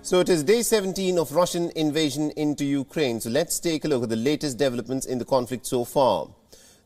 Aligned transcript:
So 0.00 0.20
it 0.20 0.28
is 0.28 0.44
day 0.44 0.62
17 0.62 1.18
of 1.18 1.32
Russian 1.32 1.70
invasion 1.74 2.30
into 2.30 2.64
Ukraine. 2.64 3.20
So 3.20 3.30
let's 3.30 3.58
take 3.58 3.84
a 3.84 3.88
look 3.88 4.04
at 4.04 4.08
the 4.08 4.16
latest 4.16 4.56
developments 4.56 5.04
in 5.04 5.18
the 5.18 5.24
conflict 5.24 5.66
so 5.66 5.84
far. 5.84 6.28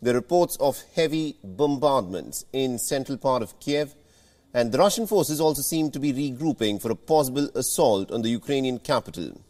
Are 0.04 0.12
reports 0.12 0.56
of 0.56 0.83
heavy 0.96 1.37
bombardments 1.45 2.45
in 2.53 2.79
central 2.79 3.17
part 3.19 3.43
of 3.43 3.61
Kiev, 3.61 3.95
and 4.53 4.72
the 4.72 4.79
Russian 4.79 5.06
forces 5.06 5.40
also 5.40 5.62
seem 5.62 5.93
to 5.93 6.01
be 6.01 6.12
regrouping 6.12 6.83
for 6.83 6.90
a 6.90 6.97
possible 6.97 7.48
assault 7.54 8.11
on 8.11 8.22
the 8.22 8.30
Ukrainian 8.30 8.80
capital. 8.80 9.40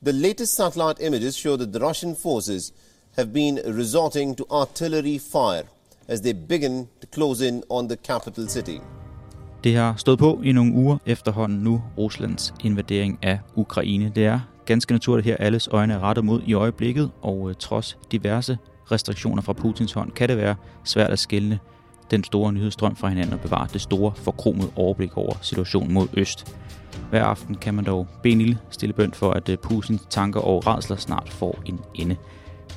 The 0.00 0.12
latest 0.12 0.54
satellite 0.54 1.00
images 1.00 1.36
show 1.36 1.56
that 1.56 1.72
the 1.72 1.80
Russian 1.80 2.14
forces 2.14 2.72
have 3.16 3.32
been 3.32 3.60
resorting 3.66 4.36
to 4.36 4.46
artillery 4.50 5.18
fire 5.18 5.64
as 6.06 6.20
they 6.20 6.32
begin 6.32 6.88
to 7.00 7.06
close 7.08 7.40
in 7.40 7.64
on 7.68 7.88
the 7.88 7.96
capital 7.96 8.46
city. 8.46 8.80
Det 9.64 9.76
har 9.76 9.94
stået 9.96 10.18
på 10.18 10.40
i 10.44 10.52
nogle 10.52 10.72
uger 10.72 10.98
efterhånden 11.06 11.58
nu 11.58 11.82
Ruslands 11.98 12.54
invadering 12.64 13.18
af 13.22 13.38
Ukraine. 13.54 14.12
Det 14.14 14.26
er 14.26 14.40
ganske 14.66 14.92
naturligt 14.92 15.26
her, 15.26 15.36
alles 15.36 15.68
øjne 15.72 15.94
er 15.94 15.98
rettet 15.98 16.24
mod 16.24 16.42
i 16.46 16.54
øjeblikket, 16.54 17.10
og 17.22 17.50
øh, 17.50 17.54
trods 17.58 17.98
diverse 18.12 18.58
restriktioner 18.92 19.42
fra 19.42 19.52
Putins 19.52 19.92
hånd, 19.92 20.12
kan 20.12 20.28
det 20.28 20.36
være 20.36 20.54
svært 20.84 21.10
at 21.10 21.18
skille 21.18 21.58
den 22.10 22.24
store 22.24 22.52
nyhedsstrøm 22.52 22.96
fra 22.96 23.08
hinanden 23.08 23.34
og 23.34 23.40
bevare 23.40 23.68
det 23.72 23.80
store 23.80 24.12
forkromede 24.16 24.70
overblik 24.76 25.16
over 25.16 25.34
situationen 25.42 25.94
mod 25.94 26.08
øst. 26.12 26.56
Hver 27.10 27.24
aften 27.24 27.54
kan 27.54 27.74
man 27.74 27.84
dog 27.84 28.06
bede 28.22 28.32
en 28.32 28.38
lille 28.38 28.58
stille 28.70 28.92
bønd 28.92 29.12
for, 29.12 29.30
at 29.30 29.48
øh, 29.48 29.58
Putins 29.58 30.02
tanker 30.10 30.40
og 30.40 30.66
redsler 30.66 30.96
snart 30.96 31.28
får 31.28 31.62
en 31.64 31.80
ende. 31.94 32.16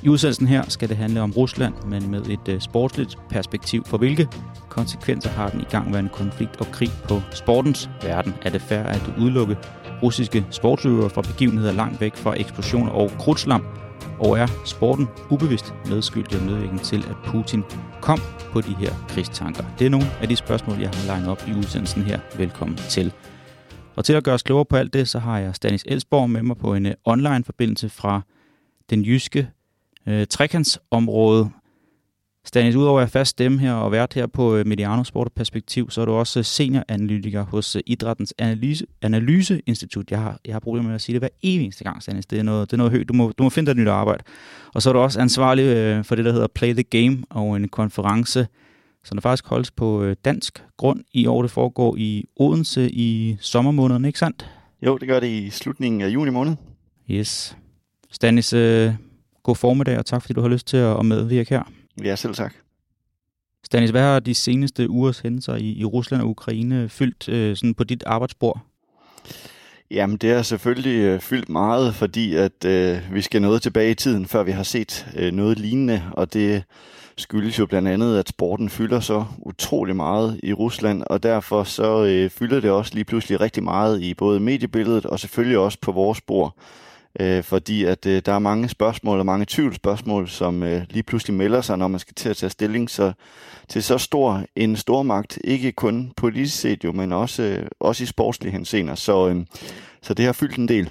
I 0.02 0.08
udsendelsen 0.08 0.46
her 0.46 0.62
skal 0.68 0.88
det 0.88 0.96
handle 0.96 1.20
om 1.20 1.32
Rusland, 1.32 1.74
men 1.86 2.10
med 2.10 2.26
et 2.26 2.48
øh, 2.48 2.60
sportsligt 2.60 3.16
perspektiv. 3.30 3.84
For 3.84 3.98
hvilke 3.98 4.28
konsekvenser 4.68 5.30
har 5.30 5.48
den 5.48 5.60
igangværende 5.60 6.10
konflikt 6.10 6.60
og 6.60 6.66
krig 6.66 6.90
på 7.08 7.20
sportens 7.32 7.90
verden? 8.02 8.34
Er 8.42 8.50
det 8.50 8.62
fair 8.62 8.82
at 8.82 9.12
udelukke 9.20 9.56
russiske 10.02 10.46
sportsøvere 10.50 11.10
fra 11.10 11.22
begivenheder 11.22 11.72
langt 11.72 12.00
væk 12.00 12.16
fra 12.16 12.40
eksplosioner 12.40 12.90
og 12.90 13.10
krudtslam? 13.10 13.64
Og 14.18 14.38
er 14.38 14.46
sporten 14.64 15.08
ubevidst 15.30 15.74
medskyldig 15.88 16.38
og 16.38 16.46
medvirkende 16.46 16.82
til, 16.82 16.98
at 16.98 17.16
Putin 17.26 17.64
kom 18.00 18.18
på 18.52 18.60
de 18.60 18.74
her 18.74 18.92
krigstanker? 19.08 19.64
Det 19.78 19.86
er 19.86 19.90
nogle 19.90 20.06
af 20.22 20.28
de 20.28 20.36
spørgsmål, 20.36 20.78
jeg 20.78 20.90
har 20.90 21.06
legnet 21.06 21.28
op 21.28 21.44
i 21.48 21.52
udsendelsen 21.52 22.02
her. 22.02 22.20
Velkommen 22.36 22.76
til. 22.76 23.12
Og 23.96 24.04
til 24.04 24.12
at 24.12 24.24
gøre 24.24 24.34
os 24.34 24.42
klogere 24.42 24.64
på 24.64 24.76
alt 24.76 24.92
det, 24.92 25.08
så 25.08 25.18
har 25.18 25.38
jeg 25.38 25.54
Stanis 25.54 25.84
Elsborg 25.86 26.30
med 26.30 26.42
mig 26.42 26.56
på 26.56 26.74
en 26.74 26.86
øh, 26.86 26.94
online-forbindelse 27.04 27.88
fra 27.88 28.22
den 28.90 29.04
jyske 29.04 29.48
øh, 30.08 30.26
trekantsområde. 30.26 31.50
Stanis, 32.44 32.74
udover 32.74 32.98
at 32.98 33.02
være 33.02 33.08
fast 33.08 33.30
stemme 33.30 33.58
her 33.58 33.72
og 33.72 33.92
vært 33.92 34.14
her 34.14 34.26
på 34.26 34.56
øh, 34.56 34.66
Mediano 34.66 35.04
Sport 35.04 35.26
og 35.26 35.32
Perspektiv, 35.32 35.90
så 35.90 36.00
er 36.00 36.04
du 36.04 36.12
også 36.12 36.42
senioranalytiker 36.42 37.42
hos 37.42 37.76
øh, 37.76 37.82
Idrættens 37.86 38.34
Analyse, 38.38 38.86
Analyseinstitut. 39.02 40.10
Jeg 40.10 40.18
har, 40.18 40.38
jeg 40.44 40.54
har 40.54 40.60
problemer 40.60 40.88
med 40.88 40.94
at 40.94 41.00
sige 41.00 41.14
det 41.14 41.20
hver 41.20 41.28
eneste 41.42 41.84
gang, 41.84 42.02
Stanis. 42.02 42.26
Det 42.26 42.38
er 42.38 42.42
noget, 42.42 42.70
det 42.70 42.72
er 42.72 42.78
noget 42.78 42.92
højt. 42.92 43.08
Du 43.08 43.14
må, 43.14 43.32
du 43.38 43.42
må 43.42 43.50
finde 43.50 43.66
dig 43.66 43.70
et 43.72 43.76
nyt 43.76 43.88
arbejde. 43.88 44.24
Og 44.74 44.82
så 44.82 44.88
er 44.88 44.92
du 44.92 44.98
også 44.98 45.20
ansvarlig 45.20 45.62
øh, 45.62 46.04
for 46.04 46.14
det, 46.14 46.24
der 46.24 46.32
hedder 46.32 46.46
Play 46.46 46.72
the 46.72 46.82
Game 46.82 47.22
og 47.30 47.56
en 47.56 47.68
konference, 47.68 48.46
som 49.04 49.16
der 49.16 49.22
faktisk 49.22 49.46
holdes 49.46 49.70
på 49.70 50.02
øh, 50.02 50.16
dansk 50.24 50.64
grund 50.76 51.04
i 51.12 51.26
år. 51.26 51.42
Det 51.42 51.50
foregår 51.50 51.96
i 51.96 52.24
Odense 52.36 52.90
i 52.90 53.36
sommermåneden, 53.40 54.04
ikke 54.04 54.18
sandt? 54.18 54.50
Jo, 54.82 54.98
det 54.98 55.08
gør 55.08 55.20
det 55.20 55.28
i 55.28 55.50
slutningen 55.50 56.00
af 56.00 56.08
juni 56.08 56.30
måned. 56.30 56.56
Yes. 57.10 57.56
Stanis, 58.10 58.52
øh, 58.52 58.92
God 59.48 59.56
formiddag, 59.56 59.98
og 59.98 60.06
tak 60.06 60.22
fordi 60.22 60.32
du 60.32 60.40
har 60.40 60.48
lyst 60.48 60.66
til 60.66 60.76
at 60.76 61.06
medvirke 61.06 61.50
her. 61.50 61.62
Ja, 62.04 62.16
selv 62.16 62.34
tak. 62.34 62.54
Stanis, 63.64 63.90
hvad 63.90 64.02
har 64.02 64.20
de 64.20 64.34
seneste 64.34 64.90
ugers 64.90 65.20
hændelser 65.20 65.54
i, 65.54 65.72
i 65.72 65.84
Rusland 65.84 66.22
og 66.22 66.28
Ukraine 66.28 66.88
fyldt 66.88 67.28
øh, 67.28 67.56
sådan 67.56 67.74
på 67.74 67.84
dit 67.84 68.04
arbejdsbord? 68.06 68.60
Jamen, 69.90 70.16
det 70.16 70.30
har 70.30 70.42
selvfølgelig 70.42 70.98
øh, 70.98 71.20
fyldt 71.20 71.48
meget, 71.48 71.94
fordi 71.94 72.34
at 72.34 72.64
øh, 72.64 72.98
vi 73.12 73.22
skal 73.22 73.42
noget 73.42 73.62
tilbage 73.62 73.90
i 73.90 73.94
tiden, 73.94 74.26
før 74.26 74.42
vi 74.42 74.50
har 74.50 74.62
set 74.62 75.06
øh, 75.16 75.32
noget 75.32 75.58
lignende, 75.58 76.02
og 76.12 76.32
det 76.32 76.62
skyldes 77.16 77.58
jo 77.58 77.66
blandt 77.66 77.88
andet, 77.88 78.18
at 78.18 78.28
sporten 78.28 78.68
fylder 78.70 79.00
så 79.00 79.24
utrolig 79.38 79.96
meget 79.96 80.40
i 80.42 80.52
Rusland, 80.52 81.02
og 81.06 81.22
derfor 81.22 81.64
så 81.64 82.04
øh, 82.04 82.30
fylder 82.30 82.60
det 82.60 82.70
også 82.70 82.94
lige 82.94 83.04
pludselig 83.04 83.40
rigtig 83.40 83.62
meget 83.62 84.02
i 84.02 84.14
både 84.14 84.40
mediebilledet 84.40 85.06
og 85.06 85.20
selvfølgelig 85.20 85.58
også 85.58 85.78
på 85.80 85.92
vores 85.92 86.20
bord 86.20 86.56
øh, 87.18 87.42
fordi 87.42 87.84
at 87.84 88.06
øh, 88.06 88.22
der 88.26 88.32
er 88.32 88.38
mange 88.38 88.68
spørgsmål 88.68 89.18
og 89.18 89.26
mange 89.26 89.46
tvivlsspørgsmål, 89.48 90.28
som 90.28 90.62
øh, 90.62 90.82
lige 90.90 91.02
pludselig 91.02 91.36
melder 91.36 91.60
sig, 91.60 91.78
når 91.78 91.88
man 91.88 92.00
skal 92.00 92.14
til 92.14 92.28
at 92.28 92.36
tage 92.36 92.50
stilling 92.50 92.90
så, 92.90 93.12
til 93.68 93.82
så 93.82 93.98
stor 93.98 94.44
en 94.56 94.76
stormagt, 94.76 95.38
ikke 95.44 95.72
kun 95.72 96.12
politisk 96.16 96.60
set 96.60 96.84
jo, 96.84 96.92
men 96.92 97.12
også, 97.12 97.42
øh, 97.42 97.66
også 97.80 98.02
i 98.02 98.06
sportslige 98.06 98.52
henseender. 98.52 98.94
Så, 98.94 99.28
øh, 99.28 99.46
så 100.02 100.14
det 100.14 100.24
har 100.24 100.32
fyldt 100.32 100.56
en 100.56 100.68
del. 100.68 100.90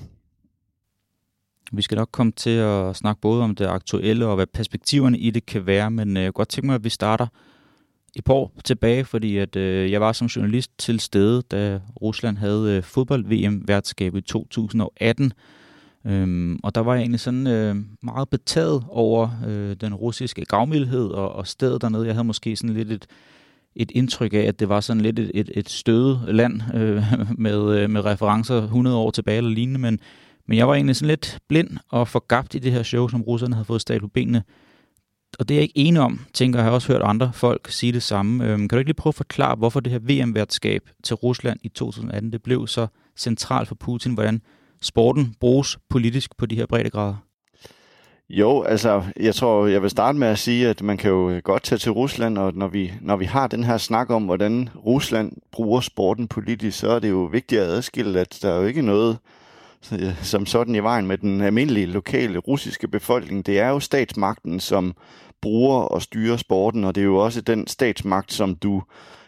Vi 1.71 1.81
skal 1.81 1.95
nok 1.95 2.09
komme 2.11 2.31
til 2.31 2.49
at 2.49 2.95
snakke 2.95 3.21
både 3.21 3.43
om 3.43 3.55
det 3.55 3.66
aktuelle 3.66 4.25
og 4.25 4.35
hvad 4.35 4.47
perspektiverne 4.47 5.17
i 5.17 5.29
det 5.29 5.45
kan 5.45 5.66
være, 5.66 5.91
men 5.91 6.17
øh, 6.17 6.23
jeg 6.23 6.33
kunne 6.33 6.39
godt 6.39 6.49
tænke 6.49 6.66
mig, 6.66 6.75
at 6.75 6.83
vi 6.83 6.89
starter 6.89 7.27
et 8.16 8.23
par 8.23 8.33
år 8.33 8.53
tilbage, 8.63 9.05
fordi 9.05 9.37
at, 9.37 9.55
øh, 9.55 9.91
jeg 9.91 10.01
var 10.01 10.11
som 10.11 10.27
journalist 10.27 10.71
til 10.77 10.99
stede, 10.99 11.41
da 11.41 11.79
Rusland 12.01 12.37
havde 12.37 12.77
øh, 12.77 12.83
fodbold-VM-værtskab 12.83 14.16
i 14.16 14.21
2018, 14.21 15.33
Øhm, 16.07 16.59
og 16.63 16.75
der 16.75 16.81
var 16.81 16.94
jeg 16.94 17.01
egentlig 17.01 17.19
sådan 17.19 17.47
øh, 17.47 17.75
meget 18.03 18.29
betaget 18.29 18.84
over 18.90 19.29
øh, 19.47 19.75
den 19.81 19.94
russiske 19.94 20.45
gavmildhed 20.45 21.09
og, 21.09 21.31
og 21.31 21.47
stedet 21.47 21.81
dernede. 21.81 22.06
Jeg 22.06 22.16
havde 22.16 22.28
måske 22.28 22.56
sådan 22.56 22.75
lidt 22.75 22.91
et, 22.91 23.07
et 23.75 23.91
indtryk 23.91 24.34
af, 24.34 24.38
at 24.40 24.59
det 24.59 24.69
var 24.69 24.79
sådan 24.79 25.01
lidt 25.01 25.19
et, 25.19 25.31
et, 25.34 25.50
et 25.56 25.69
støde 25.69 26.19
land 26.28 26.62
øh, 26.73 27.03
med, 27.46 27.79
øh, 27.79 27.90
med 27.90 28.06
referencer 28.06 28.63
100 28.63 28.97
år 28.97 29.12
tilbage 29.12 29.38
eller 29.38 29.51
lignende, 29.51 29.79
men, 29.79 30.00
men 30.47 30.57
jeg 30.57 30.67
var 30.67 30.75
egentlig 30.75 30.96
sådan 30.96 31.07
lidt 31.07 31.40
blind 31.50 31.69
og 31.90 32.07
forgabt 32.07 32.56
i 32.56 32.59
det 32.59 32.72
her 32.72 32.84
show, 32.84 33.07
som 33.07 33.22
russerne 33.22 33.56
havde 33.56 33.66
fået 33.66 33.81
stablet 33.81 34.01
på 34.01 34.13
benene. 34.13 34.44
Og 35.40 35.50
det 35.50 35.56
er 35.56 35.57
jeg 35.57 35.63
ikke 35.63 35.78
enig 35.78 36.01
om, 36.01 36.19
tænker 36.34 36.59
jeg 36.59 36.66
har 36.66 36.72
også 36.72 36.94
hørt 36.94 37.01
andre 37.01 37.31
folk 37.34 37.72
sige 37.72 37.91
det 37.91 38.03
samme. 38.03 38.46
Øhm, 38.46 38.59
kan 38.59 38.75
du 38.75 38.79
ikke 38.79 38.90
lige 38.90 38.96
prøve 38.96 39.12
at 39.12 39.16
forklare, 39.16 39.56
hvorfor 39.56 39.79
det 39.79 39.91
her 39.91 40.00
VM-værtskab 40.00 40.90
til 41.03 41.16
Rusland 41.16 41.59
i 41.63 41.69
2018, 41.69 42.31
det 42.31 42.44
blev 42.44 42.67
så 42.67 42.88
centralt 43.17 43.67
for 43.67 43.75
Putin, 43.75 44.13
hvordan 44.13 44.41
sporten 44.81 45.35
bruges 45.39 45.77
politisk 45.89 46.38
på 46.38 46.45
de 46.45 46.55
her 46.55 46.65
breddegrader? 46.65 47.15
Jo, 48.29 48.61
altså, 48.61 49.03
jeg 49.19 49.35
tror, 49.35 49.67
jeg 49.67 49.81
vil 49.81 49.89
starte 49.89 50.17
med 50.17 50.27
at 50.27 50.39
sige, 50.39 50.67
at 50.67 50.81
man 50.81 50.97
kan 50.97 51.11
jo 51.11 51.29
øh, 51.29 51.41
godt 51.43 51.63
tage 51.63 51.79
til 51.79 51.91
Rusland, 51.91 52.38
og 52.38 52.53
når 52.53 52.67
vi, 52.67 52.93
når 53.01 53.16
vi 53.16 53.25
har 53.25 53.47
den 53.47 53.63
her 53.63 53.77
snak 53.77 54.09
om, 54.09 54.23
hvordan 54.23 54.69
Rusland 54.85 55.31
bruger 55.51 55.81
sporten 55.81 56.27
politisk, 56.27 56.79
så 56.79 56.89
er 56.89 56.99
det 56.99 57.09
jo 57.09 57.23
vigtigt 57.31 57.61
at 57.61 57.67
adskille, 57.67 58.19
at 58.19 58.39
der 58.41 58.51
er 58.51 58.59
jo 58.59 58.66
ikke 58.66 58.81
noget 58.81 59.17
øh, 59.93 60.23
som 60.23 60.45
sådan 60.45 60.75
i 60.75 60.79
vejen 60.79 61.07
med 61.07 61.17
den 61.17 61.41
almindelige 61.41 61.85
lokale 61.85 62.37
russiske 62.37 62.87
befolkning. 62.87 63.45
Det 63.45 63.59
er 63.59 63.69
jo 63.69 63.79
statsmagten, 63.79 64.59
som 64.59 64.93
bruger 65.41 65.79
og 65.79 66.01
styrer 66.01 66.37
sporten, 66.37 66.83
og 66.83 66.95
det 66.95 67.01
er 67.01 67.05
jo 67.05 67.17
også 67.17 67.41
den 67.41 67.67
statsmagt, 67.67 68.33
som 68.33 68.55
du 68.55 68.83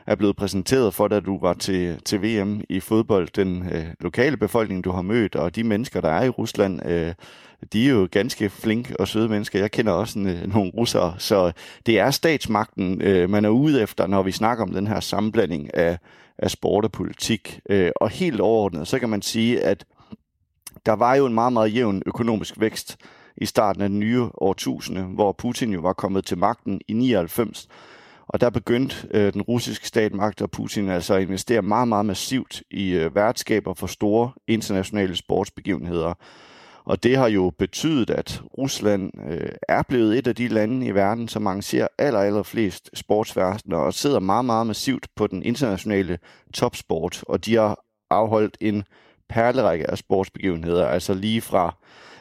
er 0.10 0.16
blevet 0.16 0.36
præsenteret 0.36 0.94
for, 0.94 1.08
da 1.08 1.20
du 1.20 1.40
var 1.40 1.54
til, 1.54 2.02
til 2.06 2.22
VM 2.22 2.62
i 2.70 2.80
fodbold. 2.80 3.28
Den 3.36 3.70
øh, 3.72 3.86
lokale 4.00 4.38
befolkning, 4.38 4.84
du 4.84 4.92
har 4.92 5.02
mødt, 5.02 5.36
og 5.36 5.56
de 5.56 5.64
mennesker, 5.64 6.02
der 6.02 6.10
er 6.10 6.24
i 6.24 6.30
Rusland, 6.30 6.86
øh, 6.86 7.14
de 7.74 7.86
er 7.86 7.90
jo 7.90 8.08
ganske 8.12 8.50
flinke 8.50 9.00
og 9.00 9.08
søde 9.08 9.30
mennesker. 9.30 9.60
Jeg 9.60 9.72
kender 9.72 9.92
også 9.92 10.20
øh, 10.20 10.54
nogle 10.54 10.72
russere, 10.78 11.16
så 11.18 11.52
det 11.86 12.00
er 12.00 12.12
statsmagten, 12.12 13.02
øh, 13.02 13.30
man 13.30 13.46
er 13.46 13.50
ude 13.50 13.82
efter, 13.82 14.08
når 14.08 14.24
vi 14.24 14.32
snakker 14.32 14.64
om 14.64 14.74
den 14.74 14.88
her 14.88 15.00
sammenblanding 15.00 15.74
af, 15.74 15.98
af 16.38 16.52
sport 16.52 16.86
og 16.86 16.92
politik. 16.92 17.60
Øh, 17.70 17.92
og 17.96 18.10
helt 18.10 18.42
overordnet, 18.42 18.88
så 18.88 19.00
kan 19.00 19.10
man 19.10 19.22
sige, 19.22 19.62
at 19.62 19.86
der 20.86 20.94
var 20.94 21.16
jo 21.16 21.26
en 21.26 21.34
meget, 21.34 21.54
meget 21.54 21.76
jævn 21.76 22.02
økonomisk 22.06 22.60
vækst 22.60 22.98
i 23.38 23.46
starten 23.46 23.82
af 23.82 23.90
den 23.90 24.00
nye 24.00 24.24
årtusinde, 24.34 25.02
hvor 25.02 25.32
Putin 25.32 25.74
jo 25.74 25.80
var 25.80 25.94
kommet 25.94 26.26
til 26.26 26.38
magten 26.38 26.82
i 26.88 26.94
99, 26.94 27.68
og 28.30 28.42
der 28.42 28.50
begyndte 28.50 29.08
øh, 29.12 29.34
den 29.34 29.42
russiske 29.42 29.88
statmagt 29.88 30.42
og 30.42 30.52
Putin 30.52 30.90
altså 30.90 31.14
at 31.14 31.22
investere 31.22 31.62
meget, 31.62 31.88
meget 31.88 32.06
massivt 32.06 32.64
i 32.72 32.92
øh, 32.92 33.16
værtskaber 33.16 33.74
for 33.74 33.88
store 33.88 34.32
internationale 34.48 35.16
sportsbegivenheder. 35.16 36.14
Og 36.86 37.04
det 37.04 37.18
har 37.18 37.28
jo 37.28 37.52
betydet, 37.60 38.10
at 38.10 38.42
Rusland 38.58 39.12
øh, 39.30 39.52
er 39.70 39.84
blevet 39.84 40.18
et 40.18 40.28
af 40.28 40.36
de 40.36 40.48
lande 40.48 40.86
i 40.86 40.96
verden, 40.96 41.28
som 41.28 41.48
arrangerer 41.48 41.88
aller, 41.98 42.20
aller 42.20 42.44
flest 42.44 42.90
sportsverdener 42.94 43.78
og 43.78 43.94
sidder 43.94 44.20
meget, 44.20 44.46
meget 44.46 44.68
massivt 44.68 45.08
på 45.16 45.28
den 45.28 45.44
internationale 45.44 46.20
topsport. 46.54 47.24
Og 47.28 47.46
de 47.46 47.56
har 47.56 47.86
afholdt 48.10 48.58
en 48.62 48.84
perlerække 49.30 49.90
af 49.90 49.98
sportsbegivenheder, 49.98 50.88
altså 50.88 51.14
lige 51.14 51.42
fra 51.42 51.76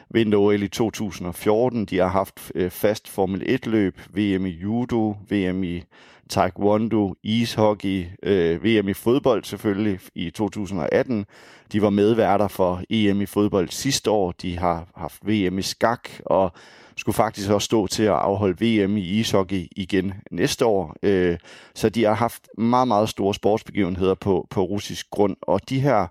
vinter-OL 0.09 0.63
i 0.63 0.67
2014. 0.67 1.85
De 1.85 1.97
har 1.97 2.07
haft 2.07 2.51
øh, 2.55 2.71
fast 2.71 3.09
Formel 3.09 3.41
1-løb, 3.41 3.99
VM 4.13 4.45
i 4.45 4.49
judo, 4.49 5.15
VM 5.29 5.63
i 5.63 5.83
taekwondo, 6.29 7.15
ishockey, 7.23 8.05
øh, 8.23 8.63
VM 8.63 8.87
i 8.89 8.93
fodbold 8.93 9.43
selvfølgelig 9.43 9.99
i 10.15 10.29
2018. 10.29 11.25
De 11.71 11.81
var 11.81 11.89
medværter 11.89 12.47
for 12.47 12.81
EM 12.89 13.21
i 13.21 13.25
fodbold 13.25 13.69
sidste 13.69 14.11
år. 14.11 14.31
De 14.31 14.57
har 14.57 14.87
haft 14.95 15.27
VM 15.27 15.59
i 15.59 15.61
skak 15.61 16.09
og 16.25 16.51
skulle 16.97 17.15
faktisk 17.15 17.49
også 17.49 17.65
stå 17.65 17.87
til 17.87 18.03
at 18.03 18.13
afholde 18.13 18.85
VM 18.85 18.97
i 18.97 19.01
ishockey 19.01 19.67
igen 19.71 20.13
næste 20.31 20.65
år. 20.65 20.95
Øh, 21.03 21.37
så 21.75 21.89
de 21.89 22.03
har 22.03 22.13
haft 22.13 22.47
meget, 22.57 22.87
meget 22.87 23.09
store 23.09 23.33
sportsbegivenheder 23.33 24.15
på, 24.15 24.47
på 24.49 24.61
russisk 24.63 25.09
grund, 25.09 25.35
og 25.41 25.69
de 25.69 25.79
her 25.79 26.07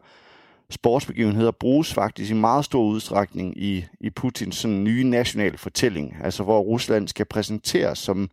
sportsbegivenheder 0.71 1.51
bruges 1.51 1.95
faktisk 1.95 2.31
i 2.31 2.35
meget 2.35 2.65
stor 2.65 2.83
udstrækning 2.83 3.63
i, 3.63 3.85
i 4.01 4.11
Putins 4.11 4.57
sådan 4.57 4.85
nye 4.85 5.05
nationale 5.05 5.59
fortælling, 5.59 6.17
altså 6.23 6.43
hvor 6.43 6.61
Rusland 6.61 7.09
skal 7.09 7.27
præsenteres 7.27 7.99
som 7.99 8.31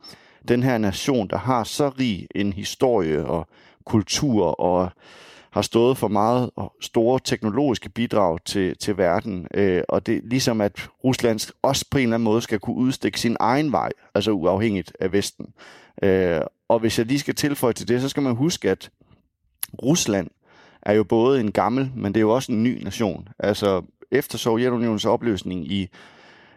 den 0.48 0.64
her 0.64 0.78
nation, 0.78 1.28
der 1.28 1.38
har 1.38 1.64
så 1.64 1.90
rig 1.90 2.28
en 2.36 2.54
historie 2.54 3.26
og 3.26 3.48
kultur 3.86 4.46
og 4.46 4.92
har 5.52 5.62
stået 5.62 5.98
for 5.98 6.08
meget 6.08 6.50
store 6.82 7.20
teknologiske 7.24 7.90
bidrag 7.90 8.40
til, 8.46 8.78
til 8.78 8.98
verden. 8.98 9.48
Øh, 9.54 9.84
og 9.90 10.06
det 10.06 10.18
er 10.18 10.22
ligesom, 10.24 10.62
at 10.62 10.90
Rusland 11.04 11.54
også 11.62 11.86
på 11.92 11.98
en 11.98 12.04
eller 12.04 12.16
anden 12.16 12.24
måde 12.24 12.42
skal 12.42 12.60
kunne 12.60 12.76
udstikke 12.76 13.20
sin 13.20 13.38
egen 13.40 13.72
vej, 13.72 13.90
altså 14.16 14.32
uafhængigt 14.32 14.94
af 15.00 15.12
Vesten. 15.12 15.46
Øh, 16.04 16.42
og 16.68 16.80
hvis 16.80 16.98
jeg 16.98 17.06
lige 17.06 17.20
skal 17.20 17.36
tilføje 17.36 17.74
til 17.74 17.88
det, 17.88 18.02
så 18.02 18.10
skal 18.10 18.24
man 18.24 18.36
huske, 18.36 18.72
at 18.72 18.90
Rusland 19.84 20.28
er 20.86 20.94
jo 20.94 21.04
både 21.04 21.40
en 21.40 21.52
gammel, 21.52 21.92
men 21.96 22.14
det 22.14 22.20
er 22.20 22.22
jo 22.22 22.32
også 22.32 22.52
en 22.52 22.64
ny 22.64 22.84
nation. 22.84 23.28
Altså 23.40 23.82
efter 24.12 24.38
Sovjetunionens 24.38 25.06
opløsning 25.06 25.72
i, 25.72 25.88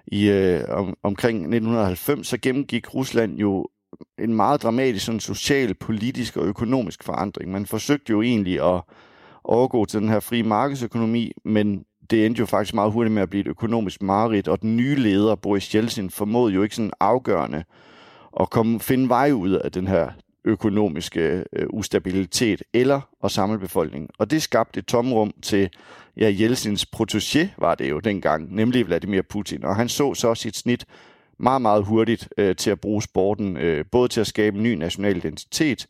i 0.06 0.28
øh, 0.28 0.64
om, 0.68 0.96
omkring 1.02 1.36
1990, 1.38 2.26
så 2.26 2.38
gennemgik 2.42 2.94
Rusland 2.94 3.38
jo 3.38 3.66
en 4.18 4.34
meget 4.34 4.62
dramatisk 4.62 5.04
sådan 5.04 5.20
social, 5.20 5.74
politisk 5.74 6.36
og 6.36 6.46
økonomisk 6.46 7.04
forandring. 7.04 7.50
Man 7.50 7.66
forsøgte 7.66 8.10
jo 8.10 8.22
egentlig 8.22 8.74
at 8.74 8.80
overgå 9.44 9.84
til 9.84 10.00
den 10.00 10.08
her 10.08 10.20
frie 10.20 10.42
markedsøkonomi, 10.42 11.32
men 11.44 11.84
det 12.10 12.26
endte 12.26 12.40
jo 12.40 12.46
faktisk 12.46 12.74
meget 12.74 12.92
hurtigt 12.92 13.14
med 13.14 13.22
at 13.22 13.30
blive 13.30 13.40
et 13.40 13.46
økonomisk 13.46 14.02
mareridt, 14.02 14.48
og 14.48 14.62
den 14.62 14.76
nye 14.76 14.94
leder, 14.94 15.34
Boris 15.34 15.74
Jeltsin, 15.74 16.10
formåede 16.10 16.54
jo 16.54 16.62
ikke 16.62 16.74
sådan 16.74 16.92
afgørende 17.00 17.64
at 18.40 18.50
komme, 18.50 18.80
finde 18.80 19.08
vej 19.08 19.32
ud 19.32 19.50
af 19.50 19.72
den 19.72 19.86
her 19.86 20.10
økonomiske 20.44 21.44
øh, 21.52 21.66
ustabilitet 21.70 22.62
eller 22.72 23.00
at 23.24 23.30
samle 23.30 23.58
befolkningen. 23.58 24.10
Og 24.18 24.30
det 24.30 24.42
skabte 24.42 24.78
et 24.78 24.86
tomrum 24.86 25.34
til 25.42 25.70
ja, 26.16 26.34
Jeltsins 26.40 26.86
protégé, 26.96 27.46
var 27.58 27.74
det 27.74 27.90
jo 27.90 28.00
dengang, 28.00 28.54
nemlig 28.54 28.86
Vladimir 28.86 29.22
Putin. 29.22 29.64
Og 29.64 29.76
han 29.76 29.88
så 29.88 30.14
så 30.14 30.34
sit 30.34 30.56
snit 30.56 30.84
meget, 31.38 31.62
meget 31.62 31.84
hurtigt 31.84 32.28
øh, 32.38 32.56
til 32.56 32.70
at 32.70 32.80
bruge 32.80 33.02
sporten, 33.02 33.56
øh, 33.56 33.84
både 33.92 34.08
til 34.08 34.20
at 34.20 34.26
skabe 34.26 34.56
en 34.56 34.62
ny 34.62 34.74
national 34.74 35.16
identitet, 35.16 35.86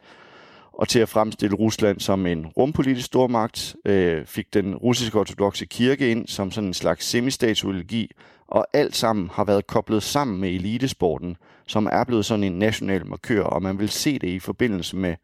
og 0.73 0.89
til 0.89 0.99
at 0.99 1.09
fremstille 1.09 1.57
Rusland 1.57 2.01
som 2.01 2.27
en 2.27 2.47
rumpolitisk 2.47 3.07
stormagt, 3.07 3.77
øh, 3.85 4.27
fik 4.27 4.55
den 4.55 4.77
russiske 4.77 5.19
ortodoxe 5.19 5.67
kirke 5.67 6.11
ind 6.11 6.27
som 6.27 6.51
sådan 6.51 6.69
en 6.69 6.75
slags 6.75 7.07
semistatsologi, 7.07 8.11
og 8.49 8.67
alt 8.73 8.97
sammen 8.97 9.31
har 9.33 9.45
været 9.45 9.67
koblet 9.67 10.03
sammen 10.03 10.41
med 10.41 10.49
elitesporten, 10.49 11.37
som 11.67 11.89
er 11.93 12.05
blevet 12.05 12.25
sådan 12.25 12.45
en 12.45 12.59
national 12.59 13.07
markør, 13.07 13.43
og 13.43 13.63
man 13.63 13.79
vil 13.79 13.89
se 13.89 14.19
det 14.19 14.29
i 14.29 14.39
forbindelse 14.39 14.97
med 14.97 15.15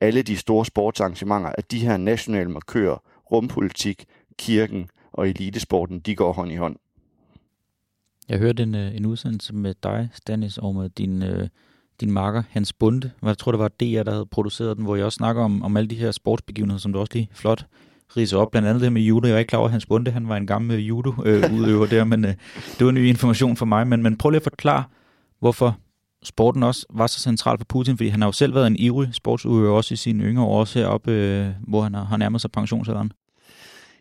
alle 0.00 0.22
de 0.22 0.36
store 0.36 0.66
sportsarrangementer, 0.66 1.50
at 1.58 1.70
de 1.70 1.78
her 1.78 1.96
nationale 1.96 2.50
markører, 2.50 3.02
rumpolitik, 3.30 4.04
kirken 4.38 4.90
og 5.12 5.28
elitesporten, 5.28 6.00
de 6.00 6.16
går 6.16 6.32
hånd 6.32 6.52
i 6.52 6.56
hånd. 6.56 6.76
Jeg 8.28 8.38
hørte 8.38 8.62
en, 8.62 8.74
øh, 8.74 8.96
en 8.96 9.06
udsendelse 9.06 9.54
med 9.54 9.74
dig, 9.82 10.08
Stanis, 10.14 10.58
og 10.58 10.74
med 10.74 10.88
din, 10.88 11.22
øh, 11.22 11.48
din 12.00 12.12
marker, 12.12 12.42
Hans 12.50 12.72
Bunde. 12.72 13.10
Jeg 13.22 13.38
tror, 13.38 13.52
det 13.52 13.58
var 13.58 13.68
DR, 13.68 14.02
der 14.02 14.10
havde 14.10 14.26
produceret 14.26 14.76
den, 14.76 14.84
hvor 14.84 14.96
jeg 14.96 15.04
også 15.04 15.16
snakker 15.16 15.42
om, 15.42 15.62
om 15.62 15.76
alle 15.76 15.90
de 15.90 15.96
her 15.96 16.10
sportsbegivenheder, 16.10 16.78
som 16.78 16.92
du 16.92 16.98
også 16.98 17.12
lige 17.14 17.28
flot 17.32 17.66
rise 18.16 18.36
op. 18.36 18.50
Blandt 18.50 18.68
andet 18.68 18.82
det 18.82 18.92
med 18.92 19.02
judo. 19.02 19.26
Jeg 19.26 19.34
var 19.34 19.38
ikke 19.38 19.48
klar 19.48 19.58
over, 19.58 19.68
at 19.68 19.72
Hans 19.72 19.86
Bunde 19.86 20.10
han 20.10 20.28
var 20.28 20.36
en 20.36 20.46
gammel 20.46 20.78
judo-udøver 20.78 21.82
øh, 21.82 21.82
øh 21.82 21.90
der, 21.90 22.04
men 22.04 22.24
øh, 22.24 22.34
det 22.78 22.86
var 22.86 22.92
ny 22.92 23.06
information 23.06 23.56
for 23.56 23.66
mig. 23.66 23.86
Men, 23.86 24.02
men 24.02 24.16
prøv 24.16 24.30
lige 24.30 24.36
at 24.36 24.42
forklare, 24.42 24.84
hvorfor 25.40 25.78
sporten 26.22 26.62
også 26.62 26.86
var 26.90 27.06
så 27.06 27.20
central 27.20 27.58
for 27.58 27.64
Putin, 27.64 27.96
fordi 27.96 28.08
han 28.08 28.20
har 28.20 28.28
jo 28.28 28.32
selv 28.32 28.54
været 28.54 28.66
en 28.66 28.76
ivrig 28.76 29.08
sportsudøver 29.12 29.76
også 29.76 29.94
i 29.94 29.96
sine 29.96 30.24
yngre 30.24 30.44
år, 30.44 30.60
også 30.60 30.78
heroppe, 30.78 31.12
øh, 31.12 31.46
hvor 31.68 31.82
han 31.82 31.94
har, 31.94 32.04
har 32.04 32.16
nærmet 32.16 32.40
sig 32.40 32.50
pensionsalderen. 32.50 33.12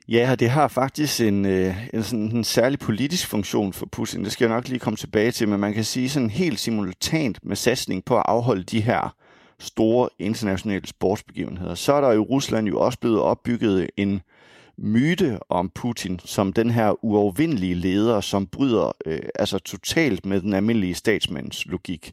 Ja, 0.09 0.35
det 0.39 0.49
har 0.49 0.67
faktisk 0.67 1.21
en, 1.21 1.45
øh, 1.45 1.75
en, 1.93 2.03
sådan, 2.03 2.35
en 2.35 2.43
særlig 2.43 2.79
politisk 2.79 3.27
funktion 3.27 3.73
for 3.73 3.85
Putin. 3.91 4.23
Det 4.23 4.31
skal 4.31 4.45
jeg 4.45 4.55
nok 4.55 4.67
lige 4.67 4.79
komme 4.79 4.97
tilbage 4.97 5.31
til, 5.31 5.49
men 5.49 5.59
man 5.59 5.73
kan 5.73 5.83
sige 5.83 6.09
sådan 6.09 6.29
helt 6.29 6.59
simultant 6.59 7.39
med 7.43 7.55
satsning 7.55 8.05
på 8.05 8.17
at 8.17 8.23
afholde 8.25 8.63
de 8.63 8.81
her 8.81 9.15
store 9.59 10.09
internationale 10.19 10.87
sportsbegivenheder. 10.87 11.75
Så 11.75 11.93
er 11.93 12.01
der 12.01 12.11
i 12.11 12.17
Rusland 12.17 12.67
jo 12.67 12.79
også 12.79 12.99
blevet 12.99 13.19
opbygget 13.19 13.89
en 13.97 14.21
myte 14.77 15.39
om 15.49 15.69
Putin 15.69 16.19
som 16.25 16.53
den 16.53 16.69
her 16.69 17.05
uovervindelige 17.05 17.75
leder, 17.75 18.21
som 18.21 18.47
bryder 18.47 18.91
øh, 19.05 19.19
altså 19.35 19.59
totalt 19.59 20.25
med 20.25 20.41
den 20.41 20.53
almindelige 20.53 20.93
statsmands 20.93 21.65
logik. 21.65 22.11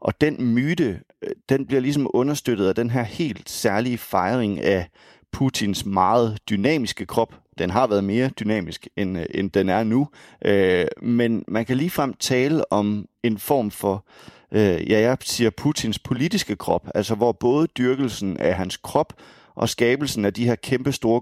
Og 0.00 0.20
den 0.20 0.54
myte, 0.54 1.00
øh, 1.22 1.30
den 1.48 1.66
bliver 1.66 1.80
ligesom 1.80 2.10
understøttet 2.14 2.68
af 2.68 2.74
den 2.74 2.90
her 2.90 3.02
helt 3.02 3.50
særlige 3.50 3.98
fejring 3.98 4.60
af 4.60 4.88
Putins 5.32 5.86
meget 5.86 6.38
dynamiske 6.50 7.06
krop. 7.06 7.34
Den 7.58 7.70
har 7.70 7.86
været 7.86 8.04
mere 8.04 8.28
dynamisk, 8.28 8.88
end, 8.96 9.18
øh, 9.18 9.26
end 9.34 9.50
den 9.50 9.68
er 9.68 9.84
nu. 9.84 10.08
Øh, 10.44 10.86
men 11.02 11.44
man 11.48 11.64
kan 11.64 11.76
ligefrem 11.76 12.14
tale 12.14 12.72
om 12.72 13.06
en 13.22 13.38
form 13.38 13.70
for, 13.70 13.94
øh, 13.94 14.37
Øh, 14.52 14.90
ja, 14.90 15.00
jeg 15.00 15.16
siger 15.20 15.50
Putins 15.50 15.98
politiske 15.98 16.56
krop, 16.56 16.88
altså 16.94 17.14
hvor 17.14 17.32
både 17.32 17.66
dyrkelsen 17.66 18.36
af 18.36 18.54
hans 18.54 18.76
krop 18.76 19.12
og 19.54 19.68
skabelsen 19.68 20.24
af 20.24 20.34
de 20.34 20.44
her 20.44 20.54
kæmpe 20.54 20.92
store 20.92 21.20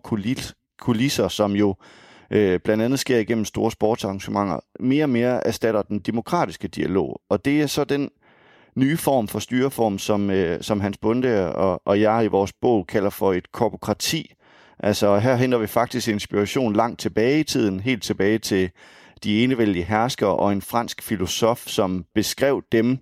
kulisser, 0.79 1.29
som 1.29 1.53
jo 1.53 1.75
øh, 2.31 2.61
blandt 2.61 2.83
andet 2.83 2.99
sker 2.99 3.19
igennem 3.19 3.45
store 3.45 3.71
sportsarrangementer, 3.71 4.61
mere 4.81 5.05
og 5.05 5.11
mere 5.11 5.47
erstatter 5.47 5.83
den 5.83 5.99
demokratiske 5.99 6.69
dialog. 6.69 7.21
Og 7.29 7.45
det 7.45 7.63
er 7.63 7.67
så 7.67 7.85
den 7.85 8.11
nye 8.75 8.97
form 8.97 9.29
for 9.29 9.39
styreform, 9.39 9.99
som, 9.99 10.31
øh, 10.31 10.63
som 10.63 10.81
Hans 10.81 10.99
Bunde 10.99 11.55
og, 11.55 11.83
og 11.85 12.01
jeg 12.01 12.25
i 12.25 12.29
vores 12.29 12.53
bog 12.53 12.87
kalder 12.87 13.11
for 13.11 13.33
et 13.33 13.53
korpokrati. 13.53 14.35
Altså 14.79 15.19
her 15.19 15.37
henter 15.37 15.59
vi 15.59 15.67
faktisk 15.67 16.09
inspiration 16.09 16.77
langt 16.77 17.01
tilbage 17.01 17.41
i 17.41 17.45
tiden, 17.45 17.81
helt 17.81 18.03
tilbage 18.03 18.39
til 18.39 18.71
de 19.25 19.45
enevældige 19.45 19.85
herskere 19.85 20.37
og 20.37 20.53
en 20.53 20.63
fransk 20.63 21.03
filosof, 21.03 21.67
som 21.67 22.05
beskrev 22.15 22.63
dem, 22.73 22.99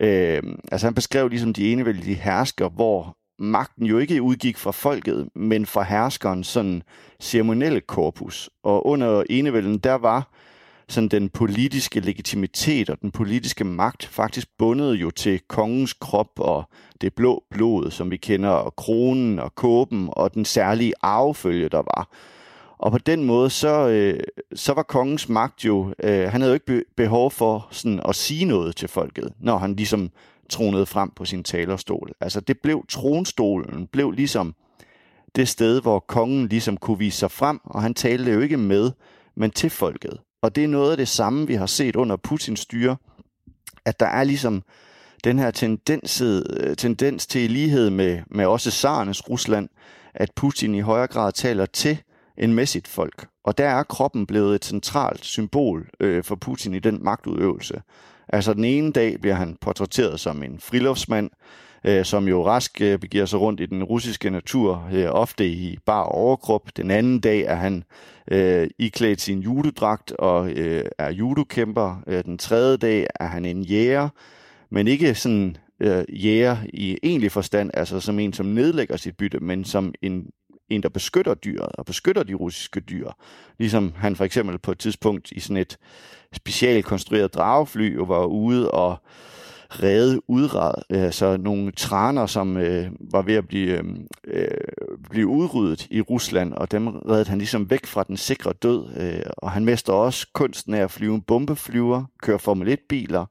øh, 0.00 0.42
altså 0.72 0.86
han 0.86 0.94
beskrev 0.94 1.28
ligesom 1.28 1.52
de 1.52 1.72
enevældige 1.72 2.16
herskere, 2.16 2.68
hvor 2.68 3.16
magten 3.38 3.86
jo 3.86 3.98
ikke 3.98 4.22
udgik 4.22 4.56
fra 4.56 4.70
folket, 4.70 5.28
men 5.34 5.66
fra 5.66 5.82
herskeren 5.82 6.44
sådan 6.44 6.82
ceremonielle 7.22 7.80
korpus. 7.80 8.50
Og 8.62 8.86
under 8.86 9.22
enevælden, 9.30 9.78
der 9.78 9.94
var 9.94 10.30
sådan 10.88 11.08
den 11.08 11.28
politiske 11.28 12.00
legitimitet 12.00 12.90
og 12.90 13.00
den 13.00 13.10
politiske 13.10 13.64
magt 13.64 14.06
faktisk 14.06 14.48
bundet 14.58 14.94
jo 14.94 15.10
til 15.10 15.40
kongens 15.48 15.92
krop 15.92 16.30
og 16.36 16.64
det 17.00 17.14
blå 17.14 17.44
blod, 17.50 17.90
som 17.90 18.10
vi 18.10 18.16
kender, 18.16 18.50
og 18.50 18.76
kronen 18.76 19.38
og 19.38 19.54
kåben 19.54 20.08
og 20.12 20.34
den 20.34 20.44
særlige 20.44 20.92
arvefølge, 21.02 21.68
der 21.68 21.82
var. 21.82 22.08
Og 22.78 22.92
på 22.92 22.98
den 22.98 23.24
måde, 23.24 23.50
så, 23.50 23.88
øh, 23.88 24.20
så 24.54 24.72
var 24.72 24.82
kongens 24.82 25.28
magt 25.28 25.64
jo, 25.64 25.94
øh, 26.02 26.28
han 26.28 26.40
havde 26.40 26.52
jo 26.52 26.54
ikke 26.54 26.84
behov 26.96 27.30
for 27.30 27.68
sådan 27.70 28.00
at 28.08 28.16
sige 28.16 28.44
noget 28.44 28.76
til 28.76 28.88
folket, 28.88 29.32
når 29.40 29.58
han 29.58 29.74
ligesom 29.74 30.10
tronede 30.50 30.86
frem 30.86 31.10
på 31.16 31.24
sin 31.24 31.44
talerstol. 31.44 32.12
Altså 32.20 32.40
det 32.40 32.58
blev 32.62 32.84
tronstolen, 32.88 33.86
blev 33.86 34.10
ligesom 34.10 34.54
det 35.36 35.48
sted, 35.48 35.80
hvor 35.80 35.98
kongen 35.98 36.48
ligesom 36.48 36.76
kunne 36.76 36.98
vise 36.98 37.18
sig 37.18 37.30
frem, 37.30 37.60
og 37.64 37.82
han 37.82 37.94
talte 37.94 38.32
jo 38.32 38.40
ikke 38.40 38.56
med, 38.56 38.90
men 39.36 39.50
til 39.50 39.70
folket. 39.70 40.18
Og 40.42 40.56
det 40.56 40.64
er 40.64 40.68
noget 40.68 40.90
af 40.90 40.96
det 40.96 41.08
samme, 41.08 41.46
vi 41.46 41.54
har 41.54 41.66
set 41.66 41.96
under 41.96 42.16
Putins 42.16 42.60
styre, 42.60 42.96
at 43.84 44.00
der 44.00 44.06
er 44.06 44.24
ligesom 44.24 44.62
den 45.24 45.38
her 45.38 45.50
tendens, 45.50 46.20
øh, 46.20 46.76
tendens 46.76 47.26
til 47.26 47.40
i 47.40 47.46
lighed 47.46 47.90
med, 47.90 48.22
med 48.30 48.46
også 48.46 48.70
Sarnes 48.70 49.30
Rusland, 49.30 49.68
at 50.14 50.30
Putin 50.36 50.74
i 50.74 50.80
højere 50.80 51.06
grad 51.06 51.32
taler 51.32 51.66
til 51.66 51.98
end 52.38 52.52
med 52.52 52.66
sit 52.66 52.88
folk. 52.88 53.26
Og 53.44 53.58
der 53.58 53.68
er 53.68 53.82
kroppen 53.82 54.26
blevet 54.26 54.54
et 54.54 54.64
centralt 54.64 55.24
symbol 55.24 55.88
øh, 56.00 56.24
for 56.24 56.34
Putin 56.34 56.74
i 56.74 56.78
den 56.78 57.04
magtudøvelse. 57.04 57.82
Altså 58.28 58.54
den 58.54 58.64
ene 58.64 58.92
dag 58.92 59.20
bliver 59.20 59.34
han 59.34 59.56
portrætteret 59.60 60.20
som 60.20 60.42
en 60.42 60.60
friluftsmand, 60.60 61.30
øh, 61.84 62.04
som 62.04 62.28
jo 62.28 62.46
rask 62.46 62.80
øh, 62.80 62.98
begiver 62.98 63.26
sig 63.26 63.40
rundt 63.40 63.60
i 63.60 63.66
den 63.66 63.84
russiske 63.84 64.30
natur, 64.30 64.88
øh, 64.92 65.06
ofte 65.10 65.48
i 65.48 65.78
bar 65.86 66.02
overkrop. 66.02 66.76
Den 66.76 66.90
anden 66.90 67.20
dag 67.20 67.40
er 67.40 67.54
han 67.54 67.84
øh, 68.30 68.68
iklædt 68.78 69.20
sin 69.20 69.40
judodragt 69.40 70.12
og 70.12 70.50
øh, 70.50 70.84
er 70.98 71.12
judokæmper. 71.12 72.02
Øh, 72.06 72.24
den 72.24 72.38
tredje 72.38 72.76
dag 72.76 73.06
er 73.20 73.26
han 73.26 73.44
en 73.44 73.62
jæger, 73.62 74.08
men 74.70 74.88
ikke 74.88 75.14
sådan 75.14 75.56
øh, 75.80 76.04
jæger 76.08 76.56
i 76.72 76.98
egentlig 77.02 77.32
forstand, 77.32 77.70
altså 77.74 78.00
som 78.00 78.18
en, 78.18 78.32
som 78.32 78.46
nedlægger 78.46 78.96
sit 78.96 79.16
bytte, 79.16 79.40
men 79.40 79.64
som 79.64 79.94
en, 80.02 80.26
en, 80.74 80.82
der 80.82 80.88
beskytter 80.88 81.34
dyret 81.34 81.72
og 81.78 81.86
beskytter 81.86 82.22
de 82.22 82.34
russiske 82.34 82.80
dyr. 82.80 83.10
Ligesom 83.58 83.92
han 83.96 84.16
for 84.16 84.24
eksempel 84.24 84.58
på 84.58 84.72
et 84.72 84.78
tidspunkt 84.78 85.32
i 85.32 85.40
sådan 85.40 85.56
et 85.56 85.78
specielt 86.32 86.84
konstrueret 86.84 87.34
dragefly 87.34 87.96
var 87.96 88.24
ude 88.24 88.70
og 88.70 88.96
redde 89.70 90.30
udrad, 90.30 90.74
altså 90.90 91.36
nogle 91.36 91.72
traner, 91.72 92.26
som 92.26 92.56
øh, 92.56 92.86
var 93.00 93.22
ved 93.22 93.34
at 93.34 93.48
blive, 93.48 93.78
øh, 93.78 93.84
øh, 94.26 94.48
blive 95.10 95.26
udryddet 95.26 95.86
i 95.90 96.00
Rusland, 96.00 96.52
og 96.52 96.70
dem 96.70 96.88
reddede 96.88 97.28
han 97.28 97.38
ligesom 97.38 97.70
væk 97.70 97.86
fra 97.86 98.02
den 98.02 98.16
sikre 98.16 98.52
død. 98.52 98.86
Øh, 98.96 99.30
og 99.36 99.50
han 99.50 99.64
mester 99.64 99.92
også 99.92 100.26
kunsten 100.32 100.74
af 100.74 100.82
at 100.82 100.90
flyve 100.90 101.14
en 101.14 101.20
bombeflyver, 101.20 102.04
køre 102.22 102.38
Formel 102.38 102.72
1-biler, 102.72 103.26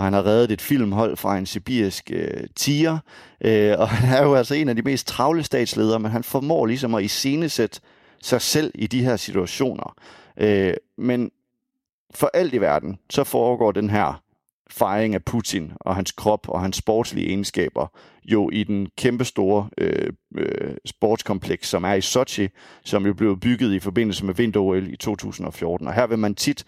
og 0.00 0.06
han 0.06 0.12
har 0.12 0.26
reddet 0.26 0.50
et 0.50 0.60
filmhold 0.60 1.16
fra 1.16 1.38
en 1.38 1.46
sibirisk 1.46 2.10
øh, 2.12 2.44
tiger, 2.56 2.98
øh, 3.44 3.74
og 3.78 3.88
han 3.98 4.18
er 4.18 4.22
jo 4.22 4.34
altså 4.34 4.54
en 4.54 4.68
af 4.68 4.76
de 4.76 4.82
mest 4.82 5.06
travle 5.06 5.42
statsledere, 5.42 6.00
men 6.00 6.10
han 6.10 6.24
formår 6.24 6.66
ligesom 6.66 6.94
at 6.94 7.04
iscenesætte 7.04 7.80
sig 8.22 8.40
selv 8.40 8.72
i 8.74 8.86
de 8.86 9.04
her 9.04 9.16
situationer. 9.16 9.94
Øh, 10.36 10.74
men 10.98 11.30
for 12.14 12.30
alt 12.34 12.54
i 12.54 12.60
verden, 12.60 12.98
så 13.10 13.24
foregår 13.24 13.72
den 13.72 13.90
her 13.90 14.22
fejring 14.70 15.14
af 15.14 15.24
Putin 15.24 15.72
og 15.80 15.94
hans 15.94 16.12
krop 16.12 16.48
og 16.48 16.60
hans 16.60 16.76
sportslige 16.76 17.28
egenskaber 17.28 17.86
jo 18.24 18.50
i 18.50 18.64
den 18.64 18.88
kæmpestore 18.96 19.68
øh, 19.78 20.12
øh, 20.36 20.74
sportskompleks, 20.86 21.68
som 21.68 21.84
er 21.84 21.94
i 21.94 22.00
Sochi, 22.00 22.48
som 22.84 23.06
jo 23.06 23.14
blev 23.14 23.40
bygget 23.40 23.72
i 23.72 23.78
forbindelse 23.78 24.24
med 24.24 24.34
vinter-OL 24.34 24.92
i 24.92 24.96
2014. 24.96 25.86
Og 25.86 25.94
her 25.94 26.06
vil 26.06 26.18
man 26.18 26.34
tit 26.34 26.64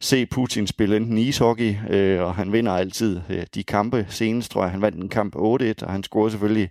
se 0.00 0.26
Putin 0.26 0.66
spille 0.66 0.96
enten 0.96 1.18
ishockey, 1.18 1.74
øh, 1.90 2.22
og 2.22 2.34
han 2.34 2.52
vinder 2.52 2.72
altid 2.72 3.20
øh, 3.30 3.46
de 3.54 3.62
kampe. 3.62 4.06
Senest 4.08 4.50
tror 4.50 4.62
jeg, 4.62 4.70
han 4.70 4.82
vandt 4.82 4.98
en 4.98 5.08
kamp 5.08 5.36
8-1, 5.36 5.38
og 5.38 5.92
han 5.92 6.02
scorede 6.02 6.30
selvfølgelig 6.30 6.70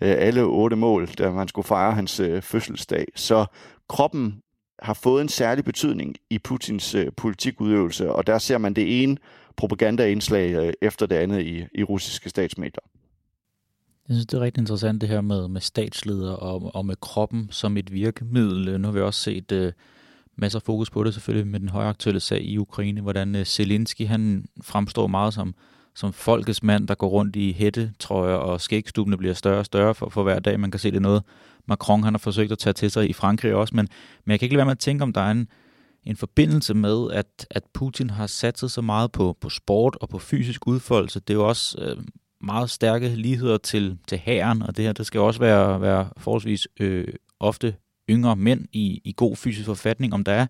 øh, 0.00 0.14
alle 0.18 0.42
otte 0.42 0.76
mål, 0.76 1.06
da 1.06 1.30
man 1.30 1.48
skulle 1.48 1.66
fejre 1.66 1.92
hans 1.92 2.20
øh, 2.20 2.42
fødselsdag. 2.42 3.06
Så 3.14 3.46
kroppen 3.88 4.42
har 4.78 4.94
fået 4.94 5.22
en 5.22 5.28
særlig 5.28 5.64
betydning 5.64 6.16
i 6.30 6.38
Putins 6.38 6.94
øh, 6.94 7.06
politikudøvelse, 7.16 8.12
og 8.12 8.26
der 8.26 8.38
ser 8.38 8.58
man 8.58 8.74
det 8.74 9.02
ene 9.02 9.16
propagandaindslag 9.56 10.54
øh, 10.54 10.72
efter 10.82 11.06
det 11.06 11.16
andet 11.16 11.42
i, 11.42 11.64
i 11.74 11.84
russiske 11.84 12.30
statsmedier. 12.30 12.82
Jeg 14.08 14.14
synes, 14.14 14.26
det 14.26 14.36
er 14.36 14.40
rigtig 14.40 14.60
interessant 14.60 15.00
det 15.00 15.08
her 15.08 15.20
med, 15.20 15.48
med 15.48 15.60
statsledere 15.60 16.36
og, 16.36 16.70
og 16.74 16.86
med 16.86 16.96
kroppen 16.96 17.48
som 17.50 17.76
et 17.76 17.92
virkemiddel. 17.92 18.80
Nu 18.80 18.88
har 18.88 18.92
vi 18.92 19.00
også 19.00 19.20
set 19.20 19.52
øh, 19.52 19.72
masser 20.38 20.58
af 20.58 20.62
fokus 20.62 20.90
på 20.90 21.04
det 21.04 21.14
selvfølgelig 21.14 21.46
med 21.46 21.60
den 21.60 21.68
højaktuelle 21.68 22.20
sag 22.20 22.42
i 22.42 22.58
Ukraine, 22.58 23.00
hvordan 23.00 23.36
øh, 23.36 23.44
Zelensky 23.44 24.06
han 24.06 24.44
fremstår 24.62 25.06
meget 25.06 25.34
som, 25.34 25.54
som 25.94 26.12
folkets 26.12 26.62
mand, 26.62 26.88
der 26.88 26.94
går 26.94 27.08
rundt 27.08 27.36
i 27.36 27.52
hættetrøjer, 27.52 28.34
og 28.34 28.60
skægstubene 28.60 29.16
bliver 29.16 29.34
større 29.34 29.58
og 29.58 29.66
større 29.66 29.94
for, 29.94 30.08
for 30.08 30.22
hver 30.22 30.38
dag. 30.38 30.60
Man 30.60 30.70
kan 30.70 30.80
se, 30.80 30.90
det 30.90 30.96
er 30.96 31.00
noget, 31.00 31.22
Macron 31.68 32.02
han 32.02 32.14
har 32.14 32.18
forsøgt 32.18 32.52
at 32.52 32.58
tage 32.58 32.74
til 32.74 32.90
sig 32.90 33.10
i 33.10 33.12
Frankrig 33.12 33.54
også, 33.54 33.76
men, 33.76 33.88
men 34.24 34.30
jeg 34.30 34.38
kan 34.38 34.46
ikke 34.46 34.54
lade 34.54 34.58
være 34.58 34.66
med 34.66 34.72
at 34.72 34.78
tænke, 34.78 35.02
om 35.02 35.12
der 35.12 35.20
er 35.20 35.30
en, 35.30 35.48
en 36.04 36.16
forbindelse 36.16 36.74
med, 36.74 37.10
at, 37.12 37.46
at 37.50 37.62
Putin 37.74 38.10
har 38.10 38.26
satset 38.26 38.70
så 38.70 38.80
meget 38.80 39.12
på, 39.12 39.36
på 39.40 39.48
sport 39.50 39.96
og 40.00 40.08
på 40.08 40.18
fysisk 40.18 40.66
udfoldelse. 40.66 41.20
Det 41.20 41.30
er 41.30 41.38
jo 41.38 41.48
også 41.48 41.78
øh, 41.80 41.96
meget 42.40 42.70
stærke 42.70 43.08
ligheder 43.08 43.58
til, 43.58 43.98
til 44.08 44.18
hæren, 44.18 44.62
og 44.62 44.76
det 44.76 44.84
her 44.84 44.92
det 44.92 45.06
skal 45.06 45.20
også 45.20 45.40
være, 45.40 45.80
være 45.80 46.08
forholdsvis 46.16 46.68
øh, 46.80 47.08
ofte 47.40 47.74
yngre 48.10 48.36
mænd 48.36 48.64
i, 48.72 49.00
i 49.04 49.14
god 49.16 49.36
fysisk 49.36 49.66
forfatning. 49.66 50.14
Om 50.14 50.24
der 50.24 50.32
er 50.32 50.46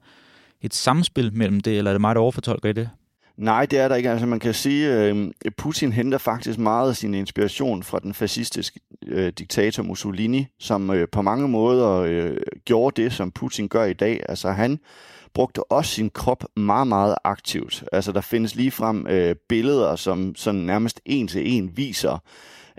et 0.61 0.75
samspil 0.75 1.35
mellem 1.35 1.61
det, 1.61 1.79
eller 1.79 1.91
er 1.91 1.95
det 1.95 2.01
meget 2.01 2.15
der 2.15 2.21
overfortolker 2.23 2.69
i 2.69 2.73
det? 2.73 2.91
Nej, 3.37 3.67
det 3.67 3.79
er 3.79 3.89
der 3.89 3.95
ikke. 3.95 4.11
Altså, 4.11 4.27
man 4.27 4.41
kan 4.41 4.55
sige, 4.55 4.89
at 4.89 5.55
Putin 5.57 5.93
henter 5.93 6.19
faktisk 6.19 6.59
meget 6.59 6.89
af 6.89 6.97
sin 6.97 7.15
inspiration 7.15 7.83
fra 7.83 7.99
den 7.99 8.15
fascistiske 8.15 8.81
øh, 9.07 9.33
diktator 9.39 9.83
Mussolini, 9.83 10.47
som 10.59 10.91
øh, 10.91 11.09
på 11.13 11.23
mange 11.23 11.49
måder 11.49 11.89
øh, 11.89 12.37
gjorde 12.65 13.03
det, 13.03 13.13
som 13.13 13.31
Putin 13.31 13.69
gør 13.69 13.85
i 13.85 13.93
dag. 13.93 14.21
Altså 14.29 14.51
han 14.51 14.79
brugte 15.35 15.73
også 15.73 15.95
sin 15.95 16.11
krop 16.11 16.45
meget, 16.57 16.87
meget 16.87 17.15
aktivt. 17.25 17.85
Altså 17.93 18.13
der 18.13 18.21
findes 18.21 18.55
lige 18.55 18.71
frem 18.71 19.07
øh, 19.07 19.37
billeder, 19.49 19.97
som 19.97 20.35
sådan 20.35 20.61
nærmest 20.61 21.01
en 21.05 21.29
til 21.29 21.53
en 21.53 21.77
viser, 21.77 22.23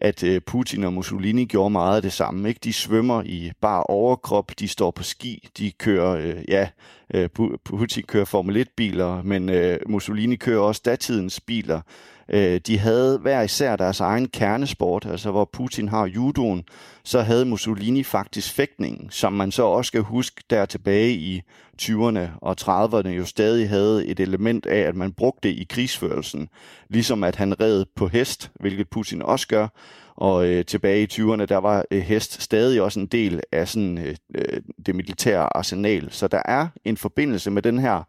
at 0.02 0.24
øh, 0.24 0.42
Putin 0.42 0.84
og 0.84 0.94
Mussolini 0.94 1.46
gjorde 1.46 1.70
meget 1.70 1.96
af 1.96 2.02
det 2.02 2.14
samme. 2.14 2.50
Ikke? 2.50 2.60
De 2.64 2.74
svømmer 2.74 3.24
i 3.26 3.52
bare 3.62 3.84
overkrop, 3.84 4.52
de 4.60 4.68
står 4.68 4.92
på 4.92 5.04
ski, 5.04 5.48
de 5.58 5.72
kører, 5.72 6.16
øh, 6.16 6.44
ja, 6.48 6.68
øh, 7.14 7.30
Putin 7.66 8.04
kører 8.04 8.26
Formel 8.26 8.58
1-biler, 8.68 9.24
men 9.24 9.50
øh, 9.50 9.80
Mussolini 9.88 10.36
kører 10.36 10.60
også 10.60 10.82
datidens 10.86 11.40
biler. 11.40 11.82
Øh, 12.32 12.62
de 12.68 12.78
havde 12.78 13.18
hver 13.18 13.42
især 13.42 13.76
deres 13.76 14.00
egen 14.00 14.28
kernesport, 14.28 15.06
altså 15.06 15.32
hvor 15.32 15.50
Putin 15.54 15.88
har 15.88 16.06
judoen, 16.06 16.64
så 17.04 17.22
havde 17.22 17.46
Mussolini 17.46 18.04
faktisk 18.04 18.54
fægtningen, 18.54 19.10
som 19.10 19.34
man 19.34 19.52
så 19.52 19.64
også 19.64 19.88
skal 19.88 20.02
huske 20.02 20.44
der 20.50 20.66
tilbage 20.66 21.12
i 21.12 21.42
20'erne 21.82 22.20
og 22.42 22.56
30'erne 22.62 23.08
jo 23.08 23.26
stadig 23.26 23.70
havde 23.70 24.06
et 24.06 24.20
element 24.20 24.66
af, 24.66 24.80
at 24.80 24.96
man 24.96 25.14
brugte 25.14 25.50
det 25.50 25.56
i 25.56 25.68
krigsførelsen, 25.70 26.50
ligesom 26.90 27.24
at 27.24 27.36
han 27.36 27.60
red 27.62 27.86
på 27.96 28.08
hest, 28.08 28.52
hvilket 28.60 28.90
Putin 28.90 29.22
også 29.22 29.48
gør, 29.48 29.68
og 30.16 30.48
øh, 30.48 30.66
tilbage 30.66 31.04
i 31.04 31.08
20'erne, 31.14 31.46
der 31.46 31.58
var 31.58 31.86
øh, 31.92 32.02
hest 32.02 32.42
stadig 32.42 32.82
også 32.82 33.00
en 33.00 33.06
del 33.06 33.42
af 33.52 33.68
sådan, 33.68 33.98
øh, 33.98 34.16
øh, 34.36 34.62
det 34.86 34.96
militære 34.96 35.58
arsenal. 35.58 36.08
Så 36.12 36.28
der 36.28 36.42
er 36.46 36.68
en 36.86 36.98
forbindelse 36.98 37.52
med 37.52 37.62
den 37.62 37.80
her 37.80 38.04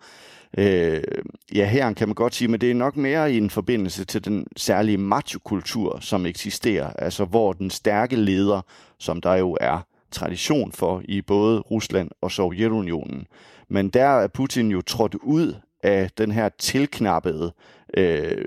Øh, 0.58 1.02
ja, 1.54 1.66
her 1.66 1.92
kan 1.92 2.08
man 2.08 2.14
godt 2.14 2.34
sige, 2.34 2.48
men 2.48 2.60
det 2.60 2.70
er 2.70 2.74
nok 2.74 2.96
mere 2.96 3.32
i 3.32 3.36
en 3.36 3.50
forbindelse 3.50 4.04
til 4.04 4.24
den 4.24 4.46
særlige 4.56 4.98
machokultur, 4.98 5.98
som 6.00 6.26
eksisterer, 6.26 6.92
altså 6.92 7.24
hvor 7.24 7.52
den 7.52 7.70
stærke 7.70 8.16
leder, 8.16 8.60
som 8.98 9.20
der 9.20 9.34
jo 9.34 9.56
er 9.60 9.86
tradition 10.10 10.72
for 10.72 11.02
i 11.04 11.22
både 11.22 11.60
Rusland 11.60 12.10
og 12.20 12.30
Sovjetunionen, 12.30 13.26
men 13.68 13.88
der 13.88 14.04
er 14.04 14.28
Putin 14.28 14.70
jo 14.70 14.82
trådt 14.82 15.14
ud 15.14 15.54
af 15.82 16.10
den 16.18 16.32
her 16.32 16.48
tilknappede 16.58 17.52
øh, 17.96 18.44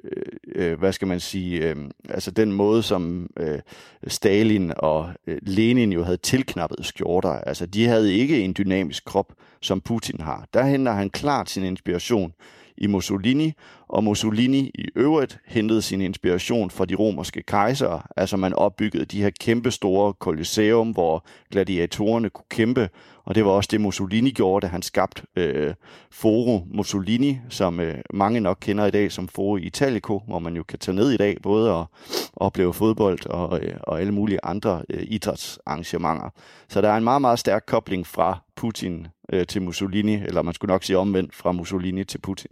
øh, 0.55 0.79
hvad 0.79 0.93
skal 0.93 1.07
man 1.07 1.19
sige, 1.19 1.69
øh, 1.69 1.75
altså 2.09 2.31
den 2.31 2.51
måde, 2.51 2.83
som 2.83 3.29
øh, 3.39 3.59
Stalin 4.07 4.73
og 4.77 5.09
øh, 5.27 5.37
Lenin 5.41 5.93
jo 5.93 6.03
havde 6.03 6.17
tilknappet 6.17 6.85
skjorter. 6.85 7.29
Altså, 7.29 7.65
de 7.65 7.85
havde 7.85 8.13
ikke 8.13 8.41
en 8.41 8.55
dynamisk 8.57 9.05
krop, 9.05 9.33
som 9.61 9.81
Putin 9.81 10.21
har. 10.21 10.47
Der 10.53 10.63
henter 10.63 10.91
han 10.91 11.09
klart 11.09 11.49
sin 11.49 11.63
inspiration 11.63 12.33
i 12.77 12.87
Mussolini, 12.87 13.53
og 13.87 14.03
Mussolini 14.03 14.71
i 14.75 14.87
øvrigt 14.95 15.39
hentede 15.45 15.81
sin 15.81 16.01
inspiration 16.01 16.69
fra 16.69 16.85
de 16.85 16.95
romerske 16.95 17.41
kejsere. 17.41 18.01
Altså 18.17 18.37
man 18.37 18.53
opbyggede 18.53 19.05
de 19.05 19.21
her 19.21 19.29
kæmpe 19.39 19.71
store 19.71 20.13
kolosseum, 20.13 20.91
hvor 20.91 21.25
gladiatorerne 21.51 22.29
kunne 22.29 22.45
kæmpe, 22.49 22.89
og 23.25 23.35
det 23.35 23.45
var 23.45 23.51
også 23.51 23.67
det, 23.71 23.81
Mussolini 23.81 24.31
gjorde, 24.31 24.65
da 24.65 24.71
han 24.71 24.81
skabte 24.81 25.23
øh, 25.35 25.73
Foro 26.11 26.67
Mussolini, 26.73 27.39
som 27.49 27.79
øh, 27.79 27.97
mange 28.13 28.39
nok 28.39 28.57
kender 28.61 28.85
i 28.85 28.91
dag 28.91 29.11
som 29.11 29.27
Foro 29.27 29.57
Italico, 29.57 30.21
hvor 30.27 30.39
man 30.39 30.55
jo 30.55 30.63
kan 30.63 30.79
tage 30.79 30.95
ned 30.95 31.11
i 31.11 31.17
dag, 31.17 31.37
både 31.43 31.75
og 31.75 31.85
opleve 32.33 32.73
fodbold 32.73 33.25
og, 33.25 33.59
øh, 33.63 33.75
og 33.83 34.01
alle 34.01 34.11
mulige 34.11 34.39
andre 34.43 34.83
øh, 34.89 35.03
idrætsarrangementer. 35.07 36.29
Så 36.69 36.81
der 36.81 36.89
er 36.89 36.97
en 36.97 37.03
meget, 37.03 37.21
meget 37.21 37.39
stærk 37.39 37.63
kobling 37.67 38.07
fra 38.07 38.39
Putin 38.55 39.07
øh, 39.33 39.47
til 39.47 39.61
Mussolini, 39.61 40.13
eller 40.13 40.41
man 40.41 40.53
skulle 40.53 40.71
nok 40.71 40.83
sige 40.83 40.97
omvendt, 40.97 41.35
fra 41.35 41.51
Mussolini 41.51 42.03
til 42.03 42.17
Putin. 42.17 42.51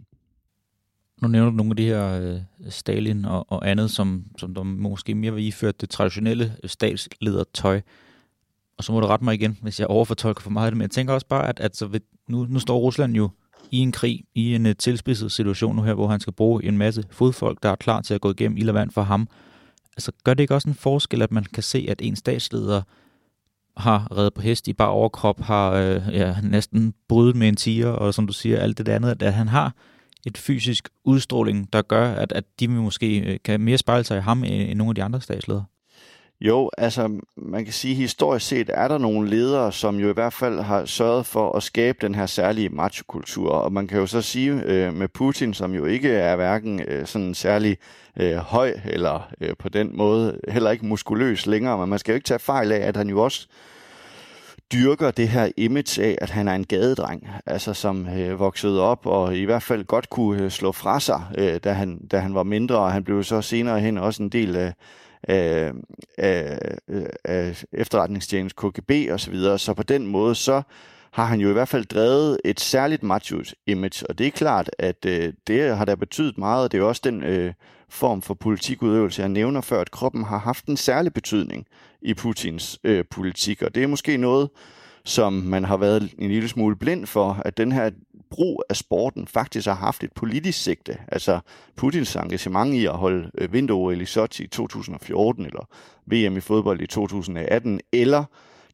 Nu 1.22 1.28
nævner 1.28 1.50
du 1.50 1.56
nogle 1.56 1.72
af 1.72 1.76
de 1.76 1.86
her 1.86 2.20
øh, 2.20 2.40
Stalin 2.68 3.24
og, 3.24 3.46
og 3.48 3.70
andet, 3.70 3.90
som, 3.90 4.24
som 4.38 4.54
der 4.54 4.62
måske 4.62 5.14
mere 5.14 5.34
vil 5.34 5.46
iført 5.46 5.80
det 5.80 5.90
traditionelle 5.90 6.56
øh, 6.62 6.70
statsledertøj. 6.70 7.80
Og 8.82 8.86
så 8.86 8.92
må 8.92 9.00
du 9.00 9.06
rette 9.06 9.24
mig 9.24 9.34
igen, 9.34 9.58
hvis 9.62 9.80
jeg 9.80 9.88
overfortolker 9.88 10.42
for 10.42 10.50
meget 10.50 10.66
af 10.66 10.70
det. 10.70 10.76
Men 10.76 10.82
jeg 10.82 10.90
tænker 10.90 11.14
også 11.14 11.26
bare, 11.26 11.48
at, 11.48 11.60
at 11.60 11.76
så 11.76 11.86
ved, 11.86 12.00
nu, 12.28 12.46
nu 12.48 12.58
står 12.58 12.78
Rusland 12.78 13.14
jo 13.14 13.30
i 13.70 13.78
en 13.78 13.92
krig, 13.92 14.24
i 14.34 14.54
en 14.54 14.66
uh, 14.66 14.72
tilspidset 14.78 15.32
situation 15.32 15.76
nu 15.76 15.82
her, 15.82 15.94
hvor 15.94 16.08
han 16.08 16.20
skal 16.20 16.32
bruge 16.32 16.64
en 16.64 16.78
masse 16.78 17.04
fodfolk, 17.10 17.62
der 17.62 17.68
er 17.68 17.76
klar 17.76 18.00
til 18.00 18.14
at 18.14 18.20
gå 18.20 18.30
igennem 18.30 18.56
ild 18.56 18.68
og 18.68 18.74
vand 18.74 18.90
for 18.90 19.02
ham. 19.02 19.28
Altså 19.96 20.12
gør 20.24 20.34
det 20.34 20.42
ikke 20.42 20.54
også 20.54 20.68
en 20.68 20.74
forskel, 20.74 21.22
at 21.22 21.32
man 21.32 21.44
kan 21.44 21.62
se, 21.62 21.86
at 21.88 22.02
en 22.02 22.16
statsleder 22.16 22.82
har 23.76 24.16
reddet 24.16 24.34
på 24.34 24.40
hest 24.40 24.68
i 24.68 24.72
bare 24.72 24.90
overkrop, 24.90 25.40
har 25.40 25.72
øh, 25.72 26.02
ja, 26.12 26.36
næsten 26.42 26.94
brydet 27.08 27.36
med 27.36 27.48
en 27.48 27.56
tiger, 27.56 27.88
og 27.88 28.14
som 28.14 28.26
du 28.26 28.32
siger, 28.32 28.58
alt 28.58 28.78
det 28.78 28.88
andet, 28.88 29.22
at 29.22 29.34
han 29.34 29.48
har 29.48 29.74
et 30.26 30.38
fysisk 30.38 30.88
udstråling, 31.04 31.72
der 31.72 31.82
gør, 31.82 32.12
at, 32.14 32.32
at 32.32 32.44
de 32.60 32.68
måske 32.68 33.18
øh, 33.18 33.38
kan 33.44 33.60
mere 33.60 33.78
spejle 33.78 34.04
sig 34.04 34.18
i 34.18 34.20
ham 34.20 34.44
øh, 34.44 34.50
end 34.50 34.78
nogle 34.78 34.90
af 34.90 34.94
de 34.94 35.02
andre 35.02 35.20
statsledere? 35.20 35.64
Jo, 36.44 36.70
altså 36.78 37.20
man 37.36 37.64
kan 37.64 37.72
sige, 37.72 37.94
historisk 37.94 38.46
set 38.46 38.70
er 38.74 38.88
der 38.88 38.98
nogle 38.98 39.30
ledere, 39.30 39.72
som 39.72 39.96
jo 39.96 40.10
i 40.10 40.12
hvert 40.12 40.32
fald 40.32 40.60
har 40.60 40.84
sørget 40.84 41.26
for 41.26 41.52
at 41.52 41.62
skabe 41.62 41.98
den 42.00 42.14
her 42.14 42.26
særlige 42.26 42.68
machokultur. 42.68 43.50
Og 43.50 43.72
man 43.72 43.86
kan 43.86 43.98
jo 43.98 44.06
så 44.06 44.22
sige 44.22 44.62
øh, 44.64 44.94
med 44.94 45.08
Putin, 45.08 45.54
som 45.54 45.74
jo 45.74 45.84
ikke 45.84 46.10
er 46.10 46.36
hverken 46.36 46.80
øh, 46.88 47.06
sådan 47.06 47.34
særlig 47.34 47.76
øh, 48.20 48.36
høj 48.36 48.72
eller 48.84 49.28
øh, 49.40 49.54
på 49.58 49.68
den 49.68 49.96
måde 49.96 50.40
heller 50.48 50.70
ikke 50.70 50.86
muskuløs 50.86 51.46
længere, 51.46 51.78
men 51.78 51.88
man 51.88 51.98
skal 51.98 52.12
jo 52.12 52.14
ikke 52.14 52.26
tage 52.26 52.38
fejl 52.38 52.72
af, 52.72 52.78
at 52.88 52.96
han 52.96 53.08
jo 53.08 53.22
også 53.22 53.48
dyrker 54.72 55.10
det 55.10 55.28
her 55.28 55.48
image 55.56 56.02
af, 56.02 56.18
at 56.20 56.30
han 56.30 56.48
er 56.48 56.54
en 56.54 56.64
gadedreng, 56.64 57.28
altså 57.46 57.74
som 57.74 58.08
øh, 58.08 58.38
voksede 58.38 58.82
op 58.82 59.06
og 59.06 59.36
i 59.36 59.44
hvert 59.44 59.62
fald 59.62 59.84
godt 59.84 60.10
kunne 60.10 60.42
øh, 60.42 60.50
slå 60.50 60.72
fra 60.72 61.00
sig, 61.00 61.22
øh, 61.38 61.60
da, 61.64 61.72
han, 61.72 62.06
da 62.06 62.18
han 62.18 62.34
var 62.34 62.42
mindre, 62.42 62.78
og 62.78 62.92
han 62.92 63.04
blev 63.04 63.24
så 63.24 63.40
senere 63.40 63.80
hen 63.80 63.98
også 63.98 64.22
en 64.22 64.28
del 64.28 64.56
af, 64.56 64.72
af, 65.22 65.72
af, 66.18 66.58
af 67.24 67.64
efterretningstjenesten 67.72 68.70
KGB 68.70 68.90
og 69.10 69.20
så 69.20 69.30
videre. 69.30 69.58
Så 69.58 69.74
på 69.74 69.82
den 69.82 70.06
måde, 70.06 70.34
så 70.34 70.62
har 71.12 71.24
han 71.24 71.40
jo 71.40 71.50
i 71.50 71.52
hvert 71.52 71.68
fald 71.68 71.84
drevet 71.84 72.38
et 72.44 72.60
særligt 72.60 73.02
macho-image, 73.02 74.06
og 74.08 74.18
det 74.18 74.26
er 74.26 74.30
klart, 74.30 74.70
at 74.78 75.06
øh, 75.06 75.32
det 75.46 75.76
har 75.76 75.84
da 75.84 75.94
betydet 75.94 76.38
meget, 76.38 76.64
og 76.64 76.72
det 76.72 76.80
er 76.80 76.84
også 76.84 77.02
den 77.04 77.22
øh, 77.22 77.52
form 77.88 78.22
for 78.22 78.34
politikudøvelse, 78.34 79.22
jeg 79.22 79.28
nævner 79.28 79.60
før, 79.60 79.80
at 79.80 79.90
kroppen 79.90 80.24
har 80.24 80.38
haft 80.38 80.66
en 80.66 80.76
særlig 80.76 81.12
betydning 81.12 81.66
i 82.02 82.14
Putins 82.14 82.78
øh, 82.84 83.04
politik, 83.10 83.62
og 83.62 83.74
det 83.74 83.82
er 83.82 83.86
måske 83.86 84.16
noget, 84.16 84.50
som 85.04 85.32
man 85.32 85.64
har 85.64 85.76
været 85.76 86.14
en 86.18 86.30
lille 86.30 86.48
smule 86.48 86.76
blind 86.76 87.06
for, 87.06 87.42
at 87.44 87.56
den 87.56 87.72
her 87.72 87.90
brug 88.30 88.62
af 88.68 88.76
sporten 88.76 89.26
faktisk 89.26 89.66
har 89.66 89.74
haft 89.74 90.04
et 90.04 90.12
politisk 90.12 90.62
sigte. 90.62 90.98
Altså 91.08 91.40
Putins 91.76 92.16
engagement 92.16 92.74
i 92.74 92.86
at 92.86 92.96
holde 92.96 93.30
øh, 93.38 93.52
vinter 93.52 93.90
i 93.90 94.04
Sochi 94.04 94.44
i 94.44 94.46
2014, 94.46 95.46
eller 95.46 95.68
VM 96.06 96.36
i 96.36 96.40
fodbold 96.40 96.80
i 96.80 96.86
2018, 96.86 97.80
eller 97.92 98.24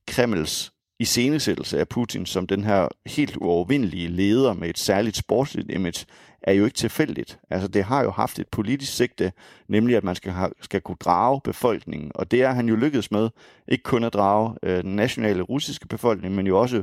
Kremls 0.07 0.73
iscenesættelse 1.01 1.81
af 1.81 1.89
Putin 1.89 2.27
som 2.27 2.47
den 2.47 2.65
her 2.65 2.89
helt 3.07 3.37
uovervindelige 3.37 4.09
leder 4.09 4.53
med 4.53 4.69
et 4.69 4.79
særligt 4.79 5.17
sportsligt 5.17 5.71
image, 5.71 6.07
er 6.43 6.53
jo 6.53 6.65
ikke 6.65 6.77
tilfældigt. 6.77 7.39
Altså 7.51 7.69
det 7.69 7.85
har 7.85 8.03
jo 8.03 8.11
haft 8.11 8.39
et 8.39 8.49
politisk 8.49 8.97
sigte, 8.97 9.33
nemlig 9.69 9.97
at 9.97 10.05
man 10.05 10.15
skal, 10.15 10.33
have, 10.33 10.51
skal 10.61 10.81
kunne 10.81 10.97
drage 11.01 11.41
befolkningen, 11.45 12.13
og 12.15 12.31
det 12.31 12.43
er 12.43 12.53
han 12.53 12.69
jo 12.69 12.77
lykkedes 12.77 13.11
med. 13.11 13.29
Ikke 13.69 13.83
kun 13.83 14.05
at 14.05 14.13
drage 14.13 14.55
øh, 14.63 14.83
den 14.83 14.97
nationale 14.97 15.43
russiske 15.43 15.89
befolkning, 15.89 16.35
men 16.35 16.47
jo 16.47 16.61
også 16.61 16.83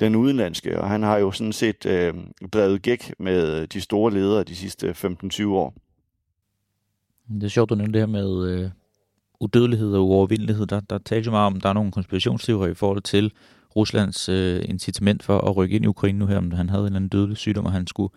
den 0.00 0.16
udenlandske, 0.16 0.80
og 0.80 0.88
han 0.88 1.02
har 1.02 1.18
jo 1.18 1.30
sådan 1.30 1.52
set 1.52 1.86
øh, 1.86 2.14
drevet 2.52 2.82
gæk 2.82 3.14
med 3.18 3.60
øh, 3.60 3.68
de 3.72 3.80
store 3.80 4.12
ledere 4.12 4.44
de 4.44 4.56
sidste 4.56 4.90
15-20 4.90 5.46
år. 5.46 5.74
Det 7.28 7.44
er 7.44 7.48
sjovt, 7.48 7.70
du 7.70 7.74
nævnte 7.74 7.92
det 7.92 8.00
her 8.00 8.12
med 8.12 8.48
øh, 8.48 8.70
udødelighed 9.40 9.94
og 9.94 10.08
uovervindelighed. 10.08 10.66
Der, 10.66 10.80
der 10.80 10.98
taler 10.98 11.24
jo 11.24 11.30
meget 11.30 11.46
om, 11.46 11.56
at 11.56 11.62
der 11.62 11.68
er 11.68 11.72
nogle 11.72 11.92
konspirationsteorier 11.92 12.72
i 12.72 12.74
forhold 12.74 13.02
til 13.02 13.32
Ruslands 13.76 14.28
øh, 14.28 14.64
incitament 14.68 15.22
for 15.22 15.38
at 15.38 15.56
rykke 15.56 15.76
ind 15.76 15.84
i 15.84 15.88
Ukraine 15.88 16.18
nu 16.18 16.26
her, 16.26 16.38
om 16.38 16.50
han 16.50 16.68
havde 16.68 16.82
en 16.82 16.86
eller 16.86 16.96
anden 16.96 17.08
dødelig 17.08 17.36
sygdom, 17.36 17.66
og 17.66 17.72
han 17.72 17.86
skulle 17.86 18.12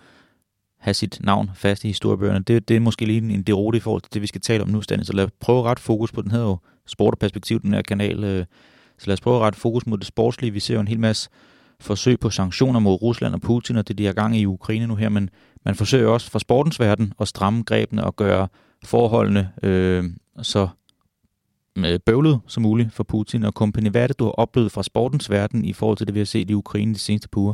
have 0.79 0.93
sit 0.93 1.19
navn 1.23 1.49
fast 1.55 1.83
i 1.83 1.87
historiebøgerne. 1.87 2.39
Det, 2.39 2.67
det 2.67 2.75
er 2.75 2.79
måske 2.79 3.05
lige 3.05 3.33
en 3.33 3.43
derote 3.43 3.77
i 3.77 3.81
forhold 3.81 4.01
til 4.01 4.13
det, 4.13 4.21
vi 4.21 4.27
skal 4.27 4.41
tale 4.41 4.63
om 4.63 4.69
nu, 4.69 4.81
Stanley. 4.81 5.05
Så 5.05 5.13
lad 5.13 5.25
os 5.25 5.31
prøve 5.39 5.59
at 5.59 5.65
rette 5.65 5.83
fokus 5.83 6.11
på 6.11 6.21
den 6.21 6.31
her 6.31 6.39
jo 6.39 6.57
sport 6.85 7.13
og 7.13 7.19
perspektiv, 7.19 7.61
den 7.61 7.73
her 7.73 7.81
kanal. 7.81 8.23
Øh, 8.23 8.45
så 8.97 9.07
lad 9.07 9.13
os 9.13 9.21
prøve 9.21 9.35
at 9.35 9.41
rette 9.41 9.59
fokus 9.59 9.87
mod 9.87 9.97
det 9.97 10.07
sportslige. 10.07 10.51
Vi 10.51 10.59
ser 10.59 10.73
jo 10.73 10.79
en 10.79 10.87
hel 10.87 10.99
masse 10.99 11.29
forsøg 11.79 12.19
på 12.19 12.29
sanktioner 12.29 12.79
mod 12.79 13.01
Rusland 13.01 13.33
og 13.33 13.41
Putin, 13.41 13.75
og 13.75 13.87
det 13.87 13.97
de 13.97 14.05
har 14.05 14.13
gang 14.13 14.37
i 14.37 14.45
Ukraine 14.45 14.87
nu 14.87 14.95
her, 14.95 15.09
men 15.09 15.29
man 15.65 15.75
forsøger 15.75 16.07
også 16.07 16.31
fra 16.31 16.39
sportens 16.39 16.79
verden 16.79 17.13
at 17.19 17.27
stramme 17.27 17.63
grebene 17.63 18.03
og 18.03 18.15
gøre 18.15 18.47
forholdene 18.83 19.51
øh, 19.63 20.03
så 20.41 20.67
øh, 21.77 21.99
bøvlet 22.05 22.39
som 22.47 22.63
muligt 22.63 22.93
for 22.93 23.03
Putin 23.03 23.43
og 23.43 23.53
kompagni. 23.53 23.89
Hvad 23.89 24.03
er 24.03 24.07
det, 24.07 24.19
du 24.19 24.23
har 24.23 24.31
oplevet 24.31 24.71
fra 24.71 24.83
sportens 24.83 25.29
verden 25.29 25.65
i 25.65 25.73
forhold 25.73 25.97
til 25.97 26.07
det, 26.07 26.13
vi 26.13 26.19
har 26.19 26.25
set 26.25 26.49
i 26.49 26.53
Ukraine 26.53 26.93
de 26.93 26.99
seneste 26.99 27.29
par 27.29 27.41
uger? 27.41 27.53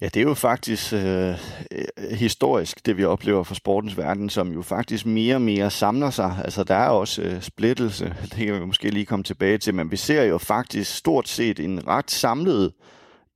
Ja, 0.00 0.06
det 0.06 0.16
er 0.16 0.24
jo 0.24 0.34
faktisk 0.34 0.92
øh, 0.92 1.34
øh, 1.70 2.10
historisk, 2.10 2.86
det 2.86 2.96
vi 2.96 3.04
oplever 3.04 3.44
for 3.44 3.54
sportens 3.54 3.98
verden, 3.98 4.30
som 4.30 4.52
jo 4.52 4.62
faktisk 4.62 5.06
mere 5.06 5.34
og 5.34 5.42
mere 5.42 5.70
samler 5.70 6.10
sig. 6.10 6.36
Altså, 6.44 6.64
der 6.64 6.74
er 6.74 6.88
også 6.88 7.22
øh, 7.22 7.40
splittelse, 7.40 8.04
det 8.22 8.46
kan 8.46 8.54
vi 8.54 8.66
måske 8.66 8.90
lige 8.90 9.06
komme 9.06 9.22
tilbage 9.22 9.58
til, 9.58 9.74
men 9.74 9.90
vi 9.90 9.96
ser 9.96 10.22
jo 10.22 10.38
faktisk 10.38 10.96
stort 10.96 11.28
set 11.28 11.60
en 11.60 11.86
ret 11.86 12.10
samlet 12.10 12.72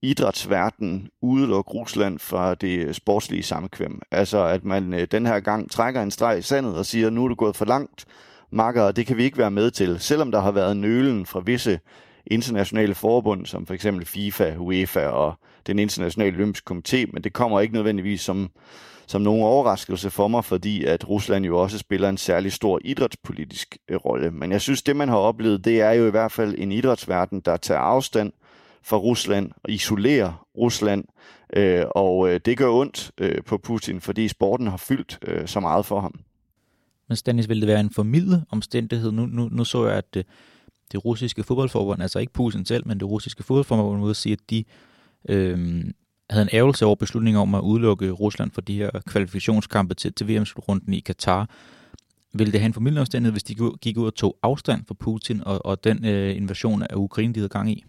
idrætsverden 0.02 1.08
udelukke 1.22 1.70
Rusland 1.70 2.18
fra 2.18 2.54
det 2.54 2.78
øh, 2.78 2.94
sportslige 2.94 3.42
samkvem. 3.42 4.00
Altså, 4.10 4.44
at 4.44 4.64
man 4.64 4.94
øh, 4.94 5.06
den 5.10 5.26
her 5.26 5.40
gang 5.40 5.70
trækker 5.70 6.02
en 6.02 6.10
streg 6.10 6.38
i 6.38 6.42
sandet 6.42 6.76
og 6.76 6.86
siger, 6.86 7.10
nu 7.10 7.24
er 7.24 7.28
det 7.28 7.38
gået 7.38 7.56
for 7.56 7.64
langt, 7.64 8.04
makker, 8.50 8.92
det 8.92 9.06
kan 9.06 9.16
vi 9.16 9.24
ikke 9.24 9.38
være 9.38 9.50
med 9.50 9.70
til. 9.70 10.00
Selvom 10.00 10.30
der 10.30 10.40
har 10.40 10.52
været 10.52 10.76
nølen 10.76 11.26
fra 11.26 11.40
visse 11.40 11.80
internationale 12.26 12.94
forbund, 12.94 13.46
som 13.46 13.66
for 13.66 13.74
eksempel 13.74 14.06
FIFA, 14.06 14.56
UEFA 14.56 15.06
og 15.06 15.38
den 15.66 15.78
internationale 15.78 16.36
olympiske 16.36 16.74
komité, 16.74 17.06
men 17.12 17.24
det 17.24 17.32
kommer 17.32 17.60
ikke 17.60 17.74
nødvendigvis 17.74 18.20
som, 18.20 18.50
som 19.06 19.22
nogen 19.22 19.42
overraskelse 19.42 20.10
for 20.10 20.28
mig, 20.28 20.44
fordi 20.44 20.84
at 20.84 21.08
Rusland 21.08 21.44
jo 21.44 21.58
også 21.58 21.78
spiller 21.78 22.08
en 22.08 22.16
særlig 22.16 22.52
stor 22.52 22.80
idrætspolitisk 22.84 23.76
øh, 23.88 23.96
rolle. 23.96 24.30
Men 24.30 24.52
jeg 24.52 24.60
synes, 24.60 24.82
det 24.82 24.96
man 24.96 25.08
har 25.08 25.16
oplevet, 25.16 25.64
det 25.64 25.80
er 25.80 25.92
jo 25.92 26.06
i 26.06 26.10
hvert 26.10 26.32
fald 26.32 26.54
en 26.58 26.72
idrætsverden, 26.72 27.40
der 27.40 27.56
tager 27.56 27.80
afstand 27.80 28.32
fra 28.82 28.96
Rusland 28.96 29.50
og 29.64 29.70
isolerer 29.70 30.46
Rusland, 30.58 31.04
øh, 31.56 31.84
og 31.90 32.30
øh, 32.30 32.40
det 32.44 32.58
gør 32.58 32.70
ondt 32.70 33.10
øh, 33.18 33.42
på 33.42 33.58
Putin, 33.58 34.00
fordi 34.00 34.28
sporten 34.28 34.66
har 34.66 34.76
fyldt 34.76 35.18
øh, 35.22 35.48
så 35.48 35.60
meget 35.60 35.86
for 35.86 36.00
ham. 36.00 36.14
Men 37.08 37.16
Stanis, 37.16 37.48
ville 37.48 37.60
det 37.60 37.68
være 37.68 37.80
en 37.80 37.90
formidlet 37.90 38.44
omstændighed? 38.50 39.12
Nu, 39.12 39.26
nu, 39.26 39.48
nu 39.52 39.64
så 39.64 39.86
jeg, 39.86 39.96
at 39.96 40.14
det, 40.14 40.26
det 40.92 41.04
russiske 41.04 41.42
fodboldforbund, 41.42 42.02
altså 42.02 42.18
ikke 42.18 42.32
Putin 42.32 42.64
selv, 42.64 42.86
men 42.86 43.00
det 43.00 43.08
russiske 43.08 43.42
fodboldforbund, 43.42 44.00
må 44.00 44.14
sige, 44.14 44.32
at 44.32 44.50
de 44.50 44.64
øh, 45.28 45.84
havde 46.30 46.42
en 46.42 46.58
ærgelse 46.58 46.86
over 46.86 46.96
beslutningen 46.96 47.40
om 47.40 47.54
at 47.54 47.60
udelukke 47.60 48.10
Rusland 48.10 48.50
for 48.50 48.60
de 48.60 48.76
her 48.76 48.90
kvalifikationskampe 49.06 49.94
til, 49.94 50.12
til 50.12 50.28
VM-slutrunden 50.28 50.94
i 50.94 51.00
Katar. 51.00 51.50
Ville 52.34 52.52
det 52.52 52.60
have 52.60 52.66
en 52.66 52.74
formidlende 52.74 53.00
omstændighed, 53.00 53.32
hvis 53.32 53.42
de 53.42 53.54
gik 53.82 53.96
ud 53.96 54.06
og 54.06 54.14
tog 54.14 54.38
afstand 54.42 54.84
fra 54.88 54.94
Putin 54.94 55.42
og, 55.46 55.66
og 55.66 55.84
den 55.84 56.04
øh, 56.04 56.36
invasion 56.36 56.82
af 56.82 56.96
Ukraine, 56.96 57.34
de 57.34 57.40
havde 57.40 57.48
gang 57.48 57.70
i? 57.70 57.84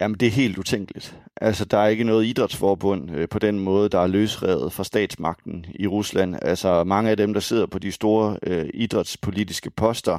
Jamen, 0.00 0.16
det 0.20 0.26
er 0.26 0.32
helt 0.32 0.58
utænkeligt. 0.58 1.18
Altså, 1.36 1.64
der 1.64 1.78
er 1.78 1.88
ikke 1.88 2.04
noget 2.04 2.26
idrætsforbund 2.26 3.10
øh, 3.10 3.28
på 3.28 3.38
den 3.38 3.60
måde, 3.60 3.88
der 3.88 3.98
er 3.98 4.06
løsrevet 4.06 4.72
fra 4.72 4.84
statsmagten 4.84 5.66
i 5.74 5.86
Rusland. 5.86 6.36
Altså, 6.42 6.84
mange 6.84 7.10
af 7.10 7.16
dem, 7.16 7.34
der 7.34 7.40
sidder 7.40 7.66
på 7.66 7.78
de 7.78 7.92
store 7.92 8.38
øh, 8.42 8.68
idrætspolitiske 8.74 9.70
poster, 9.70 10.18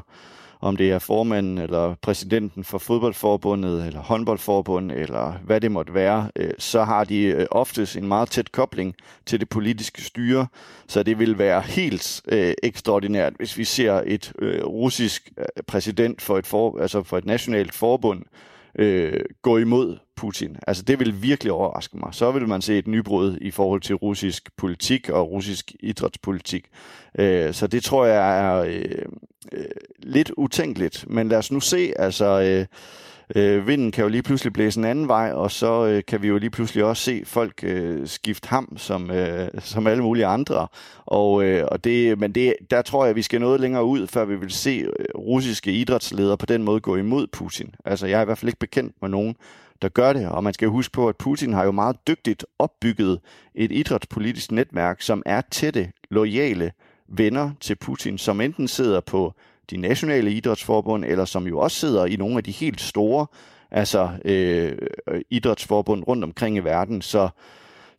om 0.62 0.78
det 0.78 0.92
er 0.92 1.00
formanden 1.00 1.58
eller 1.58 1.96
præsidenten 2.02 2.64
for 2.64 2.78
fodboldforbundet 2.78 3.88
eller 3.88 4.00
håndboldforbundet 4.00 4.98
eller 4.98 5.34
hvad 5.44 5.62
det 5.62 5.72
måtte 5.72 5.94
være, 5.94 6.32
øh, 6.36 6.52
så 6.58 6.84
har 6.84 7.04
de 7.04 7.22
øh, 7.22 7.46
oftest 7.52 7.98
en 7.98 8.08
meget 8.08 8.30
tæt 8.30 8.52
kobling 8.52 8.96
til 9.26 9.40
det 9.40 9.50
politiske 9.50 10.02
styre, 10.02 10.48
så 10.88 11.04
det 11.04 11.20
vil 11.20 11.38
være 11.38 11.62
helt 11.62 12.22
øh, 12.28 12.54
ekstraordinært, 12.64 13.34
hvis 13.38 13.58
vi 13.58 13.64
ser 13.64 14.02
et 14.06 14.34
øh, 14.40 14.64
russisk 14.64 15.32
øh, 15.38 15.46
præsident 15.68 16.22
for 16.22 16.38
et, 16.38 16.48
for, 16.48 16.82
altså 16.82 17.04
for 17.04 17.18
et 17.18 17.26
nationalt 17.26 17.74
forbund 17.74 18.24
øh, 18.78 19.22
gå 19.42 19.58
imod 19.58 19.98
Putin. 20.16 20.58
Altså 20.68 20.84
det 20.84 21.00
vil 21.00 21.22
virkelig 21.22 21.52
overraske 21.52 21.98
mig. 21.98 22.10
Så 22.14 22.32
vil 22.32 22.48
man 22.48 22.62
se 22.62 22.78
et 22.78 22.88
nybrud 22.88 23.38
i 23.42 23.52
forhold 23.52 23.82
til 23.82 23.96
russisk 23.96 24.50
politik 24.58 25.10
og 25.10 25.32
russisk 25.32 25.76
idrætspolitik. 25.80 26.66
Øh, 27.20 27.54
så 27.54 27.68
det 27.68 27.84
tror 27.84 28.06
jeg 28.06 28.40
er 28.40 28.56
øh, 28.56 29.06
øh, 29.52 29.66
lidt 30.04 30.32
utænkeligt. 30.38 31.06
Men 31.10 31.30
lad 31.30 31.38
os 31.38 31.52
nu 31.52 31.60
se, 31.60 31.94
altså... 32.00 32.26
Øh, 32.26 32.66
øh, 33.36 33.68
vinden 33.68 33.92
kan 33.92 34.02
jo 34.04 34.10
lige 34.10 34.22
pludselig 34.22 34.54
blæse 34.54 34.80
en 34.80 34.86
anden 34.86 35.08
vej, 35.08 35.32
og 35.32 35.52
så 35.52 35.86
øh, 35.86 36.04
kan 36.08 36.22
vi 36.22 36.28
jo 36.28 36.38
lige 36.38 36.50
pludselig 36.50 36.84
også 36.84 37.04
se 37.04 37.22
folk 37.26 37.64
øh, 37.64 38.08
skifte 38.08 38.50
ham 38.50 38.78
som, 38.78 39.12
øh, 39.12 39.50
som 39.60 39.88
alle 39.88 40.04
mulige 40.04 40.26
andre. 40.26 40.68
Og, 41.06 41.44
øh, 41.44 41.66
og 41.72 41.84
det, 41.84 42.20
men 42.20 42.32
det, 42.32 42.54
der 42.72 42.82
tror 42.82 43.04
jeg, 43.04 43.10
at 43.10 43.16
vi 43.16 43.22
skal 43.22 43.42
noget 43.42 43.60
længere 43.60 43.84
ud, 43.84 44.08
før 44.08 44.26
vi 44.26 44.36
vil 44.36 44.52
se 44.52 44.86
øh, 45.00 45.06
russiske 45.16 45.72
idrætsledere 45.72 46.38
på 46.38 46.46
den 46.46 46.64
måde 46.64 46.80
gå 46.80 46.96
imod 46.96 47.28
Putin. 47.28 47.76
Altså 47.86 48.08
jeg 48.08 48.18
er 48.18 48.22
i 48.22 48.26
hvert 48.26 48.38
fald 48.38 48.50
ikke 48.50 48.60
bekendt 48.60 48.96
med 49.02 49.10
nogen, 49.10 49.36
der 49.82 49.90
gør 49.90 50.14
det. 50.14 50.30
Og 50.30 50.44
man 50.44 50.54
skal 50.54 50.68
huske 50.68 50.92
på, 50.92 51.10
at 51.10 51.18
Putin 51.18 51.54
har 51.54 51.66
jo 51.66 51.72
meget 51.72 52.08
dygtigt 52.08 52.46
opbygget 52.60 53.20
et 53.56 53.72
idrætspolitisk 53.72 54.52
netværk, 54.52 55.02
som 55.02 55.24
er 55.26 55.42
tætte, 55.52 55.92
lojale 56.10 56.72
venner 57.08 57.52
til 57.60 57.76
Putin, 57.76 58.18
som 58.18 58.42
enten 58.42 58.68
sidder 58.68 59.00
på 59.00 59.34
de 59.72 59.78
nationale 59.78 60.32
idrætsforbund, 60.32 61.06
eller 61.06 61.26
som 61.26 61.48
jo 61.48 61.60
også 61.60 61.78
sidder 61.78 62.06
i 62.06 62.16
nogle 62.16 62.38
af 62.38 62.44
de 62.44 62.52
helt 62.52 62.82
store 62.82 63.28
altså 63.72 64.10
øh, 64.26 64.78
idrætsforbund 65.30 66.04
rundt 66.08 66.24
omkring 66.24 66.58
i 66.58 66.60
verden. 66.60 67.02
Så, 67.02 67.30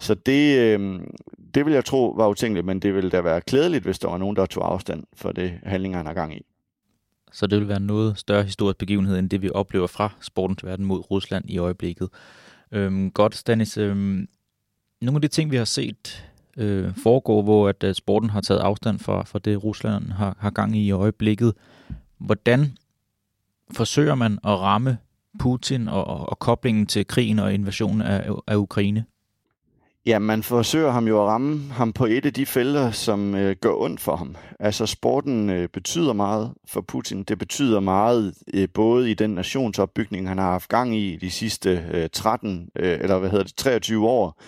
så 0.00 0.14
det, 0.14 0.58
øh, 0.58 1.00
det 1.54 1.66
vil 1.66 1.74
jeg 1.74 1.84
tro 1.84 2.14
var 2.16 2.28
utænkeligt, 2.28 2.66
men 2.66 2.80
det 2.80 2.94
ville 2.94 3.10
da 3.10 3.20
være 3.20 3.40
klædeligt, 3.40 3.84
hvis 3.84 3.98
der 3.98 4.08
var 4.08 4.18
nogen, 4.18 4.36
der 4.36 4.46
tog 4.46 4.72
afstand 4.72 5.04
for 5.14 5.32
det 5.32 5.60
handling, 5.62 5.96
han 5.96 6.06
har 6.06 6.14
gang 6.14 6.36
i. 6.36 6.42
Så 7.32 7.46
det 7.46 7.60
vil 7.60 7.68
være 7.68 7.80
noget 7.80 8.18
større 8.18 8.42
historisk 8.42 8.78
begivenhed, 8.78 9.18
end 9.18 9.30
det 9.30 9.42
vi 9.42 9.50
oplever 9.50 9.86
fra 9.86 10.12
sportens 10.20 10.64
verden 10.64 10.84
mod 10.84 11.10
Rusland 11.10 11.50
i 11.50 11.58
øjeblikket. 11.58 12.08
Øhm, 12.72 13.10
godt, 13.10 13.34
Stanis. 13.34 13.76
Øhm, 13.76 14.28
nogle 15.02 15.16
af 15.16 15.22
de 15.22 15.28
ting, 15.28 15.50
vi 15.50 15.56
har 15.56 15.64
set 15.64 16.27
øh, 16.58 16.92
foregår, 17.02 17.42
hvor 17.42 17.68
at, 17.68 17.84
at 17.84 17.96
sporten 17.96 18.30
har 18.30 18.40
taget 18.40 18.60
afstand 18.60 18.98
fra, 18.98 19.24
fra 19.24 19.38
det, 19.38 19.64
Rusland 19.64 20.12
har, 20.12 20.36
har 20.40 20.50
gang 20.50 20.76
i 20.76 20.86
i 20.86 20.90
øjeblikket. 20.90 21.54
Hvordan 22.18 22.76
forsøger 23.72 24.14
man 24.14 24.32
at 24.32 24.58
ramme 24.58 24.98
Putin 25.38 25.88
og, 25.88 26.04
og, 26.04 26.28
og 26.28 26.38
koblingen 26.38 26.86
til 26.86 27.06
krigen 27.06 27.38
og 27.38 27.54
invasionen 27.54 28.02
af, 28.02 28.30
af 28.46 28.56
Ukraine? 28.56 29.04
Ja, 30.06 30.18
man 30.18 30.42
forsøger 30.42 30.90
ham 30.90 31.08
jo 31.08 31.22
at 31.22 31.28
ramme 31.28 31.72
ham 31.72 31.92
på 31.92 32.06
et 32.06 32.26
af 32.26 32.32
de 32.32 32.46
felter, 32.46 32.90
som 32.90 33.34
øh, 33.34 33.56
gør 33.60 33.72
ondt 33.72 34.00
for 34.00 34.16
ham. 34.16 34.36
Altså 34.60 34.86
sporten 34.86 35.50
øh, 35.50 35.68
betyder 35.68 36.12
meget 36.12 36.52
for 36.68 36.80
Putin. 36.80 37.22
Det 37.22 37.38
betyder 37.38 37.80
meget 37.80 38.34
øh, 38.54 38.68
både 38.74 39.10
i 39.10 39.14
den 39.14 39.30
nationsopbygning, 39.30 40.28
han 40.28 40.38
har 40.38 40.50
haft 40.52 40.68
gang 40.68 40.96
i 40.96 41.16
de 41.16 41.30
sidste 41.30 41.84
øh, 41.92 42.08
13 42.12 42.68
øh, 42.76 42.98
eller 43.00 43.18
hvad 43.18 43.30
hedder 43.30 43.44
det 43.44 43.54
23 43.56 44.08
år, 44.08 44.40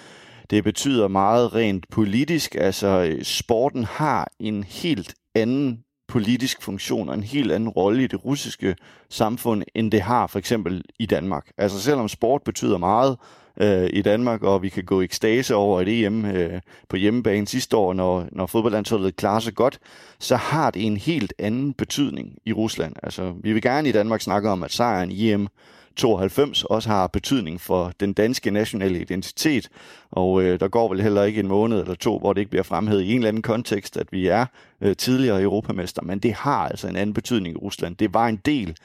det 0.50 0.64
betyder 0.64 1.08
meget 1.08 1.54
rent 1.54 1.90
politisk. 1.90 2.54
Altså, 2.54 3.16
sporten 3.22 3.84
har 3.84 4.30
en 4.40 4.64
helt 4.64 5.14
anden 5.34 5.84
politisk 6.08 6.62
funktion 6.62 7.08
og 7.08 7.14
en 7.14 7.22
helt 7.22 7.52
anden 7.52 7.68
rolle 7.68 8.04
i 8.04 8.06
det 8.06 8.24
russiske 8.24 8.76
samfund, 9.10 9.62
end 9.74 9.90
det 9.92 10.00
har 10.00 10.26
for 10.26 10.38
eksempel 10.38 10.84
i 10.98 11.06
Danmark. 11.06 11.50
Altså 11.58 11.80
selvom 11.82 12.08
sport 12.08 12.42
betyder 12.42 12.78
meget 12.78 13.16
øh, 13.60 13.90
i 13.92 14.02
Danmark, 14.02 14.42
og 14.42 14.62
vi 14.62 14.68
kan 14.68 14.84
gå 14.84 15.00
ekstase 15.00 15.54
over 15.54 15.80
et 15.80 16.04
EM 16.04 16.24
øh, 16.24 16.60
på 16.88 16.96
hjemmebane 16.96 17.46
sidste 17.46 17.76
år, 17.76 17.92
når, 17.92 18.26
når 18.32 18.46
fodboldlandsholdet 18.46 19.16
klarer 19.16 19.40
sig 19.40 19.54
godt, 19.54 19.78
så 20.18 20.36
har 20.36 20.70
det 20.70 20.86
en 20.86 20.96
helt 20.96 21.34
anden 21.38 21.74
betydning 21.74 22.38
i 22.46 22.52
Rusland. 22.52 22.94
Altså 23.02 23.34
vi 23.42 23.52
vil 23.52 23.62
gerne 23.62 23.88
i 23.88 23.92
Danmark 23.92 24.20
snakke 24.20 24.50
om, 24.50 24.62
at 24.62 24.72
sejren 24.72 25.10
i 25.10 25.32
EM 25.32 25.48
92 25.96 26.64
også 26.64 26.88
har 26.88 27.06
betydning 27.06 27.60
for 27.60 27.92
den 28.00 28.12
danske 28.12 28.50
nationale 28.50 29.00
identitet, 29.00 29.68
og 30.10 30.42
øh, 30.42 30.60
der 30.60 30.68
går 30.68 30.88
vel 30.88 31.02
heller 31.02 31.22
ikke 31.22 31.40
en 31.40 31.48
måned 31.48 31.80
eller 31.80 31.94
to, 31.94 32.18
hvor 32.18 32.32
det 32.32 32.40
ikke 32.40 32.50
bliver 32.50 32.62
fremhævet 32.62 33.02
i 33.02 33.10
en 33.10 33.16
eller 33.16 33.28
anden 33.28 33.42
kontekst, 33.42 33.96
at 33.96 34.06
vi 34.12 34.26
er 34.26 34.46
øh, 34.80 34.96
tidligere 34.96 35.42
europamester, 35.42 36.02
men 36.02 36.18
det 36.18 36.32
har 36.32 36.68
altså 36.68 36.88
en 36.88 36.96
anden 36.96 37.14
betydning 37.14 37.54
i 37.54 37.58
Rusland. 37.58 37.96
Det 37.96 38.14
var 38.14 38.28
en 38.28 38.36
del 38.36 38.76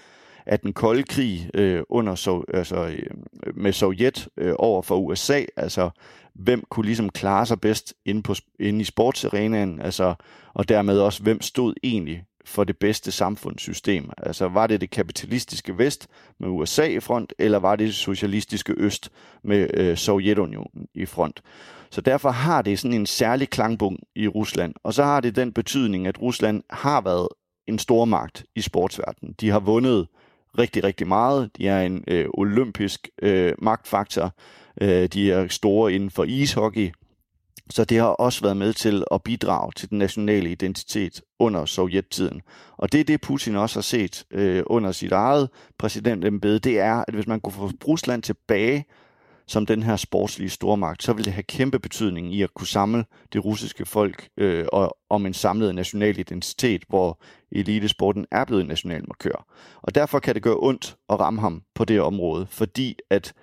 af 0.46 0.60
den 0.60 0.74
kolde 0.74 1.04
krig 1.04 1.50
øh, 1.54 1.84
under 1.90 2.16
so, 2.16 2.44
altså, 2.54 2.86
øh, 2.86 3.10
med 3.56 3.74
Sovjet 3.74 4.28
øh, 4.38 4.54
over 4.60 4.82
for 4.82 4.96
USA, 4.96 5.44
altså 5.56 5.90
hvem 6.34 6.64
kunne 6.70 6.86
ligesom 6.86 7.10
klare 7.10 7.46
sig 7.46 7.62
bedst 7.62 7.94
inde, 8.06 8.24
på, 8.24 8.36
inde 8.60 8.82
i 8.82 8.84
sportsarenaen, 8.84 9.82
altså, 9.82 10.16
og 10.54 10.70
dermed 10.70 11.00
også, 11.00 11.24
hvem 11.24 11.42
stod 11.42 11.74
egentlig 11.84 12.24
for 12.46 12.64
det 12.64 12.78
bedste 12.78 13.12
samfundssystem. 13.12 14.10
Altså 14.18 14.48
var 14.48 14.68
det 14.68 14.82
det 14.82 14.90
kapitalistiske 14.90 15.78
vest 15.78 16.08
med 16.40 16.50
USA 16.50 16.86
i 16.86 17.00
front, 17.00 17.34
eller 17.40 17.60
var 17.60 17.76
det 17.76 17.88
det 17.88 17.96
socialistiske 17.96 18.74
øst 18.78 19.10
med 19.44 19.68
øh, 19.74 19.98
Sovjetunionen 19.98 20.88
i 20.94 21.06
front? 21.06 21.42
Så 21.90 22.02
derfor 22.02 22.30
har 22.30 22.62
det 22.62 22.80
sådan 22.80 22.98
en 22.98 23.06
særlig 23.06 23.50
klangbung 23.50 24.00
i 24.16 24.28
Rusland, 24.28 24.74
og 24.84 24.94
så 24.94 25.04
har 25.04 25.20
det 25.20 25.36
den 25.36 25.54
betydning, 25.54 26.08
at 26.08 26.22
Rusland 26.22 26.64
har 26.70 27.02
været 27.02 27.28
en 27.68 27.80
stormagt 27.80 28.46
i 28.56 28.62
sportsverdenen. 28.62 29.36
De 29.40 29.50
har 29.50 29.60
vundet 29.60 30.08
rigtig, 30.58 30.84
rigtig 30.84 31.08
meget. 31.08 31.50
De 31.58 31.68
er 31.68 31.82
en 31.82 32.04
øh, 32.08 32.26
olympisk 32.34 33.10
øh, 33.22 33.54
magtfaktor. 33.60 34.36
Øh, 34.82 35.08
de 35.08 35.32
er 35.32 35.48
store 35.48 35.94
inden 35.94 36.12
for 36.12 36.24
ishockey. 36.24 36.92
Så 37.70 37.86
det 37.86 37.98
har 37.98 38.06
også 38.06 38.42
været 38.42 38.58
med 38.58 38.74
til 38.74 39.04
at 39.12 39.24
bidrage 39.24 39.72
til 39.76 39.90
den 39.90 39.98
nationale 39.98 40.52
identitet 40.52 41.22
under 41.40 41.66
sovjettiden. 41.66 42.42
Og 42.78 42.92
det 42.92 43.00
er 43.00 43.04
det, 43.04 43.22
Putin 43.22 43.56
også 43.56 43.76
har 43.76 43.82
set 43.82 44.26
øh, 44.32 44.64
under 44.68 44.92
sit 44.92 45.12
eget 45.12 45.50
præsidentembede, 45.78 46.60
det 46.60 46.80
er, 46.80 47.04
at 47.08 47.14
hvis 47.14 47.28
man 47.28 47.40
kunne 47.40 47.54
få 47.54 47.72
Rusland 47.88 48.24
tilbage 48.24 48.86
som 49.48 49.66
den 49.66 49.84
her 49.84 49.96
sportslige 49.96 50.50
stormagt, 50.50 51.04
så 51.04 51.14
vil 51.14 51.26
det 51.26 51.34
have 51.34 51.44
kæmpe 51.44 51.80
betydning 51.80 52.34
i 52.34 52.42
at 52.42 52.54
kunne 52.54 52.68
samle 52.68 53.06
det 53.34 53.46
russiske 53.46 53.86
folk 53.86 54.30
øh, 54.38 54.66
og, 54.74 54.98
om 55.10 55.26
en 55.26 55.34
samlet 55.34 55.76
national 55.76 56.20
identitet, 56.20 56.84
hvor 56.90 57.22
elitesporten 57.52 58.26
er 58.32 58.46
blevet 58.46 58.62
en 58.62 58.68
national 58.68 59.04
markør. 59.08 59.46
Og 59.82 59.96
derfor 59.96 60.20
kan 60.20 60.36
det 60.36 60.44
gøre 60.44 60.58
ondt 60.60 60.96
at 61.10 61.20
ramme 61.20 61.42
ham 61.42 61.64
på 61.76 61.86
det 61.86 62.02
område, 62.02 62.48
fordi 62.50 62.98
at 63.10 63.34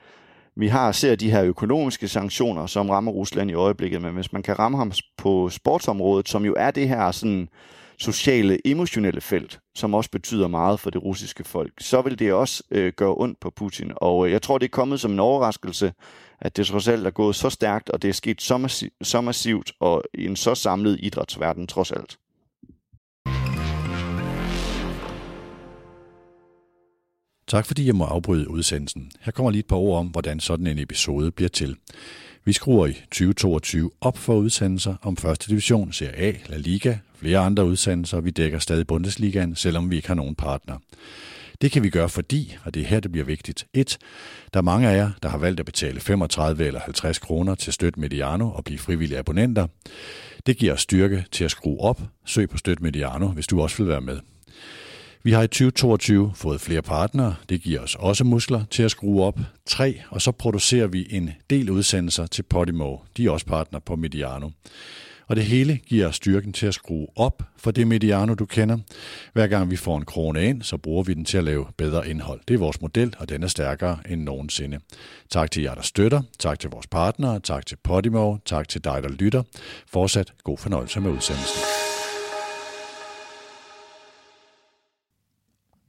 vi 0.57 0.69
har 0.69 0.93
ser 0.93 1.15
de 1.15 1.31
her 1.31 1.45
økonomiske 1.45 2.09
sanktioner, 2.09 2.67
som 2.67 2.91
rammer 2.91 3.13
Rusland 3.13 3.51
i 3.51 3.55
øjeblikket, 3.55 4.03
men 4.03 4.15
hvis 4.15 4.33
man 4.33 4.43
kan 4.43 4.59
ramme 4.59 4.79
ham 4.79 4.93
på 5.17 5.49
sportsområdet, 5.49 6.29
som 6.29 6.45
jo 6.45 6.55
er 6.59 6.71
det 6.71 6.89
her 6.89 7.11
sådan 7.11 7.49
sociale, 7.99 8.59
emotionelle 8.65 9.21
felt, 9.21 9.61
som 9.75 9.95
også 9.95 10.11
betyder 10.11 10.49
meget 10.49 10.81
for 10.81 10.91
det 10.91 11.03
russiske 11.03 11.45
folk, 11.45 11.73
så 11.81 12.03
vil 12.03 12.19
det 12.19 12.33
også 12.33 12.63
øh, 12.71 12.93
gøre 12.97 13.15
ondt 13.17 13.41
på 13.41 13.51
Putin. 13.57 13.93
Og 13.97 14.27
øh, 14.27 14.33
jeg 14.33 14.43
tror, 14.43 14.59
det 14.59 14.67
er 14.67 14.71
kommet 14.71 15.01
som 15.01 15.13
en 15.13 15.21
overraskelse, 15.21 15.93
at 16.41 16.57
det 16.57 16.67
trods 16.67 16.89
alt 16.89 17.07
er 17.07 17.11
gået 17.11 17.37
så 17.37 17.51
stærkt, 17.51 17.91
og 17.91 18.03
det 18.03 18.09
er 18.09 18.13
sket 18.13 18.43
så, 18.43 18.57
massi- 18.59 18.97
så 19.03 19.21
massivt 19.21 19.73
og 19.81 20.03
i 20.15 20.27
en 20.27 20.37
så 20.37 20.55
samlet 20.55 20.99
idrætsverden 21.03 21.67
trods 21.67 21.93
alt. 21.93 22.17
Tak 27.53 27.67
fordi 27.67 27.87
jeg 27.87 27.95
må 27.95 28.05
afbryde 28.05 28.51
udsendelsen. 28.51 29.11
Her 29.21 29.33
kommer 29.33 29.51
lige 29.51 29.61
et 29.61 29.67
par 29.67 29.77
ord 29.77 29.99
om, 29.99 30.07
hvordan 30.07 30.41
sådan 30.41 30.67
en 30.67 30.79
episode 30.79 31.31
bliver 31.31 31.49
til. 31.49 31.77
Vi 32.45 32.53
skruer 32.53 32.87
i 32.87 32.93
2022 32.93 33.91
op 34.01 34.19
for 34.19 34.35
udsendelser 34.35 34.95
om 35.03 35.17
første 35.17 35.51
division, 35.51 35.93
Serie 35.93 36.17
A, 36.17 36.33
La 36.47 36.57
Liga, 36.57 36.97
flere 37.15 37.39
andre 37.39 37.65
udsendelser, 37.65 38.21
vi 38.21 38.31
dækker 38.31 38.59
stadig 38.59 38.87
Bundesligaen, 38.87 39.57
selvom 39.57 39.91
vi 39.91 39.97
ikke 39.97 40.09
har 40.09 40.15
nogen 40.15 40.35
partner. 40.35 40.79
Det 41.63 41.73
kan 41.73 41.83
vi 41.83 41.91
gøre 41.91 42.09
fordi, 42.09 42.57
og 42.65 42.75
det 42.75 42.83
er 42.83 42.87
her, 42.87 43.01
det 43.01 43.13
bliver 43.13 43.25
vigtigt. 43.25 43.67
1. 43.75 43.99
Der 44.55 44.59
er 44.59 44.65
mange 44.65 44.89
af 44.89 44.97
jer, 44.97 45.11
der 45.23 45.29
har 45.29 45.39
valgt 45.39 45.61
at 45.61 45.67
betale 45.67 46.01
35 46.01 46.67
eller 46.67 46.81
50 46.81 47.19
kroner 47.19 47.55
til 47.55 47.73
Støt 47.73 47.97
Mediano 47.97 48.51
og 48.51 48.65
blive 48.65 48.79
frivillige 48.79 49.19
abonnenter. 49.19 49.67
Det 50.47 50.57
giver 50.57 50.73
os 50.73 50.81
styrke 50.81 51.25
til 51.31 51.45
at 51.45 51.51
skrue 51.51 51.81
op. 51.81 52.01
Søg 52.25 52.49
på 52.49 52.57
Støt 52.57 52.81
Mediano, 52.81 53.29
hvis 53.29 53.47
du 53.47 53.63
også 53.63 53.77
vil 53.77 53.89
være 53.89 54.01
med. 54.01 54.19
Vi 55.25 55.33
har 55.33 55.43
i 55.43 55.47
2022 55.47 56.33
fået 56.35 56.61
flere 56.61 56.83
partnere. 56.83 57.35
Det 57.49 57.63
giver 57.63 57.81
os 57.81 57.95
også 57.95 58.25
muskler 58.25 58.65
til 58.71 58.83
at 58.83 58.91
skrue 58.91 59.25
op. 59.25 59.41
Tre, 59.67 60.01
Og 60.11 60.23
så 60.23 60.33
producerer 60.33 60.87
vi 60.87 61.07
en 61.11 61.31
del 61.51 61.71
udsendelser 61.71 62.27
til 62.27 62.43
Podimo. 62.43 62.97
De 63.17 63.27
er 63.27 63.31
også 63.31 63.47
partner 63.47 63.79
på 63.79 63.97
Mediano. 63.97 64.51
Og 65.27 65.37
det 65.37 65.45
hele 65.45 65.77
giver 65.77 66.11
styrken 66.11 66.53
til 66.53 66.67
at 66.67 66.75
skrue 66.75 67.07
op 67.17 67.43
for 67.57 67.71
det 67.71 67.87
Mediano, 67.87 68.35
du 68.35 68.47
kender. 68.47 68.79
Hver 69.33 69.47
gang 69.47 69.71
vi 69.71 69.77
får 69.77 69.97
en 69.97 70.05
krone 70.05 70.45
ind, 70.45 70.63
så 70.63 70.77
bruger 70.77 71.03
vi 71.03 71.15
den 71.15 71.25
til 71.25 71.39
at 71.39 71.45
lave 71.45 71.67
bedre 71.77 72.09
indhold. 72.09 72.41
Det 72.49 72.55
er 72.55 72.59
vores 72.59 72.81
model, 72.81 73.15
og 73.19 73.29
den 73.29 73.43
er 73.43 73.49
stærkere 73.49 73.99
end 74.09 74.23
nogensinde. 74.23 74.79
Tak 75.31 75.51
til 75.51 75.63
jer, 75.63 75.75
der 75.75 75.83
støtter. 75.83 76.23
Tak 76.39 76.59
til 76.59 76.71
vores 76.71 76.87
partnere. 76.87 77.41
Tak 77.41 77.67
til 77.67 77.77
Podimo. 77.85 78.37
Tak 78.45 78.69
til 78.69 78.85
dig, 78.85 79.03
der 79.03 79.09
lytter. 79.09 79.43
Fortsat 79.93 80.33
god 80.45 80.59
fornøjelse 80.59 81.01
med 81.01 81.11
udsendelsen. 81.11 81.82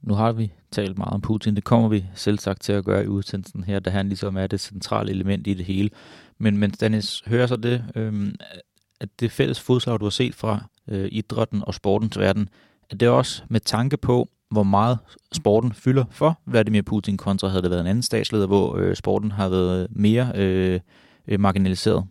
Nu 0.04 0.14
har 0.14 0.32
vi 0.32 0.52
talt 0.70 0.98
meget 0.98 1.12
om 1.12 1.20
Putin. 1.20 1.56
Det 1.56 1.64
kommer 1.64 1.88
vi 1.88 2.04
selv 2.14 2.38
sagt 2.38 2.62
til 2.62 2.72
at 2.72 2.84
gøre 2.84 3.04
i 3.04 3.06
udsendelsen 3.06 3.64
her, 3.64 3.80
da 3.80 3.90
han 3.90 4.08
ligesom 4.08 4.36
er 4.36 4.46
det 4.46 4.60
centrale 4.60 5.10
element 5.10 5.46
i 5.46 5.54
det 5.54 5.64
hele. 5.64 5.90
Men, 6.38 6.58
men 6.58 6.70
Dennis, 6.70 7.22
hører 7.26 7.46
så 7.46 7.56
det, 7.56 7.84
øhm, 7.94 8.34
at 9.00 9.08
det 9.20 9.32
fælles 9.32 9.60
fodslag, 9.60 10.00
du 10.00 10.04
har 10.04 10.10
set 10.10 10.34
fra 10.34 10.64
øh, 10.88 11.08
idrætten 11.12 11.62
og 11.66 11.74
sportens 11.74 12.18
verden, 12.18 12.48
at 12.90 13.00
det 13.00 13.08
også 13.08 13.42
med 13.48 13.60
tanke 13.60 13.96
på, 13.96 14.28
hvor 14.50 14.62
meget 14.62 14.98
sporten 15.32 15.72
fylder 15.72 16.04
for 16.10 16.40
Vladimir 16.46 16.82
Putin 16.82 17.16
kontra 17.16 17.48
havde 17.48 17.62
det 17.62 17.70
været 17.70 17.80
en 17.80 17.86
anden 17.86 18.02
statsleder, 18.02 18.46
hvor 18.46 18.76
øh, 18.76 18.96
sporten 18.96 19.30
har 19.30 19.48
været 19.48 19.86
mere 19.90 20.32
øh, 20.34 20.80
øh 21.28 21.40
marginaliseret? 21.40 22.04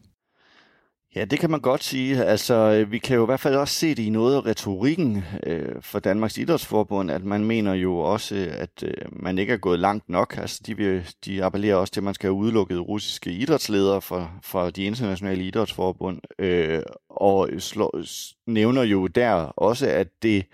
Ja, 1.16 1.26
det 1.26 1.40
kan 1.40 1.52
man 1.52 1.60
godt 1.60 1.84
sige. 1.84 2.26
Altså, 2.26 2.54
øh, 2.54 2.92
vi 2.92 2.98
kan 2.98 3.16
jo 3.16 3.24
i 3.24 3.26
hvert 3.26 3.40
fald 3.40 3.56
også 3.56 3.76
se 3.76 3.96
det 3.96 4.04
i 4.04 4.10
noget 4.10 4.36
af 4.36 4.46
retorikken 4.46 5.24
øh, 5.44 5.82
for 5.82 6.00
Danmarks 6.00 6.38
Idrætsforbund, 6.38 7.12
at 7.12 7.24
man 7.24 7.46
mener 7.46 7.74
jo 7.74 7.98
også, 7.98 8.48
at 8.52 8.84
øh, 8.84 8.94
man 9.12 9.38
ikke 9.38 9.54
er 9.54 9.58
gået 9.58 9.80
langt 9.80 10.10
nok. 10.10 10.38
Altså, 10.38 10.62
de, 10.66 10.78
vil, 10.78 11.10
de 11.26 11.44
appellerer 11.44 11.76
også 11.76 11.94
til, 11.94 12.00
at 12.00 12.04
man 12.04 12.14
skal 12.14 12.28
have 12.28 12.34
udelukket 12.34 12.88
russiske 12.88 13.32
idrætsledere 13.32 14.02
fra, 14.02 14.30
fra 14.44 14.70
de 14.70 14.84
internationale 14.84 15.44
idrætsforbund, 15.44 16.20
øh, 16.40 16.82
og 17.10 17.50
slår, 17.60 18.02
nævner 18.48 18.84
jo 18.84 19.08
der 19.08 19.34
også, 19.34 19.88
at 19.88 20.08
det 20.24 20.46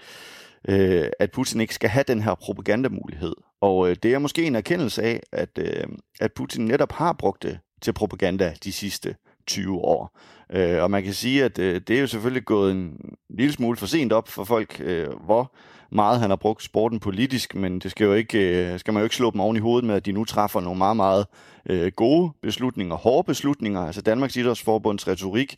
øh, 0.68 1.08
at 1.20 1.32
Putin 1.32 1.62
ikke 1.62 1.76
skal 1.76 1.90
have 1.90 2.06
den 2.08 2.22
her 2.22 2.36
propagandamulighed. 2.36 3.36
Og 3.62 3.90
øh, 3.90 3.96
det 4.04 4.14
er 4.14 4.20
måske 4.20 4.44
en 4.44 4.56
erkendelse 4.56 5.04
af, 5.04 5.24
at, 5.32 5.50
øh, 5.60 5.84
at 6.20 6.34
Putin 6.34 6.66
netop 6.66 6.92
har 6.92 7.14
brugt 7.14 7.44
det 7.44 7.60
til 7.82 7.94
propaganda 7.94 8.54
de 8.64 8.72
sidste 8.72 9.16
20 9.50 9.78
år. 9.78 10.18
Øh, 10.54 10.84
og 10.84 10.92
man 10.92 11.04
kan 11.04 11.14
sige, 11.14 11.44
at 11.44 11.60
øh, 11.60 11.82
det 11.88 11.96
er 11.96 12.02
jo 12.02 12.08
selvfølgelig 12.08 12.46
gået 12.46 12.72
en 12.72 12.94
lille 13.30 13.54
smule 13.54 13.78
for 13.78 13.86
sent 13.86 14.14
op 14.14 14.28
for 14.28 14.44
folk, 14.44 14.82
øh, 14.84 15.08
hvor 15.26 15.52
meget 15.92 16.20
han 16.20 16.30
har 16.30 16.36
brugt 16.36 16.64
sporten 16.64 17.00
politisk, 17.00 17.56
men 17.56 17.80
det 17.80 17.92
skal, 17.92 18.06
jo 18.06 18.14
ikke, 18.14 18.72
øh, 18.74 18.80
skal 18.80 18.94
man 18.94 19.02
jo 19.02 19.04
ikke 19.04 19.16
slå 19.16 19.32
dem 19.32 19.42
oven 19.42 19.58
i 19.58 19.60
hovedet 19.60 19.88
med, 19.88 19.96
at 19.96 20.06
de 20.06 20.12
nu 20.12 20.26
træffer 20.26 20.60
nogle 20.60 20.78
meget, 20.78 20.98
meget 20.98 21.26
øh, 21.70 21.92
gode 21.96 22.32
beslutninger, 22.42 22.96
hårde 22.96 23.26
beslutninger. 23.26 23.82
Altså 23.82 24.02
Danmarks 24.02 24.36
Idrætsforbunds 24.36 25.08
retorik 25.08 25.56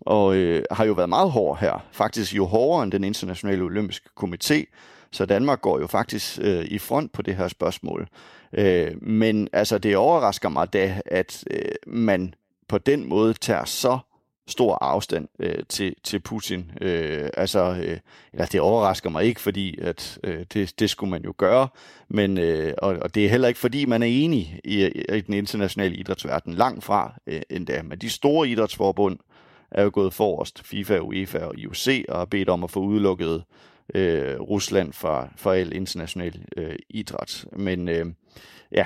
og, 0.00 0.36
øh, 0.36 0.62
har 0.70 0.84
jo 0.84 0.92
været 0.92 1.08
meget 1.08 1.30
hård 1.30 1.58
her. 1.60 1.86
Faktisk 1.92 2.36
jo 2.36 2.44
hårdere 2.44 2.82
end 2.82 2.92
den 2.92 3.04
internationale 3.04 3.62
olympiske 3.62 4.08
komité. 4.20 4.64
Så 5.12 5.26
Danmark 5.26 5.60
går 5.60 5.78
jo 5.78 5.86
faktisk 5.86 6.38
øh, 6.42 6.64
i 6.64 6.78
front 6.78 7.12
på 7.12 7.22
det 7.22 7.36
her 7.36 7.48
spørgsmål. 7.48 8.08
Øh, 8.52 9.02
men 9.02 9.48
altså, 9.52 9.78
det 9.78 9.96
overrasker 9.96 10.48
mig 10.48 10.72
da, 10.72 11.00
at 11.06 11.44
øh, 11.50 11.60
man 11.86 12.34
på 12.68 12.78
den 12.78 13.08
måde 13.08 13.34
tager 13.34 13.64
så 13.64 13.98
stor 14.46 14.78
afstand 14.80 15.28
øh, 15.38 15.64
til, 15.68 15.94
til 16.04 16.20
Putin. 16.20 16.70
Øh, 16.80 17.28
altså, 17.36 17.60
øh, 17.84 17.98
eller 18.32 18.46
det 18.46 18.60
overrasker 18.60 19.10
mig 19.10 19.24
ikke, 19.24 19.40
fordi 19.40 19.78
at 19.80 20.18
øh, 20.24 20.46
det, 20.54 20.78
det 20.78 20.90
skulle 20.90 21.10
man 21.10 21.24
jo 21.24 21.34
gøre, 21.36 21.68
men 22.08 22.38
øh, 22.38 22.74
og, 22.78 22.96
og 23.02 23.14
det 23.14 23.24
er 23.24 23.28
heller 23.28 23.48
ikke 23.48 23.60
fordi 23.60 23.84
man 23.84 24.02
er 24.02 24.06
enig 24.06 24.60
i, 24.64 24.84
i 25.16 25.20
den 25.20 25.34
internationale 25.34 25.96
idrætsverden, 25.96 26.54
langt 26.54 26.84
fra 26.84 27.14
øh, 27.26 27.42
endda. 27.50 27.82
Men 27.82 27.98
de 27.98 28.10
store 28.10 28.48
idrætsforbund 28.48 29.18
er 29.70 29.82
jo 29.82 29.90
gået 29.92 30.14
forrest, 30.14 30.66
FIFA, 30.66 30.98
UEFA 30.98 31.38
og 31.38 31.58
IOC, 31.58 32.04
og 32.08 32.18
har 32.18 32.24
bedt 32.24 32.48
om 32.48 32.64
at 32.64 32.70
få 32.70 32.80
udelukket 32.80 33.44
øh, 33.94 34.40
Rusland 34.40 34.92
fra, 34.92 35.28
fra 35.36 35.56
al 35.56 35.72
international 35.72 36.44
øh, 36.56 36.76
idræt. 36.90 37.44
Men 37.52 37.88
øh, 37.88 38.06
ja, 38.72 38.84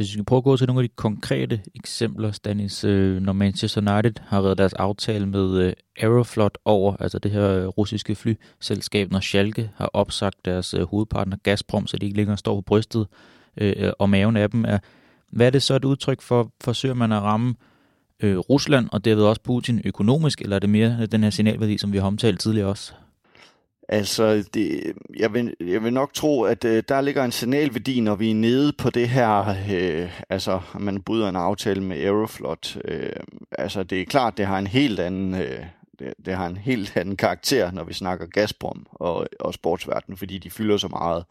hvis 0.00 0.08
vi 0.08 0.12
skal 0.12 0.24
prøve 0.24 0.38
at 0.38 0.44
gå 0.44 0.56
til 0.56 0.66
nogle 0.66 0.82
af 0.82 0.88
de 0.88 0.94
konkrete 0.96 1.60
eksempler, 1.74 2.32
Stanis, 2.32 2.84
øh, 2.84 3.22
når 3.22 3.32
Manchester 3.32 3.80
United 3.80 4.14
har 4.26 4.42
reddet 4.42 4.58
deres 4.58 4.72
aftale 4.72 5.26
med 5.26 5.58
øh, 5.58 5.72
Aeroflot 5.96 6.58
over, 6.64 6.96
altså 6.96 7.18
det 7.18 7.30
her 7.30 7.48
øh, 7.48 7.66
russiske 7.66 8.14
flyselskab, 8.14 9.10
når 9.10 9.20
Schalke 9.20 9.70
har 9.76 9.90
opsagt 9.92 10.44
deres 10.44 10.74
øh, 10.74 10.82
hovedpartner 10.82 11.36
Gazprom, 11.42 11.86
så 11.86 11.96
de 11.96 12.06
ikke 12.06 12.16
længere 12.16 12.36
står 12.36 12.54
på 12.54 12.60
brystet 12.60 13.06
øh, 13.56 13.72
øh, 13.76 13.92
og 13.98 14.10
maven 14.10 14.36
af 14.36 14.50
dem, 14.50 14.64
er, 14.64 14.78
hvad 15.32 15.46
er 15.46 15.50
det 15.50 15.62
så 15.62 15.74
et 15.74 15.84
udtryk 15.84 16.20
for, 16.20 16.52
forsøger 16.60 16.94
man 16.94 17.12
at 17.12 17.22
ramme 17.22 17.54
Rusland 18.22 18.88
og 18.92 19.04
derved 19.04 19.24
også 19.24 19.42
Putin 19.42 19.82
økonomisk, 19.84 20.40
eller 20.40 20.56
er 20.56 20.60
det 20.60 20.70
mere 20.70 21.06
den 21.06 21.22
her 21.22 21.30
signalværdi, 21.30 21.78
som 21.78 21.92
vi 21.92 21.98
har 21.98 22.06
omtalt 22.06 22.40
tidligere 22.40 22.68
også? 22.68 22.92
Altså, 23.92 24.44
det, 24.54 24.92
jeg, 25.18 25.34
vil, 25.34 25.54
jeg 25.60 25.84
vil 25.84 25.92
nok 25.92 26.12
tro, 26.12 26.42
at 26.42 26.64
øh, 26.64 26.82
der 26.88 27.00
ligger 27.00 27.24
en 27.24 27.32
signalværdi, 27.32 28.00
når 28.00 28.14
vi 28.14 28.30
er 28.30 28.34
nede 28.34 28.72
på 28.72 28.90
det 28.90 29.08
her, 29.08 29.54
øh, 29.72 30.10
altså, 30.28 30.60
man 30.78 31.02
bryder 31.02 31.28
en 31.28 31.36
aftale 31.36 31.82
med 31.82 31.96
Aeroflot. 31.96 32.76
Øh, 32.84 33.12
altså, 33.58 33.82
det 33.82 34.00
er 34.00 34.04
klart, 34.04 34.36
det 34.36 34.46
har 34.46 34.58
en 34.58 34.66
helt 34.66 35.00
anden, 35.00 35.34
øh, 35.34 35.64
det, 36.00 36.14
det 36.26 36.34
har 36.34 36.46
en 36.46 36.56
helt 36.56 36.96
anden 36.96 37.16
karakter, 37.16 37.72
når 37.72 37.84
vi 37.84 37.92
snakker 37.92 38.26
Gazprom 38.26 38.86
og, 38.90 39.26
og 39.40 39.54
sportsverdenen, 39.54 40.16
fordi 40.16 40.38
de 40.38 40.50
fylder 40.50 40.76
så 40.76 40.88
meget. 40.88 41.24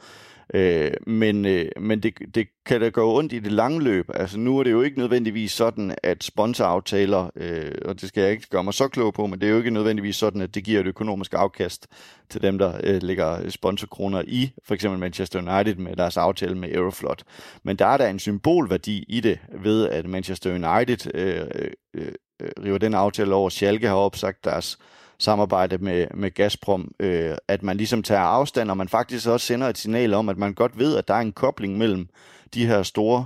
Øh, 0.53 0.91
men 1.07 1.45
øh, 1.45 1.65
men 1.79 2.03
det, 2.03 2.13
det 2.35 2.47
kan 2.65 2.81
da 2.81 2.89
gå 2.89 3.17
ondt 3.17 3.33
i 3.33 3.39
det 3.39 3.51
lange 3.51 3.83
løb. 3.83 4.09
Altså 4.13 4.39
nu 4.39 4.59
er 4.59 4.63
det 4.63 4.71
jo 4.71 4.81
ikke 4.81 4.99
nødvendigvis 4.99 5.51
sådan, 5.51 5.95
at 6.03 6.23
sponsoraftaler, 6.23 7.29
øh, 7.35 7.71
og 7.85 8.01
det 8.01 8.09
skal 8.09 8.21
jeg 8.21 8.31
ikke 8.31 8.49
gøre 8.49 8.63
mig 8.63 8.73
så 8.73 8.87
klog 8.87 9.13
på, 9.13 9.27
men 9.27 9.41
det 9.41 9.47
er 9.47 9.51
jo 9.51 9.57
ikke 9.57 9.71
nødvendigvis 9.71 10.15
sådan, 10.15 10.41
at 10.41 10.55
det 10.55 10.63
giver 10.63 10.79
et 10.79 10.87
økonomisk 10.87 11.33
afkast 11.33 11.87
til 12.29 12.41
dem, 12.41 12.57
der 12.57 12.73
øh, 12.83 13.03
lægger 13.03 13.49
sponsorkroner 13.49 14.23
i, 14.27 14.51
for 14.63 14.73
eksempel 14.73 14.99
Manchester 14.99 15.39
United 15.39 15.75
med 15.75 15.95
deres 15.95 16.17
aftale 16.17 16.55
med 16.55 16.69
Aeroflot. 16.69 17.23
Men 17.63 17.75
der 17.75 17.85
er 17.85 17.97
der 17.97 18.07
en 18.07 18.19
symbolværdi 18.19 19.05
i 19.07 19.19
det, 19.19 19.39
ved 19.61 19.89
at 19.89 20.07
Manchester 20.07 20.51
United 20.51 21.15
øh, 21.15 21.47
øh, 21.55 21.71
øh, 21.93 22.11
Øh, 22.39 22.51
river 22.65 22.77
den 22.77 22.93
aftale 22.93 23.35
over. 23.35 23.49
Schalke 23.49 23.87
har 23.87 23.95
opsagt 23.95 24.45
deres 24.45 24.77
samarbejde 25.19 25.77
med, 25.77 26.07
med 26.13 26.31
Gazprom, 26.31 26.91
øh, 26.99 27.37
at 27.47 27.63
man 27.63 27.77
ligesom 27.77 28.03
tager 28.03 28.21
afstand, 28.21 28.71
og 28.71 28.77
man 28.77 28.89
faktisk 28.89 29.27
også 29.27 29.45
sender 29.45 29.67
et 29.67 29.77
signal 29.77 30.13
om, 30.13 30.29
at 30.29 30.37
man 30.37 30.53
godt 30.53 30.79
ved, 30.79 30.97
at 30.97 31.07
der 31.07 31.13
er 31.13 31.19
en 31.19 31.31
kobling 31.31 31.77
mellem 31.77 32.09
de 32.53 32.67
her 32.67 32.83
store 32.83 33.25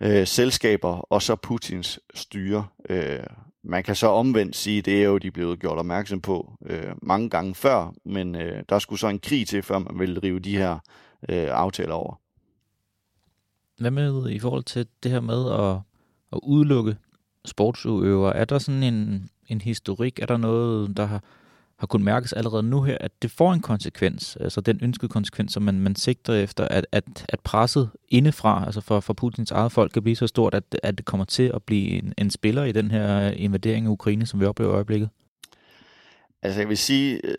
øh, 0.00 0.26
selskaber 0.26 0.88
og 0.88 1.22
så 1.22 1.36
Putins 1.36 2.00
styre. 2.14 2.66
Øh, 2.88 3.18
man 3.62 3.84
kan 3.84 3.96
så 3.96 4.06
omvendt 4.06 4.56
sige, 4.56 4.82
det 4.82 5.00
er 5.02 5.04
jo 5.06 5.18
de 5.18 5.30
blevet 5.30 5.60
gjort 5.60 5.78
opmærksom 5.78 6.20
på 6.20 6.52
øh, 6.66 6.92
mange 7.02 7.30
gange 7.30 7.54
før, 7.54 7.94
men 8.04 8.34
øh, 8.34 8.62
der 8.68 8.78
skulle 8.78 9.00
så 9.00 9.08
en 9.08 9.18
krig 9.18 9.46
til, 9.48 9.62
før 9.62 9.78
man 9.78 9.98
ville 9.98 10.20
rive 10.22 10.38
de 10.38 10.56
her 10.56 10.78
øh, 11.28 11.48
aftaler 11.50 11.94
over. 11.94 12.20
Hvad 13.78 13.90
med 13.90 14.30
i 14.30 14.38
forhold 14.38 14.64
til 14.64 14.86
det 15.02 15.10
her 15.10 15.20
med 15.20 15.52
at, 15.52 15.78
at 16.32 16.40
udelukke 16.42 16.96
sportsudøver. 17.46 18.30
Er 18.30 18.44
der 18.44 18.58
sådan 18.58 18.82
en, 18.82 19.28
en 19.48 19.60
historik? 19.60 20.18
Er 20.18 20.26
der 20.26 20.36
noget, 20.36 20.96
der 20.96 21.06
har, 21.06 21.22
har 21.78 21.86
kunnet 21.86 22.04
mærkes 22.04 22.32
allerede 22.32 22.62
nu 22.62 22.82
her, 22.82 22.96
at 23.00 23.22
det 23.22 23.30
får 23.30 23.52
en 23.52 23.60
konsekvens, 23.60 24.36
altså 24.40 24.60
den 24.60 24.78
ønskede 24.82 25.08
konsekvens, 25.08 25.52
som 25.52 25.62
man, 25.62 25.80
man 25.80 25.96
sigter 25.96 26.34
efter, 26.34 26.68
at, 26.68 26.86
at, 26.92 27.26
at 27.28 27.40
presset 27.40 27.90
indefra, 28.08 28.64
altså 28.66 28.80
for, 28.80 29.00
for 29.00 29.12
Putins 29.12 29.50
eget 29.50 29.72
folk, 29.72 29.92
kan 29.92 30.02
blive 30.02 30.16
så 30.16 30.26
stort, 30.26 30.54
at, 30.54 30.64
at 30.82 30.98
det 30.98 31.06
kommer 31.06 31.24
til 31.24 31.50
at 31.54 31.62
blive 31.62 31.88
en, 31.88 32.14
en 32.18 32.30
spiller 32.30 32.64
i 32.64 32.72
den 32.72 32.90
her 32.90 33.30
invadering 33.30 33.86
af 33.86 33.90
Ukraine, 33.90 34.26
som 34.26 34.40
vi 34.40 34.44
oplever 34.44 34.70
i 34.70 34.74
øjeblikket? 34.74 35.08
Altså 36.42 36.60
jeg 36.60 36.68
vil 36.68 36.78
sige, 36.78 37.20
øh, 37.24 37.34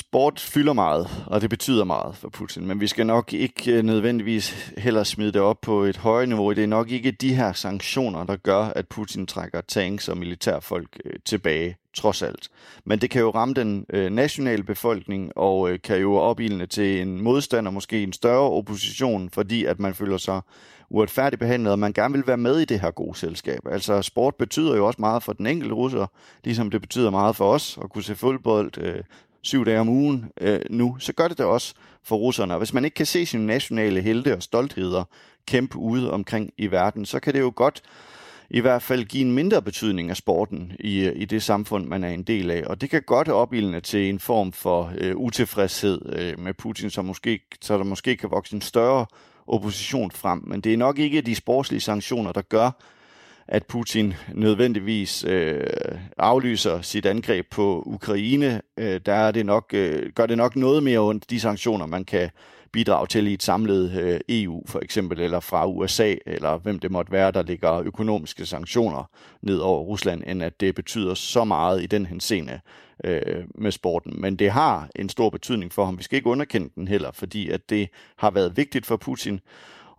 sport 0.00 0.40
fylder 0.40 0.72
meget, 0.72 1.24
og 1.26 1.40
det 1.40 1.50
betyder 1.50 1.84
meget 1.84 2.16
for 2.16 2.28
Putin, 2.28 2.66
men 2.66 2.80
vi 2.80 2.86
skal 2.86 3.06
nok 3.06 3.32
ikke 3.32 3.72
øh, 3.72 3.82
nødvendigvis 3.82 4.72
heller 4.78 5.04
smide 5.04 5.32
det 5.32 5.40
op 5.40 5.60
på 5.60 5.82
et 5.82 5.96
højere 5.96 6.26
niveau. 6.26 6.52
Det 6.52 6.64
er 6.64 6.68
nok 6.68 6.90
ikke 6.90 7.10
de 7.10 7.34
her 7.34 7.52
sanktioner, 7.52 8.24
der 8.24 8.36
gør, 8.36 8.64
at 8.64 8.88
Putin 8.88 9.26
trækker 9.26 9.60
tanks 9.60 10.08
og 10.08 10.16
militærfolk 10.16 11.00
øh, 11.04 11.12
tilbage, 11.24 11.76
trods 11.94 12.22
alt. 12.22 12.48
Men 12.84 12.98
det 12.98 13.10
kan 13.10 13.20
jo 13.20 13.30
ramme 13.30 13.54
den 13.54 13.86
øh, 13.92 14.10
nationale 14.10 14.62
befolkning, 14.62 15.32
og 15.36 15.70
kan 15.84 15.98
jo 15.98 16.14
opildne 16.14 16.66
til 16.66 17.00
en 17.00 17.20
modstand 17.20 17.66
og 17.66 17.74
måske 17.74 18.02
en 18.02 18.12
større 18.12 18.50
opposition, 18.50 19.30
fordi 19.30 19.64
at 19.64 19.80
man 19.80 19.94
føler 19.94 20.16
sig 20.16 20.40
uretfærdigt 20.90 21.40
behandlet, 21.40 21.72
og 21.72 21.78
man 21.78 21.92
gerne 21.92 22.14
vil 22.14 22.26
være 22.26 22.36
med 22.36 22.58
i 22.58 22.64
det 22.64 22.80
her 22.80 22.90
gode 22.90 23.18
selskab. 23.18 23.60
Altså 23.70 24.02
sport 24.02 24.34
betyder 24.34 24.76
jo 24.76 24.86
også 24.86 25.00
meget 25.00 25.22
for 25.22 25.32
den 25.32 25.46
enkelte 25.46 25.74
russer, 25.74 26.06
ligesom 26.44 26.70
det 26.70 26.80
betyder 26.80 27.10
meget 27.10 27.36
for 27.36 27.52
os 27.52 27.78
at 27.82 27.90
kunne 27.90 28.04
se 28.04 28.16
fodbold, 28.16 28.78
øh, 28.78 29.02
syv 29.42 29.64
dage 29.64 29.80
om 29.80 29.88
ugen 29.88 30.32
øh, 30.40 30.60
nu, 30.70 30.96
så 30.98 31.12
gør 31.12 31.28
det 31.28 31.38
det 31.38 31.46
også 31.46 31.74
for 32.02 32.16
russerne. 32.16 32.54
Og 32.54 32.58
hvis 32.58 32.74
man 32.74 32.84
ikke 32.84 32.94
kan 32.94 33.06
se 33.06 33.26
sine 33.26 33.46
nationale 33.46 34.00
helte 34.00 34.36
og 34.36 34.42
stoltheder 34.42 35.04
kæmpe 35.46 35.78
ude 35.78 36.12
omkring 36.12 36.50
i 36.58 36.66
verden, 36.66 37.06
så 37.06 37.20
kan 37.20 37.34
det 37.34 37.40
jo 37.40 37.52
godt 37.56 37.82
i 38.50 38.60
hvert 38.60 38.82
fald 38.82 39.04
give 39.04 39.24
en 39.24 39.32
mindre 39.32 39.62
betydning 39.62 40.10
af 40.10 40.16
sporten 40.16 40.72
i, 40.80 41.08
i 41.08 41.24
det 41.24 41.42
samfund, 41.42 41.86
man 41.86 42.04
er 42.04 42.08
en 42.08 42.22
del 42.22 42.50
af. 42.50 42.62
Og 42.66 42.80
det 42.80 42.90
kan 42.90 43.02
godt 43.02 43.28
opildne 43.28 43.80
til 43.80 44.08
en 44.08 44.18
form 44.18 44.52
for 44.52 44.92
øh, 44.98 45.16
utilfredshed 45.16 46.00
øh, 46.12 46.38
med 46.38 46.54
Putin, 46.54 46.90
så, 46.90 47.02
måske, 47.02 47.40
så 47.60 47.78
der 47.78 47.84
måske 47.84 48.16
kan 48.16 48.30
vokse 48.30 48.54
en 48.54 48.60
større 48.60 49.06
opposition 49.46 50.10
frem. 50.10 50.42
Men 50.46 50.60
det 50.60 50.72
er 50.72 50.76
nok 50.76 50.98
ikke 50.98 51.20
de 51.20 51.34
sportslige 51.34 51.80
sanktioner, 51.80 52.32
der 52.32 52.42
gør, 52.42 52.70
at 53.50 53.66
Putin 53.66 54.14
nødvendigvis 54.34 55.24
øh, 55.24 55.66
aflyser 56.18 56.80
sit 56.80 57.06
angreb 57.06 57.46
på 57.50 57.82
Ukraine, 57.86 58.62
øh, 58.76 59.00
der 59.06 59.12
er 59.12 59.30
det 59.30 59.46
nok, 59.46 59.70
øh, 59.74 60.12
gør 60.14 60.26
det 60.26 60.36
nok 60.36 60.56
noget 60.56 60.82
mere 60.82 60.98
ondt, 60.98 61.30
de 61.30 61.40
sanktioner, 61.40 61.86
man 61.86 62.04
kan 62.04 62.30
bidrage 62.72 63.06
til 63.06 63.26
i 63.26 63.32
et 63.32 63.42
samlet 63.42 63.92
øh, 63.92 64.20
EU 64.28 64.62
for 64.66 64.80
eksempel, 64.80 65.20
eller 65.20 65.40
fra 65.40 65.66
USA, 65.66 66.14
eller 66.26 66.58
hvem 66.58 66.78
det 66.78 66.90
måtte 66.90 67.12
være, 67.12 67.30
der 67.30 67.42
ligger 67.42 67.80
økonomiske 67.80 68.46
sanktioner 68.46 69.10
ned 69.42 69.58
over 69.58 69.80
Rusland, 69.80 70.22
end 70.26 70.42
at 70.42 70.60
det 70.60 70.74
betyder 70.74 71.14
så 71.14 71.44
meget 71.44 71.82
i 71.82 71.86
den 71.86 72.06
henseende 72.06 72.60
øh, 73.04 73.44
med 73.54 73.72
sporten. 73.72 74.20
Men 74.20 74.36
det 74.36 74.50
har 74.50 74.88
en 74.96 75.08
stor 75.08 75.30
betydning 75.30 75.72
for 75.72 75.84
ham. 75.84 75.98
Vi 75.98 76.02
skal 76.02 76.16
ikke 76.16 76.30
underkende 76.30 76.70
den 76.74 76.88
heller, 76.88 77.10
fordi 77.12 77.48
at 77.48 77.70
det 77.70 77.88
har 78.16 78.30
været 78.30 78.56
vigtigt 78.56 78.86
for 78.86 78.96
Putin, 78.96 79.40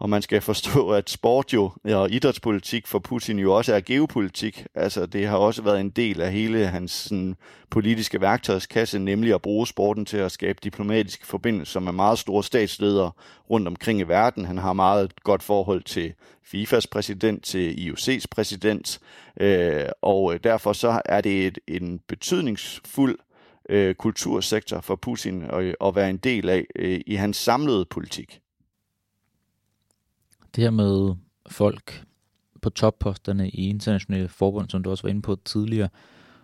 og 0.02 0.10
man 0.10 0.22
skal 0.22 0.42
forstå, 0.42 0.90
at 0.90 1.10
sport 1.10 1.54
jo 1.54 1.72
og 1.84 2.12
idrætspolitik 2.12 2.88
for 2.88 3.00
Putin 3.00 3.40
jo 3.40 3.54
også 3.54 3.74
er 3.74 3.82
geopolitik. 3.82 4.66
Altså 4.76 5.06
det 5.06 5.28
har 5.28 5.38
også 5.38 5.62
været 5.62 5.80
en 5.80 5.90
del 5.90 6.22
af 6.22 6.32
hele 6.32 6.68
hans 6.68 6.92
sådan, 6.92 7.36
politiske 7.70 8.22
værktøjskasse, 8.22 9.00
nemlig 9.00 9.34
at 9.34 9.42
bruge 9.42 9.68
sporten 9.68 10.06
til 10.06 10.18
at 10.18 10.32
skabe 10.32 10.60
diplomatiske 10.64 11.28
forbindelser 11.28 11.80
med 11.80 11.92
meget 11.92 12.20
store 12.20 12.44
statsledere 12.44 13.12
rundt 13.50 13.68
omkring 13.68 14.00
i 14.00 14.04
verden. 14.04 14.46
Han 14.46 14.58
har 14.58 14.74
meget 14.74 15.24
godt 15.24 15.44
forhold 15.44 15.84
til 15.84 16.14
FIFAs 16.44 16.88
præsident, 16.88 17.44
til 17.44 17.74
IOC's 17.74 18.26
præsident, 18.32 19.00
øh, 19.40 19.86
og 20.02 20.34
øh, 20.34 20.40
derfor 20.44 20.74
så 20.74 21.02
er 21.06 21.22
det 21.22 21.48
et, 21.48 21.60
en 21.68 22.00
betydningsfuld 22.08 23.18
øh, 23.70 23.96
kultursektor 23.96 24.82
for 24.82 24.96
Putin 24.96 25.44
at, 25.44 25.76
at 25.86 25.96
være 25.96 26.10
en 26.10 26.18
del 26.18 26.50
af 26.50 26.66
øh, 26.76 27.00
i 27.06 27.16
hans 27.16 27.38
samlede 27.38 27.86
politik 27.86 28.42
det 30.56 30.64
her 30.64 30.72
med 30.72 31.16
folk 31.50 32.04
på 32.62 32.70
topposterne 32.70 33.50
i 33.50 33.70
internationale 33.70 34.28
forbund, 34.28 34.70
som 34.70 34.84
du 34.84 34.90
også 34.90 35.04
var 35.04 35.10
inde 35.10 35.22
på 35.22 35.38
tidligere, 35.46 35.90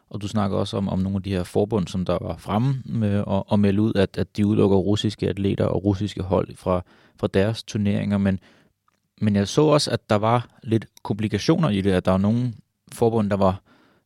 og 0.09 0.21
du 0.21 0.27
snakker 0.27 0.57
også 0.57 0.77
om, 0.77 0.89
om 0.89 0.99
nogle 0.99 1.15
af 1.15 1.23
de 1.23 1.31
her 1.31 1.43
forbund, 1.43 1.87
som 1.87 2.05
der 2.05 2.17
var 2.21 2.37
fremme 2.37 2.81
med 2.85 3.23
at, 3.27 3.43
at 3.51 3.59
melde 3.59 3.81
ud, 3.81 3.93
at, 3.95 4.17
at 4.17 4.37
de 4.37 4.45
udelukker 4.45 4.77
russiske 4.77 5.29
atleter 5.29 5.65
og 5.65 5.83
russiske 5.83 6.23
hold 6.23 6.55
fra, 6.55 6.83
fra 7.19 7.27
deres 7.27 7.63
turneringer, 7.63 8.17
men, 8.17 8.39
men 9.21 9.35
jeg 9.35 9.47
så 9.47 9.61
også, 9.61 9.91
at 9.91 10.09
der 10.09 10.15
var 10.15 10.59
lidt 10.63 10.85
komplikationer 11.03 11.69
i 11.69 11.81
det, 11.81 11.91
at 11.91 12.05
der 12.05 12.11
var 12.11 12.17
nogle 12.17 12.53
forbund, 12.91 13.29
der 13.29 13.37
var 13.37 13.61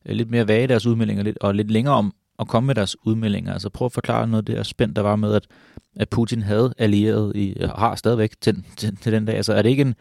øh, 0.06 0.14
lidt 0.16 0.30
mere 0.30 0.48
vage 0.48 0.64
i 0.64 0.66
deres 0.66 0.86
udmeldinger 0.86 1.24
lidt, 1.24 1.38
og 1.38 1.54
lidt 1.54 1.70
længere 1.70 1.94
om 1.94 2.14
at 2.42 2.48
komme 2.48 2.66
med 2.66 2.74
deres 2.74 2.96
udmeldinger. 3.06 3.52
Altså 3.52 3.68
prøv 3.68 3.86
at 3.86 3.92
forklare 3.92 4.26
noget 4.26 4.42
af 4.42 4.44
det 4.44 4.54
her 4.54 4.62
spænd, 4.62 4.94
der 4.94 5.02
var 5.02 5.16
med, 5.16 5.34
at, 5.34 5.46
at 5.96 6.08
Putin 6.08 6.42
havde 6.42 6.74
allieret 6.78 7.36
i, 7.36 7.56
har 7.76 7.94
stadigvæk 7.94 8.40
til, 8.40 8.64
til, 8.76 8.96
til 8.96 9.12
den 9.12 9.24
dag. 9.24 9.36
Altså 9.36 9.52
er 9.52 9.62
det 9.62 9.70
ikke 9.70 9.82
en, 9.82 9.94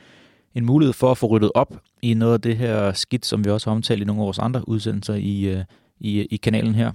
en 0.55 0.65
mulighed 0.65 0.93
for 0.93 1.11
at 1.11 1.17
få 1.17 1.27
ryddet 1.27 1.51
op 1.55 1.77
i 2.01 2.13
noget 2.13 2.33
af 2.33 2.41
det 2.41 2.57
her 2.57 2.93
skidt, 2.93 3.25
som 3.25 3.45
vi 3.45 3.49
også 3.49 3.69
har 3.69 3.75
omtalt 3.75 4.01
i 4.01 4.05
nogle 4.05 4.21
af 4.21 4.25
vores 4.25 4.39
andre 4.39 4.69
udsendelser 4.69 5.13
i, 5.13 5.41
øh, 5.41 5.63
i, 5.99 6.21
i 6.21 6.37
kanalen 6.37 6.75
her? 6.75 6.91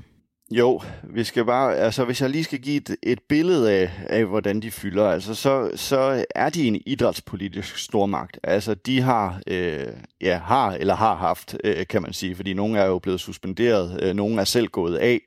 Jo, 0.51 0.83
vi 1.03 1.25
skal 1.25 1.45
bare, 1.45 1.77
altså 1.77 2.05
hvis 2.05 2.21
jeg 2.21 2.31
lige 2.31 2.45
skal 2.45 2.59
give 2.59 2.77
et, 2.77 2.97
et 3.03 3.19
billede 3.29 3.73
af, 3.73 3.91
af, 4.07 4.25
hvordan 4.25 4.63
de 4.63 4.71
fylder, 4.71 5.11
altså 5.11 5.35
så, 5.35 5.71
så 5.75 6.25
er 6.35 6.51
de 6.51 6.69
en 6.69 6.83
idrætspolitisk 6.87 7.79
stormagt. 7.79 8.39
Altså 8.43 8.75
de 8.75 9.01
har, 9.01 9.41
øh, 9.47 9.87
ja, 10.21 10.39
har 10.39 10.73
eller 10.73 10.95
har 10.95 11.15
haft, 11.15 11.57
øh, 11.65 11.87
kan 11.87 12.03
man 12.03 12.13
sige, 12.13 12.37
fordi 12.37 12.55
nogle 12.55 12.79
er 12.79 12.87
jo 12.87 12.99
blevet 12.99 13.21
suspenderet, 13.21 14.03
øh, 14.03 14.15
nogle 14.15 14.41
er 14.41 14.45
selv 14.45 14.69
gået 14.69 14.97
af, 14.97 15.21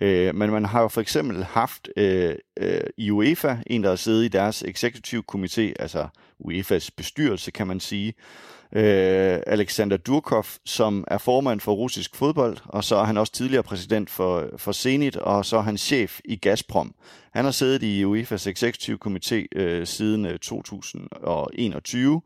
øh, 0.00 0.34
men 0.34 0.50
man 0.50 0.64
har 0.64 0.82
jo 0.82 0.88
for 0.88 1.00
eksempel 1.00 1.44
haft 1.44 1.88
øh, 1.96 2.34
øh, 2.60 2.80
i 2.96 3.10
UEFA, 3.10 3.56
en 3.66 3.82
der 3.82 3.88
har 3.88 3.96
siddet 3.96 4.24
i 4.24 4.28
deres 4.28 4.62
executive 4.62 5.22
komité, 5.32 5.72
altså 5.78 6.08
UEFA's 6.44 6.88
bestyrelse, 6.96 7.50
kan 7.50 7.66
man 7.66 7.80
sige, 7.80 8.14
øh, 8.72 9.38
Alexander 9.46 9.96
Durkov, 9.96 10.44
som 10.64 11.04
er 11.08 11.18
formand 11.18 11.60
for 11.60 11.72
russisk 11.72 12.16
fodbold, 12.16 12.56
og 12.64 12.84
så 12.84 12.96
er 12.96 13.04
han 13.04 13.16
også 13.16 13.32
tidligere 13.32 13.62
præsident 13.62 14.10
for, 14.10 14.48
for 14.56 14.72
Zenit, 14.72 15.16
og 15.16 15.44
så 15.44 15.56
er 15.56 15.62
han 15.62 15.78
chef 15.78 16.20
i 16.24 16.36
Gazprom. 16.36 16.94
Han 17.34 17.44
har 17.44 17.52
siddet 17.52 17.82
i 17.82 18.04
UEFA's 18.04 18.48
Executive 18.48 18.98
komité 19.06 19.46
øh, 19.56 19.86
siden 19.86 20.26
øh, 20.26 20.38
2021. 20.38 22.22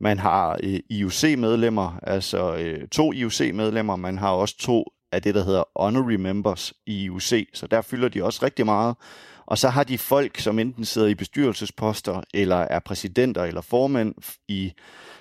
Man 0.00 0.18
har 0.18 0.58
øh, 0.62 0.80
IOC-medlemmer, 0.90 1.98
altså 2.02 2.56
øh, 2.56 2.88
to 2.88 3.12
IOC-medlemmer, 3.12 3.96
man 3.96 4.18
har 4.18 4.30
også 4.30 4.58
to 4.58 4.84
af 5.16 5.22
det, 5.22 5.34
der 5.34 5.44
hedder 5.44 5.64
honorary 5.76 6.14
members 6.14 6.72
i 6.86 7.04
IOC, 7.04 7.32
så 7.54 7.66
der 7.66 7.82
fylder 7.82 8.08
de 8.08 8.24
også 8.24 8.40
rigtig 8.42 8.64
meget. 8.64 8.96
Og 9.46 9.58
så 9.58 9.68
har 9.68 9.84
de 9.84 9.98
folk, 9.98 10.38
som 10.40 10.58
enten 10.58 10.84
sidder 10.84 11.08
i 11.08 11.14
bestyrelsesposter, 11.14 12.22
eller 12.34 12.56
er 12.56 12.78
præsidenter 12.78 13.44
eller 13.44 13.60
formænd 13.60 14.14
i 14.48 14.72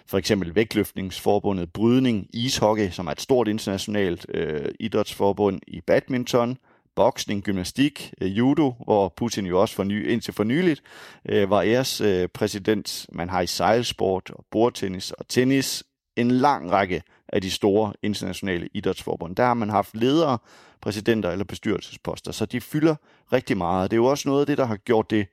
for 0.08 0.18
eksempel 0.18 0.56
vægtløftningsforbundet 0.56 1.74
Brydning, 1.74 2.28
ishockey, 2.34 2.90
som 2.90 3.08
er 3.08 3.12
et 3.12 3.22
stort 3.22 3.48
internationalt 3.48 4.26
øh, 4.30 4.66
idrætsforbund 4.80 5.60
i 5.68 5.82
badminton, 5.82 6.58
boksning, 6.96 7.44
gymnastik, 7.44 8.14
øh, 8.22 8.38
judo, 8.38 8.74
hvor 8.84 9.14
Putin 9.18 9.46
jo 9.46 9.62
også 9.62 9.76
for 9.76 9.84
ny, 9.84 10.10
indtil 10.10 10.34
for 10.34 10.44
nyligt 10.44 10.82
øh, 11.30 11.50
var 11.50 11.62
æres 11.62 12.02
øh, 12.02 12.28
præsident. 12.28 13.06
Man 13.12 13.30
har 13.30 13.42
i 13.42 13.48
sejlsport 13.48 14.30
og 14.30 14.46
bordtennis 14.52 15.12
og 15.12 15.28
tennis 15.28 15.84
en 16.16 16.32
lang 16.32 16.72
række 16.72 17.02
af 17.28 17.42
de 17.42 17.52
store 17.52 17.94
internationale 18.04 18.70
idrætsforbund. 18.74 19.36
Der 19.36 19.46
har 19.46 19.54
man 19.54 19.70
haft 19.70 19.96
ledere, 19.96 20.38
præsidenter 20.82 21.32
eller 21.32 21.46
bestyrelsesposter, 21.46 22.32
så 22.32 22.46
de 22.46 22.62
fylder 22.62 22.96
rigtig 23.34 23.58
meget. 23.58 23.92
Det 23.92 23.98
er 23.98 24.02
jo 24.02 24.06
også 24.06 24.30
noget 24.30 24.42
af 24.42 24.48
det, 24.48 24.58
der 24.58 24.66
har 24.66 24.76
gjort 24.78 25.10
det 25.10 25.28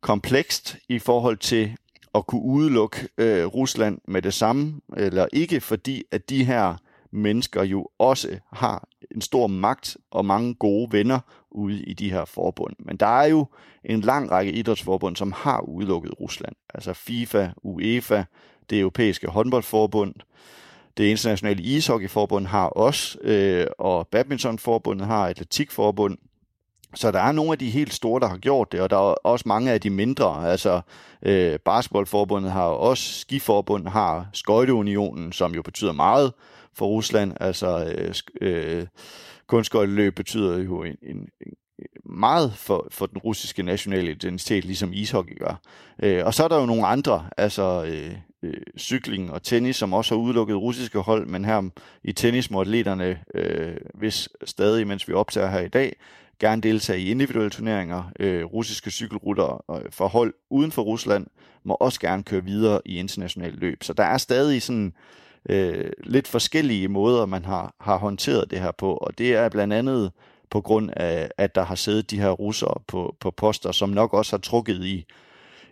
komplekst 0.00 0.76
i 0.88 0.98
forhold 0.98 1.36
til 1.36 1.76
at 2.14 2.26
kunne 2.26 2.42
udelukke 2.42 3.08
øh, 3.18 3.46
Rusland 3.46 3.98
med 4.08 4.22
det 4.22 4.34
samme, 4.34 4.80
eller 4.96 5.26
ikke, 5.32 5.60
fordi 5.60 6.02
at 6.10 6.30
de 6.30 6.44
her 6.44 6.76
mennesker 7.10 7.62
jo 7.62 7.88
også 7.98 8.38
har 8.52 8.88
en 9.14 9.20
stor 9.20 9.46
magt 9.46 9.96
og 10.10 10.24
mange 10.24 10.54
gode 10.54 10.92
venner 10.92 11.20
ude 11.50 11.82
i 11.82 11.92
de 11.92 12.10
her 12.10 12.24
forbund. 12.24 12.76
Men 12.78 12.96
der 12.96 13.06
er 13.06 13.26
jo 13.26 13.46
en 13.84 14.00
lang 14.00 14.30
række 14.30 14.52
idrætsforbund, 14.52 15.16
som 15.16 15.32
har 15.32 15.60
udelukket 15.60 16.20
Rusland. 16.20 16.54
Altså 16.74 16.92
FIFA, 16.92 17.48
UEFA, 17.62 18.24
det 18.70 18.80
europæiske 18.80 19.28
håndboldforbund, 19.28 20.14
det 20.96 21.04
internationale 21.04 21.62
ishockeyforbund 21.62 22.46
har 22.46 22.66
også, 22.66 23.18
øh, 23.22 23.66
og 23.78 24.08
badmintonforbundet 24.08 25.06
har 25.06 25.26
atletikforbund. 25.26 26.18
Så 26.94 27.10
der 27.10 27.20
er 27.20 27.32
nogle 27.32 27.52
af 27.52 27.58
de 27.58 27.70
helt 27.70 27.94
store, 27.94 28.20
der 28.20 28.28
har 28.28 28.36
gjort 28.36 28.72
det, 28.72 28.80
og 28.80 28.90
der 28.90 28.96
er 28.96 29.14
også 29.24 29.42
mange 29.48 29.72
af 29.72 29.80
de 29.80 29.90
mindre. 29.90 30.50
Altså 30.50 30.80
øh, 31.22 31.58
basketballforbundet 31.58 32.52
har 32.52 32.66
også, 32.66 33.20
skiforbundet 33.20 33.92
har, 33.92 34.28
skøjteunionen, 34.32 35.32
som 35.32 35.54
jo 35.54 35.62
betyder 35.62 35.92
meget 35.92 36.32
for 36.74 36.86
Rusland. 36.86 37.32
Altså 37.40 37.94
øh, 37.96 38.14
øh, 38.40 38.86
kunstskøjteløb 39.46 40.14
betyder 40.14 40.58
jo 40.58 40.82
en, 40.82 40.96
en, 41.02 41.16
en 41.16 41.52
meget 42.04 42.52
for, 42.52 42.88
for 42.90 43.06
den 43.06 43.18
russiske 43.18 43.62
nationale 43.62 44.10
identitet, 44.10 44.64
ligesom 44.64 44.92
ishockey 44.92 45.38
gør. 45.38 45.60
Øh, 46.02 46.26
og 46.26 46.34
så 46.34 46.44
er 46.44 46.48
der 46.48 46.60
jo 46.60 46.66
nogle 46.66 46.86
andre, 46.86 47.24
altså 47.36 47.84
øh, 47.84 48.16
øh, 48.46 48.60
cykling 48.78 49.32
og 49.32 49.42
tennis, 49.42 49.76
som 49.76 49.92
også 49.92 50.14
har 50.14 50.22
udelukket 50.22 50.56
russiske 50.56 50.98
hold, 50.98 51.26
men 51.26 51.44
her 51.44 51.70
i 52.04 52.12
tennis 52.12 52.50
må 52.50 52.60
atleterne, 52.60 53.18
øh, 53.34 53.76
hvis 53.94 54.28
stadig, 54.44 54.86
mens 54.86 55.08
vi 55.08 55.12
optager 55.12 55.50
her 55.50 55.60
i 55.60 55.68
dag, 55.68 55.96
gerne 56.38 56.62
deltage 56.62 57.00
i 57.00 57.10
individuelle 57.10 57.50
turneringer. 57.50 58.12
Øh, 58.20 58.44
russiske 58.44 58.90
cykelrutter 58.90 59.64
øh, 59.70 59.90
for 59.90 60.08
hold 60.08 60.34
uden 60.50 60.72
for 60.72 60.82
Rusland 60.82 61.26
må 61.64 61.74
også 61.74 62.00
gerne 62.00 62.22
køre 62.22 62.44
videre 62.44 62.80
i 62.84 62.98
internationale 62.98 63.56
løb. 63.56 63.84
Så 63.84 63.92
der 63.92 64.04
er 64.04 64.18
stadig 64.18 64.62
sådan 64.62 64.92
øh, 65.48 65.90
lidt 66.04 66.28
forskellige 66.28 66.88
måder, 66.88 67.26
man 67.26 67.44
har, 67.44 67.74
har 67.80 67.96
håndteret 67.96 68.50
det 68.50 68.60
her 68.60 68.72
på, 68.72 68.94
og 68.94 69.18
det 69.18 69.34
er 69.34 69.48
blandt 69.48 69.74
andet 69.74 70.12
på 70.50 70.60
grund 70.60 70.90
af, 70.96 71.30
at 71.38 71.54
der 71.54 71.64
har 71.64 71.74
siddet 71.74 72.10
de 72.10 72.20
her 72.20 72.30
russere 72.30 72.74
på, 72.86 73.16
på 73.20 73.30
poster, 73.30 73.72
som 73.72 73.88
nok 73.88 74.14
også 74.14 74.32
har 74.32 74.40
trukket 74.40 74.84
i, 74.84 75.06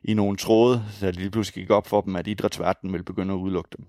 i 0.04 0.14
nogle 0.14 0.36
tråde, 0.36 0.82
så 0.90 1.06
det 1.06 1.16
lige 1.16 1.30
pludselig 1.30 1.62
gik 1.62 1.70
op 1.70 1.86
for 1.86 2.00
dem, 2.00 2.16
at 2.16 2.26
idrætsverdenen 2.26 2.92
vil 2.92 3.02
begynde 3.02 3.34
at 3.34 3.38
udelukke 3.38 3.70
dem. 3.76 3.86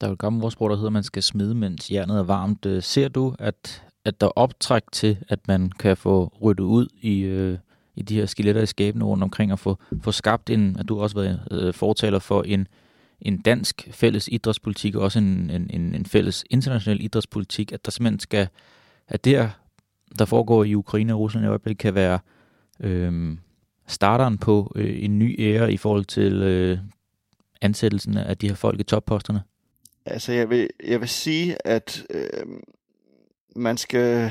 Der 0.00 0.06
er 0.06 0.10
jo 0.10 0.12
et 0.12 0.18
gammelt 0.18 0.44
ordsprog, 0.44 0.70
der 0.70 0.76
hedder, 0.76 0.88
at 0.88 0.92
man 0.92 1.02
skal 1.02 1.22
smide, 1.22 1.54
mens 1.54 1.90
jernet 1.90 2.18
er 2.18 2.22
varmt. 2.22 2.66
Øh, 2.66 2.82
ser 2.82 3.08
du, 3.08 3.34
at, 3.38 3.84
at 4.04 4.20
der 4.20 4.26
er 4.26 4.30
optræk 4.30 4.82
til, 4.92 5.18
at 5.28 5.48
man 5.48 5.70
kan 5.78 5.96
få 5.96 6.32
ryddet 6.42 6.64
ud 6.64 6.88
i, 7.00 7.20
øh, 7.20 7.58
i 7.94 8.02
de 8.02 8.14
her 8.14 8.26
skeletter 8.26 8.62
i 8.62 8.66
skabene 8.66 9.04
rundt 9.04 9.22
omkring, 9.22 9.52
og 9.52 9.58
få, 9.58 9.78
få 10.00 10.12
skabt 10.12 10.50
en, 10.50 10.76
at 10.78 10.88
du 10.88 11.00
også 11.00 11.16
været 11.16 11.48
øh, 11.50 11.74
fortaler 11.74 12.18
for 12.18 12.42
en, 12.42 12.68
en 13.20 13.40
dansk 13.40 13.88
fælles 13.90 14.28
idrætspolitik, 14.28 14.94
og 14.94 15.02
også 15.02 15.18
en, 15.18 15.50
en, 15.50 15.94
en 15.94 16.06
fælles 16.06 16.44
international 16.50 17.04
idrætspolitik, 17.04 17.72
at 17.72 17.84
der 17.84 17.90
simpelthen 17.90 18.20
skal, 18.20 18.48
at 19.08 19.24
det, 19.24 19.50
der 20.18 20.24
foregår 20.24 20.64
i 20.64 20.74
Ukraine 20.74 21.14
og 21.14 21.20
Rusland 21.20 21.46
i 21.46 21.48
øjeblikket, 21.48 21.78
kan 21.78 21.94
være 21.94 22.18
øh, 22.80 23.36
starteren 23.86 24.38
på 24.38 24.72
øh, 24.76 25.04
en 25.04 25.18
ny 25.18 25.40
ære 25.40 25.72
i 25.72 25.76
forhold 25.76 26.04
til 26.04 26.42
øh, 26.42 26.78
ansættelsen 27.60 28.16
af 28.16 28.38
de 28.38 28.48
her 28.48 28.54
folk 28.54 28.80
i 28.80 28.82
topposterne? 28.82 29.42
Altså, 30.06 30.32
jeg 30.32 30.50
vil, 30.50 30.68
jeg 30.84 31.00
vil 31.00 31.08
sige, 31.08 31.66
at 31.66 32.04
øh, 32.10 32.46
man, 33.56 33.76
skal, 33.76 34.30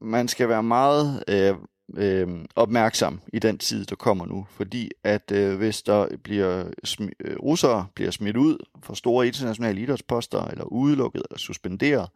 man 0.00 0.28
skal 0.28 0.48
være 0.48 0.62
meget 0.62 1.24
øh, 1.28 1.54
øh, 1.96 2.28
opmærksom 2.56 3.20
i 3.32 3.38
den 3.38 3.58
tid, 3.58 3.84
der 3.84 3.96
kommer 3.96 4.26
nu. 4.26 4.46
Fordi 4.50 4.90
at 5.04 5.32
øh, 5.32 5.56
hvis 5.56 5.82
der 5.82 6.08
bliver 6.22 6.64
smi- 6.86 7.10
øh, 7.20 7.36
russere 7.36 7.86
bliver 7.94 8.10
smidt 8.10 8.36
ud 8.36 8.56
for 8.82 8.94
store 8.94 9.26
internationale 9.26 9.80
idrætsposter, 9.80 10.44
eller 10.44 10.64
udelukket 10.64 11.22
eller 11.30 11.38
suspenderet, 11.38 12.08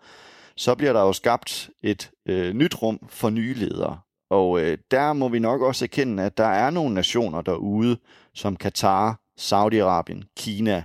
så 0.57 0.75
bliver 0.75 0.93
der 0.93 1.01
jo 1.01 1.13
skabt 1.13 1.71
et 1.83 2.11
øh, 2.27 2.55
nyt 2.55 2.83
rum 2.83 2.99
for 3.09 3.31
nye 3.31 3.55
ledere. 3.55 3.99
Og 4.33 4.61
øh, 4.61 4.79
der 4.91 5.13
må 5.13 5.29
vi 5.29 5.39
nok 5.39 5.63
også 5.63 5.85
erkende, 5.85 6.23
at 6.23 6.37
der 6.37 6.47
er 6.47 6.71
nogle 6.71 6.95
nationer 6.95 7.41
derude, 7.41 7.97
som 8.35 8.57
Katar, 8.57 9.21
Saudi-Arabien, 9.41 10.33
Kina, 10.37 10.83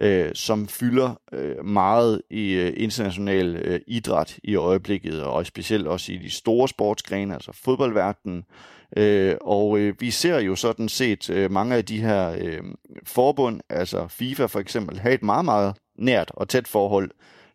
øh, 0.00 0.30
som 0.34 0.68
fylder 0.68 1.20
øh, 1.32 1.64
meget 1.64 2.22
i 2.30 2.52
øh, 2.52 2.72
international 2.76 3.56
øh, 3.56 3.80
idræt 3.86 4.38
i 4.44 4.54
øjeblikket, 4.54 5.22
og 5.22 5.46
specielt 5.46 5.86
også 5.86 6.12
i 6.12 6.16
de 6.16 6.30
store 6.30 6.68
sportsgrene, 6.68 7.34
altså 7.34 7.52
fodboldverdenen. 7.64 8.44
Øh, 8.96 9.36
og 9.40 9.78
øh, 9.78 9.94
vi 10.00 10.10
ser 10.10 10.38
jo 10.38 10.56
sådan 10.56 10.88
set 10.88 11.30
øh, 11.30 11.50
mange 11.50 11.74
af 11.76 11.84
de 11.84 12.00
her 12.00 12.36
øh, 12.38 12.62
forbund, 13.04 13.60
altså 13.68 14.08
FIFA 14.08 14.46
for 14.46 14.60
eksempel, 14.60 14.98
have 14.98 15.14
et 15.14 15.22
meget, 15.22 15.44
meget 15.44 15.74
nært 15.98 16.30
og 16.34 16.48
tæt 16.48 16.68
forhold 16.68 17.10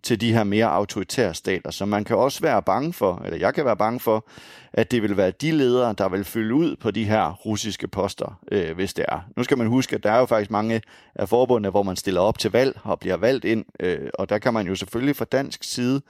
til 0.07 0.21
de 0.21 0.33
her 0.33 0.43
mere 0.43 0.65
autoritære 0.65 1.33
stater. 1.33 1.71
Så 1.71 1.85
man 1.85 2.03
kan 2.03 2.17
også 2.17 2.41
være 2.41 2.61
bange 2.61 2.93
for, 2.93 3.21
eller 3.25 3.37
jeg 3.37 3.53
kan 3.53 3.65
være 3.65 3.77
bange 3.77 3.99
for, 3.99 4.25
at 4.73 4.91
det 4.91 5.01
vil 5.01 5.17
være 5.17 5.31
de 5.31 5.51
ledere, 5.51 5.95
der 5.97 6.09
vil 6.09 6.23
fylde 6.23 6.53
ud 6.53 6.75
på 6.75 6.91
de 6.91 7.05
her 7.05 7.31
russiske 7.31 7.87
poster, 7.87 8.39
øh, 8.51 8.75
hvis 8.75 8.93
det 8.93 9.05
er. 9.07 9.19
Nu 9.35 9.43
skal 9.43 9.57
man 9.57 9.67
huske, 9.67 9.95
at 9.95 10.03
der 10.03 10.11
er 10.11 10.19
jo 10.19 10.25
faktisk 10.25 10.51
mange 10.51 10.81
af 11.15 11.29
forbundene, 11.29 11.69
hvor 11.69 11.83
man 11.83 11.95
stiller 11.95 12.21
op 12.21 12.39
til 12.39 12.51
valg 12.51 12.79
og 12.83 12.99
bliver 12.99 13.17
valgt 13.17 13.45
ind, 13.45 13.65
øh, 13.79 14.09
og 14.13 14.29
der 14.29 14.37
kan 14.37 14.53
man 14.53 14.67
jo 14.67 14.75
selvfølgelig 14.75 15.15
fra 15.15 15.25
dansk 15.25 15.63
side 15.63 16.01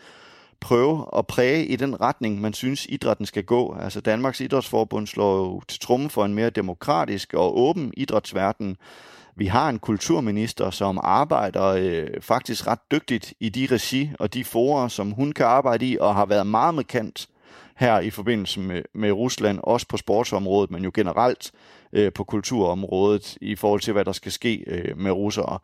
prøve 0.60 1.06
at 1.18 1.28
præge 1.28 1.66
i 1.66 1.76
den 1.76 2.02
retning, 2.02 2.42
man 2.42 2.54
synes, 2.54 2.86
idrætten 2.90 3.26
skal 3.26 3.44
gå. 3.44 3.78
Altså 3.82 4.02
Danmarks 4.02 4.42
Idrætsforbund 4.42 5.08
slår 5.08 5.38
jo 5.38 5.62
til 5.68 5.80
tromme 5.80 6.10
for 6.10 6.26
en 6.26 6.34
mere 6.34 6.50
demokratisk 6.50 7.34
og 7.34 7.60
åben 7.60 7.94
idrætsverden, 7.98 8.78
vi 9.38 9.46
har 9.46 9.70
en 9.70 9.80
kulturminister, 9.80 10.70
som 10.70 11.00
arbejder 11.04 11.66
øh, 11.66 12.08
faktisk 12.22 12.68
ret 12.68 12.80
dygtigt 12.92 13.34
i 13.40 13.50
de 13.50 13.68
regi 13.72 14.12
og 14.20 14.34
de 14.34 14.44
forer, 14.44 14.88
som 14.88 15.12
hun 15.12 15.32
kan 15.32 15.46
arbejde 15.46 15.86
i, 15.86 15.98
og 15.98 16.16
har 16.16 16.26
været 16.26 16.48
meget 16.48 16.76
markant 16.76 17.28
her 17.76 18.00
i 18.00 18.10
forbindelse 18.10 18.60
med, 18.60 18.82
med 18.94 19.12
Rusland, 19.12 19.60
også 19.64 19.88
på 19.88 19.98
sportsområdet, 19.98 20.72
men 20.72 20.84
jo 20.84 20.92
generelt 20.94 21.52
øh, 21.94 22.14
på 22.14 22.24
kulturområdet 22.24 23.38
i 23.42 23.56
forhold 23.56 23.82
til, 23.82 23.94
hvad 23.94 24.06
der 24.06 24.12
skal 24.12 24.32
ske 24.32 24.64
øh, 24.68 24.98
med 24.98 25.12
russere. 25.12 25.60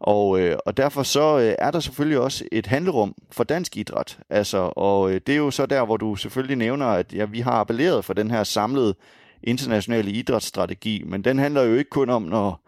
Og, 0.00 0.40
øh, 0.40 0.56
og 0.66 0.76
derfor 0.76 1.02
så 1.02 1.38
øh, 1.38 1.54
er 1.58 1.70
der 1.70 1.80
selvfølgelig 1.80 2.18
også 2.18 2.44
et 2.52 2.66
handlerum 2.66 3.14
for 3.30 3.44
dansk 3.44 3.76
idræt. 3.76 4.18
Altså, 4.30 4.72
og 4.76 5.10
øh, 5.10 5.20
det 5.26 5.32
er 5.32 5.36
jo 5.36 5.50
så 5.50 5.66
der, 5.66 5.84
hvor 5.84 5.96
du 5.96 6.16
selvfølgelig 6.16 6.56
nævner, 6.56 6.86
at 6.86 7.12
ja, 7.12 7.24
vi 7.24 7.40
har 7.40 7.52
appelleret 7.52 8.04
for 8.04 8.12
den 8.12 8.30
her 8.30 8.44
samlede 8.44 8.94
internationale 9.42 10.10
idrætsstrategi, 10.10 11.02
men 11.06 11.24
den 11.24 11.38
handler 11.38 11.62
jo 11.62 11.74
ikke 11.74 11.90
kun 11.90 12.10
om, 12.10 12.22
når 12.22 12.60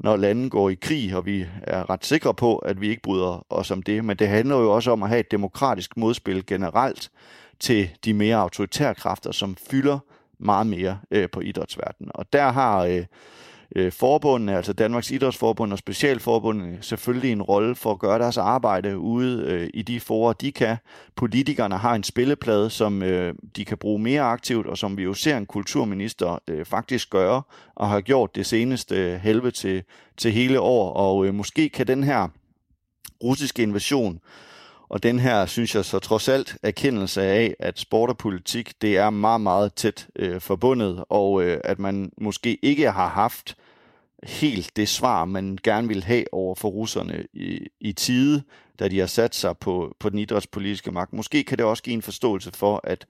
når 0.00 0.16
lande 0.16 0.50
går 0.50 0.70
i 0.70 0.74
krig, 0.74 1.16
og 1.16 1.26
vi 1.26 1.46
er 1.62 1.90
ret 1.90 2.04
sikre 2.04 2.34
på, 2.34 2.56
at 2.56 2.80
vi 2.80 2.88
ikke 2.88 3.02
bryder 3.02 3.46
os 3.50 3.70
om 3.70 3.82
det. 3.82 4.04
Men 4.04 4.16
det 4.16 4.28
handler 4.28 4.56
jo 4.56 4.74
også 4.74 4.90
om 4.90 5.02
at 5.02 5.08
have 5.08 5.20
et 5.20 5.30
demokratisk 5.30 5.96
modspil 5.96 6.46
generelt 6.46 7.10
til 7.60 7.90
de 8.04 8.14
mere 8.14 8.36
autoritære 8.36 8.94
kræfter, 8.94 9.32
som 9.32 9.56
fylder 9.70 9.98
meget 10.38 10.66
mere 10.66 10.98
øh, 11.10 11.30
på 11.30 11.40
idrætsverdenen. 11.40 12.10
Og 12.14 12.32
der 12.32 12.50
har 12.50 12.84
øh, 12.84 13.04
øh, 13.76 13.92
forbundene, 13.92 14.56
altså 14.56 14.72
Danmarks 14.72 15.10
Idrætsforbund 15.10 15.72
og 15.72 15.78
Specialforbundene, 15.78 16.78
selvfølgelig 16.80 17.32
en 17.32 17.42
rolle 17.42 17.74
for 17.74 17.92
at 17.92 17.98
gøre 17.98 18.18
deres 18.18 18.36
arbejde 18.36 18.98
ude 18.98 19.44
øh, 19.46 19.68
i 19.74 19.82
de 19.82 20.00
forer, 20.00 20.32
de 20.32 20.52
kan. 20.52 20.76
Politikerne 21.16 21.76
har 21.76 21.94
en 21.94 22.02
spilleplade, 22.02 22.70
som 22.70 23.02
øh, 23.02 23.34
de 23.56 23.64
kan 23.64 23.78
bruge 23.78 23.98
mere 23.98 24.22
aktivt, 24.22 24.66
og 24.66 24.78
som 24.78 24.96
vi 24.96 25.02
jo 25.02 25.14
ser 25.14 25.36
en 25.36 25.46
kulturminister 25.46 26.38
øh, 26.48 26.64
faktisk 26.64 27.10
gøre, 27.10 27.42
og 27.74 27.88
har 27.88 28.00
gjort 28.00 28.34
det 28.34 28.46
seneste 28.46 28.96
øh, 28.96 29.20
helve 29.20 29.50
til, 29.50 29.82
til 30.16 30.32
hele 30.32 30.60
år. 30.60 30.92
Og 30.92 31.26
øh, 31.26 31.34
måske 31.34 31.68
kan 31.68 31.86
den 31.86 32.04
her 32.04 32.28
russiske 33.24 33.62
invasion 33.62 34.20
og 34.90 35.02
den 35.02 35.18
her, 35.18 35.46
synes 35.46 35.74
jeg 35.74 35.84
så 35.84 35.98
trods 35.98 36.28
alt, 36.28 36.56
erkendelse 36.62 37.22
af, 37.22 37.54
at 37.58 37.78
sport 37.78 38.10
og 38.10 38.18
politik, 38.18 38.72
det 38.82 38.96
er 38.96 39.10
meget, 39.10 39.40
meget 39.40 39.74
tæt 39.74 40.08
øh, 40.16 40.40
forbundet, 40.40 41.04
og 41.08 41.42
øh, 41.42 41.60
at 41.64 41.78
man 41.78 42.12
måske 42.20 42.58
ikke 42.62 42.90
har 42.90 43.08
haft 43.08 43.56
helt 44.22 44.76
det 44.76 44.88
svar, 44.88 45.24
man 45.24 45.58
gerne 45.62 45.88
vil 45.88 46.04
have 46.04 46.24
over 46.32 46.54
for 46.54 46.68
russerne 46.68 47.26
i, 47.32 47.66
i 47.80 47.92
tide, 47.92 48.42
da 48.78 48.88
de 48.88 48.98
har 48.98 49.06
sat 49.06 49.34
sig 49.34 49.58
på, 49.58 49.96
på 49.98 50.08
den 50.08 50.18
idrætspolitiske 50.18 50.92
magt. 50.92 51.12
Måske 51.12 51.44
kan 51.44 51.58
det 51.58 51.66
også 51.66 51.82
give 51.82 51.94
en 51.94 52.02
forståelse 52.02 52.50
for, 52.54 52.80
at, 52.84 53.06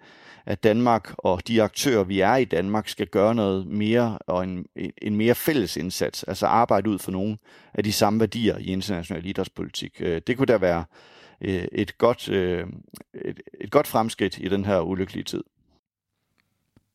at 0.46 0.64
Danmark 0.64 1.14
og 1.18 1.48
de 1.48 1.62
aktører, 1.62 2.04
vi 2.04 2.20
er 2.20 2.36
i 2.36 2.44
Danmark, 2.44 2.88
skal 2.88 3.06
gøre 3.06 3.34
noget 3.34 3.66
mere 3.66 4.18
og 4.26 4.44
en, 4.44 4.66
en 5.02 5.16
mere 5.16 5.34
fælles 5.34 5.76
indsats, 5.76 6.22
altså 6.22 6.46
arbejde 6.46 6.90
ud 6.90 6.98
for 6.98 7.10
nogle 7.10 7.38
af 7.74 7.84
de 7.84 7.92
samme 7.92 8.20
værdier 8.20 8.58
i 8.58 8.64
international 8.64 9.26
idrætspolitik. 9.26 9.96
Øh, 10.00 10.22
det 10.26 10.36
kunne 10.36 10.46
da 10.46 10.56
være 10.56 10.84
øh, 11.40 11.64
et, 11.72 11.98
godt, 11.98 12.28
øh, 12.28 12.66
et, 13.24 13.40
et 13.60 13.70
godt 13.70 13.86
fremskridt 13.86 14.38
i 14.38 14.48
den 14.48 14.64
her 14.64 14.80
ulykkelige 14.80 15.24
tid. 15.24 15.42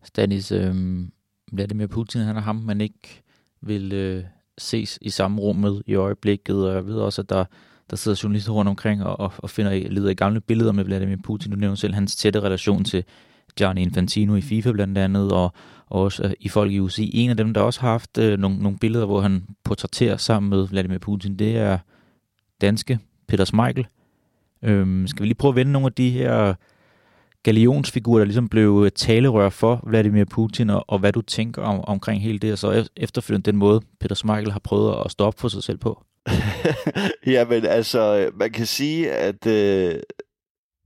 Stanis, 0.03 0.51
øh, 0.51 0.75
Vladimir 1.51 1.87
Putin, 1.87 2.21
han 2.21 2.37
er 2.37 2.41
ham, 2.41 2.55
man 2.55 2.81
ikke 2.81 3.21
vil 3.61 3.93
øh, 3.93 4.23
ses 4.57 4.99
i 5.01 5.09
samme 5.09 5.41
rum 5.41 5.55
med 5.55 5.81
i 5.85 5.95
øjeblikket, 5.95 6.67
og 6.67 6.75
jeg 6.75 6.85
ved 6.85 6.95
også, 6.95 7.21
at 7.21 7.29
der, 7.29 7.45
der 7.89 7.95
sidder 7.95 8.19
journalister 8.23 8.51
rundt 8.51 8.69
omkring 8.69 9.03
og, 9.03 9.19
og, 9.19 9.33
og 9.37 9.49
finder 9.49 9.89
leder 9.89 10.09
i 10.09 10.13
gamle 10.13 10.41
billeder 10.41 10.71
med 10.71 10.83
Vladimir 10.83 11.17
Putin. 11.23 11.51
Du 11.51 11.57
nævner 11.57 11.75
selv 11.75 11.93
hans 11.93 12.15
tætte 12.15 12.39
relation 12.39 12.83
til 12.83 13.03
Gianni 13.55 13.81
Infantino 13.81 14.35
i 14.35 14.41
FIFA 14.41 14.71
blandt 14.71 14.97
andet, 14.97 15.31
og, 15.31 15.53
og 15.87 16.01
også 16.01 16.23
øh, 16.23 16.31
i 16.39 16.49
folk 16.49 16.71
i 16.71 16.79
UC. 16.79 17.09
En 17.13 17.29
af 17.29 17.37
dem, 17.37 17.53
der 17.53 17.61
også 17.61 17.81
har 17.81 17.89
haft 17.89 18.17
øh, 18.17 18.39
nogle, 18.39 18.57
nogle 18.57 18.77
billeder, 18.77 19.05
hvor 19.05 19.21
han 19.21 19.43
portrætterer 19.63 20.17
sammen 20.17 20.49
med 20.49 20.67
Vladimir 20.67 20.97
Putin, 20.97 21.39
det 21.39 21.57
er 21.57 21.77
danske 22.61 22.99
Peter 23.27 23.45
Smeichel. 23.45 23.87
Øhm, 24.65 25.07
skal 25.07 25.23
vi 25.23 25.27
lige 25.27 25.35
prøve 25.35 25.51
at 25.51 25.55
vende 25.55 25.71
nogle 25.71 25.85
af 25.85 25.93
de 25.93 26.09
her 26.09 26.53
galionsfigurer, 27.43 28.19
der 28.19 28.25
ligesom 28.25 28.49
blev 28.49 28.91
talerør 28.95 29.49
for 29.49 29.83
Vladimir 29.87 30.25
Putin, 30.25 30.69
og, 30.69 30.85
og 30.87 30.99
hvad 30.99 31.13
du 31.13 31.21
tænker 31.21 31.61
om, 31.61 31.81
omkring 31.81 32.21
hele 32.21 32.39
det, 32.39 32.51
og 32.51 32.57
så 32.57 32.81
e- 32.81 32.93
efterfølgende 32.97 33.51
den 33.51 33.57
måde, 33.57 33.81
Peter 33.99 34.15
Smeichel 34.15 34.51
har 34.51 34.59
prøvet 34.59 34.95
at 35.05 35.11
stå 35.11 35.25
op 35.25 35.39
for 35.39 35.47
sig 35.47 35.63
selv 35.63 35.77
på? 35.77 36.03
ja, 37.33 37.45
men 37.45 37.65
altså, 37.65 38.29
man 38.33 38.51
kan 38.51 38.65
sige, 38.65 39.11
at 39.11 39.47
øh, 39.47 39.99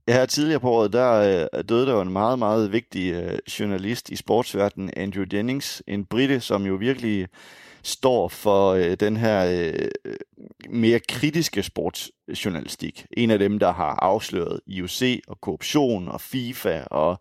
her 0.08 0.26
tidligere 0.26 0.60
på 0.60 0.70
året, 0.70 0.92
der 0.92 1.12
øh, 1.54 1.64
døde 1.68 1.86
der 1.86 1.92
jo 1.92 2.00
en 2.00 2.12
meget, 2.12 2.38
meget 2.38 2.72
vigtig 2.72 3.12
øh, 3.12 3.38
journalist 3.60 4.10
i 4.10 4.16
sportsverdenen, 4.16 4.90
Andrew 4.96 5.24
Jennings, 5.32 5.82
en 5.86 6.04
brite, 6.04 6.40
som 6.40 6.66
jo 6.66 6.74
virkelig 6.74 7.26
står 7.82 8.28
for 8.28 8.70
øh, 8.70 8.96
den 9.00 9.16
her 9.16 9.70
øh, 10.04 10.14
mere 10.70 11.00
kritiske 11.08 11.62
sportsjournalistik. 11.62 13.06
En 13.16 13.30
af 13.30 13.38
dem, 13.38 13.58
der 13.58 13.72
har 13.72 13.98
afsløret 14.02 14.60
IOC 14.66 15.02
og 15.28 15.40
korruption 15.40 16.08
og 16.08 16.20
FIFA 16.20 16.82
og 16.90 17.20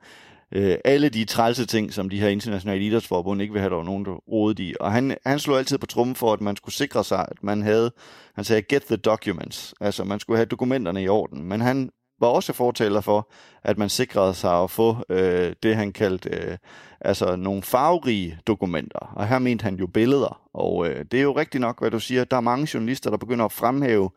øh, 0.51 0.77
alle 0.85 1.09
de 1.09 1.25
trælse 1.25 1.65
ting, 1.65 1.93
som 1.93 2.09
de 2.09 2.19
her 2.19 2.27
internationale 2.27 2.85
idrætsforbund 2.85 3.41
ikke 3.41 3.53
vil 3.53 3.59
have, 3.61 3.69
der 3.69 3.75
var 3.75 3.83
nogen, 3.83 4.05
der 4.05 4.11
rådede 4.11 4.63
i. 4.63 4.73
Og 4.79 4.91
han, 4.91 5.17
han 5.25 5.39
slog 5.39 5.57
altid 5.57 5.77
på 5.77 5.85
trummen 5.85 6.15
for, 6.15 6.33
at 6.33 6.41
man 6.41 6.55
skulle 6.55 6.75
sikre 6.75 7.03
sig, 7.03 7.25
at 7.31 7.43
man 7.43 7.61
havde, 7.61 7.91
han 8.35 8.43
sagde, 8.43 8.61
get 8.61 8.83
the 8.83 8.95
documents. 8.95 9.73
Altså, 9.81 10.03
man 10.03 10.19
skulle 10.19 10.37
have 10.37 10.45
dokumenterne 10.45 11.03
i 11.03 11.07
orden. 11.07 11.43
Men 11.43 11.61
han 11.61 11.89
var 12.19 12.27
også 12.27 12.53
fortaler 12.53 13.01
for, 13.01 13.29
at 13.63 13.77
man 13.77 13.89
sikrede 13.89 14.33
sig 14.33 14.63
at 14.63 14.71
få 14.71 14.97
øh, 15.09 15.53
det, 15.63 15.75
han 15.75 15.91
kaldte 15.91 16.29
øh, 16.29 16.57
altså 17.01 17.35
nogle 17.35 17.61
farverige 17.61 18.39
dokumenter. 18.47 19.13
Og 19.15 19.27
her 19.27 19.39
mente 19.39 19.63
han 19.63 19.75
jo 19.75 19.87
billeder. 19.87 20.41
Og 20.53 20.87
øh, 20.87 21.05
det 21.11 21.19
er 21.19 21.23
jo 21.23 21.37
rigtigt 21.37 21.61
nok, 21.61 21.79
hvad 21.79 21.91
du 21.91 21.99
siger. 21.99 22.23
Der 22.23 22.37
er 22.37 22.41
mange 22.41 22.67
journalister, 22.73 23.09
der 23.09 23.17
begynder 23.17 23.45
at 23.45 23.51
fremhæve 23.51 24.09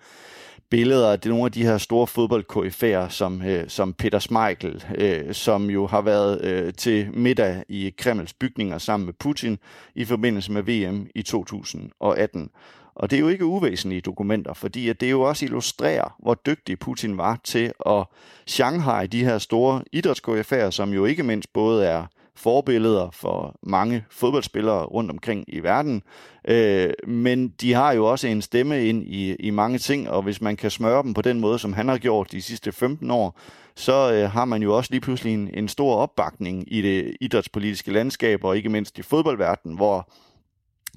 billeder 0.73 1.13
af 1.13 1.19
nogle 1.25 1.45
af 1.45 1.53
de 1.53 1.63
her 1.63 1.79
store 1.79 2.07
fodboldkoryfærer, 2.07 3.09
som, 3.09 3.43
øh, 3.43 3.65
som 3.69 3.93
Peter 3.93 4.19
Schmeichel, 4.19 4.85
øh, 4.95 5.35
som 5.35 5.71
jo 5.71 5.87
har 5.87 6.01
været 6.01 6.45
øh, 6.45 6.75
til 6.75 7.09
middag 7.13 7.63
i 7.69 7.95
Kremls 7.99 8.33
bygninger 8.33 8.79
sammen 8.79 9.07
med 9.07 9.15
Putin 9.15 9.59
i 9.95 10.05
forbindelse 10.05 10.53
med 10.53 10.63
VM 10.63 11.07
i 11.15 11.23
2018. 11.23 12.51
Og 12.95 13.11
det 13.11 13.17
er 13.17 13.21
jo 13.21 13.29
ikke 13.29 13.45
uvæsentlige 13.45 14.01
dokumenter, 14.01 14.55
fordi 14.55 14.89
at 14.89 15.01
det 15.01 15.11
jo 15.11 15.21
også 15.21 15.45
illustrerer, 15.45 16.17
hvor 16.19 16.35
dygtig 16.35 16.79
Putin 16.79 17.19
var 17.19 17.41
til 17.45 17.73
at 17.87 18.05
Shanghai 18.47 19.07
de 19.07 19.25
her 19.25 19.39
store 19.39 19.83
idrætskoryfærer, 19.93 20.71
som 20.71 20.93
jo 20.93 21.05
ikke 21.05 21.23
mindst 21.23 21.53
både 21.53 21.87
er 21.87 22.07
forbilleder 22.35 23.11
for 23.11 23.55
mange 23.63 24.05
fodboldspillere 24.11 24.85
rundt 24.85 25.11
omkring 25.11 25.45
i 25.49 25.61
verden. 25.61 26.03
Øh, 26.49 26.93
men 27.07 27.49
de 27.49 27.73
har 27.73 27.93
jo 27.93 28.07
også 28.07 28.29
en 28.29 28.43
stemme 28.43 28.87
ind 28.87 29.03
i, 29.07 29.35
i 29.35 29.51
mange 29.51 29.79
ting, 29.79 30.11
og 30.11 30.23
hvis 30.23 30.41
man 30.41 30.57
kan 30.57 30.71
smøre 30.71 31.03
dem 31.03 31.15
på 31.15 31.23
den 31.23 31.41
måde, 31.41 31.59
som 31.59 31.73
han 31.73 31.89
har 31.89 31.99
gjort 31.99 32.33
de 32.33 32.43
sidste 32.43 32.73
15 32.73 33.11
år, 33.11 33.39
så 33.77 34.13
øh, 34.13 34.31
har 34.31 34.45
man 34.45 34.63
jo 34.63 34.77
også 34.77 34.91
lige 34.91 35.01
pludselig 35.01 35.35
en, 35.35 35.51
en 35.55 35.69
stor 35.69 35.95
opbakning 35.95 36.65
i 36.73 36.83
det 36.83 37.17
idrætspolitiske 37.21 37.93
landskab, 37.93 38.45
og 38.45 38.57
ikke 38.57 38.69
mindst 38.69 38.99
i 38.99 39.03
fodboldverdenen, 39.03 39.77
hvor 39.77 40.11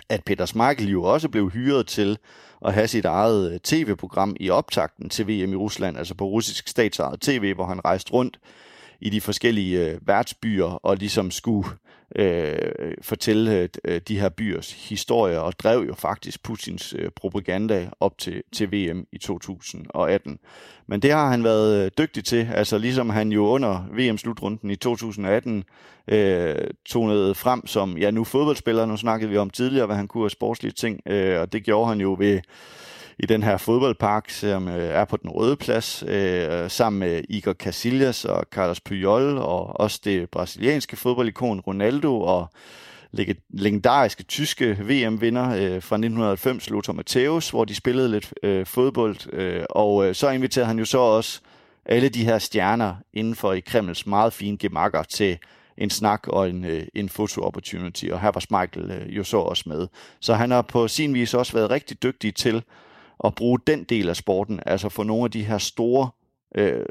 at 0.09 0.23
Peter 0.23 0.45
Schmeichel 0.45 0.89
jo 0.89 1.03
også 1.03 1.29
blev 1.29 1.51
hyret 1.51 1.87
til 1.87 2.17
at 2.65 2.73
have 2.73 2.87
sit 2.87 3.05
eget 3.05 3.51
øh, 3.51 3.59
tv-program 3.59 4.35
i 4.39 4.49
optakten 4.49 5.09
til 5.09 5.27
VM 5.27 5.53
i 5.53 5.55
Rusland, 5.55 5.97
altså 5.97 6.15
på 6.15 6.25
russisk 6.25 6.67
statsejet 6.67 7.21
tv, 7.21 7.53
hvor 7.53 7.65
han 7.65 7.85
rejste 7.85 8.13
rundt 8.13 8.39
i 9.05 9.09
de 9.09 9.21
forskellige 9.21 9.89
øh, 9.89 10.07
værtsbyer 10.07 10.65
og 10.65 10.97
ligesom 10.97 11.31
skulle 11.31 11.69
øh, 12.15 12.93
fortælle 13.01 13.59
øh, 13.59 13.69
øh, 13.85 14.01
de 14.07 14.19
her 14.19 14.29
byers 14.29 14.89
historier 14.89 15.39
og 15.39 15.59
drev 15.59 15.85
jo 15.87 15.93
faktisk 15.95 16.43
Putins 16.43 16.95
øh, 16.97 17.09
propaganda 17.15 17.89
op 17.99 18.17
til, 18.17 18.43
til 18.53 18.71
VM 18.71 19.07
i 19.11 19.17
2018. 19.17 20.39
Men 20.87 21.01
det 21.01 21.11
har 21.11 21.29
han 21.29 21.43
været 21.43 21.85
øh, 21.85 21.91
dygtig 21.97 22.25
til, 22.25 22.49
altså 22.53 22.77
ligesom 22.77 23.09
han 23.09 23.31
jo 23.31 23.45
under 23.45 23.85
VM-slutrunden 23.91 24.71
i 24.71 24.75
2018 24.75 25.63
øh, 26.07 26.55
tonede 26.85 27.35
frem 27.35 27.67
som, 27.67 27.97
ja 27.97 28.11
nu 28.11 28.23
fodboldspiller, 28.23 28.85
nu 28.85 28.97
snakkede 28.97 29.31
vi 29.31 29.37
om 29.37 29.49
tidligere, 29.49 29.85
hvad 29.85 29.95
han 29.95 30.07
kunne 30.07 30.25
af 30.25 30.31
sportslige 30.31 30.73
ting, 30.73 31.01
øh, 31.05 31.41
og 31.41 31.53
det 31.53 31.63
gjorde 31.63 31.89
han 31.89 32.01
jo 32.01 32.15
ved 32.19 32.39
i 33.19 33.25
den 33.25 33.43
her 33.43 33.57
fodboldpark, 33.57 34.29
som 34.29 34.67
øh, 34.67 34.83
er 34.83 35.05
på 35.05 35.17
den 35.17 35.29
røde 35.29 35.55
plads, 35.55 36.03
øh, 36.07 36.69
sammen 36.69 36.99
med 36.99 37.23
Igor 37.29 37.53
Casillas 37.53 38.25
og 38.25 38.45
Carlos 38.51 38.79
Puyol, 38.79 39.37
og 39.37 39.79
også 39.79 40.01
det 40.03 40.29
brasilianske 40.29 40.95
fodboldikon 40.95 41.59
Ronaldo, 41.59 42.21
og 42.21 42.49
legendariske 43.49 44.23
tyske 44.23 44.77
VM-vinder 44.81 45.49
øh, 45.49 45.81
fra 45.81 45.95
1990, 45.95 46.69
Lothar 46.69 46.93
Matthäus, 46.93 47.51
hvor 47.51 47.65
de 47.65 47.75
spillede 47.75 48.11
lidt 48.11 48.33
øh, 48.43 48.65
fodbold, 48.65 49.33
øh, 49.33 49.63
og 49.69 50.07
øh, 50.07 50.15
så 50.15 50.29
inviterede 50.29 50.67
han 50.67 50.79
jo 50.79 50.85
så 50.85 50.97
også 50.97 51.41
alle 51.85 52.09
de 52.09 52.25
her 52.25 52.39
stjerner 52.39 52.95
inden 53.13 53.35
for 53.35 53.53
i 53.53 53.59
Kremls 53.59 54.07
meget 54.07 54.33
fine 54.33 54.57
gemakker 54.57 55.03
til 55.03 55.37
en 55.77 55.89
snak 55.89 56.27
og 56.27 56.49
en, 56.49 56.65
øh, 56.65 56.87
en 56.93 57.09
foto-opportunity, 57.09 58.05
og 58.05 58.21
her 58.21 58.31
var 58.31 58.61
Michael 58.61 58.91
øh, 58.91 59.17
jo 59.17 59.23
så 59.23 59.37
også 59.37 59.63
med. 59.65 59.87
Så 60.19 60.33
han 60.33 60.51
har 60.51 60.61
på 60.61 60.87
sin 60.87 61.13
vis 61.13 61.33
også 61.33 61.53
været 61.53 61.69
rigtig 61.69 62.03
dygtig 62.03 62.35
til 62.35 62.63
at 63.23 63.35
bruge 63.35 63.59
den 63.67 63.83
del 63.83 64.09
af 64.09 64.15
sporten, 64.15 64.59
altså 64.65 64.89
få 64.89 65.03
nogle 65.03 65.23
af 65.23 65.31
de 65.31 65.43
her 65.43 65.57
store 65.57 66.09
øh, 66.55 66.85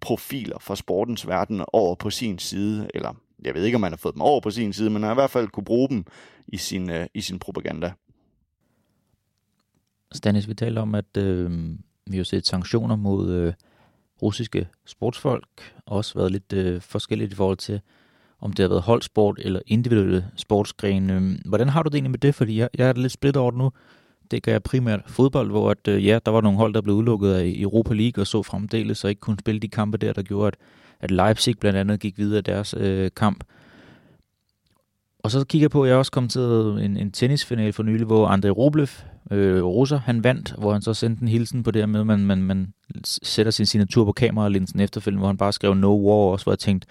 profiler 0.00 0.58
fra 0.58 0.76
sportens 0.76 1.28
verden 1.28 1.64
over 1.72 1.94
på 1.94 2.10
sin 2.10 2.38
side, 2.38 2.90
eller 2.94 3.14
jeg 3.44 3.54
ved 3.54 3.64
ikke, 3.64 3.74
om 3.74 3.80
man 3.80 3.92
har 3.92 3.96
fået 3.96 4.14
dem 4.14 4.22
over 4.22 4.40
på 4.40 4.50
sin 4.50 4.72
side, 4.72 4.90
men 4.90 5.02
han 5.02 5.08
har 5.08 5.12
i 5.12 5.14
hvert 5.22 5.30
fald 5.30 5.48
kunne 5.48 5.64
bruge 5.64 5.88
dem 5.88 6.04
i 6.48 6.56
sin, 6.56 6.90
øh, 6.90 7.06
i 7.14 7.20
sin 7.20 7.38
propaganda. 7.38 7.92
Stanis, 10.12 10.48
vi 10.48 10.54
taler 10.54 10.80
om, 10.80 10.94
at 10.94 11.16
øh, 11.16 11.50
vi 12.06 12.16
har 12.16 12.24
set 12.24 12.46
sanktioner 12.46 12.96
mod 12.96 13.32
øh, 13.32 13.52
russiske 14.22 14.68
sportsfolk, 14.86 15.74
også 15.86 16.14
været 16.18 16.32
lidt 16.32 16.52
øh, 16.52 16.80
forskelligt 16.80 17.32
i 17.32 17.36
forhold 17.36 17.56
til, 17.56 17.80
om 18.40 18.52
det 18.52 18.62
har 18.62 18.68
været 18.68 18.82
holdsport 18.82 19.38
eller 19.42 19.60
individuelle 19.66 20.26
sportsgrene. 20.36 21.38
Hvordan 21.44 21.68
har 21.68 21.82
du 21.82 21.88
det 21.88 21.94
egentlig 21.94 22.10
med 22.10 22.18
det? 22.18 22.34
Fordi 22.34 22.58
jeg, 22.58 22.68
jeg 22.78 22.88
er 22.88 22.92
lidt 22.92 23.12
splittet 23.12 23.40
over 23.40 23.50
det 23.50 23.58
nu 23.58 23.70
det 24.32 24.46
jeg 24.46 24.62
primært 24.62 25.00
fodbold, 25.06 25.50
hvor 25.50 25.70
at, 25.70 25.88
øh, 25.88 26.06
ja, 26.06 26.18
der 26.26 26.32
var 26.32 26.40
nogle 26.40 26.58
hold, 26.58 26.74
der 26.74 26.80
blev 26.80 26.94
udelukket 26.94 27.32
af 27.32 27.54
Europa 27.56 27.94
League 27.94 28.22
og 28.22 28.26
så 28.26 28.42
fremdeles, 28.42 29.04
og 29.04 29.10
ikke 29.10 29.20
kunne 29.20 29.38
spille 29.38 29.60
de 29.60 29.68
kampe 29.68 29.98
der, 29.98 30.12
der 30.12 30.22
gjorde, 30.22 30.46
at, 30.46 30.54
at 31.00 31.10
Leipzig 31.10 31.58
blandt 31.58 31.78
andet 31.78 32.00
gik 32.00 32.18
videre 32.18 32.38
af 32.38 32.44
deres 32.44 32.74
øh, 32.78 33.10
kamp. 33.16 33.44
Og 35.18 35.30
så 35.30 35.44
kigger 35.44 35.64
jeg 35.64 35.70
på, 35.70 35.82
at 35.82 35.90
jeg 35.90 35.96
også 35.96 36.12
kom 36.12 36.28
til 36.28 36.40
en, 36.40 36.96
en 36.96 37.12
tennisfinal 37.12 37.72
for 37.72 37.82
nylig, 37.82 38.06
hvor 38.06 38.28
André 38.28 38.48
Rublev, 38.48 38.88
øh, 39.30 39.62
russer, 39.62 39.98
han 39.98 40.24
vandt, 40.24 40.54
hvor 40.58 40.72
han 40.72 40.82
så 40.82 40.94
sendte 40.94 41.22
en 41.22 41.28
hilsen 41.28 41.62
på 41.62 41.70
det 41.70 41.82
her 41.82 41.86
med, 41.86 42.00
at 42.00 42.06
man, 42.06 42.24
man, 42.24 42.42
man 42.42 42.72
sætter 43.04 43.52
sin 43.52 43.66
signatur 43.66 44.04
på 44.04 44.12
kameralinsen 44.12 44.80
efterfølgende, 44.80 45.20
hvor 45.20 45.26
han 45.26 45.36
bare 45.36 45.52
skrev 45.52 45.74
no 45.74 45.96
war, 45.96 46.32
også 46.32 46.44
hvor 46.44 46.52
jeg 46.52 46.58
tænkte, 46.58 46.88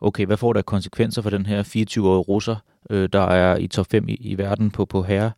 okay, 0.00 0.26
hvad 0.26 0.36
får 0.36 0.52
der 0.52 0.62
konsekvenser 0.62 1.22
for 1.22 1.30
den 1.30 1.46
her 1.46 1.62
24-årige 1.62 2.20
russer, 2.20 2.56
øh, 2.90 3.08
der 3.12 3.20
er 3.20 3.56
i 3.56 3.66
top 3.66 3.86
5 3.90 4.08
i, 4.08 4.14
i 4.14 4.38
verden 4.38 4.70
på, 4.70 4.84
på 4.84 5.02
herre 5.02 5.30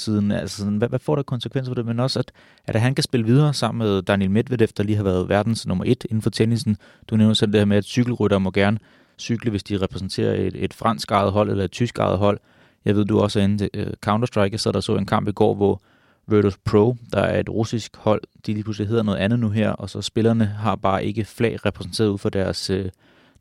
siden. 0.00 0.32
Altså, 0.32 0.56
sådan, 0.56 0.76
hvad, 0.76 0.88
hvad 0.88 0.98
får 0.98 1.16
der 1.16 1.22
konsekvenser 1.22 1.70
for 1.70 1.74
det? 1.74 1.86
Men 1.86 2.00
også, 2.00 2.18
at, 2.18 2.32
at 2.66 2.80
han 2.80 2.94
kan 2.94 3.02
spille 3.02 3.26
videre 3.26 3.54
sammen 3.54 3.78
med 3.78 4.02
Daniel 4.02 4.30
Medvedev, 4.30 4.68
der 4.76 4.82
lige 4.82 4.96
har 4.96 5.04
været 5.04 5.28
verdens 5.28 5.66
nummer 5.66 5.84
et 5.86 6.04
inden 6.04 6.22
for 6.22 6.30
tennisen. 6.30 6.76
Du 7.10 7.16
nævner 7.16 7.34
selv 7.34 7.52
det 7.52 7.60
her 7.60 7.64
med, 7.64 7.76
at 7.76 7.84
cykelrytter 7.84 8.38
må 8.38 8.50
gerne 8.50 8.78
cykle, 9.18 9.50
hvis 9.50 9.62
de 9.62 9.76
repræsenterer 9.76 10.34
et, 10.34 10.64
et 10.64 10.74
fransk 10.74 11.10
eget 11.10 11.32
hold 11.32 11.50
eller 11.50 11.64
et 11.64 11.70
tysk 11.70 11.98
eget 11.98 12.18
hold. 12.18 12.38
Jeg 12.84 12.96
ved, 12.96 13.04
du 13.04 13.20
også 13.20 13.40
er 13.40 13.44
inde 13.44 13.68
uh, 13.78 13.82
Counter-Strike, 14.06 14.56
så 14.56 14.72
der 14.72 14.80
så 14.80 14.96
en 14.96 15.06
kamp 15.06 15.28
i 15.28 15.32
går, 15.32 15.54
hvor 15.54 15.80
Virtus 16.26 16.56
Pro, 16.64 16.96
der 17.12 17.20
er 17.20 17.40
et 17.40 17.48
russisk 17.48 17.96
hold, 17.96 18.22
de 18.46 18.52
lige 18.52 18.62
pludselig 18.62 18.88
hedder 18.88 19.02
noget 19.02 19.18
andet 19.18 19.38
nu 19.38 19.50
her, 19.50 19.70
og 19.70 19.90
så 19.90 20.02
spillerne 20.02 20.44
har 20.44 20.76
bare 20.76 21.04
ikke 21.04 21.24
flag 21.24 21.66
repræsenteret 21.66 22.08
ud 22.08 22.18
for 22.18 22.28
deres, 22.28 22.70
uh, 22.70 22.84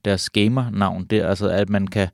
deres 0.06 0.30
gamer-navn 0.30 1.06
der, 1.06 1.28
altså 1.28 1.49
at 1.49 1.70
man 1.70 1.88
kan 1.88 2.08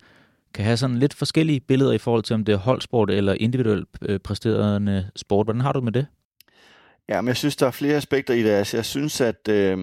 kan 0.54 0.66
have 0.66 0.78
sådan 0.78 0.98
lidt 0.98 1.14
forskellige 1.14 1.60
billeder 1.60 1.92
i 1.92 1.98
forhold 1.98 2.24
til, 2.24 2.34
om 2.34 2.46
det 2.46 2.54
er 2.54 2.58
holdsport 2.58 3.10
eller 3.10 3.34
individuelt 3.40 3.88
øh, 4.02 4.20
præsterende 4.20 5.10
sport. 5.16 5.46
Hvordan 5.46 5.62
har 5.62 5.74
du 5.74 5.82
med 5.82 5.92
det? 5.92 6.06
Ja, 7.10 7.22
men 7.22 7.28
jeg 7.28 7.38
synes, 7.38 7.56
der 7.56 7.68
er 7.68 7.72
flere 7.72 7.96
aspekter 7.96 8.34
i 8.34 8.44
det. 8.44 8.50
Altså, 8.50 8.78
jeg 8.78 8.86
synes, 8.86 9.22
at 9.22 9.48
øh, 9.50 9.78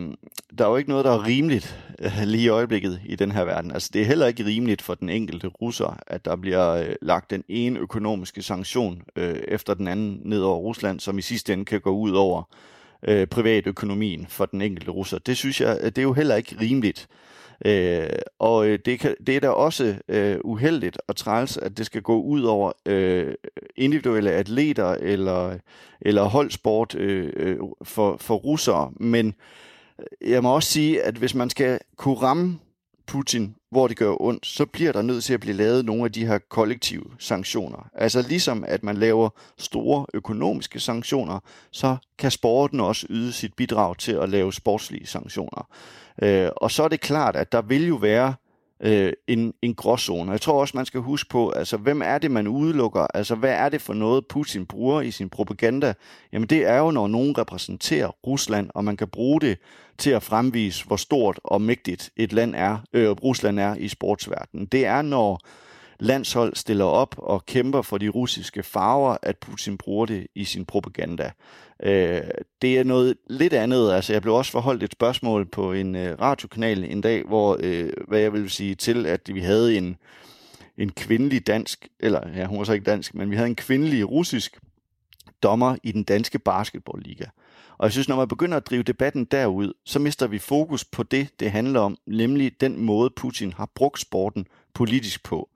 der 0.59 0.65
er 0.65 0.69
jo 0.69 0.77
ikke 0.77 0.91
noget, 0.91 1.05
der 1.05 1.11
er 1.11 1.27
rimeligt 1.27 1.81
øh, 1.99 2.23
lige 2.25 2.45
i 2.45 2.49
øjeblikket 2.49 3.01
i 3.05 3.17
den 3.17 3.33
her 3.33 3.45
verden. 3.45 3.71
Altså, 3.71 3.91
det 3.93 4.03
er 4.03 4.07
heller 4.07 4.27
ikke 4.27 4.45
rimeligt 4.45 4.83
for 4.83 4.95
den 4.95 5.09
enkelte 5.09 5.47
russer, 5.47 5.99
at 6.07 6.25
der 6.25 6.37
bliver 6.37 6.69
øh, 6.75 6.95
lagt 7.03 7.31
den 7.31 7.45
ene 7.49 7.79
økonomiske 7.79 8.43
sanktion 8.43 9.03
øh, 9.17 9.37
efter 9.49 9.75
den 9.75 9.89
anden 9.89 10.21
ned 10.25 10.41
over 10.41 10.59
Rusland, 10.59 11.01
som 11.01 11.19
i 11.19 11.23
sidste 11.23 11.53
ende 11.53 11.65
kan 11.65 11.81
gå 11.81 11.91
ud 11.91 12.13
over 12.13 12.43
øh, 13.09 13.27
privatøkonomien 13.27 14.27
for 14.29 14.47
den 14.47 14.63
enkelte 14.63 14.91
russer. 14.91 15.19
Det 15.19 15.37
synes 15.37 15.61
jeg, 15.61 15.79
det 15.83 15.99
er 15.99 16.03
jo 16.03 16.13
heller 16.13 16.35
ikke 16.35 16.57
rimeligt. 16.61 17.09
Øh, 17.67 18.09
og 18.39 18.67
øh, 18.67 18.79
det, 18.85 19.01
kan, 19.01 19.15
det 19.27 19.37
er 19.37 19.41
da 19.41 19.49
også 19.49 19.95
øh, 20.09 20.39
uheldigt 20.45 20.99
og 21.09 21.17
træls, 21.17 21.57
at 21.57 21.79
det 21.79 21.87
skal 21.87 22.03
gå 22.03 22.21
ud 22.23 22.43
over 22.43 22.73
øh, 22.87 23.35
individuelle 23.77 24.33
atleter 24.33 24.97
eller, 25.01 25.59
eller 26.01 26.23
holdsport 26.23 26.95
øh, 26.95 27.33
øh, 27.37 27.57
for, 27.83 28.17
for 28.17 28.35
russere. 28.35 28.93
Men 28.97 29.35
øh, 29.99 30.31
jeg 30.31 30.43
må 30.43 30.55
også 30.55 30.71
sige, 30.71 31.03
at 31.03 31.15
hvis 31.15 31.35
man 31.35 31.51
skal 31.51 31.79
kunne 31.97 32.19
ramme 32.19 32.59
Putin, 33.07 33.55
hvor 33.71 33.89
det 33.89 33.97
gør 33.97 34.23
ondt, 34.23 34.47
så 34.47 34.67
bliver 34.67 34.93
der 34.93 35.03
nødt 35.03 35.25
til 35.25 35.35
at 35.35 35.41
blive 35.41 35.57
lavet 35.57 35.85
nogle 35.85 36.05
af 36.05 36.13
de 36.13 36.27
her 36.27 36.39
kollektive 36.39 37.05
sanktioner. 37.19 37.91
Altså 37.95 38.25
ligesom 38.29 38.65
at 38.69 38.83
man 38.83 38.97
laver 38.97 39.31
store 39.59 40.07
økonomiske 40.15 40.81
sanktioner, 40.81 41.39
så 41.71 41.97
kan 42.19 42.31
sporten 42.31 42.81
også 42.81 43.07
yde 43.11 43.33
sit 43.33 43.55
bidrag 43.55 43.99
til 43.99 44.13
at 44.13 44.29
lave 44.29 44.53
sportslige 44.53 45.07
sanktioner. 45.07 45.69
Øh, 46.23 46.49
og 46.57 46.71
så 46.71 46.83
er 46.83 46.89
det 46.89 47.01
klart, 47.01 47.37
at 47.37 47.53
der 47.53 47.63
vil 47.63 47.89
jo 47.89 47.95
være 47.95 48.35
øh, 48.81 49.13
en, 49.27 49.55
en 49.63 49.75
gråzone. 49.75 50.31
Jeg 50.31 50.41
tror 50.41 50.61
også, 50.61 50.77
man 50.77 50.87
skal 50.87 51.01
huske 51.01 51.31
på, 51.31 51.51
altså, 51.51 51.77
hvem 51.77 52.03
er 52.05 52.19
det, 52.19 52.31
man 52.31 52.47
udelukker? 52.47 53.07
Altså, 53.15 53.35
hvad 53.35 53.53
er 53.53 53.69
det 53.69 53.81
for 53.81 53.95
noget, 53.95 54.27
Putin 54.27 54.67
bruger 54.67 55.01
i 55.01 55.11
sin 55.11 55.29
propaganda? 55.29 55.95
Jamen, 56.33 56.49
det 56.49 56.67
er 56.67 56.79
jo, 56.79 56.91
når 56.91 57.09
nogen 57.09 57.39
repræsenterer 57.39 58.09
Rusland, 58.27 58.71
og 58.75 58.85
man 58.85 58.97
kan 58.97 59.09
bruge 59.09 59.41
det 59.41 59.59
til 59.99 60.11
at 60.11 60.23
fremvise, 60.23 60.87
hvor 60.87 60.97
stort 60.97 61.41
og 61.45 61.63
mægtigt 61.63 62.11
et 62.17 62.33
land 62.33 62.55
er, 62.55 62.79
øh, 62.93 63.11
Rusland 63.11 63.61
er 63.61 63.75
i 63.75 63.89
sportsverdenen. 63.89 64.67
Det 64.67 64.87
er, 64.87 65.03
når 65.03 65.41
landshold 66.01 66.57
stiller 66.57 66.85
op 66.85 67.15
og 67.19 67.47
kæmper 67.47 67.83
for 67.83 67.99
de 67.99 68.09
russiske 68.09 68.63
farver, 68.63 69.17
at 69.23 69.39
Putin 69.39 69.79
bruger 69.79 70.07
det 70.07 70.27
i 70.35 70.45
sin 70.45 70.65
propaganda. 70.65 71.31
Øh, 71.83 72.21
det 72.63 72.79
er 72.79 72.85
noget 72.85 73.17
lidt 73.27 73.53
andet. 73.53 73.93
Altså, 73.93 74.13
jeg 74.13 74.23
blev 74.23 74.35
også 74.35 74.53
forholdt 74.53 74.83
et 74.83 74.93
spørgsmål 74.93 75.47
på 75.47 75.73
en 75.73 75.97
øh, 75.97 76.21
radiokanal 76.21 76.85
en 76.85 77.01
dag, 77.01 77.23
hvor, 77.25 77.57
øh, 77.61 77.91
hvad 78.09 78.21
jeg 78.21 78.33
vil 78.33 78.51
sige 78.51 78.75
til, 78.75 79.07
at 79.07 79.21
vi 79.35 79.41
havde 79.41 79.77
en, 79.77 79.97
en 80.79 80.93
kvindelig 80.93 81.47
dansk, 81.47 81.89
eller 82.01 82.21
ja, 82.37 82.47
hun 82.47 82.59
var 82.59 82.65
så 82.65 82.73
ikke 82.73 82.91
dansk, 82.91 83.15
men 83.15 83.31
vi 83.31 83.37
havde 83.37 83.49
en 83.49 83.57
kvindelig 83.57 84.11
russisk 84.11 84.59
dommer 85.43 85.77
i 85.83 85.93
den 85.93 86.03
danske 86.03 86.39
basketballliga. 86.39 87.25
Og 87.79 87.85
jeg 87.85 87.93
synes, 87.93 88.09
når 88.09 88.17
man 88.17 88.29
begynder 88.29 88.57
at 88.57 88.67
drive 88.67 88.83
debatten 88.83 89.25
derud, 89.25 89.73
så 89.85 89.99
mister 89.99 90.27
vi 90.27 90.39
fokus 90.39 90.85
på 90.85 91.03
det, 91.03 91.41
det 91.41 91.51
handler 91.51 91.81
om, 91.81 91.97
nemlig 92.07 92.61
den 92.61 92.81
måde, 92.81 93.11
Putin 93.17 93.53
har 93.53 93.71
brugt 93.75 94.01
sporten 94.01 94.47
politisk 94.75 95.25
på. 95.25 95.49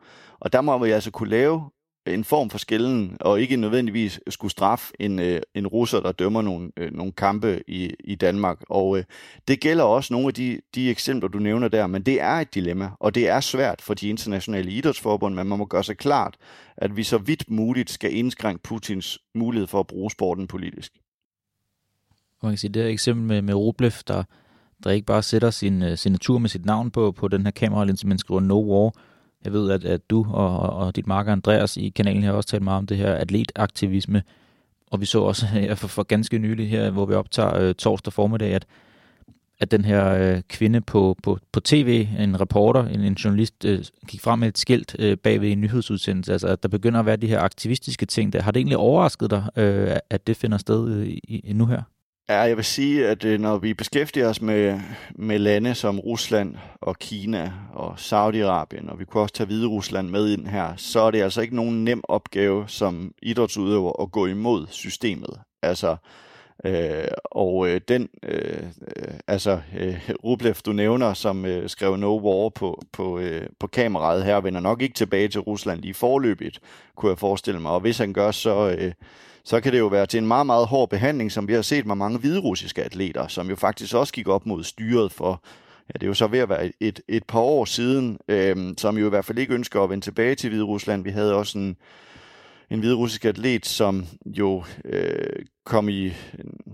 Og 0.43 0.53
der 0.53 0.61
må 0.61 0.79
vi 0.79 0.91
altså 0.91 1.11
kunne 1.11 1.31
lave 1.31 1.71
en 2.07 2.25
form 2.25 2.51
for 2.51 2.59
skælden, 2.59 3.17
og 3.21 3.41
ikke 3.41 3.57
nødvendigvis 3.57 4.21
skulle 4.29 4.53
straffe 4.53 4.93
en, 5.01 5.19
øh, 5.19 5.41
en 5.55 5.67
russer, 5.67 6.01
der 6.01 6.13
dømmer 6.13 6.43
nogle, 6.43 6.73
øh, 6.77 6.93
nogle 6.93 7.13
kampe 7.13 7.63
i, 7.67 7.95
i 8.05 8.15
Danmark. 8.15 8.59
Og 8.69 8.99
øh, 8.99 9.05
det 9.49 9.61
gælder 9.61 9.85
også 9.85 10.15
nogle 10.15 10.29
af 10.29 10.35
de, 10.35 10.61
de 10.75 10.91
eksempler, 10.91 11.29
du 11.29 11.39
nævner 11.39 11.69
der, 11.69 11.87
men 11.87 12.03
det 12.03 12.21
er 12.21 12.33
et 12.33 12.55
dilemma, 12.55 12.91
og 13.01 13.15
det 13.15 13.29
er 13.29 13.41
svært 13.41 13.83
for 13.83 13.95
de 13.95 14.09
internationale 14.09 14.71
idrætsforbund, 14.71 15.35
men 15.35 15.49
man 15.49 15.59
må 15.59 15.65
gøre 15.65 15.85
sig 15.85 15.97
klart, 15.97 16.37
at 16.77 16.97
vi 16.97 17.03
så 17.03 17.19
vidt 17.19 17.51
muligt 17.51 17.91
skal 17.91 18.17
indskrænke 18.17 18.63
Putins 18.63 19.19
mulighed 19.35 19.67
for 19.67 19.81
at 19.81 19.87
bruge 19.87 20.11
sporten 20.11 20.47
politisk. 20.47 20.93
Man 22.43 22.53
kan 22.53 22.59
sige, 22.59 22.73
det 22.73 22.83
her 22.83 22.91
eksempel 22.91 23.27
med, 23.27 23.43
med 23.43 23.55
Rublev, 23.55 23.93
der, 24.09 24.23
der 24.85 24.91
ikke 24.91 25.07
bare 25.07 25.23
sætter 25.23 25.51
sin 25.51 25.83
øh, 25.83 25.93
uh, 25.93 25.99
signatur 25.99 26.39
med 26.39 26.49
sit 26.49 26.65
navn 26.65 26.91
på, 26.91 27.13
på 27.13 27.29
den 27.29 27.43
her 27.45 27.51
kameralinse, 27.51 28.07
men 28.07 28.19
skriver 28.19 28.41
no 28.41 28.61
war, 28.61 28.93
jeg 29.45 29.53
ved, 29.53 29.71
at, 29.71 29.85
at 29.85 30.11
du 30.11 30.27
og, 30.31 30.59
og 30.59 30.97
dit 30.97 31.07
marker 31.07 31.33
Andreas 31.33 31.77
i 31.77 31.89
kanalen 31.89 32.23
har 32.23 32.33
også 32.33 32.49
talt 32.49 32.63
meget 32.63 32.79
om 32.79 32.87
det 32.87 32.97
her 32.97 33.15
atletaktivisme, 33.15 34.23
og 34.91 35.01
vi 35.01 35.07
så 35.07 35.21
også 35.21 35.47
her 35.57 35.75
for, 35.75 35.89
for 35.89 36.03
ganske 36.03 36.39
nylig 36.39 36.71
her, 36.71 36.91
hvor 36.91 37.07
vi 37.07 37.15
optager 37.15 37.57
øh, 37.57 37.75
torsdag 37.75 38.13
formiddag, 38.13 38.55
at, 38.55 38.67
at 39.61 39.71
den 39.71 39.85
her 39.85 40.15
øh, 40.15 40.43
kvinde 40.49 40.81
på, 40.81 41.17
på, 41.23 41.39
på 41.53 41.61
tv, 41.61 42.09
en 42.19 42.41
reporter, 42.41 42.87
en, 42.87 43.01
en 43.01 43.15
journalist, 43.15 43.65
øh, 43.65 43.85
gik 44.09 44.21
frem 44.21 44.39
med 44.39 44.49
et 44.49 44.59
skilt 44.59 44.97
øh, 44.99 45.17
bagved 45.17 45.53
en 45.53 45.61
nyhedsudsendelse. 45.61 46.33
Altså, 46.33 46.49
at 46.49 46.63
der 46.63 46.69
begynder 46.69 47.01
at 47.01 47.07
være 47.07 47.17
de 47.17 47.27
her 47.27 47.41
aktivistiske 47.41 48.07
ting 48.07 48.33
der. 48.33 48.43
Har 48.43 48.51
det 48.51 48.61
egentlig 48.61 48.77
overrasket 48.79 49.31
dig, 49.31 49.45
øh, 49.57 49.97
at 50.11 50.27
det 50.27 50.37
finder 50.37 50.59
sted 50.59 50.89
øh, 50.89 51.07
i, 51.09 51.53
nu 51.55 51.67
her? 51.67 51.83
Ja, 52.29 52.41
jeg 52.41 52.57
vil 52.57 52.65
sige, 52.65 53.09
at 53.09 53.25
øh, 53.25 53.41
når 53.41 53.59
vi 53.59 53.75
beskæftiger 53.75 54.29
os 54.29 54.43
med, 54.43 54.81
med 55.15 55.39
lande 55.39 55.75
som 55.75 56.01
Rusland 56.01 56.55
og 56.81 56.99
Kina 56.99 57.53
og 57.73 57.95
Saudi-Arabien, 57.95 58.91
og 58.91 58.99
vi 58.99 59.05
kunne 59.05 59.23
også 59.23 59.35
tage 59.35 59.47
Hvide 59.47 59.67
Rusland 59.67 60.09
med 60.09 60.29
ind 60.29 60.47
her, 60.47 60.77
så 60.77 61.01
er 61.01 61.11
det 61.11 61.23
altså 61.23 61.41
ikke 61.41 61.57
nogen 61.57 61.85
nem 61.85 62.01
opgave 62.09 62.65
som 62.69 63.15
idrætsudøver 63.23 64.03
at 64.03 64.13
gå 64.13 64.27
imod 64.27 64.67
systemet. 64.71 65.41
Altså, 65.63 65.97
øh, 66.65 67.09
og 67.25 67.69
øh, 67.69 67.81
den, 67.89 68.09
øh, 68.23 68.63
øh 68.97 69.15
altså 69.27 69.61
øh, 69.79 70.11
Rublev, 70.25 70.55
du 70.55 70.73
nævner, 70.73 71.15
som 71.15 71.45
øh, 71.45 71.69
skrev 71.69 71.97
No 71.97 72.19
War 72.19 72.49
på, 72.49 72.83
på, 72.93 73.19
øh, 73.19 73.47
på 73.61 73.67
kameraet 73.67 74.25
her, 74.25 74.41
vender 74.41 74.61
nok 74.61 74.83
ikke 74.83 74.95
tilbage 74.95 75.29
til 75.29 75.41
Rusland 75.41 75.81
lige 75.81 75.95
forløbigt, 75.95 76.61
kunne 76.97 77.11
jeg 77.11 77.19
forestille 77.19 77.61
mig. 77.61 77.71
Og 77.71 77.81
hvis 77.81 77.99
han 77.99 78.13
gør, 78.13 78.31
så... 78.31 78.77
Øh, 78.79 78.93
så 79.45 79.61
kan 79.61 79.73
det 79.73 79.79
jo 79.79 79.87
være 79.87 80.07
til 80.07 80.19
en 80.19 80.27
meget, 80.27 80.47
meget 80.47 80.67
hård 80.67 80.91
behandling, 80.91 81.33
som 81.33 81.49
vi 81.49 81.53
har 81.53 81.63
set 81.63 81.87
med 81.87 81.95
mange 81.95 82.19
hviderussiske 82.19 82.83
atleter, 82.83 83.29
som 83.29 83.51
jo 83.51 83.57
faktisk 83.57 83.95
også 83.95 84.13
gik 84.13 84.29
op 84.29 84.47
mod 84.47 84.65
styret 84.65 85.13
for, 85.13 85.43
ja, 85.89 85.93
det 85.93 86.03
er 86.03 86.07
jo 86.07 86.15
så 86.15 86.27
ved 86.27 86.39
at 86.39 86.49
være 86.49 86.73
et, 86.81 87.01
et 87.09 87.25
par 87.25 87.41
år 87.41 87.65
siden, 87.65 88.19
øh, 88.29 88.57
som 88.79 88.99
jo 88.99 89.07
i 89.07 89.09
hvert 89.09 89.25
fald 89.25 89.39
ikke 89.39 89.55
ønsker 89.55 89.81
at 89.83 89.91
vende 89.91 90.05
tilbage 90.05 90.35
til 90.35 90.51
Hvide 90.51 90.65
Rusland. 90.65 91.05
Vi 91.05 91.11
havde 91.11 91.35
også 91.35 91.59
en, 91.59 91.77
en 92.71 92.81
hviderussisk 92.81 93.25
atlet, 93.25 93.67
som 93.67 94.07
jo 94.27 94.65
øh, 94.85 95.45
kom 95.65 95.89
i, 95.89 96.13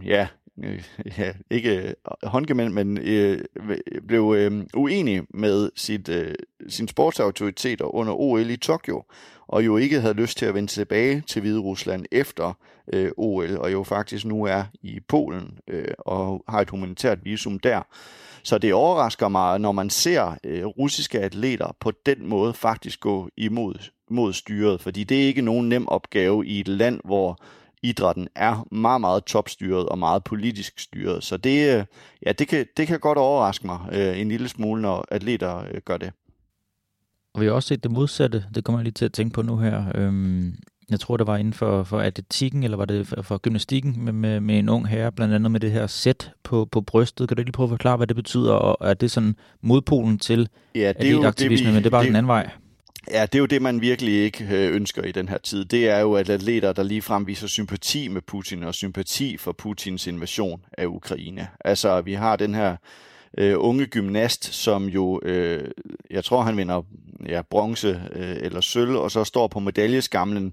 ja, 0.04 0.26
øh, 0.64 0.84
ja, 1.18 1.32
ikke 1.50 1.94
håndgemænd, 2.22 2.72
men 2.72 2.98
øh, 2.98 3.40
blev 4.08 4.34
øh, 4.36 4.64
uenig 4.74 5.22
med 5.30 5.70
sit, 5.76 6.08
øh, 6.08 6.34
sin 6.68 6.88
sportsautoriteter 6.88 7.94
under 7.94 8.12
OL 8.12 8.50
i 8.50 8.56
Tokyo, 8.56 9.02
og 9.48 9.66
jo 9.66 9.76
ikke 9.76 10.00
havde 10.00 10.14
lyst 10.14 10.38
til 10.38 10.46
at 10.46 10.54
vende 10.54 10.68
tilbage 10.68 11.22
til 11.26 11.40
Hvide 11.40 11.58
Rusland 11.58 12.04
efter 12.12 12.52
øh, 12.92 13.10
OL, 13.16 13.56
og 13.56 13.72
jo 13.72 13.82
faktisk 13.82 14.24
nu 14.24 14.44
er 14.44 14.64
i 14.82 15.00
Polen 15.08 15.58
øh, 15.68 15.94
og 15.98 16.44
har 16.48 16.60
et 16.60 16.70
humanitært 16.70 17.24
visum 17.24 17.58
der. 17.58 17.82
Så 18.42 18.58
det 18.58 18.74
overrasker 18.74 19.28
mig, 19.28 19.58
når 19.58 19.72
man 19.72 19.90
ser 19.90 20.38
øh, 20.44 20.64
russiske 20.64 21.20
atleter 21.20 21.76
på 21.80 21.92
den 22.06 22.28
måde 22.28 22.54
faktisk 22.54 23.00
gå 23.00 23.28
imod 23.36 23.74
mod 24.10 24.32
styret, 24.32 24.80
fordi 24.80 25.04
det 25.04 25.22
er 25.22 25.26
ikke 25.26 25.42
nogen 25.42 25.68
nem 25.68 25.88
opgave 25.88 26.46
i 26.46 26.60
et 26.60 26.68
land, 26.68 27.00
hvor 27.04 27.38
idrætten 27.82 28.28
er 28.34 28.66
meget, 28.70 29.00
meget 29.00 29.24
topstyret 29.24 29.88
og 29.88 29.98
meget 29.98 30.24
politisk 30.24 30.78
styret. 30.78 31.24
Så 31.24 31.36
det, 31.36 31.78
øh, 31.78 31.84
ja, 32.26 32.32
det, 32.32 32.48
kan, 32.48 32.66
det 32.76 32.86
kan 32.86 33.00
godt 33.00 33.18
overraske 33.18 33.66
mig 33.66 33.78
øh, 33.92 34.20
en 34.20 34.28
lille 34.28 34.48
smule, 34.48 34.82
når 34.82 35.04
atleter 35.10 35.64
øh, 35.70 35.80
gør 35.84 35.96
det. 35.96 36.12
Og 37.38 37.42
vi 37.42 37.46
har 37.46 37.52
også 37.52 37.68
set 37.68 37.82
det 37.82 37.90
modsatte. 37.90 38.44
Det 38.54 38.64
kommer 38.64 38.80
jeg 38.80 38.84
lige 38.84 38.92
til 38.92 39.04
at 39.04 39.12
tænke 39.12 39.34
på 39.34 39.42
nu 39.42 39.56
her. 39.56 39.84
Øhm, 39.94 40.54
jeg 40.90 41.00
tror, 41.00 41.16
det 41.16 41.26
var 41.26 41.36
inden 41.36 41.52
for, 41.52 41.82
for 41.82 42.00
atletikken, 42.00 42.62
eller 42.62 42.76
var 42.76 42.84
det 42.84 43.06
for, 43.06 43.22
for 43.22 43.38
gymnastikken, 43.38 44.04
med, 44.04 44.12
med, 44.12 44.40
med 44.40 44.58
en 44.58 44.68
ung 44.68 44.88
herre, 44.88 45.12
blandt 45.12 45.34
andet 45.34 45.50
med 45.50 45.60
det 45.60 45.70
her 45.70 45.86
sæt 45.86 46.30
på, 46.42 46.68
på 46.72 46.80
brystet. 46.80 47.28
Kan 47.28 47.36
du 47.36 47.40
ikke 47.40 47.48
lige 47.48 47.52
prøve 47.52 47.66
at 47.66 47.70
forklare, 47.70 47.96
hvad 47.96 48.06
det 48.06 48.16
betyder, 48.16 48.52
og 48.52 48.90
er 48.90 48.94
det 48.94 49.10
sådan 49.10 49.36
modpolen 49.60 50.18
til 50.18 50.48
ja, 50.74 50.92
det 50.92 51.08
er 51.08 51.10
jo 51.10 51.24
aktivisme, 51.26 51.66
det, 51.66 51.70
vi, 51.70 51.74
men 51.74 51.82
det 51.82 51.86
er 51.86 51.90
bare 51.90 52.02
det, 52.02 52.08
den 52.08 52.16
anden 52.16 52.28
vej? 52.28 52.50
Ja, 53.10 53.22
det 53.22 53.34
er 53.34 53.38
jo 53.38 53.46
det, 53.46 53.62
man 53.62 53.80
virkelig 53.80 54.14
ikke 54.14 54.44
øh, 54.44 54.74
ønsker 54.74 55.02
i 55.02 55.12
den 55.12 55.28
her 55.28 55.38
tid. 55.38 55.64
Det 55.64 55.88
er 55.88 55.98
jo, 55.98 56.14
at 56.14 56.30
atleter, 56.30 56.72
der 56.72 56.82
lige 56.82 57.02
frem 57.02 57.26
viser 57.26 57.46
sympati 57.46 58.08
med 58.08 58.22
Putin 58.22 58.62
og 58.62 58.74
sympati 58.74 59.36
for 59.36 59.52
Putins 59.52 60.06
invasion 60.06 60.60
af 60.78 60.86
Ukraine. 60.86 61.48
Altså, 61.60 62.00
vi 62.00 62.14
har 62.14 62.36
den 62.36 62.54
her 62.54 62.76
øh, 63.38 63.54
unge 63.58 63.86
gymnast, 63.86 64.54
som 64.54 64.86
jo, 64.86 65.20
øh, 65.22 65.70
jeg 66.10 66.24
tror, 66.24 66.42
han 66.42 66.56
vinder 66.56 66.82
ja, 67.26 67.42
bronze 67.42 68.02
øh, 68.12 68.36
eller 68.40 68.60
sølv, 68.60 68.96
og 68.96 69.10
så 69.10 69.24
står 69.24 69.48
på 69.48 69.60
medaljeskamlen 69.60 70.52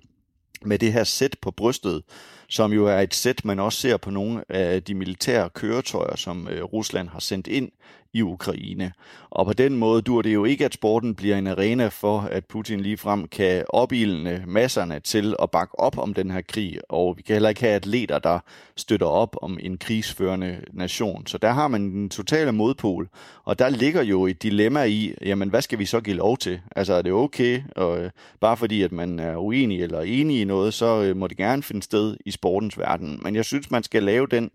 med 0.66 0.80
det 0.80 0.94
her 0.94 1.04
sæt 1.04 1.36
på 1.42 1.52
brystet, 1.52 2.04
som 2.48 2.74
jo 2.74 2.86
er 2.86 3.00
et 3.00 3.14
sæt, 3.14 3.46
man 3.46 3.60
også 3.60 3.80
ser 3.80 3.98
på 3.98 4.10
nogle 4.10 4.44
af 4.50 4.84
de 4.84 4.96
militære 4.96 5.50
køretøjer, 5.50 6.16
som 6.16 6.48
øh, 6.48 6.64
Rusland 6.64 7.10
har 7.10 7.20
sendt 7.20 7.48
ind 7.48 7.72
i 8.16 8.22
Ukraine. 8.22 8.92
Og 9.30 9.46
på 9.46 9.54
den 9.54 9.78
måde 9.78 10.02
dur 10.02 10.22
det 10.22 10.34
jo 10.34 10.46
ikke, 10.46 10.66
at 10.66 10.74
sporten 10.74 11.16
bliver 11.16 11.38
en 11.38 11.48
arena 11.48 11.88
for, 11.88 12.20
at 12.20 12.46
Putin 12.46 12.80
ligefrem 12.80 13.28
kan 13.28 13.66
opildne 13.70 14.44
masserne 14.48 15.00
til 15.00 15.36
at 15.42 15.52
bakke 15.52 15.80
op 15.80 15.98
om 15.98 16.14
den 16.14 16.32
her 16.32 16.42
krig, 16.42 16.80
og 16.90 17.18
vi 17.18 17.22
kan 17.22 17.34
heller 17.34 17.50
ikke 17.50 17.62
have 17.62 17.76
atleter, 17.76 18.20
der 18.20 18.40
støtter 18.76 19.08
op 19.08 19.36
om 19.42 19.58
en 19.62 19.78
krigsførende 19.78 20.62
nation. 20.74 21.28
Så 21.28 21.38
der 21.38 21.52
har 21.52 21.68
man 21.68 21.82
den 21.82 22.10
totale 22.10 22.52
modpol, 22.52 23.10
og 23.44 23.60
der 23.60 23.70
ligger 23.70 24.02
jo 24.04 24.28
et 24.28 24.44
dilemma 24.44 24.84
i, 24.84 25.14
jamen 25.22 25.50
hvad 25.50 25.62
skal 25.62 25.80
vi 25.80 25.86
så 25.86 26.02
give 26.02 26.16
lov 26.16 26.38
til? 26.38 26.60
Altså 26.76 26.94
er 26.94 27.02
det 27.02 27.12
okay, 27.12 27.62
og 27.76 28.00
øh, 28.00 28.12
bare 28.40 28.58
fordi 28.58 28.82
at 28.82 28.92
man 28.92 29.20
er 29.20 29.38
uenig 29.38 29.82
eller 29.82 30.02
enig 30.02 30.42
i 30.42 30.44
noget, 30.44 30.74
så 30.74 31.04
øh, 31.04 31.18
må 31.18 31.28
det 31.28 31.38
gerne 31.38 31.64
finde 31.64 31.84
sted 31.84 32.18
i 32.26 32.32
sportens 32.32 32.78
verden. 32.78 33.20
Men 33.24 33.36
jeg 33.36 33.46
synes, 33.46 33.72
man 33.72 33.84
skal 33.84 34.04
lave 34.04 34.28
den 34.28 34.52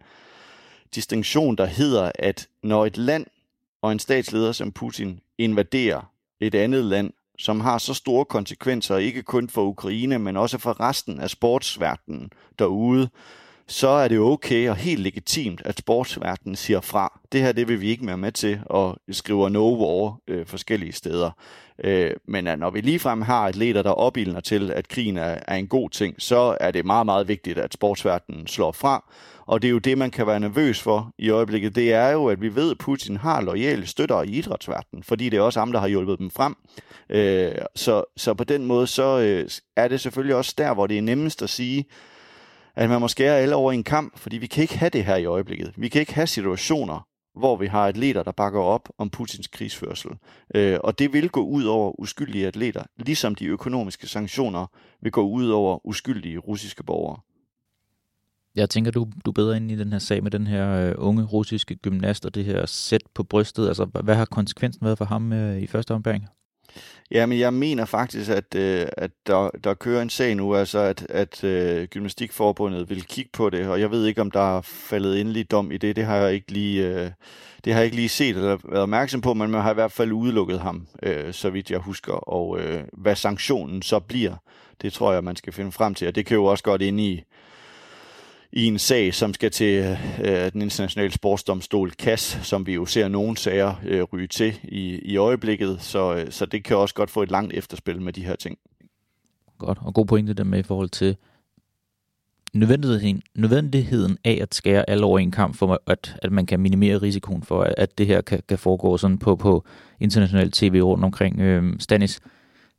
distinktion, 0.94 1.56
der 1.56 1.66
hedder, 1.66 2.12
at 2.14 2.48
når 2.62 2.86
et 2.86 2.96
land 2.96 3.26
og 3.82 3.92
en 3.92 3.98
statsleder 3.98 4.52
som 4.52 4.72
Putin 4.72 5.20
invaderer 5.38 6.12
et 6.40 6.54
andet 6.54 6.84
land, 6.84 7.12
som 7.38 7.60
har 7.60 7.78
så 7.78 7.94
store 7.94 8.24
konsekvenser, 8.24 8.96
ikke 8.96 9.22
kun 9.22 9.48
for 9.48 9.62
Ukraine, 9.62 10.18
men 10.18 10.36
også 10.36 10.58
for 10.58 10.80
resten 10.80 11.20
af 11.20 11.30
sportsverdenen 11.30 12.30
derude, 12.58 13.08
så 13.70 13.88
er 13.88 14.08
det 14.08 14.18
okay 14.18 14.68
og 14.68 14.76
helt 14.76 15.00
legitimt, 15.00 15.62
at 15.64 15.78
sportsverdenen 15.78 16.56
siger 16.56 16.80
fra. 16.80 17.20
Det 17.32 17.40
her, 17.40 17.52
det 17.52 17.68
vil 17.68 17.80
vi 17.80 17.88
ikke 17.88 18.06
være 18.06 18.16
med 18.16 18.32
til, 18.32 18.60
og 18.66 18.96
skriver 19.10 19.48
no 19.48 19.74
war 19.74 20.18
øh, 20.28 20.46
forskellige 20.46 20.92
steder. 20.92 21.30
Øh, 21.84 22.10
men 22.28 22.46
at 22.46 22.58
når 22.58 22.70
vi 22.70 22.80
ligefrem 22.80 23.22
har 23.22 23.46
atleter, 23.46 23.82
der 23.82 23.90
opildner 23.90 24.40
til, 24.40 24.70
at 24.70 24.88
krigen 24.88 25.16
er, 25.16 25.38
er 25.48 25.56
en 25.56 25.68
god 25.68 25.90
ting, 25.90 26.14
så 26.18 26.56
er 26.60 26.70
det 26.70 26.86
meget, 26.86 27.06
meget 27.06 27.28
vigtigt, 27.28 27.58
at 27.58 27.74
sportsverdenen 27.74 28.46
slår 28.46 28.72
fra. 28.72 29.04
Og 29.50 29.62
det 29.62 29.68
er 29.68 29.72
jo 29.72 29.78
det, 29.78 29.98
man 29.98 30.10
kan 30.10 30.26
være 30.26 30.40
nervøs 30.40 30.82
for 30.82 31.12
i 31.18 31.30
øjeblikket. 31.30 31.74
Det 31.74 31.92
er 31.92 32.08
jo, 32.08 32.26
at 32.26 32.40
vi 32.40 32.54
ved, 32.54 32.70
at 32.70 32.78
Putin 32.78 33.16
har 33.16 33.40
lojale 33.40 33.86
støtter 33.86 34.22
i 34.22 34.28
idrætsverdenen, 34.28 35.02
fordi 35.02 35.28
det 35.28 35.36
er 35.36 35.40
også 35.40 35.60
ham, 35.60 35.72
der 35.72 35.80
har 35.80 35.88
hjulpet 35.88 36.18
dem 36.18 36.30
frem. 36.30 36.56
Øh, 37.08 37.54
så, 37.74 38.04
så 38.16 38.34
på 38.34 38.44
den 38.44 38.66
måde, 38.66 38.86
så 38.86 39.20
øh, 39.20 39.50
er 39.76 39.88
det 39.88 40.00
selvfølgelig 40.00 40.36
også 40.36 40.54
der, 40.58 40.74
hvor 40.74 40.86
det 40.86 40.98
er 40.98 41.02
nemmest 41.02 41.42
at 41.42 41.50
sige, 41.50 41.84
at 42.76 42.88
man 42.88 43.00
må 43.00 43.08
skære 43.08 43.38
alle 43.38 43.54
over 43.54 43.72
en 43.72 43.84
kamp, 43.84 44.18
fordi 44.18 44.38
vi 44.38 44.46
kan 44.46 44.62
ikke 44.62 44.78
have 44.78 44.90
det 44.90 45.04
her 45.04 45.16
i 45.16 45.24
øjeblikket. 45.24 45.72
Vi 45.76 45.88
kan 45.88 46.00
ikke 46.00 46.14
have 46.14 46.26
situationer, 46.26 47.06
hvor 47.38 47.56
vi 47.56 47.66
har 47.66 47.86
atleter, 47.86 48.22
der 48.22 48.32
bakker 48.32 48.60
op 48.60 48.88
om 48.98 49.10
Putins 49.10 49.46
krigsførsel. 49.46 50.10
Øh, 50.54 50.78
og 50.84 50.98
det 50.98 51.12
vil 51.12 51.28
gå 51.28 51.42
ud 51.42 51.64
over 51.64 52.00
uskyldige 52.00 52.46
atleter, 52.46 52.82
ligesom 52.96 53.34
de 53.34 53.46
økonomiske 53.46 54.06
sanktioner 54.06 54.66
vil 55.02 55.12
gå 55.12 55.22
ud 55.22 55.48
over 55.48 55.86
uskyldige 55.86 56.38
russiske 56.38 56.84
borgere. 56.84 57.20
Jeg 58.54 58.70
tænker, 58.70 58.90
du, 58.90 59.06
du 59.24 59.30
er 59.30 59.34
bedre 59.34 59.56
ind 59.56 59.70
i 59.70 59.76
den 59.76 59.92
her 59.92 59.98
sag 59.98 60.22
med 60.22 60.30
den 60.30 60.46
her 60.46 60.88
øh, 60.88 60.94
unge 60.98 61.24
russiske 61.24 61.74
gymnast 61.74 62.26
og 62.26 62.34
det 62.34 62.44
her 62.44 62.66
sæt 62.66 63.02
på 63.14 63.22
brystet. 63.22 63.68
Altså, 63.68 63.84
hvad 63.84 64.14
har 64.14 64.24
konsekvensen 64.24 64.84
været 64.84 64.98
for 64.98 65.04
ham 65.04 65.32
øh, 65.32 65.62
i 65.62 65.66
første 65.66 65.94
omgang? 65.94 66.26
Jamen, 67.10 67.38
jeg 67.38 67.54
mener 67.54 67.84
faktisk, 67.84 68.30
at, 68.30 68.54
øh, 68.54 68.86
at 68.96 69.10
der, 69.26 69.50
der 69.64 69.74
kører 69.74 70.02
en 70.02 70.10
sag 70.10 70.34
nu, 70.34 70.54
altså 70.54 70.78
at, 70.78 71.06
at 71.08 71.44
øh, 71.44 71.88
Gymnastikforbundet 71.88 72.90
vil 72.90 73.04
kigge 73.04 73.30
på 73.32 73.50
det, 73.50 73.66
og 73.66 73.80
jeg 73.80 73.90
ved 73.90 74.06
ikke, 74.06 74.20
om 74.20 74.30
der 74.30 74.58
er 74.58 74.60
faldet 74.62 75.20
endelig 75.20 75.50
dom 75.50 75.72
i 75.72 75.76
det. 75.76 75.96
Det 75.96 76.04
har 76.04 76.16
jeg 76.16 76.34
ikke 76.34 76.52
lige, 76.52 76.86
øh, 76.86 77.10
det 77.64 77.72
har 77.72 77.80
jeg 77.80 77.84
ikke 77.84 77.96
lige 77.96 78.08
set 78.08 78.36
eller 78.36 78.58
været 78.64 78.82
opmærksom 78.82 79.20
på, 79.20 79.34
men 79.34 79.50
man 79.50 79.60
har 79.60 79.70
i 79.70 79.74
hvert 79.74 79.92
fald 79.92 80.12
udelukket 80.12 80.60
ham, 80.60 80.86
øh, 81.02 81.32
så 81.32 81.50
vidt 81.50 81.70
jeg 81.70 81.78
husker. 81.78 82.12
Og 82.12 82.60
øh, 82.60 82.84
hvad 82.92 83.16
sanktionen 83.16 83.82
så 83.82 84.00
bliver, 84.00 84.34
det 84.82 84.92
tror 84.92 85.12
jeg, 85.12 85.24
man 85.24 85.36
skal 85.36 85.52
finde 85.52 85.72
frem 85.72 85.94
til, 85.94 86.08
og 86.08 86.14
det 86.14 86.26
kan 86.26 86.34
jo 86.34 86.44
også 86.44 86.64
godt 86.64 86.82
ind 86.82 87.00
i 87.00 87.22
i 88.52 88.64
en 88.64 88.78
sag, 88.78 89.14
som 89.14 89.34
skal 89.34 89.50
til 89.50 89.98
øh, 90.24 90.52
den 90.52 90.62
internationale 90.62 91.12
sportsdomstol 91.12 91.90
CAS, 91.90 92.38
som 92.42 92.66
vi 92.66 92.74
jo 92.74 92.86
ser 92.86 93.08
nogle 93.08 93.36
sager 93.36 93.74
øh, 93.84 94.02
ryge 94.02 94.26
til 94.26 94.54
i, 94.64 94.98
i 94.98 95.16
øjeblikket, 95.16 95.76
så, 95.80 96.14
øh, 96.14 96.30
så 96.30 96.46
det 96.46 96.64
kan 96.64 96.76
også 96.76 96.94
godt 96.94 97.10
få 97.10 97.22
et 97.22 97.30
langt 97.30 97.54
efterspil 97.54 98.02
med 98.02 98.12
de 98.12 98.24
her 98.24 98.36
ting. 98.36 98.58
Godt, 99.58 99.78
og 99.82 99.94
god 99.94 100.06
pointe 100.06 100.34
der 100.34 100.44
med 100.44 100.58
i 100.58 100.62
forhold 100.62 100.88
til 100.88 101.16
nødvendigheden, 102.52 103.22
nødvendigheden 103.34 104.18
af 104.24 104.38
at 104.42 104.54
skære 104.54 104.90
alle 104.90 105.04
over 105.04 105.18
en 105.18 105.30
kamp, 105.30 105.56
for 105.56 105.82
at, 105.86 106.16
at 106.22 106.32
man 106.32 106.46
kan 106.46 106.60
minimere 106.60 106.98
risikoen 106.98 107.42
for, 107.42 107.62
at 107.76 107.98
det 107.98 108.06
her 108.06 108.20
kan, 108.20 108.42
kan 108.48 108.58
foregå 108.58 108.96
sådan 108.96 109.18
på, 109.18 109.36
på 109.36 109.64
international 110.00 110.50
tv 110.50 110.80
rundt 110.82 111.04
omkring. 111.04 111.40
Øh, 111.40 111.74
Stanis, 111.78 112.20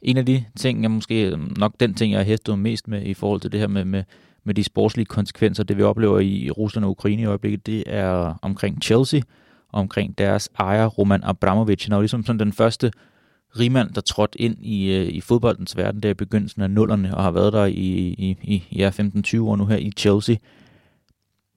en 0.01 0.17
af 0.17 0.25
de 0.25 0.45
ting, 0.57 0.81
jeg 0.81 0.91
måske 0.91 1.27
øhm, 1.27 1.53
nok 1.57 1.73
den 1.79 1.93
ting, 1.93 2.11
jeg 2.11 2.19
har 2.19 2.25
hæftet 2.25 2.59
mest 2.59 2.87
med 2.87 3.05
i 3.05 3.13
forhold 3.13 3.41
til 3.41 3.51
det 3.51 3.59
her 3.59 3.67
med, 3.67 3.85
med 3.85 4.03
med 4.43 4.53
de 4.53 4.63
sportslige 4.63 5.05
konsekvenser, 5.05 5.63
det 5.63 5.77
vi 5.77 5.83
oplever 5.83 6.19
i 6.19 6.49
Rusland 6.49 6.85
og 6.85 6.91
Ukraine 6.91 7.21
i 7.21 7.25
øjeblikket, 7.25 7.65
det 7.65 7.83
er 7.87 8.39
omkring 8.41 8.81
Chelsea, 8.83 9.21
omkring 9.73 10.17
deres 10.17 10.49
ejer 10.59 10.85
Roman 10.85 11.23
Abramovich. 11.23 11.85
Han 11.85 11.93
er 11.93 11.97
jo 11.97 12.01
ligesom 12.01 12.25
sådan 12.25 12.39
den 12.39 12.53
første 12.53 12.91
rigmand, 13.59 13.93
der 13.93 14.01
trådte 14.01 14.41
ind 14.41 14.55
i, 14.59 14.95
øh, 14.95 15.07
i 15.07 15.21
fodboldens 15.21 15.77
verden 15.77 16.03
der 16.03 16.09
i 16.09 16.13
begyndelsen 16.13 16.61
af 16.61 16.71
nullerne, 16.71 17.17
og 17.17 17.23
har 17.23 17.31
været 17.31 17.53
der 17.53 17.65
i, 17.65 17.71
i, 17.73 18.37
i 18.43 18.63
ja, 18.75 18.89
15-20 18.89 19.41
år 19.41 19.55
nu 19.55 19.65
her 19.65 19.77
i 19.77 19.91
Chelsea. 19.97 20.35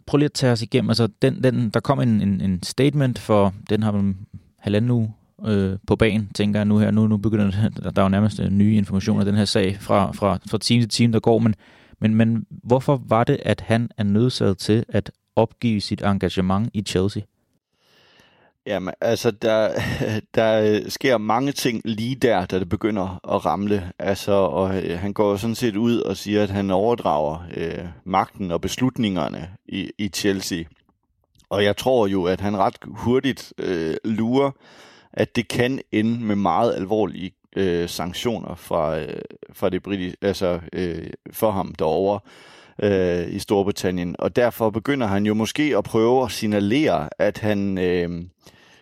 Prøv 0.07 0.19
lige 0.19 0.25
at 0.25 0.33
tage 0.33 0.53
os 0.53 0.63
igennem. 0.63 0.91
Altså, 0.91 1.09
den, 1.23 1.43
den, 1.43 1.71
der 1.71 1.81
kom 1.81 2.01
en, 2.01 2.21
en, 2.21 2.41
en 2.41 2.63
statement 2.63 3.19
for, 3.19 3.55
den 3.71 3.83
har 3.83 3.93
man 3.93 4.17
halvanden 4.59 4.91
uge 4.91 5.13
øh, 5.47 5.79
på 5.87 5.97
banen, 5.97 6.29
tænker 6.35 6.61
jeg 6.61 6.65
nu 6.65 6.79
her. 6.79 6.91
Nu, 6.91 7.07
nu 7.07 7.17
begynder 7.17 7.51
der, 7.83 7.91
der 7.91 8.03
er 8.03 8.05
jo 8.05 8.09
nærmest 8.09 8.41
nye 8.51 8.77
informationer 8.77 9.21
af 9.21 9.27
den 9.27 9.35
her 9.35 9.45
sag 9.45 9.77
fra, 9.81 10.13
fra, 10.13 10.39
fra 10.51 10.59
time 10.59 10.83
til 10.83 10.89
time, 10.89 11.13
der 11.13 11.21
går, 11.21 11.39
men 11.39 11.55
men, 12.01 12.15
men 12.15 12.47
hvorfor 12.49 13.03
var 13.07 13.25
det, 13.25 13.39
at 13.43 13.61
han 13.61 13.91
er 13.97 14.05
nødsaget 14.05 14.59
til 14.59 14.85
at 14.89 15.11
opgive 15.37 15.81
sit 15.81 16.03
engagement 16.03 16.71
i 16.73 16.83
Chelsea? 16.83 17.23
Jamen, 18.67 18.95
altså, 19.01 19.31
der, 19.31 19.69
der 20.35 20.61
øh, 20.61 20.91
sker 20.91 21.19
mange 21.19 21.53
ting 21.53 21.81
lige 21.85 22.15
der, 22.15 22.47
da 22.47 22.59
det 22.59 22.69
begynder 22.69 23.21
at 23.35 23.47
ramle. 23.47 23.93
Altså, 23.99 24.33
og 24.33 24.83
øh, 24.83 24.99
han 24.99 25.13
går 25.13 25.37
sådan 25.37 25.55
set 25.55 25.77
ud 25.77 26.01
og 26.01 26.17
siger, 26.17 26.43
at 26.43 26.51
han 26.51 26.71
overdrager 26.71 27.47
øh, 27.57 27.85
magten 28.05 28.51
og 28.51 28.61
beslutningerne 28.61 29.49
i, 29.67 29.91
i 29.99 30.09
Chelsea. 30.09 30.65
Og 31.49 31.65
jeg 31.65 31.77
tror 31.77 32.07
jo, 32.07 32.25
at 32.25 32.41
han 32.41 32.57
ret 32.57 32.77
hurtigt 32.85 33.53
øh, 33.59 33.97
lurer, 34.05 34.51
at 35.13 35.37
det 35.37 35.49
kan 35.49 35.81
ende 35.93 36.25
med 36.25 36.37
meget 36.37 36.75
alvorlige 36.75 37.33
øh, 37.57 37.89
sanktioner 37.89 38.55
fra, 38.55 38.99
øh, 38.99 39.19
fra 39.53 39.71
det 39.71 39.83
britiske, 39.83 40.19
altså 40.23 40.61
øh, 40.73 41.11
for 41.33 41.51
ham 41.51 41.75
derovre 41.79 42.21
øh, 42.83 43.35
i 43.35 43.39
Storbritannien. 43.39 44.17
Og 44.19 44.37
derfor 44.37 44.71
begynder 44.71 45.07
han 45.07 45.27
jo 45.27 45.35
måske 45.35 45.75
at 45.79 45.85
prøve 45.85 46.25
at 46.25 46.31
signalere, 46.31 47.09
at 47.19 47.39
han 47.39 47.79
øh, 47.79 48.25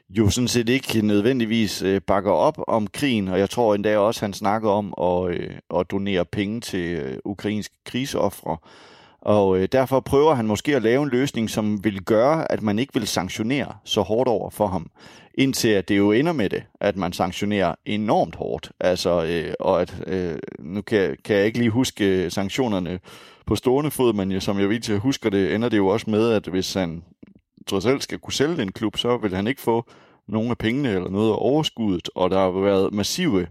jo 0.08 0.30
sådan 0.30 0.48
set 0.48 0.68
ikke 0.68 1.06
nødvendigvis 1.06 1.82
øh, 1.82 2.00
bakker 2.00 2.32
op 2.32 2.58
om 2.68 2.86
krigen, 2.86 3.28
og 3.28 3.38
jeg 3.38 3.50
tror 3.50 3.74
endda 3.74 3.98
også, 3.98 4.20
han 4.20 4.32
snakker 4.32 4.70
om 4.70 4.94
at, 5.00 5.34
øh, 5.34 5.50
at 5.76 5.90
donere 5.90 6.24
penge 6.24 6.60
til 6.60 6.94
øh, 6.96 7.18
ukrainske 7.24 7.74
krigsoffre. 7.84 8.56
Og 9.20 9.58
øh, 9.58 9.68
derfor 9.72 10.00
prøver 10.00 10.34
han 10.34 10.46
måske 10.46 10.76
at 10.76 10.82
lave 10.82 11.02
en 11.02 11.08
løsning, 11.08 11.50
som 11.50 11.84
vil 11.84 12.04
gøre, 12.04 12.52
at 12.52 12.62
man 12.62 12.78
ikke 12.78 12.94
vil 12.94 13.06
sanktionere 13.06 13.74
så 13.84 14.00
hårdt 14.00 14.28
over 14.28 14.50
for 14.50 14.66
ham 14.66 14.90
indtil 15.34 15.68
at 15.68 15.88
det 15.88 15.98
jo 15.98 16.12
ender 16.12 16.32
med 16.32 16.50
det, 16.50 16.62
at 16.80 16.96
man 16.96 17.12
sanktionerer 17.12 17.74
enormt 17.84 18.34
hårdt. 18.34 18.72
Altså, 18.80 19.24
øh, 19.24 19.54
og 19.60 19.80
at, 19.82 20.02
øh, 20.06 20.38
nu 20.58 20.82
kan, 20.82 21.16
kan 21.24 21.36
jeg 21.36 21.46
ikke 21.46 21.58
lige 21.58 21.70
huske 21.70 22.24
øh, 22.24 22.30
sanktionerne 22.30 23.00
på 23.46 23.56
stående 23.56 23.90
fod, 23.90 24.12
men 24.12 24.40
som 24.40 24.58
jeg 24.58 24.68
vidt 24.68 24.98
husker 24.98 25.30
det, 25.30 25.54
ender 25.54 25.68
det 25.68 25.76
jo 25.76 25.86
også 25.86 26.10
med, 26.10 26.30
at 26.30 26.46
hvis 26.46 26.74
han 26.74 27.02
trods 27.66 27.86
alt 27.86 28.02
skal 28.02 28.18
kunne 28.18 28.32
sælge 28.32 28.56
den 28.56 28.72
klub, 28.72 28.96
så 28.96 29.16
vil 29.16 29.34
han 29.34 29.46
ikke 29.46 29.60
få 29.60 29.90
nogle 30.28 30.50
af 30.50 30.58
pengene 30.58 30.88
eller 30.88 31.10
noget 31.10 31.30
af 31.30 31.36
overskuddet, 31.38 32.08
og 32.14 32.30
der 32.30 32.38
har 32.38 32.50
været 32.50 32.92
massive 32.92 33.46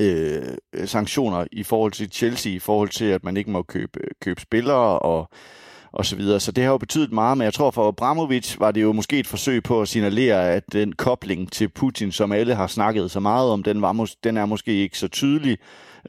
øh, 0.00 0.42
sanktioner 0.84 1.46
i 1.52 1.62
forhold 1.62 1.92
til 1.92 2.10
Chelsea, 2.10 2.52
i 2.52 2.58
forhold 2.58 2.88
til, 2.88 3.04
at 3.04 3.24
man 3.24 3.36
ikke 3.36 3.50
må 3.50 3.62
købe, 3.62 4.00
øh, 4.00 4.10
købe 4.20 4.40
spillere, 4.40 4.98
og 4.98 5.30
og 5.92 6.06
så 6.06 6.16
videre. 6.16 6.40
Så 6.40 6.52
det 6.52 6.64
har 6.64 6.70
jo 6.70 6.78
betydet 6.78 7.12
meget, 7.12 7.38
men 7.38 7.44
jeg 7.44 7.54
tror 7.54 7.70
for 7.70 7.88
Abramovic 7.88 8.56
var 8.58 8.70
det 8.70 8.82
jo 8.82 8.92
måske 8.92 9.18
et 9.18 9.26
forsøg 9.26 9.62
på 9.62 9.82
at 9.82 9.88
signalere, 9.88 10.50
at 10.50 10.72
den 10.72 10.92
kobling 10.92 11.52
til 11.52 11.68
Putin, 11.68 12.12
som 12.12 12.32
alle 12.32 12.54
har 12.54 12.66
snakket 12.66 13.10
så 13.10 13.20
meget 13.20 13.50
om, 13.50 13.62
den, 13.62 13.82
var 13.82 13.92
mås- 13.92 14.18
den 14.24 14.36
er 14.36 14.46
måske 14.46 14.72
ikke 14.72 14.98
så 14.98 15.08
tydelig, 15.08 15.58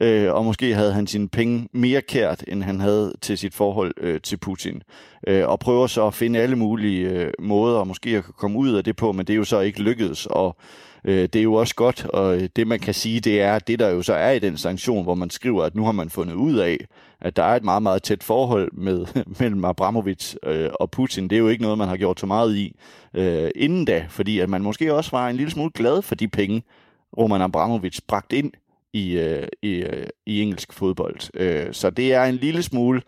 øh, 0.00 0.32
og 0.32 0.44
måske 0.44 0.74
havde 0.74 0.92
han 0.92 1.06
sine 1.06 1.28
penge 1.28 1.68
mere 1.72 2.00
kært, 2.00 2.44
end 2.48 2.62
han 2.62 2.80
havde 2.80 3.12
til 3.20 3.38
sit 3.38 3.54
forhold 3.54 3.94
øh, 4.00 4.20
til 4.20 4.36
Putin. 4.36 4.82
Øh, 5.26 5.48
og 5.48 5.58
prøver 5.58 5.86
så 5.86 6.06
at 6.06 6.14
finde 6.14 6.38
alle 6.38 6.56
mulige 6.56 7.08
øh, 7.08 7.32
måder, 7.38 7.84
måske 7.84 8.10
at 8.10 8.24
komme 8.24 8.58
ud 8.58 8.74
af 8.74 8.84
det 8.84 8.96
på, 8.96 9.12
men 9.12 9.26
det 9.26 9.32
er 9.32 9.36
jo 9.36 9.44
så 9.44 9.60
ikke 9.60 9.82
lykkedes, 9.82 10.26
og 10.26 10.56
øh, 11.04 11.22
det 11.22 11.36
er 11.36 11.42
jo 11.42 11.54
også 11.54 11.74
godt, 11.74 12.04
og 12.04 12.36
øh, 12.36 12.48
det 12.56 12.66
man 12.66 12.80
kan 12.80 12.94
sige, 12.94 13.20
det 13.20 13.40
er, 13.40 13.58
det 13.58 13.78
der 13.78 13.88
jo 13.88 14.02
så 14.02 14.14
er 14.14 14.30
i 14.30 14.38
den 14.38 14.56
sanktion, 14.56 15.02
hvor 15.02 15.14
man 15.14 15.30
skriver, 15.30 15.64
at 15.64 15.74
nu 15.74 15.84
har 15.84 15.92
man 15.92 16.10
fundet 16.10 16.34
ud 16.34 16.54
af, 16.54 16.78
at 17.20 17.36
der 17.36 17.42
er 17.42 17.56
et 17.56 17.64
meget, 17.64 17.82
meget 17.82 18.02
tæt 18.02 18.22
forhold 18.22 18.72
med, 18.72 19.06
mellem 19.40 19.64
Abramovic 19.64 20.34
øh, 20.42 20.70
og 20.80 20.90
Putin. 20.90 21.28
Det 21.28 21.36
er 21.36 21.40
jo 21.40 21.48
ikke 21.48 21.62
noget, 21.62 21.78
man 21.78 21.88
har 21.88 21.96
gjort 21.96 22.20
så 22.20 22.26
meget 22.26 22.56
i 22.56 22.76
øh, 23.14 23.50
inden 23.54 23.84
da, 23.84 24.06
fordi 24.08 24.38
at 24.38 24.48
man 24.48 24.62
måske 24.62 24.94
også 24.94 25.10
var 25.10 25.28
en 25.28 25.36
lille 25.36 25.50
smule 25.50 25.70
glad 25.70 26.02
for 26.02 26.14
de 26.14 26.28
penge, 26.28 26.62
Roman 27.18 27.40
Abramovic 27.40 27.98
bragt 28.08 28.32
ind 28.32 28.52
i, 28.94 29.18
øh, 29.18 29.48
i, 29.62 29.70
øh, 29.74 30.06
i 30.26 30.42
engelsk 30.42 30.72
fodbold. 30.72 31.16
Øh, 31.34 31.66
så 31.72 31.90
det 31.90 32.14
er 32.14 32.24
en 32.24 32.34
lille 32.34 32.62
smule 32.62 33.02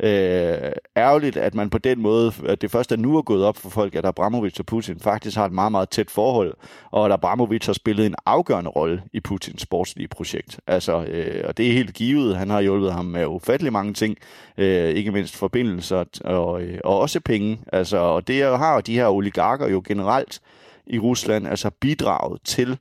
øh, 0.00 0.72
ærgerligt, 0.96 1.36
at 1.36 1.54
man 1.54 1.70
på 1.70 1.78
den 1.78 2.00
måde, 2.00 2.32
at 2.48 2.62
det 2.62 2.70
først 2.70 2.92
er 2.92 2.96
nu 2.96 3.16
er 3.16 3.22
gået 3.22 3.44
op 3.44 3.56
for 3.56 3.70
folk, 3.70 3.94
at 3.94 4.04
Abramovic 4.04 4.58
og 4.58 4.66
Putin 4.66 5.00
faktisk 5.00 5.36
har 5.36 5.46
et 5.46 5.52
meget, 5.52 5.72
meget 5.72 5.88
tæt 5.88 6.10
forhold, 6.10 6.54
og 6.90 7.06
at 7.06 7.12
Abramovic 7.12 7.66
har 7.66 7.72
spillet 7.72 8.06
en 8.06 8.14
afgørende 8.26 8.70
rolle 8.70 9.02
i 9.12 9.20
Putins 9.20 9.62
sportslige 9.62 10.08
projekt. 10.08 10.60
Altså, 10.66 11.04
øh, 11.04 11.44
og 11.48 11.56
det 11.56 11.68
er 11.68 11.72
helt 11.72 11.94
givet. 11.94 12.36
Han 12.36 12.50
har 12.50 12.60
hjulpet 12.60 12.92
ham 12.92 13.04
med 13.04 13.26
ufattelig 13.26 13.72
mange 13.72 13.94
ting, 13.94 14.16
øh, 14.58 14.88
ikke 14.88 15.12
mindst 15.12 15.36
forbindelser 15.36 16.04
og, 16.24 16.62
øh, 16.62 16.78
og 16.84 17.00
også 17.00 17.20
penge. 17.20 17.58
Altså, 17.72 17.96
og 17.96 18.28
det 18.28 18.42
har 18.42 18.80
de 18.80 18.94
her 18.94 19.08
oligarker 19.08 19.68
jo 19.68 19.82
generelt 19.86 20.40
i 20.86 20.98
Rusland 20.98 21.48
altså 21.48 21.70
bidraget 21.80 22.40
til 22.44 22.78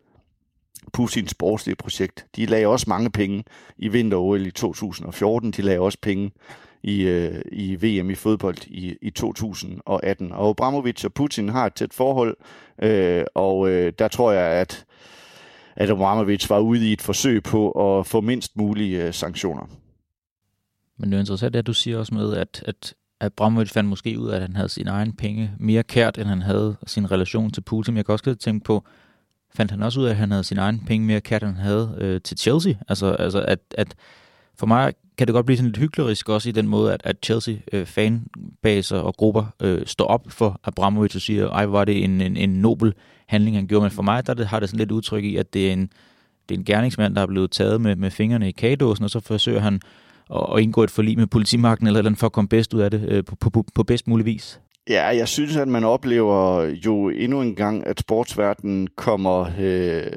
Putins 0.94 1.32
sportslige 1.32 1.76
projekt. 1.76 2.26
De 2.36 2.46
lagde 2.46 2.68
også 2.68 2.86
mange 2.90 3.10
penge 3.10 3.44
i 3.78 3.88
vinter 3.88 4.36
i 4.36 4.52
2014. 4.52 5.52
De 5.52 5.62
lagde 5.62 5.80
også 5.80 5.98
penge 6.02 6.32
i, 6.84 7.02
øh, 7.02 7.42
i 7.52 7.76
VM 7.76 8.10
i 8.10 8.16
fodbold 8.16 8.58
i, 8.68 8.98
i 9.02 9.10
2018. 9.10 10.32
Og 10.32 10.50
Obramovic 10.50 11.06
og 11.06 11.14
Putin 11.14 11.50
har 11.50 11.66
et 11.66 11.74
tæt 11.74 11.94
forhold, 11.94 12.38
øh, 12.84 13.24
og 13.36 13.70
øh, 13.70 13.94
der 14.00 14.08
tror 14.08 14.32
jeg, 14.32 14.46
at, 14.46 14.86
at 15.76 15.90
Obramovic 15.90 16.50
var 16.50 16.60
ude 16.60 16.90
i 16.90 16.94
et 16.94 17.02
forsøg 17.02 17.44
på 17.44 17.72
at 17.72 18.08
få 18.08 18.22
mindst 18.22 18.58
mulige 18.58 19.06
øh, 19.06 19.14
sanktioner. 19.14 19.66
Men 20.98 21.10
det 21.10 21.16
er 21.16 21.20
interessant, 21.20 21.56
at 21.56 21.68
du 21.68 21.74
siger 21.74 21.98
også 21.98 22.14
med, 22.14 22.34
at, 22.34 22.64
at 22.66 22.94
Abramovic 23.20 23.72
fandt 23.72 23.90
måske 23.90 24.20
ud 24.20 24.30
af, 24.30 24.36
at 24.36 24.42
han 24.42 24.56
havde 24.56 24.70
sin 24.70 24.88
egen 24.88 25.14
penge 25.14 25.52
mere 25.60 25.84
kært, 25.84 26.18
end 26.18 26.28
han 26.28 26.42
havde 26.42 26.76
sin 26.88 27.12
relation 27.12 27.52
til 27.52 27.62
Putin. 27.62 27.98
Jeg 27.98 28.06
kan 28.06 28.14
også 28.14 28.36
tænke 28.36 28.64
på, 28.64 28.84
fandt 29.56 29.72
han 29.72 29.84
også 29.84 30.00
ud 30.00 30.06
af, 30.06 30.10
at 30.10 30.18
han 30.18 30.32
havde 30.32 30.44
sin 30.44 30.58
egen 30.58 30.84
penge 30.88 31.08
mere 31.08 31.22
kat 31.22 31.44
end 31.44 31.56
han 31.56 31.66
havde 31.66 31.96
øh, 31.98 32.22
til 32.22 32.38
Chelsea. 32.38 32.74
Altså, 32.88 33.12
altså 33.12 33.46
at, 33.48 33.60
at 33.78 33.96
for 34.56 34.66
mig 34.66 34.94
kan 35.18 35.28
det 35.28 35.34
godt 35.34 35.46
blive 35.46 35.58
sådan 35.58 35.68
lidt 35.72 35.78
hyklerisk 35.78 36.30
også 36.30 36.50
i 36.50 36.52
den 36.52 36.68
måde, 36.68 36.94
at, 36.94 37.02
at 37.04 37.18
Chelsea 37.24 37.56
øh, 37.74 37.86
fanbaser 37.86 38.98
og 38.98 39.16
grupper 39.16 39.46
øh, 39.62 39.86
står 39.86 40.06
op 40.06 40.26
for 40.30 40.60
Abramovic 40.64 41.16
og 41.16 41.22
siger, 41.22 41.50
ej, 41.50 41.66
var 41.66 41.86
det 41.86 42.04
en, 42.04 42.22
en, 42.22 42.38
en 42.38 42.50
nobel 42.50 42.94
handling, 43.28 43.56
han 43.56 43.68
gjorde. 43.68 43.84
Men 43.84 43.92
for 43.92 44.02
mig 44.02 44.28
der 44.28 44.34
det, 44.34 44.48
har 44.48 44.60
det 44.60 44.70
sådan 44.70 44.78
lidt 44.78 44.92
udtryk 44.92 45.24
i, 45.24 45.36
at 45.36 45.54
det 45.54 45.68
er 45.68 45.74
en, 45.74 45.90
det 46.50 46.56
er 46.56 46.60
en 46.60 46.66
gerningsmand, 46.66 47.16
der 47.16 47.22
er 47.22 47.28
blevet 47.28 47.52
taget 47.52 47.82
med, 47.82 47.96
med 47.96 48.12
fingrene 48.12 48.50
i 48.50 48.52
kagedåsen, 48.52 49.04
og 49.04 49.10
så 49.10 49.20
forsøger 49.20 49.60
han 49.60 49.80
at, 50.36 50.46
at 50.56 50.62
indgå 50.62 50.84
et 50.84 50.92
forlig 50.92 51.18
med 51.18 51.28
politimagten 51.28 51.88
eller, 51.88 51.98
eller 51.98 52.16
for 52.16 52.26
at 52.26 52.34
komme 52.34 52.48
bedst 52.48 52.74
ud 52.74 52.82
af 52.82 52.92
det 52.92 53.06
øh, 53.08 53.24
på, 53.26 53.36
på, 53.36 53.66
på 53.76 53.84
bedst 53.84 54.08
mulig 54.08 54.26
vis. 54.26 54.60
Ja, 54.90 55.06
jeg 55.06 55.28
synes, 55.28 55.56
at 55.56 55.68
man 55.68 55.84
oplever 55.84 56.64
jo 56.66 57.10
endnu 57.10 57.42
en 57.42 57.56
gang, 57.56 57.88
at 57.88 58.00
sportsverdenen 58.00 58.88
kommer 58.96 59.52
øh, 59.60 60.12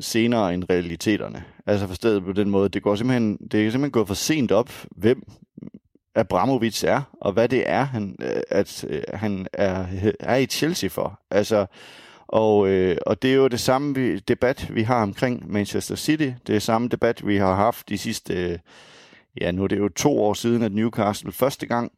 senere 0.00 0.54
end 0.54 0.64
realiteterne. 0.70 1.44
Altså 1.66 1.86
forstået 1.86 2.24
på 2.24 2.32
den 2.32 2.50
måde, 2.50 2.68
det 2.68 2.82
går 2.82 2.94
simpelthen, 2.94 3.36
det 3.36 3.66
er 3.66 3.70
simpelthen 3.70 3.90
gået 3.90 4.06
for 4.06 4.14
sent 4.14 4.52
op, 4.52 4.70
hvem 4.96 5.22
Abramovic 6.14 6.84
er, 6.84 7.02
og 7.20 7.32
hvad 7.32 7.48
det 7.48 7.62
er, 7.66 7.84
han, 7.84 8.16
øh, 8.22 8.42
at 8.48 8.84
øh, 8.88 9.02
han 9.14 9.46
er, 9.52 9.86
er 10.20 10.36
i 10.36 10.46
Chelsea 10.46 10.88
for. 10.88 11.20
Altså, 11.30 11.66
og, 12.28 12.68
øh, 12.68 12.96
og 13.06 13.22
det 13.22 13.30
er 13.30 13.34
jo 13.34 13.48
det 13.48 13.60
samme 13.60 13.94
vi, 13.94 14.18
debat, 14.18 14.74
vi 14.74 14.82
har 14.82 15.02
omkring 15.02 15.52
Manchester 15.52 15.96
City. 15.96 16.30
Det 16.46 16.54
er 16.56 16.60
samme 16.60 16.88
debat, 16.88 17.26
vi 17.26 17.36
har 17.36 17.54
haft 17.54 17.88
de 17.88 17.98
sidste, 17.98 18.34
øh, 18.34 18.58
ja 19.40 19.50
nu 19.50 19.64
er 19.64 19.68
det 19.68 19.78
jo 19.78 19.88
to 19.88 20.22
år 20.22 20.34
siden, 20.34 20.62
at 20.62 20.72
Newcastle 20.72 21.32
første 21.32 21.66
gang 21.66 21.92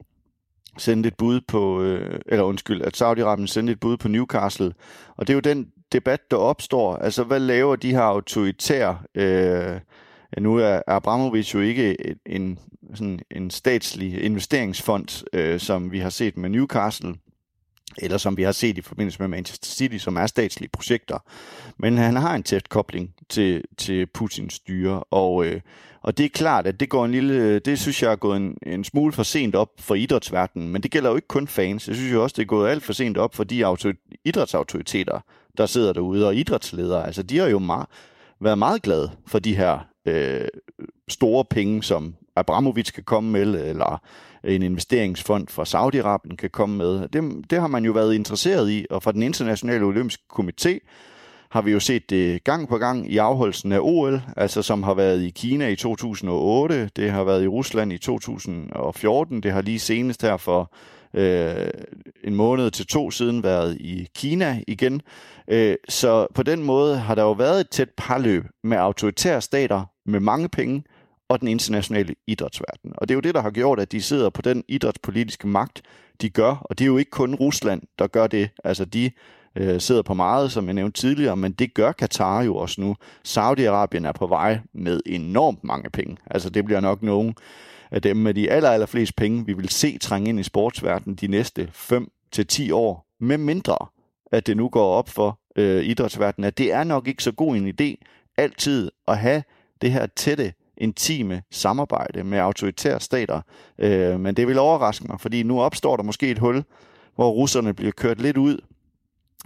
sendte 0.78 1.08
et 1.08 1.16
bud 1.16 1.40
på, 1.40 1.82
øh, 1.82 2.20
eller 2.26 2.44
undskyld, 2.44 2.82
at 2.82 3.02
Saudi-Arabien 3.02 3.46
sendte 3.46 3.72
et 3.72 3.80
bud 3.80 3.96
på 3.96 4.08
Newcastle. 4.08 4.72
Og 5.16 5.26
det 5.26 5.32
er 5.32 5.34
jo 5.34 5.40
den 5.40 5.68
debat, 5.92 6.30
der 6.30 6.36
opstår. 6.36 6.96
Altså, 6.96 7.24
hvad 7.24 7.40
laver 7.40 7.76
de 7.76 7.90
her 7.90 8.02
autoritære... 8.02 8.98
Øh, 9.14 9.80
nu 10.38 10.56
er 10.56 10.80
Abramovic 10.86 11.54
jo 11.54 11.60
ikke 11.60 11.96
en, 12.26 12.58
sådan 12.94 13.20
en 13.30 13.50
statslig 13.50 14.22
investeringsfond, 14.22 15.24
øh, 15.32 15.60
som 15.60 15.92
vi 15.92 15.98
har 15.98 16.10
set 16.10 16.36
med 16.36 16.50
Newcastle, 16.50 17.14
eller 17.98 18.18
som 18.18 18.36
vi 18.36 18.42
har 18.42 18.52
set 18.52 18.78
i 18.78 18.82
forbindelse 18.82 19.18
med 19.20 19.28
Manchester 19.28 19.66
City, 19.66 19.96
som 19.96 20.16
er 20.16 20.26
statslige 20.26 20.70
projekter. 20.72 21.18
Men 21.76 21.98
han 21.98 22.16
har 22.16 22.34
en 22.34 22.42
tæt 22.42 22.68
kobling 22.68 23.14
til, 23.28 23.64
til 23.78 24.06
Putins 24.06 24.54
styre, 24.54 25.02
og, 25.10 25.46
øh, 25.46 25.60
og 26.04 26.18
det 26.18 26.24
er 26.24 26.28
klart, 26.28 26.66
at 26.66 26.80
det 26.80 26.88
går 26.88 27.04
en 27.04 27.10
lille, 27.10 27.58
det 27.58 27.78
synes 27.78 28.02
jeg 28.02 28.12
er 28.12 28.16
gået 28.16 28.36
en, 28.36 28.56
en 28.66 28.84
smule 28.84 29.12
for 29.12 29.22
sent 29.22 29.54
op 29.54 29.68
for 29.78 29.94
idrætsverdenen, 29.94 30.68
men 30.68 30.82
det 30.82 30.90
gælder 30.90 31.10
jo 31.10 31.16
ikke 31.16 31.28
kun 31.28 31.48
fans. 31.48 31.88
Jeg 31.88 31.96
synes 31.96 32.12
jo 32.12 32.22
også, 32.22 32.34
det 32.36 32.42
er 32.42 32.46
gået 32.46 32.70
alt 32.70 32.82
for 32.82 32.92
sent 32.92 33.18
op 33.18 33.34
for 33.34 33.44
de 33.44 33.66
autor- 33.66 34.18
idrætsautoriteter, 34.24 35.20
der 35.58 35.66
sidder 35.66 35.92
derude, 35.92 36.26
og 36.26 36.36
idrætsledere. 36.36 37.06
Altså, 37.06 37.22
de 37.22 37.38
har 37.38 37.46
jo 37.46 37.58
meget, 37.58 37.86
været 38.40 38.58
meget 38.58 38.82
glade 38.82 39.10
for 39.26 39.38
de 39.38 39.56
her 39.56 39.78
øh, 40.06 40.48
store 41.08 41.44
penge, 41.44 41.82
som 41.82 42.14
Abramovic 42.36 42.92
kan 42.92 43.02
komme 43.02 43.30
med, 43.30 43.68
eller 43.68 44.02
en 44.44 44.62
investeringsfond 44.62 45.48
fra 45.48 45.64
Saudi-Arabien 45.64 46.36
kan 46.36 46.50
komme 46.50 46.76
med. 46.76 47.08
Det, 47.08 47.50
det 47.50 47.60
har 47.60 47.68
man 47.68 47.84
jo 47.84 47.92
været 47.92 48.14
interesseret 48.14 48.70
i, 48.70 48.86
og 48.90 49.02
fra 49.02 49.12
den 49.12 49.22
internationale 49.22 49.84
olympiske 49.84 50.22
komité 50.32 50.78
har 51.54 51.62
vi 51.62 51.72
jo 51.72 51.80
set 51.80 52.10
det 52.10 52.44
gang 52.44 52.68
på 52.68 52.78
gang 52.78 53.12
i 53.12 53.16
afholdelsen 53.16 53.72
af 53.72 53.78
OL, 53.82 54.22
altså 54.36 54.62
som 54.62 54.82
har 54.82 54.94
været 54.94 55.22
i 55.22 55.30
Kina 55.30 55.68
i 55.68 55.76
2008, 55.76 56.90
det 56.96 57.10
har 57.10 57.24
været 57.24 57.44
i 57.44 57.48
Rusland 57.48 57.92
i 57.92 57.98
2014, 57.98 59.40
det 59.40 59.52
har 59.52 59.62
lige 59.62 59.78
senest 59.78 60.22
her 60.22 60.36
for 60.36 60.72
øh, 61.14 61.66
en 62.24 62.34
måned 62.34 62.70
til 62.70 62.86
to 62.86 63.10
siden 63.10 63.42
været 63.42 63.76
i 63.80 64.08
Kina 64.14 64.62
igen. 64.66 65.02
Øh, 65.48 65.76
så 65.88 66.26
på 66.34 66.42
den 66.42 66.62
måde 66.62 66.98
har 66.98 67.14
der 67.14 67.22
jo 67.22 67.32
været 67.32 67.60
et 67.60 67.68
tæt 67.68 67.88
parløb 67.96 68.44
med 68.64 68.76
autoritære 68.76 69.40
stater 69.40 69.84
med 70.06 70.20
mange 70.20 70.48
penge, 70.48 70.84
og 71.28 71.40
den 71.40 71.48
internationale 71.48 72.14
idrætsverden. 72.26 72.92
Og 72.96 73.08
det 73.08 73.14
er 73.14 73.16
jo 73.16 73.20
det, 73.20 73.34
der 73.34 73.40
har 73.40 73.50
gjort, 73.50 73.80
at 73.80 73.92
de 73.92 74.02
sidder 74.02 74.30
på 74.30 74.42
den 74.42 74.64
idrætspolitiske 74.68 75.48
magt, 75.48 75.82
de 76.20 76.30
gør. 76.30 76.56
Og 76.60 76.78
det 76.78 76.84
er 76.84 76.86
jo 76.86 76.98
ikke 76.98 77.10
kun 77.10 77.34
Rusland, 77.34 77.82
der 77.98 78.06
gør 78.06 78.26
det. 78.26 78.50
Altså 78.64 78.84
de 78.84 79.10
øh, 79.56 79.80
sidder 79.80 80.02
på 80.02 80.14
meget, 80.14 80.52
som 80.52 80.66
jeg 80.66 80.74
nævnte 80.74 81.00
tidligere, 81.00 81.36
men 81.36 81.52
det 81.52 81.74
gør 81.74 81.92
Katar 81.92 82.42
jo 82.42 82.56
også 82.56 82.80
nu. 82.80 82.96
Saudi-Arabien 83.28 84.06
er 84.06 84.12
på 84.14 84.26
vej 84.26 84.58
med 84.72 85.00
enormt 85.06 85.64
mange 85.64 85.90
penge. 85.90 86.16
Altså 86.30 86.50
det 86.50 86.64
bliver 86.64 86.80
nok 86.80 87.02
nogen 87.02 87.34
af 87.90 88.02
dem 88.02 88.16
med 88.16 88.34
de 88.34 88.50
aller, 88.50 88.70
aller 88.70 88.86
flest 88.86 89.16
penge, 89.16 89.46
vi 89.46 89.52
vil 89.52 89.68
se 89.68 89.98
trænge 89.98 90.28
ind 90.28 90.40
i 90.40 90.42
sportsverdenen 90.42 91.16
de 91.16 91.26
næste 91.26 91.68
5 91.72 92.10
til 92.32 92.46
10 92.46 92.70
år, 92.70 93.06
med 93.20 93.38
mindre 93.38 93.76
at 94.34 94.46
det 94.46 94.56
nu 94.56 94.68
går 94.68 94.94
op 94.94 95.08
for 95.08 95.38
øh, 95.56 95.84
idrætsverdenen, 95.84 96.46
at 96.46 96.58
det 96.58 96.72
er 96.72 96.84
nok 96.84 97.08
ikke 97.08 97.22
så 97.22 97.32
god 97.32 97.56
en 97.56 97.68
idé 97.68 98.04
altid 98.36 98.90
at 99.08 99.18
have 99.18 99.42
det 99.82 99.92
her 99.92 100.06
tætte 100.06 100.52
intime 100.76 101.42
samarbejde 101.50 102.24
med 102.24 102.38
autoritære 102.38 103.00
stater. 103.00 103.40
Øh, 103.78 104.20
men 104.20 104.36
det 104.36 104.46
vil 104.46 104.58
overraske 104.58 105.06
mig, 105.08 105.20
fordi 105.20 105.42
nu 105.42 105.60
opstår 105.60 105.96
der 105.96 106.02
måske 106.02 106.30
et 106.30 106.38
hul, 106.38 106.64
hvor 107.14 107.30
russerne 107.30 107.74
bliver 107.74 107.92
kørt 107.92 108.20
lidt 108.20 108.36
ud. 108.36 108.58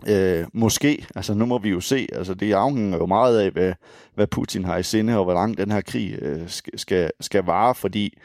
Øh, 0.07 0.47
måske, 0.53 1.07
altså 1.17 1.35
nu 1.35 1.47
må 1.47 1.59
vi 1.59 1.69
jo 1.69 1.81
se, 1.81 2.07
altså 2.13 2.35
det 2.35 2.53
afhænger 2.53 2.99
jo 2.99 3.07
meget 3.07 3.39
af, 3.39 3.51
hvad, 3.51 3.73
hvad 4.15 4.27
Putin 4.27 4.65
har 4.65 4.77
i 4.77 4.83
sinde, 4.83 5.19
og 5.19 5.25
hvor 5.25 5.35
lang 5.35 5.59
den 5.59 5.71
her 5.71 5.81
krig 5.81 6.19
øh, 6.23 6.41
skal, 6.77 7.11
skal 7.21 7.45
vare, 7.45 7.75
fordi 7.75 8.19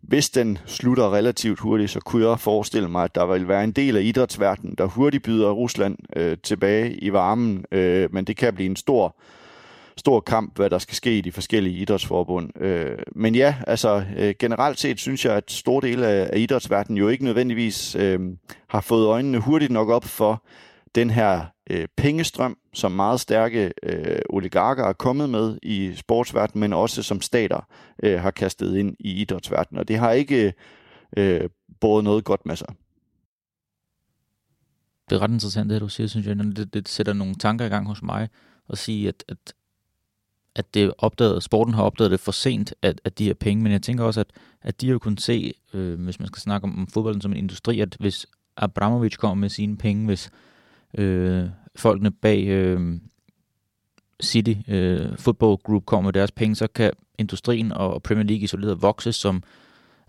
hvis 0.00 0.30
den 0.30 0.58
slutter 0.66 1.14
relativt 1.14 1.60
hurtigt, 1.60 1.90
så 1.90 2.00
kunne 2.00 2.28
jeg 2.28 2.40
forestille 2.40 2.88
mig, 2.88 3.04
at 3.04 3.14
der 3.14 3.26
vil 3.26 3.48
være 3.48 3.64
en 3.64 3.72
del 3.72 3.96
af 3.96 4.02
idrætsverdenen, 4.02 4.74
der 4.78 4.84
hurtigt 4.84 5.22
byder 5.22 5.50
Rusland 5.50 5.98
øh, 6.16 6.36
tilbage 6.42 6.94
i 6.94 7.12
varmen, 7.12 7.64
øh, 7.72 8.14
men 8.14 8.24
det 8.24 8.36
kan 8.36 8.54
blive 8.54 8.70
en 8.70 8.76
stor 8.76 9.16
stor 9.96 10.20
kamp, 10.20 10.56
hvad 10.56 10.70
der 10.70 10.78
skal 10.78 10.94
ske 10.96 11.18
i 11.18 11.20
de 11.20 11.32
forskellige 11.32 11.76
idrætsforbund. 11.76 12.62
Øh, 12.62 12.98
men 13.14 13.34
ja, 13.34 13.54
altså 13.66 14.04
øh, 14.16 14.34
generelt 14.38 14.80
set 14.80 15.00
synes 15.00 15.24
jeg, 15.24 15.34
at 15.34 15.50
store 15.50 15.88
dele 15.88 16.06
af, 16.06 16.30
af 16.32 16.38
idrætsverdenen 16.38 16.98
jo 16.98 17.08
ikke 17.08 17.24
nødvendigvis 17.24 17.94
øh, 17.94 18.20
har 18.68 18.80
fået 18.80 19.06
øjnene 19.06 19.38
hurtigt 19.38 19.72
nok 19.72 19.88
op 19.88 20.04
for 20.04 20.42
den 20.96 21.10
her 21.10 21.46
øh, 21.70 21.88
pengestrøm, 21.96 22.58
som 22.74 22.92
meget 22.92 23.20
stærke 23.20 23.72
øh, 23.82 24.18
oligarker 24.30 24.84
er 24.84 24.92
kommet 24.92 25.30
med 25.30 25.58
i 25.62 25.94
sportsverdenen, 25.94 26.60
men 26.60 26.72
også 26.72 27.02
som 27.02 27.20
stater 27.20 27.68
øh, 28.02 28.20
har 28.20 28.30
kastet 28.30 28.76
ind 28.76 28.96
i 29.00 29.20
idrætsverdenen. 29.20 29.78
Og 29.80 29.88
det 29.88 29.98
har 29.98 30.12
ikke 30.12 30.54
øh, 31.16 31.50
båret 31.80 32.04
noget 32.04 32.24
godt 32.24 32.46
med 32.46 32.56
sig. 32.56 32.68
Det 35.10 35.16
er 35.16 35.22
ret 35.22 35.30
interessant, 35.30 35.70
det 35.70 35.80
du 35.80 35.88
siger, 35.88 36.06
synes 36.06 36.26
jeg. 36.26 36.36
Det, 36.36 36.74
det 36.74 36.88
sætter 36.88 37.12
nogle 37.12 37.34
tanker 37.34 37.64
i 37.64 37.68
gang 37.68 37.86
hos 37.86 38.02
mig 38.02 38.28
at 38.68 38.78
sige, 38.78 39.08
at, 39.08 39.24
at 39.28 39.54
at 40.56 40.74
det 40.74 40.92
opdaget, 40.98 41.42
sporten 41.42 41.74
har 41.74 41.82
opdaget 41.82 42.10
det 42.10 42.20
for 42.20 42.32
sent, 42.32 42.74
at, 42.82 43.00
at 43.04 43.18
de 43.18 43.24
her 43.24 43.34
penge, 43.34 43.62
men 43.62 43.72
jeg 43.72 43.82
tænker 43.82 44.04
også, 44.04 44.20
at, 44.20 44.26
at 44.62 44.80
de 44.80 44.90
har 44.90 44.98
kunnet 44.98 45.20
se, 45.20 45.52
øh, 45.74 46.00
hvis 46.00 46.18
man 46.18 46.28
skal 46.28 46.40
snakke 46.40 46.64
om, 46.64 46.78
om 46.78 46.86
fodbolden 46.86 47.20
som 47.20 47.32
en 47.32 47.36
industri, 47.36 47.80
at 47.80 47.96
hvis 48.00 48.26
Abramovic 48.56 49.16
kommer 49.16 49.34
med 49.34 49.48
sine 49.48 49.76
penge, 49.76 50.06
hvis 50.06 50.30
øh, 50.96 51.44
folkene 51.76 52.10
bag 52.10 52.46
øh, 52.46 52.80
City 54.22 54.54
øh, 54.68 55.18
Football 55.18 55.56
Group 55.56 55.84
kommer 55.86 56.08
med 56.08 56.12
deres 56.12 56.32
penge, 56.32 56.54
så 56.54 56.66
kan 56.74 56.92
industrien 57.18 57.72
og 57.72 58.02
Premier 58.02 58.24
League 58.24 58.44
isoleret 58.44 58.82
vokse 58.82 59.12
som, 59.12 59.42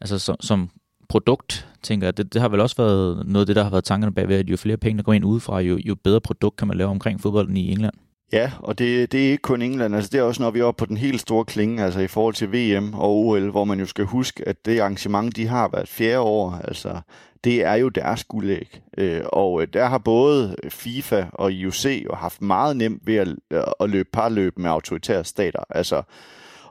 altså 0.01 0.19
som, 0.19 0.35
som 0.39 0.69
produkt, 1.09 1.67
tænker 1.83 2.07
jeg. 2.07 2.17
Det, 2.17 2.33
det 2.33 2.41
har 2.41 2.49
vel 2.49 2.59
også 2.59 2.75
været 2.77 3.27
noget 3.27 3.41
af 3.41 3.45
det, 3.45 3.55
der 3.55 3.63
har 3.63 3.69
været 3.69 3.83
tankerne 3.83 4.13
bag 4.13 4.27
ved, 4.27 4.35
at 4.35 4.49
jo 4.49 4.57
flere 4.57 4.77
penge, 4.77 4.97
der 4.97 5.03
går 5.03 5.13
ind 5.13 5.25
udefra, 5.25 5.59
jo, 5.59 5.77
jo 5.85 5.95
bedre 5.95 6.21
produkt 6.21 6.57
kan 6.57 6.67
man 6.67 6.77
lave 6.77 6.89
omkring 6.89 7.21
fodbolden 7.21 7.57
i 7.57 7.71
England. 7.71 7.93
Ja, 8.31 8.51
og 8.59 8.79
det, 8.79 9.11
det 9.11 9.27
er 9.27 9.31
ikke 9.31 9.41
kun 9.41 9.61
England, 9.61 9.95
altså 9.95 10.09
det 10.11 10.19
er 10.19 10.23
også, 10.23 10.41
når 10.41 10.51
vi 10.51 10.59
er 10.59 10.63
oppe 10.63 10.79
på 10.79 10.85
den 10.85 10.97
helt 10.97 11.21
store 11.21 11.45
klinge, 11.45 11.83
altså 11.83 11.99
i 11.99 12.07
forhold 12.07 12.33
til 12.33 12.51
VM 12.53 12.93
og 12.93 13.15
OL, 13.15 13.49
hvor 13.49 13.63
man 13.65 13.79
jo 13.79 13.85
skal 13.85 14.05
huske, 14.05 14.47
at 14.47 14.65
det 14.65 14.79
arrangement, 14.79 15.35
de 15.35 15.47
har 15.47 15.69
været 15.73 15.87
fjerde 15.87 16.19
år, 16.19 16.51
altså 16.51 17.01
det 17.43 17.63
er 17.63 17.73
jo 17.73 17.89
deres 17.89 18.23
guldæg. 18.23 18.81
Øh, 18.97 19.21
og 19.25 19.61
øh, 19.61 19.67
der 19.73 19.85
har 19.85 19.97
både 19.97 20.55
FIFA 20.69 21.25
og 21.33 21.51
IOC 21.51 21.85
jo 21.85 22.15
haft 22.15 22.41
meget 22.41 22.77
nemt 22.77 23.07
ved 23.07 23.15
at, 23.15 23.27
øh, 23.51 23.63
at 23.79 23.89
løbe 23.89 24.09
parløb 24.13 24.57
med 24.57 24.69
autoritære 24.69 25.23
stater. 25.23 25.63
Altså, 25.69 26.01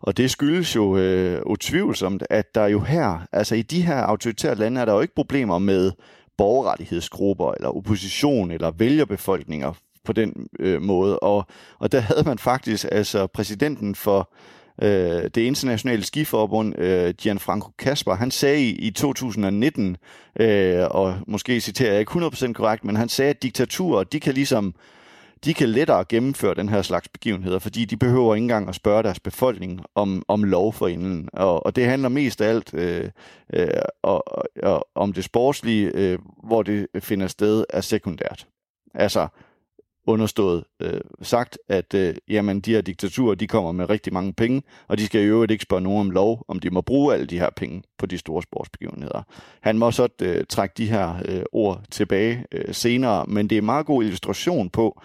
og 0.00 0.16
det 0.16 0.30
skyldes 0.30 0.76
jo 0.76 0.96
øh, 0.96 1.42
utvivlsomt, 1.46 2.22
at 2.30 2.54
der 2.54 2.66
jo 2.66 2.80
her, 2.80 3.26
altså 3.32 3.54
i 3.54 3.62
de 3.62 3.82
her 3.82 3.96
autoritære 3.96 4.54
lande, 4.54 4.80
er 4.80 4.84
der 4.84 4.94
jo 4.94 5.00
ikke 5.00 5.14
problemer 5.14 5.58
med 5.58 5.92
borgerrettighedsgrupper, 6.36 7.52
eller 7.52 7.76
opposition, 7.76 8.50
eller 8.50 8.70
vælgerbefolkninger, 8.70 9.72
på 10.04 10.12
den 10.12 10.48
øh, 10.58 10.82
måde. 10.82 11.18
Og, 11.18 11.46
og 11.78 11.92
der 11.92 12.00
havde 12.00 12.22
man 12.26 12.38
faktisk 12.38 12.86
altså 12.92 13.26
præsidenten 13.26 13.94
for 13.94 14.30
øh, 14.82 15.30
det 15.34 15.38
internationale 15.38 16.04
skiforbund, 16.04 16.78
øh, 16.78 17.14
Gianfranco 17.14 17.70
Kasper, 17.78 18.14
han 18.14 18.30
sagde 18.30 18.62
i, 18.62 18.70
i 18.70 18.90
2019, 18.90 19.96
øh, 20.40 20.84
og 20.90 21.18
måske 21.26 21.60
citerer 21.60 21.90
jeg 21.90 22.00
ikke 22.00 22.12
100% 22.12 22.52
korrekt, 22.52 22.84
men 22.84 22.96
han 22.96 23.08
sagde, 23.08 23.30
at 23.30 23.42
diktaturer, 23.42 24.04
de 24.04 24.20
kan 24.20 24.34
ligesom 24.34 24.74
de 25.44 25.54
kan 25.54 25.68
lettere 25.68 26.04
gennemføre 26.08 26.54
den 26.54 26.68
her 26.68 26.82
slags 26.82 27.08
begivenheder, 27.08 27.58
fordi 27.58 27.84
de 27.84 27.96
behøver 27.96 28.34
ikke 28.34 28.42
engang 28.42 28.68
at 28.68 28.74
spørge 28.74 29.02
deres 29.02 29.20
befolkning 29.20 29.80
om, 29.94 30.22
om 30.28 30.44
lov 30.44 30.72
for 30.72 30.88
inden. 30.88 31.28
Og, 31.32 31.66
og 31.66 31.76
det 31.76 31.86
handler 31.86 32.08
mest 32.08 32.40
af 32.40 32.48
alt 32.48 32.74
øh, 32.74 33.10
øh, 33.54 33.68
og, 34.02 34.32
og, 34.32 34.44
om 34.62 34.82
om 34.94 35.12
det 35.12 35.24
sportslige, 35.24 35.90
øh, 35.94 36.18
hvor 36.44 36.62
det 36.62 36.86
finder 37.00 37.26
sted, 37.26 37.64
er 37.70 37.80
sekundært. 37.80 38.46
Altså, 38.94 39.28
understået 40.06 40.64
øh, 40.80 41.00
sagt, 41.22 41.58
at 41.68 41.94
øh, 41.94 42.14
jamen, 42.28 42.60
de 42.60 42.72
her 42.72 42.80
diktaturer, 42.80 43.34
de 43.34 43.46
kommer 43.46 43.72
med 43.72 43.90
rigtig 43.90 44.12
mange 44.12 44.32
penge, 44.32 44.62
og 44.88 44.98
de 44.98 45.06
skal 45.06 45.20
i 45.20 45.24
øvrigt 45.24 45.52
ikke 45.52 45.62
spørge 45.62 45.82
nogen 45.82 46.00
om 46.00 46.10
lov, 46.10 46.44
om 46.48 46.58
de 46.58 46.70
må 46.70 46.80
bruge 46.80 47.14
alle 47.14 47.26
de 47.26 47.38
her 47.38 47.50
penge 47.56 47.82
på 47.98 48.06
de 48.06 48.18
store 48.18 48.42
sportsbegivenheder. 48.42 49.22
Han 49.60 49.78
må 49.78 49.90
så 49.90 50.08
øh, 50.22 50.44
trække 50.48 50.74
de 50.76 50.86
her 50.86 51.14
øh, 51.24 51.42
ord 51.52 51.82
tilbage 51.90 52.44
øh, 52.52 52.74
senere, 52.74 53.26
men 53.26 53.50
det 53.50 53.56
er 53.56 53.60
en 53.60 53.66
meget 53.66 53.86
god 53.86 54.04
illustration 54.04 54.70
på, 54.70 55.00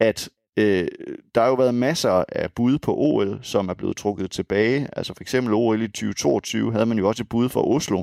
at 0.00 0.28
øh, 0.56 0.88
der 1.34 1.40
har 1.40 1.48
jo 1.48 1.54
været 1.54 1.74
masser 1.74 2.24
af 2.28 2.52
bud 2.52 2.78
på 2.78 2.94
OL, 2.96 3.38
som 3.42 3.68
er 3.68 3.74
blevet 3.74 3.96
trukket 3.96 4.30
tilbage. 4.30 4.88
Altså 4.92 5.14
for 5.14 5.22
eksempel 5.22 5.54
OL 5.54 5.82
i 5.82 5.88
2022 5.88 6.72
havde 6.72 6.86
man 6.86 6.98
jo 6.98 7.08
også 7.08 7.22
et 7.22 7.28
bud 7.28 7.48
for 7.48 7.74
Oslo, 7.74 8.02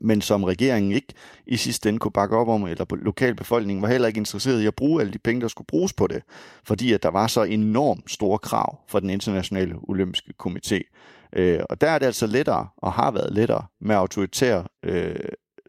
men 0.00 0.20
som 0.20 0.44
regeringen 0.44 0.92
ikke 0.92 1.14
i 1.46 1.56
sidste 1.56 1.88
ende 1.88 1.98
kunne 1.98 2.12
bakke 2.12 2.36
op 2.36 2.48
om, 2.48 2.66
eller 2.66 2.96
lokalbefolkningen 2.96 3.82
var 3.82 3.88
heller 3.88 4.08
ikke 4.08 4.18
interesseret 4.18 4.62
i 4.62 4.66
at 4.66 4.74
bruge 4.74 5.00
alle 5.00 5.12
de 5.12 5.18
penge, 5.18 5.40
der 5.40 5.48
skulle 5.48 5.66
bruges 5.66 5.92
på 5.92 6.06
det, 6.06 6.22
fordi 6.64 6.92
at 6.92 7.02
der 7.02 7.08
var 7.08 7.26
så 7.26 7.42
enormt 7.42 8.10
store 8.10 8.38
krav 8.38 8.78
fra 8.88 9.00
den 9.00 9.10
internationale 9.10 9.74
olympiske 9.88 10.32
komité. 10.42 10.80
Øh, 11.32 11.60
og 11.70 11.80
der 11.80 11.90
er 11.90 11.98
det 11.98 12.06
altså 12.06 12.26
lettere, 12.26 12.68
og 12.76 12.92
har 12.92 13.10
været 13.10 13.32
lettere, 13.32 13.64
med 13.80 13.96
autoritære 13.96 14.64
øh, 14.82 15.16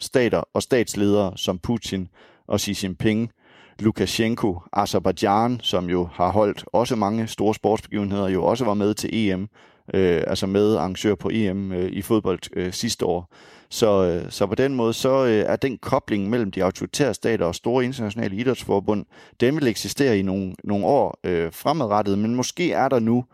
stater 0.02 0.44
og 0.54 0.64
statsledere 0.64 1.34
som 1.36 1.60
Putin 1.60 2.08
og 2.48 2.60
Xi 2.60 2.76
Jinping, 2.84 3.32
Lukashenko, 3.80 4.60
Azerbaijan, 4.74 5.60
som 5.64 5.90
jo 5.90 6.10
har 6.14 6.32
holdt 6.32 6.66
også 6.74 6.96
mange 6.96 7.28
store 7.28 7.56
sportsbegivenheder, 7.56 8.28
jo 8.28 8.44
også 8.46 8.66
var 8.66 8.74
med 8.74 8.94
til 8.94 9.10
EM, 9.14 9.50
øh, 9.94 10.24
altså 10.28 10.48
med 10.48 10.76
arrangør 10.76 11.16
på 11.16 11.30
EM 11.34 11.72
øh, 11.72 11.92
i 11.92 12.02
fodbold 12.02 12.40
øh, 12.54 12.74
sidste 12.74 13.06
år. 13.06 13.34
Så, 13.70 14.06
øh, 14.06 14.32
så 14.32 14.48
på 14.48 14.56
den 14.56 14.76
måde, 14.76 14.94
så 14.94 15.26
øh, 15.26 15.32
er 15.32 15.56
den 15.56 15.78
kobling 15.78 16.30
mellem 16.30 16.52
de 16.52 16.64
autoritære 16.64 17.14
stater 17.14 17.46
og 17.46 17.56
store 17.56 17.86
internationale 17.86 18.36
idrætsforbund, 18.36 19.06
den 19.40 19.56
vil 19.56 19.68
eksistere 19.68 20.20
i 20.20 20.22
nogle, 20.22 20.56
nogle 20.64 20.86
år 20.86 21.20
øh, 21.24 21.52
fremadrettet, 21.52 22.20
men 22.20 22.36
måske 22.36 22.72
er 22.72 22.90
der 22.90 23.00
nu 23.00 23.26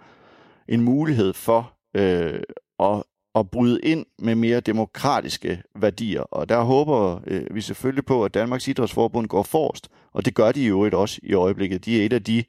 en 0.67 0.81
mulighed 0.81 1.33
for 1.33 1.73
øh, 1.93 2.39
at, 2.79 3.03
at 3.35 3.49
bryde 3.49 3.81
ind 3.81 4.05
med 4.19 4.35
mere 4.35 4.59
demokratiske 4.59 5.63
værdier. 5.75 6.21
Og 6.21 6.49
der 6.49 6.61
håber 6.61 7.21
øh, 7.27 7.55
vi 7.55 7.61
selvfølgelig 7.61 8.05
på, 8.05 8.25
at 8.25 8.33
Danmarks 8.33 8.67
Idrætsforbund 8.67 9.27
går 9.27 9.43
forrest, 9.43 9.89
og 10.13 10.25
det 10.25 10.35
gør 10.35 10.51
de 10.51 10.63
jo 10.65 10.75
øvrigt 10.75 10.95
også 10.95 11.19
i 11.23 11.33
øjeblikket. 11.33 11.85
De 11.85 12.01
er 12.01 12.05
et 12.05 12.13
af 12.13 12.23
de 12.23 12.43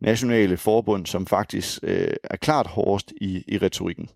nationale 0.00 0.56
forbund, 0.56 1.06
som 1.06 1.26
faktisk 1.26 1.78
øh, 1.82 2.12
er 2.24 2.36
klart 2.36 2.66
hårdest 2.66 3.12
i, 3.20 3.44
i 3.48 3.58
retorikken. 3.58 4.08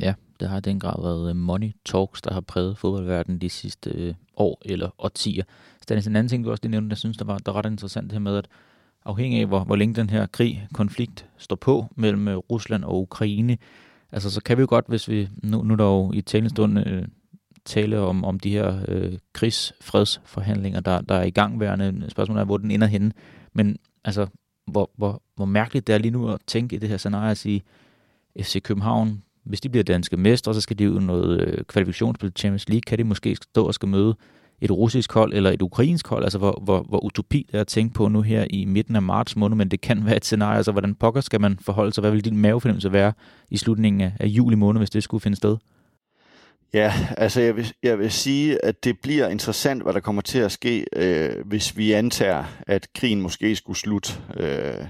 Ja, 0.00 0.14
det 0.40 0.48
har 0.48 0.58
i 0.58 0.60
den 0.60 0.80
grad 0.80 1.02
været 1.02 1.30
øh, 1.30 1.36
money 1.36 1.70
talks, 1.84 2.22
der 2.22 2.32
har 2.32 2.40
præget 2.40 2.78
fodboldverdenen 2.78 3.40
de 3.40 3.48
sidste 3.48 3.90
øh, 3.90 4.14
år 4.36 4.62
eller 4.64 4.90
årtier. 4.98 5.44
Stanis, 5.82 6.06
en 6.06 6.16
anden 6.16 6.28
ting, 6.28 6.44
du 6.44 6.50
også 6.50 6.60
lige 6.62 6.70
nævnte, 6.70 6.88
der 6.88 6.96
synes, 6.96 7.16
der 7.16 7.24
var, 7.24 7.38
der 7.38 7.52
ret 7.52 7.66
interessant 7.66 8.04
det 8.04 8.12
her 8.12 8.20
med, 8.20 8.36
at 8.36 8.48
afhængig 9.04 9.40
af, 9.40 9.46
hvor, 9.46 9.64
hvor 9.64 9.76
længe 9.76 9.94
den 9.94 10.10
her 10.10 10.26
krig, 10.26 10.68
konflikt 10.74 11.26
står 11.38 11.56
på 11.56 11.86
mellem 11.96 12.28
øh, 12.28 12.36
Rusland 12.36 12.84
og 12.84 13.00
Ukraine, 13.00 13.58
altså 14.12 14.30
så 14.30 14.42
kan 14.42 14.56
vi 14.56 14.60
jo 14.60 14.66
godt, 14.70 14.84
hvis 14.88 15.08
vi, 15.08 15.28
nu, 15.42 15.62
nu 15.62 15.74
dog 15.74 15.78
der 15.78 15.84
jo 15.84 16.12
i 16.12 16.20
talestund 16.20 16.88
øh, 16.88 17.04
tale 17.64 17.98
om, 17.98 18.24
om 18.24 18.40
de 18.40 18.50
her 18.50 18.80
øh, 18.88 19.18
krigsfredsforhandlinger, 19.32 20.80
der, 20.80 21.00
der 21.00 21.14
er 21.14 21.22
i 21.22 21.30
gangværende. 21.30 22.10
Spørgsmålet 22.10 22.40
er, 22.40 22.44
hvor 22.44 22.56
den 22.56 22.70
ender 22.70 22.86
henne. 22.86 23.12
Men 23.52 23.76
altså, 24.04 24.26
hvor, 24.66 24.90
hvor, 24.96 25.22
hvor 25.36 25.44
mærkeligt 25.44 25.86
det 25.86 25.94
er 25.94 25.98
lige 25.98 26.10
nu 26.10 26.28
at 26.28 26.40
tænke 26.46 26.76
i 26.76 26.78
det 26.78 26.88
her 26.88 26.96
scenarie 26.96 27.30
at 27.30 27.38
sige, 27.38 27.62
FC 28.40 28.62
København 28.62 29.22
hvis 29.44 29.60
de 29.60 29.68
bliver 29.68 29.84
danske 29.84 30.16
mestre, 30.16 30.54
så 30.54 30.60
skal 30.60 30.78
de 30.78 30.84
jo 30.84 30.90
noget 30.90 31.40
øh, 31.40 31.64
kvalifikationsspil 31.64 32.30
til 32.30 32.38
Champions 32.38 32.68
League. 32.68 32.82
Kan 32.86 32.98
de 32.98 33.04
måske 33.04 33.36
stå 33.42 33.66
og 33.66 33.74
skal 33.74 33.88
møde 33.88 34.16
et 34.60 34.70
russisk 34.70 35.12
hold 35.12 35.32
eller 35.34 35.50
et 35.50 35.62
ukrainsk 35.62 36.08
hold? 36.08 36.24
Altså, 36.24 36.38
hvor, 36.38 36.60
hvor, 36.64 36.82
hvor 36.88 37.04
utopi 37.04 37.46
det 37.52 37.56
er 37.56 37.60
at 37.60 37.66
tænke 37.66 37.94
på 37.94 38.08
nu 38.08 38.22
her 38.22 38.46
i 38.50 38.64
midten 38.64 38.96
af 38.96 39.02
marts 39.02 39.36
måned, 39.36 39.56
men 39.56 39.68
det 39.68 39.80
kan 39.80 40.06
være 40.06 40.16
et 40.16 40.24
scenarie. 40.24 40.56
Altså, 40.56 40.72
hvordan 40.72 40.94
pokker 40.94 41.20
skal 41.20 41.40
man 41.40 41.58
forholde 41.60 41.92
sig? 41.92 42.02
Hvad 42.02 42.10
vil 42.10 42.24
din 42.24 42.36
mavefornemmelse 42.36 42.92
være 42.92 43.12
i 43.50 43.56
slutningen 43.56 44.00
af, 44.00 44.12
af 44.20 44.26
juli 44.26 44.56
måned, 44.56 44.80
hvis 44.80 44.90
det 44.90 45.02
skulle 45.02 45.20
finde 45.20 45.36
sted? 45.36 45.56
Ja, 46.74 46.92
altså 47.16 47.40
jeg 47.40 47.56
vil, 47.56 47.72
jeg 47.82 47.98
vil 47.98 48.10
sige, 48.10 48.64
at 48.64 48.84
det 48.84 48.96
bliver 49.02 49.28
interessant, 49.28 49.82
hvad 49.82 49.92
der 49.92 50.00
kommer 50.00 50.22
til 50.22 50.38
at 50.38 50.52
ske, 50.52 50.86
øh, 50.96 51.46
hvis 51.46 51.76
vi 51.76 51.92
antager, 51.92 52.44
at 52.66 52.86
krigen 52.94 53.20
måske 53.20 53.56
skulle 53.56 53.78
slutte 53.78 54.12
øh, 54.36 54.86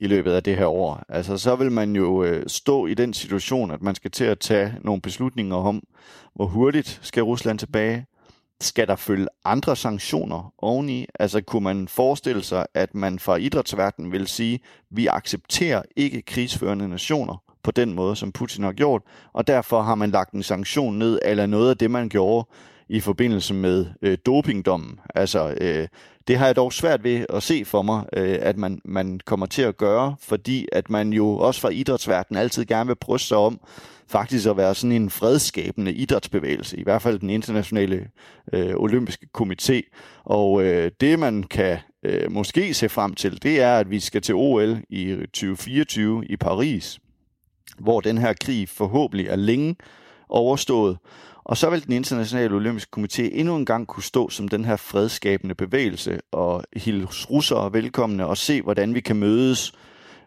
i 0.00 0.06
løbet 0.06 0.32
af 0.32 0.42
det 0.42 0.56
her 0.56 0.66
år. 0.66 1.02
Altså, 1.08 1.38
så 1.38 1.56
vil 1.56 1.72
man 1.72 1.96
jo 1.96 2.24
øh, 2.24 2.44
stå 2.46 2.86
i 2.86 2.94
den 2.94 3.14
situation, 3.14 3.70
at 3.70 3.82
man 3.82 3.94
skal 3.94 4.10
til 4.10 4.24
at 4.24 4.38
tage 4.38 4.74
nogle 4.84 5.00
beslutninger 5.00 5.56
om, 5.56 5.82
hvor 6.34 6.46
hurtigt 6.46 7.00
skal 7.02 7.22
Rusland 7.22 7.58
tilbage. 7.58 8.06
Skal 8.60 8.86
der 8.86 8.96
følge 8.96 9.26
andre 9.44 9.76
sanktioner 9.76 10.54
oveni? 10.58 11.06
Altså, 11.18 11.40
kunne 11.40 11.64
man 11.64 11.88
forestille 11.88 12.42
sig, 12.42 12.66
at 12.74 12.94
man 12.94 13.18
fra 13.18 13.36
idrætsverdenen 13.36 14.12
vil 14.12 14.26
sige, 14.26 14.60
vi 14.90 15.06
accepterer 15.06 15.82
ikke 15.96 16.22
krigsførende 16.22 16.88
nationer 16.88 17.42
på 17.62 17.70
den 17.70 17.94
måde, 17.94 18.16
som 18.16 18.32
Putin 18.32 18.64
har 18.64 18.72
gjort, 18.72 19.02
og 19.32 19.46
derfor 19.46 19.82
har 19.82 19.94
man 19.94 20.10
lagt 20.10 20.32
en 20.32 20.42
sanktion 20.42 20.98
ned, 20.98 21.18
eller 21.24 21.46
noget 21.46 21.70
af 21.70 21.78
det, 21.78 21.90
man 21.90 22.08
gjorde 22.08 22.48
i 22.88 23.00
forbindelse 23.00 23.54
med 23.54 23.86
øh, 24.02 24.18
dopingdommen. 24.26 25.00
Altså, 25.14 25.54
øh, 25.60 25.88
det 26.30 26.38
har 26.38 26.46
jeg 26.46 26.56
dog 26.56 26.72
svært 26.72 27.04
ved 27.04 27.26
at 27.28 27.42
se 27.42 27.64
for 27.64 27.82
mig, 27.82 28.04
øh, 28.12 28.38
at 28.40 28.56
man, 28.56 28.80
man 28.84 29.20
kommer 29.24 29.46
til 29.46 29.62
at 29.62 29.76
gøre, 29.76 30.16
fordi 30.22 30.68
at 30.72 30.90
man 30.90 31.12
jo 31.12 31.36
også 31.36 31.60
fra 31.60 31.68
idrætsverdenen 31.68 32.40
altid 32.40 32.64
gerne 32.64 32.86
vil 32.86 32.96
bryste 32.96 33.28
sig 33.28 33.36
om 33.36 33.60
faktisk 34.08 34.46
at 34.46 34.56
være 34.56 34.74
sådan 34.74 34.92
en 34.92 35.10
fredskabende 35.10 35.92
idrætsbevægelse, 35.92 36.76
i 36.76 36.82
hvert 36.82 37.02
fald 37.02 37.18
den 37.18 37.30
internationale 37.30 38.08
øh, 38.52 38.74
olympiske 38.76 39.26
komité. 39.38 39.80
Og 40.24 40.62
øh, 40.62 40.90
det 41.00 41.18
man 41.18 41.42
kan 41.42 41.78
øh, 42.02 42.32
måske 42.32 42.74
se 42.74 42.88
frem 42.88 43.14
til, 43.14 43.42
det 43.42 43.60
er, 43.60 43.76
at 43.76 43.90
vi 43.90 44.00
skal 44.00 44.22
til 44.22 44.34
OL 44.34 44.78
i 44.88 45.16
2024 45.16 46.26
i 46.26 46.36
Paris, 46.36 46.98
hvor 47.78 48.00
den 48.00 48.18
her 48.18 48.32
krig 48.40 48.68
forhåbentlig 48.68 49.26
er 49.26 49.36
længe 49.36 49.76
overstået, 50.28 50.98
og 51.44 51.56
så 51.56 51.70
vil 51.70 51.84
den 51.84 51.92
internationale 51.92 52.54
olympiske 52.54 53.00
komité 53.00 53.22
endnu 53.22 53.56
en 53.56 53.66
gang 53.66 53.86
kunne 53.86 54.02
stå 54.02 54.30
som 54.30 54.48
den 54.48 54.64
her 54.64 54.76
fredskabende 54.76 55.54
bevægelse 55.54 56.20
og 56.32 56.64
hilse 56.76 57.28
russere 57.30 57.72
velkomne 57.72 58.26
og 58.26 58.36
se, 58.36 58.62
hvordan 58.62 58.94
vi 58.94 59.00
kan 59.00 59.16
mødes 59.16 59.72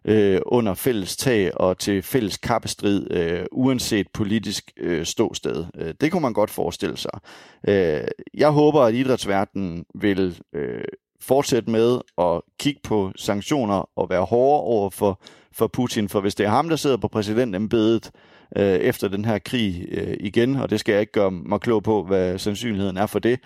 øh, 0.05 0.41
under 0.45 0.73
fælles 0.73 1.17
tag 1.17 1.57
og 1.57 1.77
til 1.77 2.01
fælles 2.01 2.37
kappestrid, 2.37 3.11
øh, 3.11 3.45
uanset 3.51 4.07
politisk 4.13 4.71
øh, 4.77 5.05
ståsted. 5.05 5.65
Øh, 5.77 5.93
det 6.01 6.11
kunne 6.11 6.21
man 6.21 6.33
godt 6.33 6.49
forestille 6.49 6.97
sig. 6.97 7.19
Øh, 7.67 8.07
jeg 8.33 8.49
håber, 8.49 8.81
at 8.81 8.93
idrætsverdenen 8.93 9.85
vil 9.95 10.39
øh, 10.55 10.83
fortsætte 11.23 11.71
med 11.71 11.99
at 12.17 12.41
kigge 12.59 12.79
på 12.83 13.11
sanktioner 13.15 13.89
og 13.95 14.09
være 14.09 14.23
hårde 14.23 14.63
over 14.63 14.89
for, 14.89 15.21
for 15.51 15.67
Putin, 15.67 16.09
for 16.09 16.21
hvis 16.21 16.35
det 16.35 16.45
er 16.45 16.49
ham, 16.49 16.69
der 16.69 16.75
sidder 16.75 16.97
på 16.97 17.07
præsidentembedet, 17.07 18.11
øh, 18.55 18.75
efter 18.75 19.07
den 19.07 19.25
her 19.25 19.39
krig 19.39 19.85
øh, 19.91 20.17
igen, 20.19 20.55
og 20.55 20.69
det 20.69 20.79
skal 20.79 20.93
jeg 20.93 21.01
ikke 21.01 21.11
gøre 21.11 21.31
mig 21.31 21.59
klog 21.59 21.83
på, 21.83 22.03
hvad 22.03 22.37
sandsynligheden 22.37 22.97
er 22.97 23.05
for 23.05 23.19
det. 23.19 23.39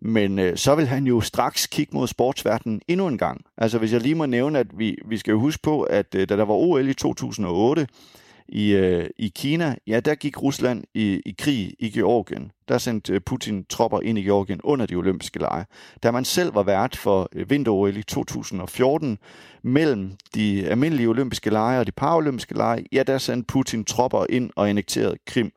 Men 0.00 0.38
øh, 0.38 0.56
så 0.56 0.74
vil 0.74 0.86
han 0.86 1.06
jo 1.06 1.20
straks 1.20 1.66
kigge 1.66 1.96
mod 1.96 2.06
sportsverdenen 2.06 2.80
endnu 2.88 3.06
en 3.06 3.18
gang. 3.18 3.44
Altså 3.58 3.78
hvis 3.78 3.92
jeg 3.92 4.00
lige 4.00 4.14
må 4.14 4.26
nævne, 4.26 4.58
at 4.58 4.66
vi, 4.78 4.96
vi 5.06 5.18
skal 5.18 5.32
jo 5.32 5.38
huske 5.38 5.62
på, 5.62 5.82
at 5.82 6.14
øh, 6.14 6.28
da 6.28 6.36
der 6.36 6.44
var 6.44 6.54
OL 6.54 6.88
i 6.88 6.94
2008, 6.94 7.86
i, 8.52 8.72
øh, 8.72 9.10
i 9.18 9.32
Kina, 9.36 9.76
ja, 9.86 10.00
der 10.00 10.14
gik 10.14 10.42
Rusland 10.42 10.84
i, 10.94 11.20
i 11.26 11.34
krig 11.38 11.74
i 11.78 11.90
Georgien. 11.90 12.50
Der 12.68 12.78
sendte 12.78 13.12
øh, 13.12 13.20
Putin 13.20 13.64
tropper 13.64 14.00
ind 14.00 14.18
i 14.18 14.22
Georgien 14.22 14.60
under 14.64 14.86
de 14.86 14.94
olympiske 14.94 15.38
lege. 15.38 15.64
Da 16.02 16.10
man 16.10 16.24
selv 16.24 16.54
var 16.54 16.62
vært 16.62 16.96
for 16.96 17.28
øh, 17.32 17.50
vinter 17.50 17.86
i 17.86 18.02
2014, 18.02 19.18
mellem 19.62 20.12
de 20.34 20.66
almindelige 20.68 21.08
olympiske 21.08 21.50
lege 21.50 21.80
og 21.80 21.86
de 21.86 21.92
paralympiske 21.92 22.54
lege, 22.54 22.84
ja, 22.92 23.02
der 23.02 23.18
sendte 23.18 23.46
Putin 23.46 23.84
tropper 23.84 24.26
ind 24.30 24.50
og 24.56 24.68
annekterede 24.68 25.16
Krim. 25.26 25.52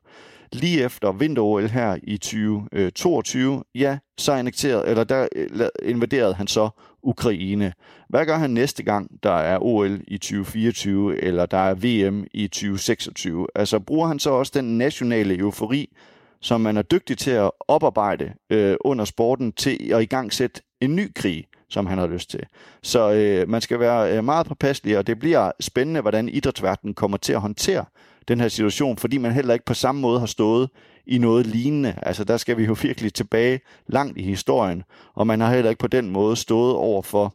Lige 0.52 0.84
efter 0.84 1.12
vinter-OL 1.12 1.68
her 1.68 1.96
i 2.02 2.18
2022, 2.18 3.54
øh, 3.56 3.80
ja, 3.80 3.98
så 4.18 4.32
annekterede, 4.32 4.86
eller 4.86 5.04
der 5.04 5.28
øh, 5.36 5.68
invaderede 5.82 6.34
han 6.34 6.46
så 6.46 6.68
Ukraine. 7.02 7.72
Hvad 8.08 8.26
gør 8.26 8.36
han 8.36 8.50
næste 8.50 8.82
gang, 8.82 9.10
der 9.22 9.32
er 9.32 9.58
OL 9.62 10.00
i 10.08 10.18
2024, 10.18 11.24
eller 11.24 11.46
der 11.46 11.58
er 11.58 11.74
VM 11.74 12.26
i 12.34 12.48
2026? 12.48 13.46
Altså 13.54 13.78
bruger 13.78 14.08
han 14.08 14.18
så 14.18 14.30
også 14.30 14.52
den 14.54 14.78
nationale 14.78 15.38
eufori, 15.38 15.96
som 16.40 16.60
man 16.60 16.76
er 16.76 16.82
dygtig 16.82 17.18
til 17.18 17.30
at 17.30 17.50
oparbejde 17.68 18.32
øh, 18.50 18.76
under 18.80 19.04
sporten, 19.04 19.52
til 19.52 19.92
at 19.92 20.02
i 20.02 20.06
gang 20.06 20.32
sætte 20.32 20.62
en 20.80 20.96
ny 20.96 21.12
krig, 21.14 21.46
som 21.68 21.86
han 21.86 21.98
har 21.98 22.06
lyst 22.06 22.30
til. 22.30 22.40
Så 22.82 23.12
øh, 23.12 23.48
man 23.48 23.60
skal 23.60 23.80
være 23.80 24.16
øh, 24.16 24.24
meget 24.24 24.46
påpasselig, 24.46 24.98
og 24.98 25.06
det 25.06 25.18
bliver 25.18 25.52
spændende, 25.60 26.00
hvordan 26.00 26.28
idrætsverdenen 26.28 26.94
kommer 26.94 27.16
til 27.16 27.32
at 27.32 27.40
håndtere 27.40 27.84
den 28.28 28.40
her 28.40 28.48
situation, 28.48 28.96
fordi 28.96 29.18
man 29.18 29.32
heller 29.32 29.54
ikke 29.54 29.64
på 29.64 29.74
samme 29.74 30.00
måde 30.00 30.18
har 30.18 30.26
stået 30.26 30.70
i 31.06 31.18
noget 31.18 31.46
lignende. 31.46 31.94
Altså 32.02 32.24
der 32.24 32.36
skal 32.36 32.56
vi 32.56 32.64
jo 32.64 32.76
virkelig 32.82 33.14
tilbage 33.14 33.60
langt 33.86 34.18
i 34.18 34.22
historien, 34.22 34.82
og 35.14 35.26
man 35.26 35.40
har 35.40 35.54
heller 35.54 35.70
ikke 35.70 35.80
på 35.80 35.86
den 35.86 36.10
måde 36.10 36.36
stået 36.36 36.74
over 36.74 37.02
for 37.02 37.34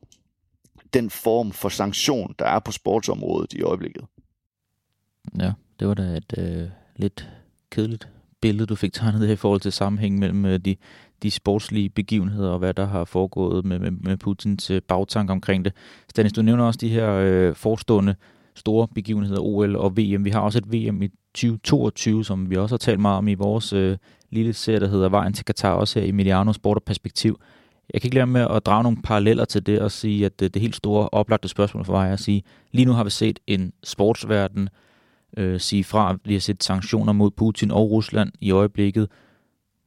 den 0.93 1.09
form 1.09 1.51
for 1.51 1.69
sanktion, 1.69 2.35
der 2.39 2.45
er 2.45 2.59
på 2.59 2.71
sportsområdet 2.71 3.53
i 3.53 3.61
øjeblikket. 3.61 4.03
Ja, 5.39 5.51
det 5.79 5.87
var 5.87 5.93
da 5.93 6.03
et 6.03 6.33
øh, 6.37 6.69
lidt 6.95 7.29
kedeligt 7.71 8.09
billede, 8.41 8.65
du 8.65 8.75
fik 8.75 8.93
tegnet 8.93 9.27
her 9.27 9.33
i 9.33 9.35
forhold 9.35 9.61
til 9.61 9.71
sammenhæng 9.71 10.19
mellem 10.19 10.45
øh, 10.45 10.59
de, 10.59 10.75
de 11.23 11.31
sportslige 11.31 11.89
begivenheder 11.89 12.49
og 12.49 12.59
hvad 12.59 12.73
der 12.73 12.85
har 12.85 13.05
foregået 13.05 13.65
med, 13.65 13.79
med, 13.79 13.91
med 13.91 14.17
Putins 14.17 14.71
øh, 14.71 14.81
bagtanke 14.81 15.31
omkring 15.31 15.65
det. 15.65 15.73
Stanis, 16.09 16.33
du 16.33 16.41
nævner 16.41 16.63
også 16.63 16.77
de 16.77 16.89
her 16.89 17.11
øh, 17.11 17.55
forestående 17.55 18.15
store 18.56 18.88
begivenheder, 18.95 19.41
OL 19.41 19.76
og 19.76 19.97
VM. 19.97 20.26
Vi 20.26 20.30
har 20.30 20.39
også 20.39 20.58
et 20.58 20.74
VM 20.74 21.02
i 21.02 21.08
2022, 21.34 22.26
som 22.26 22.49
vi 22.49 22.58
også 22.58 22.74
har 22.74 22.78
talt 22.78 22.99
meget 22.99 23.18
om 23.18 23.28
i 23.28 23.34
vores 23.34 23.74
øh, 23.74 23.97
lille 24.30 24.54
serie, 24.54 24.80
der 24.80 24.88
hedder 24.88 25.10
Vejen 25.10 25.34
til 25.34 25.45
Katar, 25.45 25.74
også 25.74 25.99
her 25.99 26.08
i 26.08 26.12
Mediano 26.12 26.54
Sport 26.54 26.78
og 26.78 26.84
Perspektiv. 26.84 27.39
Jeg 27.93 28.02
kan 28.02 28.08
ikke 28.08 28.16
lade 28.16 28.28
med 28.28 28.47
at 28.49 28.66
drage 28.66 28.84
nogle 28.84 29.02
paralleller 29.04 29.45
til 29.45 29.66
det 29.66 29.80
og 29.80 29.91
sige, 29.91 30.26
at 30.26 30.39
det, 30.39 30.54
det 30.54 30.62
helt 30.62 30.76
store 30.76 31.10
oplagte 31.10 31.47
spørgsmål 31.47 31.86
for 31.86 31.93
mig 31.93 32.10
er 32.10 32.14
at 32.14 32.20
sige, 32.20 32.43
lige 32.72 32.86
nu 32.86 32.91
har 32.91 33.04
vi 33.04 33.10
set 33.10 33.39
en 33.47 33.74
sportsverden 33.84 34.70
øh, 35.38 35.60
sige 35.60 35.84
fra, 35.84 36.18
vi 36.26 36.34
har 36.34 36.39
set 36.39 36.64
sanktioner 36.64 37.14
mod 37.14 37.32
Putin 37.32 37.72
og 37.72 37.91
Rusland 37.91 38.32
i 38.39 38.52
øjeblikket. 38.52 39.10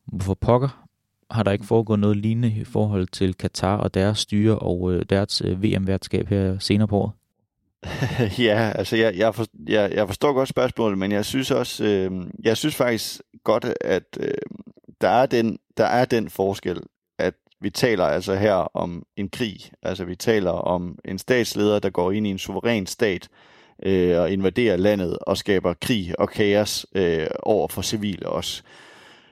Hvorfor 0.07 0.35
pokker 0.35 0.85
har 1.31 1.43
der 1.43 1.53
ikke 1.53 1.67
foregået 1.67 1.99
noget 1.99 2.17
lignende 2.17 2.61
i 2.61 2.65
forhold 2.65 3.07
til 3.07 3.35
Katar 3.35 3.77
og 3.77 3.95
deres 3.95 4.19
styre 4.19 4.59
og 4.59 4.93
øh, 4.93 5.05
deres 5.11 5.43
øh, 5.45 5.62
VM-værtskab 5.62 6.29
her 6.29 6.59
senere 6.59 6.89
på 6.89 6.97
året? 6.97 7.12
ja, 8.39 8.72
altså 8.74 8.97
jeg, 8.97 9.16
jeg, 9.16 9.35
for, 9.35 9.47
jeg, 9.68 9.93
jeg 9.95 10.07
forstår 10.07 10.32
godt 10.32 10.49
spørgsmålet, 10.49 10.99
men 10.99 11.12
jeg 11.12 11.24
synes 11.24 11.51
også, 11.51 11.85
øh, 11.85 12.12
jeg 12.45 12.57
synes 12.57 12.74
faktisk 12.74 13.20
godt, 13.45 13.66
at 13.80 14.05
øh, 14.20 14.35
der, 15.01 15.09
er 15.09 15.26
den, 15.26 15.59
der 15.76 15.85
er 15.85 16.05
den 16.05 16.30
forskel, 16.30 16.80
at 17.18 17.35
vi 17.61 17.70
taler 17.70 18.05
altså 18.05 18.35
her 18.35 18.55
om 18.55 19.07
en 19.16 19.28
krig. 19.28 19.57
Altså 19.82 20.05
vi 20.05 20.16
taler 20.16 20.51
om 20.51 20.99
en 21.05 21.18
statsleder, 21.18 21.78
der 21.78 21.91
går 21.91 22.12
ind 22.12 22.26
i 22.26 22.30
en 22.30 22.39
suveræn 22.39 22.87
stat 22.87 23.28
øh, 23.82 24.20
og 24.20 24.30
invaderer 24.30 24.76
landet 24.76 25.18
og 25.20 25.37
skaber 25.37 25.74
krig 25.74 26.14
og 26.18 26.28
kaos 26.28 26.87
øh, 26.95 27.26
over 27.43 27.68
for 27.68 27.82
civile 27.82 28.28
også. 28.28 28.62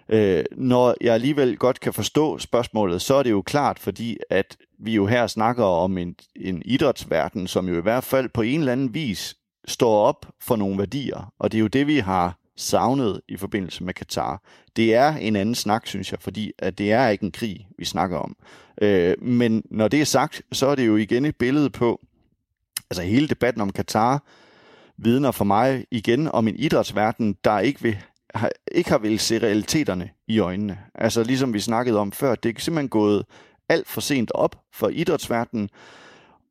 Øh, 0.09 0.45
når 0.57 0.95
jeg 1.01 1.15
alligevel 1.15 1.57
godt 1.57 1.81
kan 1.81 1.93
forstå 1.93 2.39
spørgsmålet, 2.39 3.03
så 3.03 3.15
er 3.15 3.23
det 3.23 3.31
jo 3.31 3.43
klart, 3.43 3.79
fordi 3.79 4.19
at 4.31 4.57
vi 4.83 4.95
jo 4.95 5.07
her 5.07 5.27
snakker 5.27 5.65
om 5.65 5.99
en, 5.99 6.17
en 6.37 6.63
idrætsverden, 6.65 7.47
som 7.47 7.69
jo 7.69 7.79
i 7.79 7.83
hvert 7.83 8.05
fald 8.05 8.29
på 8.29 8.43
en 8.43 8.61
eller 8.61 8.73
anden 8.73 8.95
vis 8.95 9.37
står 9.65 9.97
op 9.97 10.27
for 10.41 10.57
nogle 10.57 10.79
værdier. 10.79 11.33
Og 11.39 11.53
det 11.53 11.59
er 11.59 11.63
jo 11.63 11.67
det, 11.67 11.87
vi 11.87 11.99
har 11.99 12.39
savnet 12.57 13.21
i 13.29 13.37
forbindelse 13.37 13.85
med 13.85 13.95
Katar. 13.95 14.43
Det 14.77 14.95
er 14.95 15.17
en 15.17 15.37
anden 15.37 15.55
snak, 15.55 15.87
synes 15.87 16.13
jeg, 16.13 16.21
fordi 16.21 16.53
at 16.59 16.79
det 16.79 16.93
er 16.93 17.09
ikke 17.09 17.25
en 17.25 17.33
krig, 17.33 17.67
vi 17.79 17.85
snakker 17.85 18.19
om. 18.19 18.37
Øh, 18.83 19.15
men 19.23 19.63
når 19.71 19.89
det 19.89 20.01
er 20.01 20.05
sagt, 20.05 20.43
så 20.53 20.67
er 20.67 20.75
det 20.75 20.87
jo 20.87 20.97
igen 20.97 21.25
et 21.25 21.37
billede 21.37 21.71
på, 21.71 22.01
altså 22.91 23.03
hele 23.03 23.29
debatten 23.29 23.63
om 23.63 23.71
Katar 23.71 24.23
vidner 24.97 25.31
for 25.31 25.45
mig 25.45 25.85
igen 25.91 26.29
om 26.29 26.49
en 26.49 26.57
idrætsverden, 26.57 27.37
der 27.45 27.59
ikke 27.59 27.83
vil 27.83 27.97
har, 28.35 28.51
ikke 28.73 28.91
har 28.91 28.99
vil 28.99 29.19
se 29.19 29.39
realiteterne 29.39 30.11
i 30.27 30.39
øjnene. 30.39 30.79
Altså 30.95 31.23
ligesom 31.23 31.55
vi 31.55 31.61
snakkede 31.61 31.99
om 31.99 32.13
før, 32.13 32.35
det 32.35 32.57
er 32.57 32.61
simpelthen 32.61 32.89
gået 32.89 33.25
alt 33.73 33.89
for 33.89 34.01
sent 34.01 34.31
op 34.35 34.57
for 34.73 34.89
idrætsverdenen, 34.89 35.69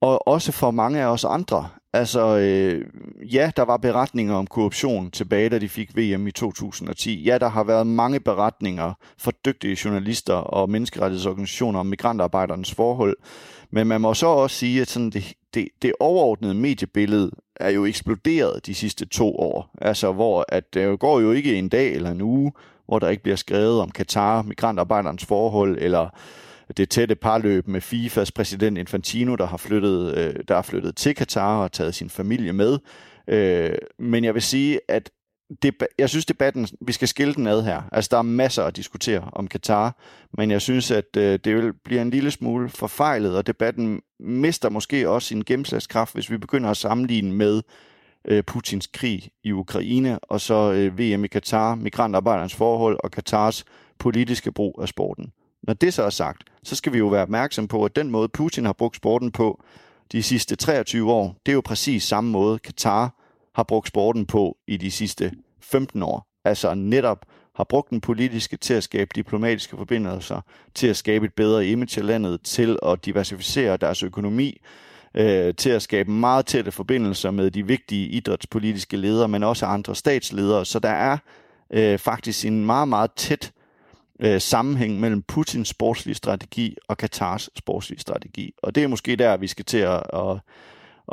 og 0.01 0.27
også 0.27 0.51
for 0.51 0.71
mange 0.71 1.01
af 1.01 1.05
os 1.05 1.25
andre. 1.25 1.69
Altså, 1.93 2.37
øh, 2.37 2.85
ja, 3.33 3.51
der 3.57 3.63
var 3.63 3.77
beretninger 3.77 4.35
om 4.35 4.47
korruption 4.47 5.11
tilbage, 5.11 5.49
da 5.49 5.59
de 5.59 5.69
fik 5.69 5.97
VM 5.97 6.27
i 6.27 6.31
2010. 6.31 7.23
Ja, 7.23 7.37
der 7.37 7.49
har 7.49 7.63
været 7.63 7.87
mange 7.87 8.19
beretninger 8.19 8.93
for 9.17 9.31
dygtige 9.31 9.77
journalister 9.85 10.33
og 10.33 10.69
menneskerettighedsorganisationer 10.69 11.79
om 11.79 11.85
migrantarbejdernes 11.85 12.73
forhold. 12.73 13.17
Men 13.71 13.87
man 13.87 14.01
må 14.01 14.13
så 14.13 14.27
også 14.27 14.55
sige, 14.55 14.81
at 14.81 14.89
sådan 14.89 15.09
det, 15.09 15.33
det, 15.53 15.67
det 15.81 15.93
overordnede 15.99 16.53
mediebillede 16.53 17.31
er 17.55 17.69
jo 17.69 17.85
eksploderet 17.85 18.65
de 18.65 18.75
sidste 18.75 19.05
to 19.05 19.35
år. 19.35 19.69
Altså, 19.81 20.11
hvor 20.11 20.45
at 20.49 20.73
det 20.73 20.99
går 20.99 21.19
jo 21.19 21.31
ikke 21.31 21.55
en 21.55 21.69
dag 21.69 21.93
eller 21.93 22.11
en 22.11 22.21
uge, 22.21 22.51
hvor 22.85 22.99
der 22.99 23.09
ikke 23.09 23.23
bliver 23.23 23.35
skrevet 23.35 23.81
om 23.81 23.91
Katar, 23.91 24.41
migrantarbejdernes 24.41 25.25
forhold, 25.25 25.77
eller 25.81 26.09
det 26.77 26.89
tætte 26.89 27.15
parløb 27.15 27.67
med 27.67 27.81
FIFAs 27.81 28.31
præsident 28.31 28.77
Infantino, 28.77 29.35
der 29.35 29.45
har 29.45 29.57
flyttet, 29.57 30.17
øh, 30.17 30.35
der 30.47 30.55
har 30.55 30.61
flyttet 30.61 30.95
til 30.95 31.15
Katar 31.15 31.63
og 31.63 31.71
taget 31.71 31.95
sin 31.95 32.09
familie 32.09 32.53
med. 32.53 32.79
Øh, 33.27 33.75
men 33.99 34.23
jeg 34.23 34.33
vil 34.33 34.41
sige, 34.41 34.79
at 34.87 35.11
det, 35.61 35.75
jeg 35.99 36.09
synes 36.09 36.25
debatten, 36.25 36.67
vi 36.81 36.91
skal 36.91 37.07
skille 37.07 37.33
den 37.33 37.47
ad 37.47 37.63
her. 37.63 37.81
Altså 37.91 38.09
der 38.11 38.17
er 38.17 38.21
masser 38.21 38.63
at 38.63 38.75
diskutere 38.75 39.29
om 39.33 39.47
Katar, 39.47 39.97
men 40.37 40.51
jeg 40.51 40.61
synes, 40.61 40.91
at 40.91 41.17
øh, 41.17 41.39
det 41.43 41.55
vil 41.55 41.73
bliver 41.73 42.01
en 42.01 42.09
lille 42.09 42.31
smule 42.31 42.69
forfejlet, 42.69 43.37
og 43.37 43.47
debatten 43.47 44.01
mister 44.19 44.69
måske 44.69 45.09
også 45.09 45.27
sin 45.27 45.43
gennemslagskraft, 45.43 46.13
hvis 46.13 46.31
vi 46.31 46.37
begynder 46.37 46.69
at 46.69 46.77
sammenligne 46.77 47.33
med 47.33 47.61
øh, 48.27 48.43
Putins 48.43 48.87
krig 48.87 49.29
i 49.43 49.51
Ukraine, 49.51 50.19
og 50.19 50.41
så 50.41 50.71
øh, 50.71 50.99
VM 50.99 51.23
i 51.23 51.27
Katar, 51.27 51.75
migrantarbejdernes 51.75 52.55
forhold 52.55 52.97
og 53.03 53.11
Katars 53.11 53.65
politiske 53.99 54.51
brug 54.51 54.79
af 54.81 54.87
sporten. 54.87 55.31
Når 55.63 55.73
det 55.73 55.93
så 55.93 56.03
er 56.03 56.09
sagt, 56.09 56.43
så 56.63 56.75
skal 56.75 56.93
vi 56.93 56.97
jo 56.97 57.07
være 57.07 57.21
opmærksom 57.21 57.67
på, 57.67 57.85
at 57.85 57.95
den 57.95 58.11
måde 58.11 58.29
Putin 58.29 58.65
har 58.65 58.73
brugt 58.73 58.95
sporten 58.95 59.31
på 59.31 59.63
de 60.11 60.23
sidste 60.23 60.55
23 60.55 61.11
år, 61.11 61.35
det 61.45 61.51
er 61.51 61.53
jo 61.53 61.61
præcis 61.61 62.03
samme 62.03 62.31
måde 62.31 62.59
Katar 62.59 63.15
har 63.55 63.63
brugt 63.63 63.87
sporten 63.87 64.25
på 64.25 64.57
i 64.67 64.77
de 64.77 64.91
sidste 64.91 65.31
15 65.61 66.03
år. 66.03 66.27
Altså 66.45 66.73
netop 66.73 67.25
har 67.55 67.63
brugt 67.63 67.89
den 67.89 68.01
politiske 68.01 68.57
til 68.57 68.73
at 68.73 68.83
skabe 68.83 69.11
diplomatiske 69.15 69.77
forbindelser, 69.77 70.41
til 70.75 70.87
at 70.87 70.97
skabe 70.97 71.25
et 71.25 71.33
bedre 71.33 71.67
image 71.67 72.01
af 72.01 72.07
landet, 72.07 72.41
til 72.41 72.79
at 72.85 73.05
diversificere 73.05 73.77
deres 73.77 74.03
økonomi, 74.03 74.61
øh, 75.15 75.55
til 75.55 75.69
at 75.69 75.81
skabe 75.81 76.11
meget 76.11 76.45
tætte 76.45 76.71
forbindelser 76.71 77.31
med 77.31 77.51
de 77.51 77.67
vigtige 77.67 78.07
idrætspolitiske 78.07 78.97
ledere, 78.97 79.27
men 79.27 79.43
også 79.43 79.65
andre 79.65 79.95
statsledere. 79.95 80.65
Så 80.65 80.79
der 80.79 80.89
er 80.89 81.17
øh, 81.73 81.99
faktisk 81.99 82.45
en 82.45 82.65
meget, 82.65 82.87
meget 82.87 83.11
tæt 83.15 83.51
øh, 84.21 84.41
sammenhæng 84.41 84.99
mellem 84.99 85.21
Putins 85.21 85.67
sportslige 85.69 86.15
strategi 86.15 86.77
og 86.87 86.97
Katars 86.97 87.49
sportslige 87.55 87.99
strategi. 87.99 88.53
Og 88.63 88.75
det 88.75 88.83
er 88.83 88.87
måske 88.87 89.15
der, 89.15 89.37
vi 89.37 89.47
skal 89.47 89.65
til 89.65 89.77
at, 89.77 90.03
at, 90.13 90.39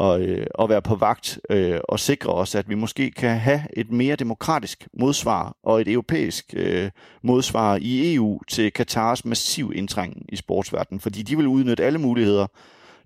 at, 0.01 0.21
øh, 0.21 0.47
at 0.59 0.69
være 0.69 0.83
på 0.83 0.95
vagt 0.95 1.41
øh, 1.51 1.81
og 1.89 2.01
sikre 2.01 2.33
os, 2.33 2.55
at 2.55 2.69
vi 2.69 2.75
måske 2.75 3.11
kan 3.11 3.39
have 3.39 3.63
et 3.77 3.91
mere 3.91 4.17
demokratisk 4.17 4.89
modsvar 5.01 5.57
og 5.63 5.81
et 5.81 5.89
europæisk 5.89 6.55
øh, 6.57 6.91
modsvar 7.23 7.79
i 7.81 8.15
EU 8.15 8.41
til 8.49 8.73
Katars 8.73 9.25
massiv 9.25 9.73
indtrængen 9.75 10.23
i 10.29 10.37
sportsverdenen, 10.37 11.01
fordi 11.01 11.23
de 11.23 11.37
vil 11.37 11.47
udnytte 11.47 11.85
alle 11.85 11.99
muligheder 11.99 12.47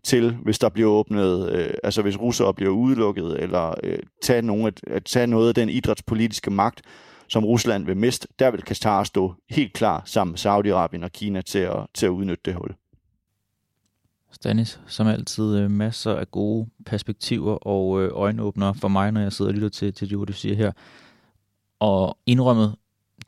til, 0.03 0.37
hvis 0.43 0.59
der 0.59 0.69
bliver 0.69 0.91
åbnet, 0.91 1.53
øh, 1.53 1.75
altså 1.85 2.03
hvis 2.03 2.21
russere 2.21 2.55
bliver 2.55 2.71
udelukket, 2.71 3.43
eller 3.43 3.75
øh, 3.83 3.99
tage, 4.23 4.43
nogle, 4.43 4.67
at, 4.67 4.81
at 4.87 5.05
tage 5.05 5.27
noget 5.27 5.49
af 5.49 5.55
den 5.55 5.69
idrætspolitiske 5.69 6.51
magt, 6.51 6.83
som 7.33 7.45
Rusland 7.45 7.87
vil 7.87 7.97
miste, 7.97 8.29
der 8.39 8.51
vil 8.51 8.63
Katar 8.63 9.05
stå 9.05 9.35
helt 9.51 9.73
klar 9.73 10.03
sammen 10.05 10.33
med 10.33 10.39
Saudi-Arabien 10.39 11.05
og 11.05 11.13
Kina 11.13 11.41
til 11.41 11.59
at, 11.59 11.87
til 11.95 12.07
at 12.07 12.11
udnytte 12.11 12.43
det 12.45 12.55
hul. 12.55 12.75
Stanis, 14.33 14.81
som 14.87 15.07
altid 15.07 15.57
øh, 15.57 15.71
masser 15.71 16.15
af 16.15 16.31
gode 16.31 16.69
perspektiver 16.87 17.55
og 17.55 18.03
øh, 18.03 18.11
øjenåbner 18.15 18.73
for 18.73 18.89
mig, 18.89 19.13
når 19.13 19.21
jeg 19.21 19.33
sidder 19.33 19.51
og 19.51 19.55
lytter 19.55 19.69
til, 19.69 19.95
til 19.95 20.11
det, 20.11 20.29
du 20.29 20.33
siger 20.33 20.55
her. 20.57 20.73
Og 21.81 22.19
indrømmet, 22.27 22.75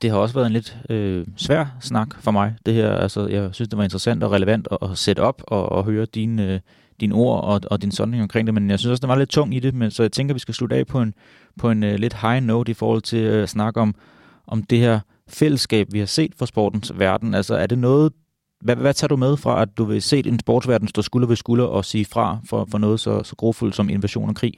det 0.03 0.11
har 0.11 0.19
også 0.19 0.35
været 0.35 0.47
en 0.47 0.53
lidt 0.53 0.79
øh, 0.91 1.27
svær 1.37 1.77
snak 1.81 2.23
for 2.23 2.31
mig. 2.31 2.55
Det 2.67 2.75
her, 2.75 2.91
altså, 2.91 3.27
jeg 3.27 3.55
synes, 3.55 3.69
det 3.69 3.77
var 3.79 3.85
interessant 3.85 4.23
og 4.23 4.33
relevant 4.33 4.69
at, 4.71 4.79
at 4.83 4.99
sætte 4.99 5.21
op 5.21 5.43
og, 5.47 5.79
at 5.79 5.85
høre 5.85 6.07
dine, 6.07 6.53
øh, 6.55 6.61
dine 7.01 7.15
ord 7.15 7.45
og, 7.45 7.61
og 7.71 7.83
din 7.83 7.93
sondring 7.93 8.23
omkring 8.23 8.47
det, 8.47 8.55
men 8.55 8.71
jeg 8.71 8.79
synes 8.79 8.91
også, 8.91 9.01
det 9.01 9.09
var 9.09 9.17
lidt 9.17 9.31
tung 9.31 9.55
i 9.55 9.61
det, 9.61 9.75
men, 9.75 9.91
så 9.91 10.03
jeg 10.03 10.13
tænker, 10.13 10.35
vi 10.35 10.41
skal 10.41 10.55
slutte 10.55 10.77
af 10.77 10.87
på 10.87 11.01
en, 11.01 11.15
på 11.59 11.71
en 11.71 11.83
uh, 11.83 11.95
lidt 11.95 12.15
high 12.15 12.43
note 12.43 12.71
i 12.71 12.75
forhold 12.75 13.03
til 13.03 13.19
øh, 13.19 13.43
at 13.43 13.49
snakke 13.49 13.81
om, 13.81 13.95
om 14.47 14.63
det 14.63 14.79
her 14.79 15.01
fællesskab, 15.29 15.87
vi 15.93 15.99
har 15.99 16.07
set 16.07 16.33
for 16.39 16.47
sportens 16.47 16.93
verden. 16.99 17.35
Altså 17.35 17.55
er 17.55 17.67
det 17.67 17.79
noget, 17.79 18.13
hvad, 18.65 18.77
hvad 18.77 18.95
tager 18.95 19.09
du 19.09 19.17
med 19.17 19.37
fra, 19.37 19.63
at 19.63 19.69
du 19.79 19.85
vil 19.85 20.03
se 20.03 20.27
en 20.27 20.39
sportsverden 20.39 20.89
stå 20.89 21.03
skulder 21.03 21.29
ved 21.29 21.37
skulder 21.37 21.65
og 21.65 21.85
sige 21.85 22.05
fra 22.05 22.39
for, 22.49 22.69
for 22.71 22.79
noget 22.79 23.01
så, 23.01 23.23
så 23.23 23.37
grofuldt 23.37 23.75
som 23.75 23.89
invasion 23.89 24.29
og 24.29 24.35
krig? 24.35 24.55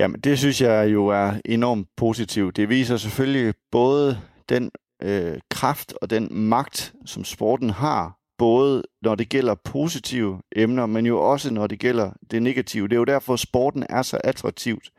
Jamen, 0.00 0.20
det 0.20 0.38
synes 0.38 0.60
jeg 0.60 0.92
jo 0.92 1.06
er 1.06 1.32
enormt 1.44 1.88
positivt. 1.96 2.56
Det 2.56 2.68
viser 2.68 2.96
selvfølgelig 2.96 3.54
både 3.72 4.18
den 4.48 4.70
øh, 5.02 5.38
kraft 5.50 5.94
og 6.02 6.10
den 6.10 6.28
magt, 6.30 6.94
som 7.06 7.24
sporten 7.24 7.70
har, 7.70 8.18
både 8.38 8.82
når 9.02 9.14
det 9.14 9.28
gælder 9.28 9.54
positive 9.54 10.40
emner, 10.56 10.86
men 10.86 11.06
jo 11.06 11.20
også 11.20 11.52
når 11.52 11.66
det 11.66 11.78
gælder 11.78 12.10
det 12.30 12.42
negative. 12.42 12.88
Det 12.88 12.94
er 12.94 12.98
jo 12.98 13.04
derfor, 13.04 13.36
sporten 13.36 13.86
er 13.88 14.02
så 14.02 14.20
attraktivt 14.24 14.90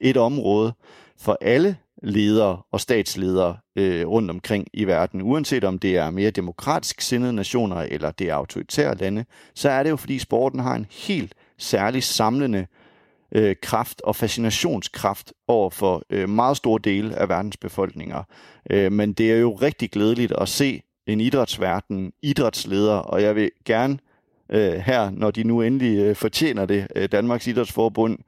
et 0.00 0.16
område 0.16 0.72
for 1.20 1.38
alle 1.40 1.76
ledere 2.02 2.62
og 2.70 2.80
statsledere 2.80 3.56
øh, 3.76 4.06
rundt 4.06 4.30
omkring 4.30 4.66
i 4.72 4.84
verden. 4.84 5.22
Uanset 5.22 5.64
om 5.64 5.78
det 5.78 5.96
er 5.96 6.10
mere 6.10 6.30
demokratisk 6.30 7.00
sindede 7.00 7.32
nationer 7.32 7.76
eller 7.76 8.10
det 8.10 8.28
er 8.28 8.34
autoritære 8.34 8.96
lande, 8.96 9.24
så 9.54 9.70
er 9.70 9.82
det 9.82 9.90
jo 9.90 9.96
fordi 9.96 10.18
sporten 10.18 10.60
har 10.60 10.74
en 10.74 10.86
helt 10.90 11.34
særlig 11.58 12.02
samlende 12.02 12.66
øh, 13.32 13.56
kraft 13.62 14.00
og 14.00 14.16
fascinationskraft 14.16 15.32
over 15.48 15.70
for 15.70 16.02
øh, 16.10 16.28
meget 16.28 16.56
store 16.56 16.80
dele 16.84 17.16
af 17.16 17.28
verdens 17.28 17.56
befolkninger. 17.56 18.22
Øh, 18.70 18.92
men 18.92 19.12
det 19.12 19.32
er 19.32 19.36
jo 19.36 19.52
rigtig 19.52 19.90
glædeligt 19.90 20.32
at 20.32 20.48
se 20.48 20.82
en 21.06 21.20
idrætsverden, 21.20 22.12
idrætsleder, 22.22 22.94
og 22.94 23.22
jeg 23.22 23.36
vil 23.36 23.50
gerne 23.64 23.98
øh, 24.48 24.72
her, 24.72 25.10
når 25.10 25.30
de 25.30 25.44
nu 25.44 25.62
endelig 25.62 25.98
øh, 25.98 26.16
fortjener 26.16 26.66
det, 26.66 26.86
øh, 26.96 27.08
Danmarks 27.12 27.46
Idrætsforbund, 27.46 28.18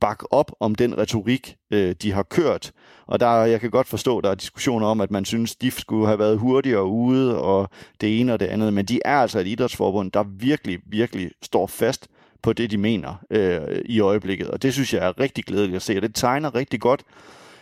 bakke 0.00 0.32
op 0.32 0.52
om 0.60 0.74
den 0.74 0.98
retorik, 0.98 1.56
øh, 1.70 1.94
de 2.02 2.12
har 2.12 2.22
kørt, 2.22 2.72
Og 3.06 3.20
der, 3.20 3.44
jeg 3.44 3.60
kan 3.60 3.70
godt 3.70 3.86
forstå, 3.86 4.20
der 4.20 4.30
er 4.30 4.34
diskussioner 4.34 4.86
om, 4.86 5.00
at 5.00 5.10
man 5.10 5.24
synes, 5.24 5.56
de 5.56 5.70
skulle 5.70 6.06
have 6.06 6.18
været 6.18 6.38
hurtigere 6.38 6.84
ude, 6.84 7.40
og 7.40 7.68
det 8.00 8.20
ene 8.20 8.32
og 8.32 8.40
det 8.40 8.46
andet. 8.46 8.74
Men 8.74 8.84
de 8.84 9.00
er 9.04 9.16
altså 9.16 9.38
et 9.38 9.46
idrætsforbund, 9.46 10.12
der 10.12 10.22
virkelig, 10.22 10.78
virkelig 10.86 11.30
står 11.42 11.66
fast 11.66 12.08
på 12.42 12.52
det, 12.52 12.70
de 12.70 12.78
mener 12.78 13.14
øh, 13.30 13.60
i 13.84 14.00
øjeblikket. 14.00 14.48
Og 14.48 14.62
det 14.62 14.72
synes 14.72 14.94
jeg 14.94 15.06
er 15.06 15.20
rigtig 15.20 15.44
glædeligt 15.44 15.76
at 15.76 15.82
se, 15.82 15.96
og 15.96 16.02
det 16.02 16.14
tegner 16.14 16.54
rigtig 16.54 16.80
godt, 16.80 17.02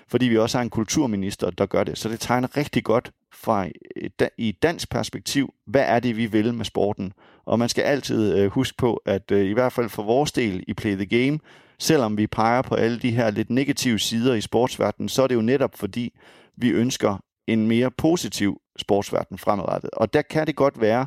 fordi 0.08 0.26
vi 0.26 0.38
også 0.38 0.58
har 0.58 0.62
en 0.62 0.70
kulturminister, 0.70 1.50
der 1.50 1.66
gør 1.66 1.84
det. 1.84 1.98
Så 1.98 2.08
det 2.08 2.20
tegner 2.20 2.56
rigtig 2.56 2.84
godt 2.84 3.10
fra 3.34 3.66
øh, 3.96 4.28
i 4.38 4.52
dansk 4.52 4.90
perspektiv, 4.90 5.54
hvad 5.66 5.84
er 5.86 6.00
det, 6.00 6.16
vi 6.16 6.26
vil 6.26 6.54
med 6.54 6.64
sporten? 6.64 7.12
Og 7.44 7.58
man 7.58 7.68
skal 7.68 7.82
altid 7.82 8.38
øh, 8.38 8.50
huske 8.50 8.76
på, 8.76 9.02
at 9.06 9.30
øh, 9.30 9.50
i 9.50 9.52
hvert 9.52 9.72
fald 9.72 9.88
for 9.88 10.02
vores 10.02 10.32
del 10.32 10.64
i 10.68 10.74
Play 10.74 10.96
the 10.96 11.06
Game, 11.06 11.38
selvom 11.78 12.16
vi 12.18 12.26
peger 12.26 12.62
på 12.62 12.74
alle 12.74 12.98
de 12.98 13.10
her 13.10 13.30
lidt 13.30 13.50
negative 13.50 13.98
sider 13.98 14.34
i 14.34 14.40
sportsverdenen, 14.40 15.08
så 15.08 15.22
er 15.22 15.26
det 15.26 15.34
jo 15.34 15.40
netop 15.40 15.74
fordi, 15.74 16.12
vi 16.56 16.68
ønsker 16.68 17.18
en 17.46 17.66
mere 17.66 17.90
positiv 17.90 18.60
sportsverden 18.76 19.38
fremadrettet. 19.38 19.90
Og 19.90 20.12
der 20.12 20.22
kan 20.22 20.46
det 20.46 20.56
godt 20.56 20.80
være, 20.80 21.06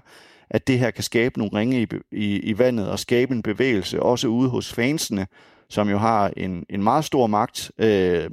at 0.50 0.68
det 0.68 0.80
her 0.80 0.92
kan 0.92 1.04
skabe 1.04 1.40
nogle 1.40 1.60
ringe 1.60 1.82
i, 1.82 1.88
i, 2.12 2.40
i 2.40 2.58
vandet 2.58 2.90
og 2.90 3.00
skabe 3.00 3.34
en 3.34 3.42
bevægelse, 3.42 4.04
også 4.04 4.28
ude 4.28 4.50
hos 4.50 4.74
fansene, 4.74 5.28
som 5.70 5.90
jo 5.90 5.98
har 5.98 6.32
en, 6.38 6.66
en 6.70 6.84
meget 6.84 7.06
stor 7.06 7.28
magt 7.28 7.72
øh, 7.78 8.30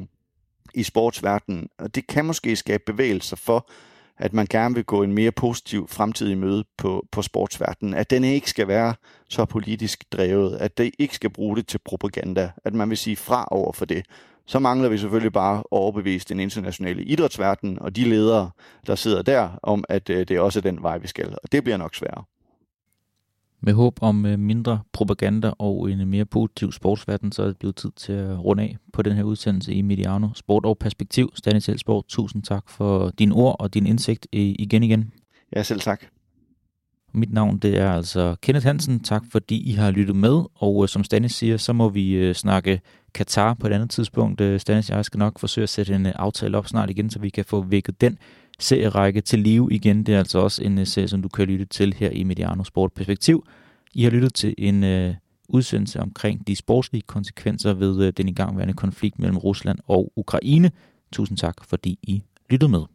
i 0.74 0.82
sportsverdenen. 0.82 1.68
Og 1.78 1.94
det 1.94 2.06
kan 2.06 2.24
måske 2.24 2.56
skabe 2.56 2.82
bevægelser 2.86 3.36
for, 3.36 3.68
at 4.18 4.32
man 4.32 4.46
gerne 4.50 4.74
vil 4.74 4.84
gå 4.84 5.02
en 5.02 5.12
mere 5.12 5.32
positiv 5.32 5.88
fremtid 5.88 6.30
i 6.30 6.34
møde 6.34 6.64
på, 6.78 7.06
på 7.12 7.22
sportsverdenen. 7.22 7.94
At 7.94 8.10
den 8.10 8.24
ikke 8.24 8.50
skal 8.50 8.68
være 8.68 8.94
så 9.28 9.44
politisk 9.44 10.04
drevet, 10.12 10.56
at 10.56 10.78
det 10.78 10.90
ikke 10.98 11.14
skal 11.14 11.30
bruge 11.30 11.56
det 11.56 11.66
til 11.66 11.78
propaganda, 11.84 12.50
at 12.64 12.74
man 12.74 12.90
vil 12.90 12.98
sige 12.98 13.16
fra 13.16 13.48
over 13.50 13.72
for 13.72 13.84
det. 13.84 14.04
Så 14.46 14.58
mangler 14.58 14.88
vi 14.88 14.98
selvfølgelig 14.98 15.32
bare 15.32 15.58
at 15.58 15.64
overbevise 15.70 16.28
den 16.28 16.40
internationale 16.40 17.02
idrætsverden 17.02 17.78
og 17.80 17.96
de 17.96 18.04
ledere, 18.04 18.50
der 18.86 18.94
sidder 18.94 19.22
der, 19.22 19.58
om 19.62 19.84
at 19.88 20.10
øh, 20.10 20.18
det 20.18 20.30
er 20.30 20.40
også 20.40 20.60
den 20.60 20.82
vej, 20.82 20.98
vi 20.98 21.06
skal. 21.06 21.36
Og 21.42 21.52
det 21.52 21.64
bliver 21.64 21.76
nok 21.76 21.94
sværere. 21.94 22.24
Med 23.66 23.74
håb 23.74 23.98
om 24.02 24.26
øh, 24.26 24.38
mindre 24.38 24.80
propaganda 24.92 25.52
og 25.58 25.90
en 25.90 26.08
mere 26.08 26.24
positiv 26.24 26.72
sportsverden, 26.72 27.32
så 27.32 27.42
er 27.42 27.46
det 27.46 27.58
blevet 27.58 27.76
tid 27.76 27.90
til 27.96 28.12
at 28.12 28.44
runde 28.44 28.62
af 28.62 28.76
på 28.92 29.02
den 29.02 29.12
her 29.12 29.22
udsendelse 29.22 29.74
i 29.74 29.82
Mediano 29.82 30.28
Sport 30.34 30.66
og 30.66 30.78
Perspektiv. 30.78 31.30
Stanis 31.34 31.70
Sport, 31.76 32.04
tusind 32.08 32.42
tak 32.42 32.68
for 32.68 33.10
din 33.18 33.32
ord 33.32 33.56
og 33.58 33.74
din 33.74 33.86
indsigt 33.86 34.26
igen 34.32 34.82
igen. 34.82 35.12
Ja, 35.56 35.62
selv 35.62 35.80
tak. 35.80 36.04
Mit 37.14 37.32
navn 37.32 37.58
det 37.58 37.78
er 37.78 37.92
altså 37.92 38.36
Kenneth 38.42 38.66
Hansen. 38.66 39.00
Tak 39.00 39.22
fordi 39.32 39.70
I 39.70 39.72
har 39.72 39.90
lyttet 39.90 40.16
med. 40.16 40.42
Og 40.54 40.82
øh, 40.82 40.88
som 40.88 41.04
Stanis 41.04 41.32
siger, 41.32 41.56
så 41.56 41.72
må 41.72 41.88
vi 41.88 42.12
øh, 42.12 42.34
snakke 42.34 42.80
Katar 43.14 43.54
på 43.54 43.66
et 43.66 43.72
andet 43.72 43.90
tidspunkt. 43.90 44.42
Stanis 44.60 44.90
jeg 44.90 45.04
skal 45.04 45.18
nok 45.18 45.38
forsøge 45.38 45.62
at 45.62 45.68
sætte 45.68 45.94
en 45.94 46.06
aftale 46.06 46.58
op 46.58 46.66
snart 46.66 46.90
igen, 46.90 47.10
så 47.10 47.18
vi 47.18 47.28
kan 47.28 47.44
få 47.44 47.62
vækket 47.62 48.00
den 48.00 48.18
serierække 48.58 49.20
til 49.20 49.38
live 49.38 49.68
igen. 49.72 50.04
Det 50.04 50.14
er 50.14 50.18
altså 50.18 50.38
også 50.38 50.64
en 50.64 50.78
øh, 50.78 50.86
serie, 50.86 51.08
som 51.08 51.22
du 51.22 51.28
kan 51.28 51.46
lytte 51.46 51.64
til 51.64 51.94
her 51.94 52.10
i 52.10 52.24
Mediano 52.24 52.64
Sport 52.64 52.92
Perspektiv. 52.92 53.46
I 53.94 54.02
har 54.02 54.10
lyttet 54.10 54.34
til 54.34 54.54
en 54.58 54.84
øh, 54.84 55.14
udsendelse 55.48 56.00
omkring 56.00 56.46
de 56.46 56.56
sportslige 56.56 57.02
konsekvenser 57.02 57.74
ved 57.74 58.06
øh, 58.06 58.12
den 58.16 58.28
igangværende 58.28 58.74
konflikt 58.74 59.18
mellem 59.18 59.38
Rusland 59.38 59.78
og 59.86 60.12
Ukraine. 60.16 60.70
Tusind 61.12 61.38
tak, 61.38 61.64
fordi 61.64 61.98
I 62.02 62.22
lyttede 62.50 62.70
med. 62.70 62.93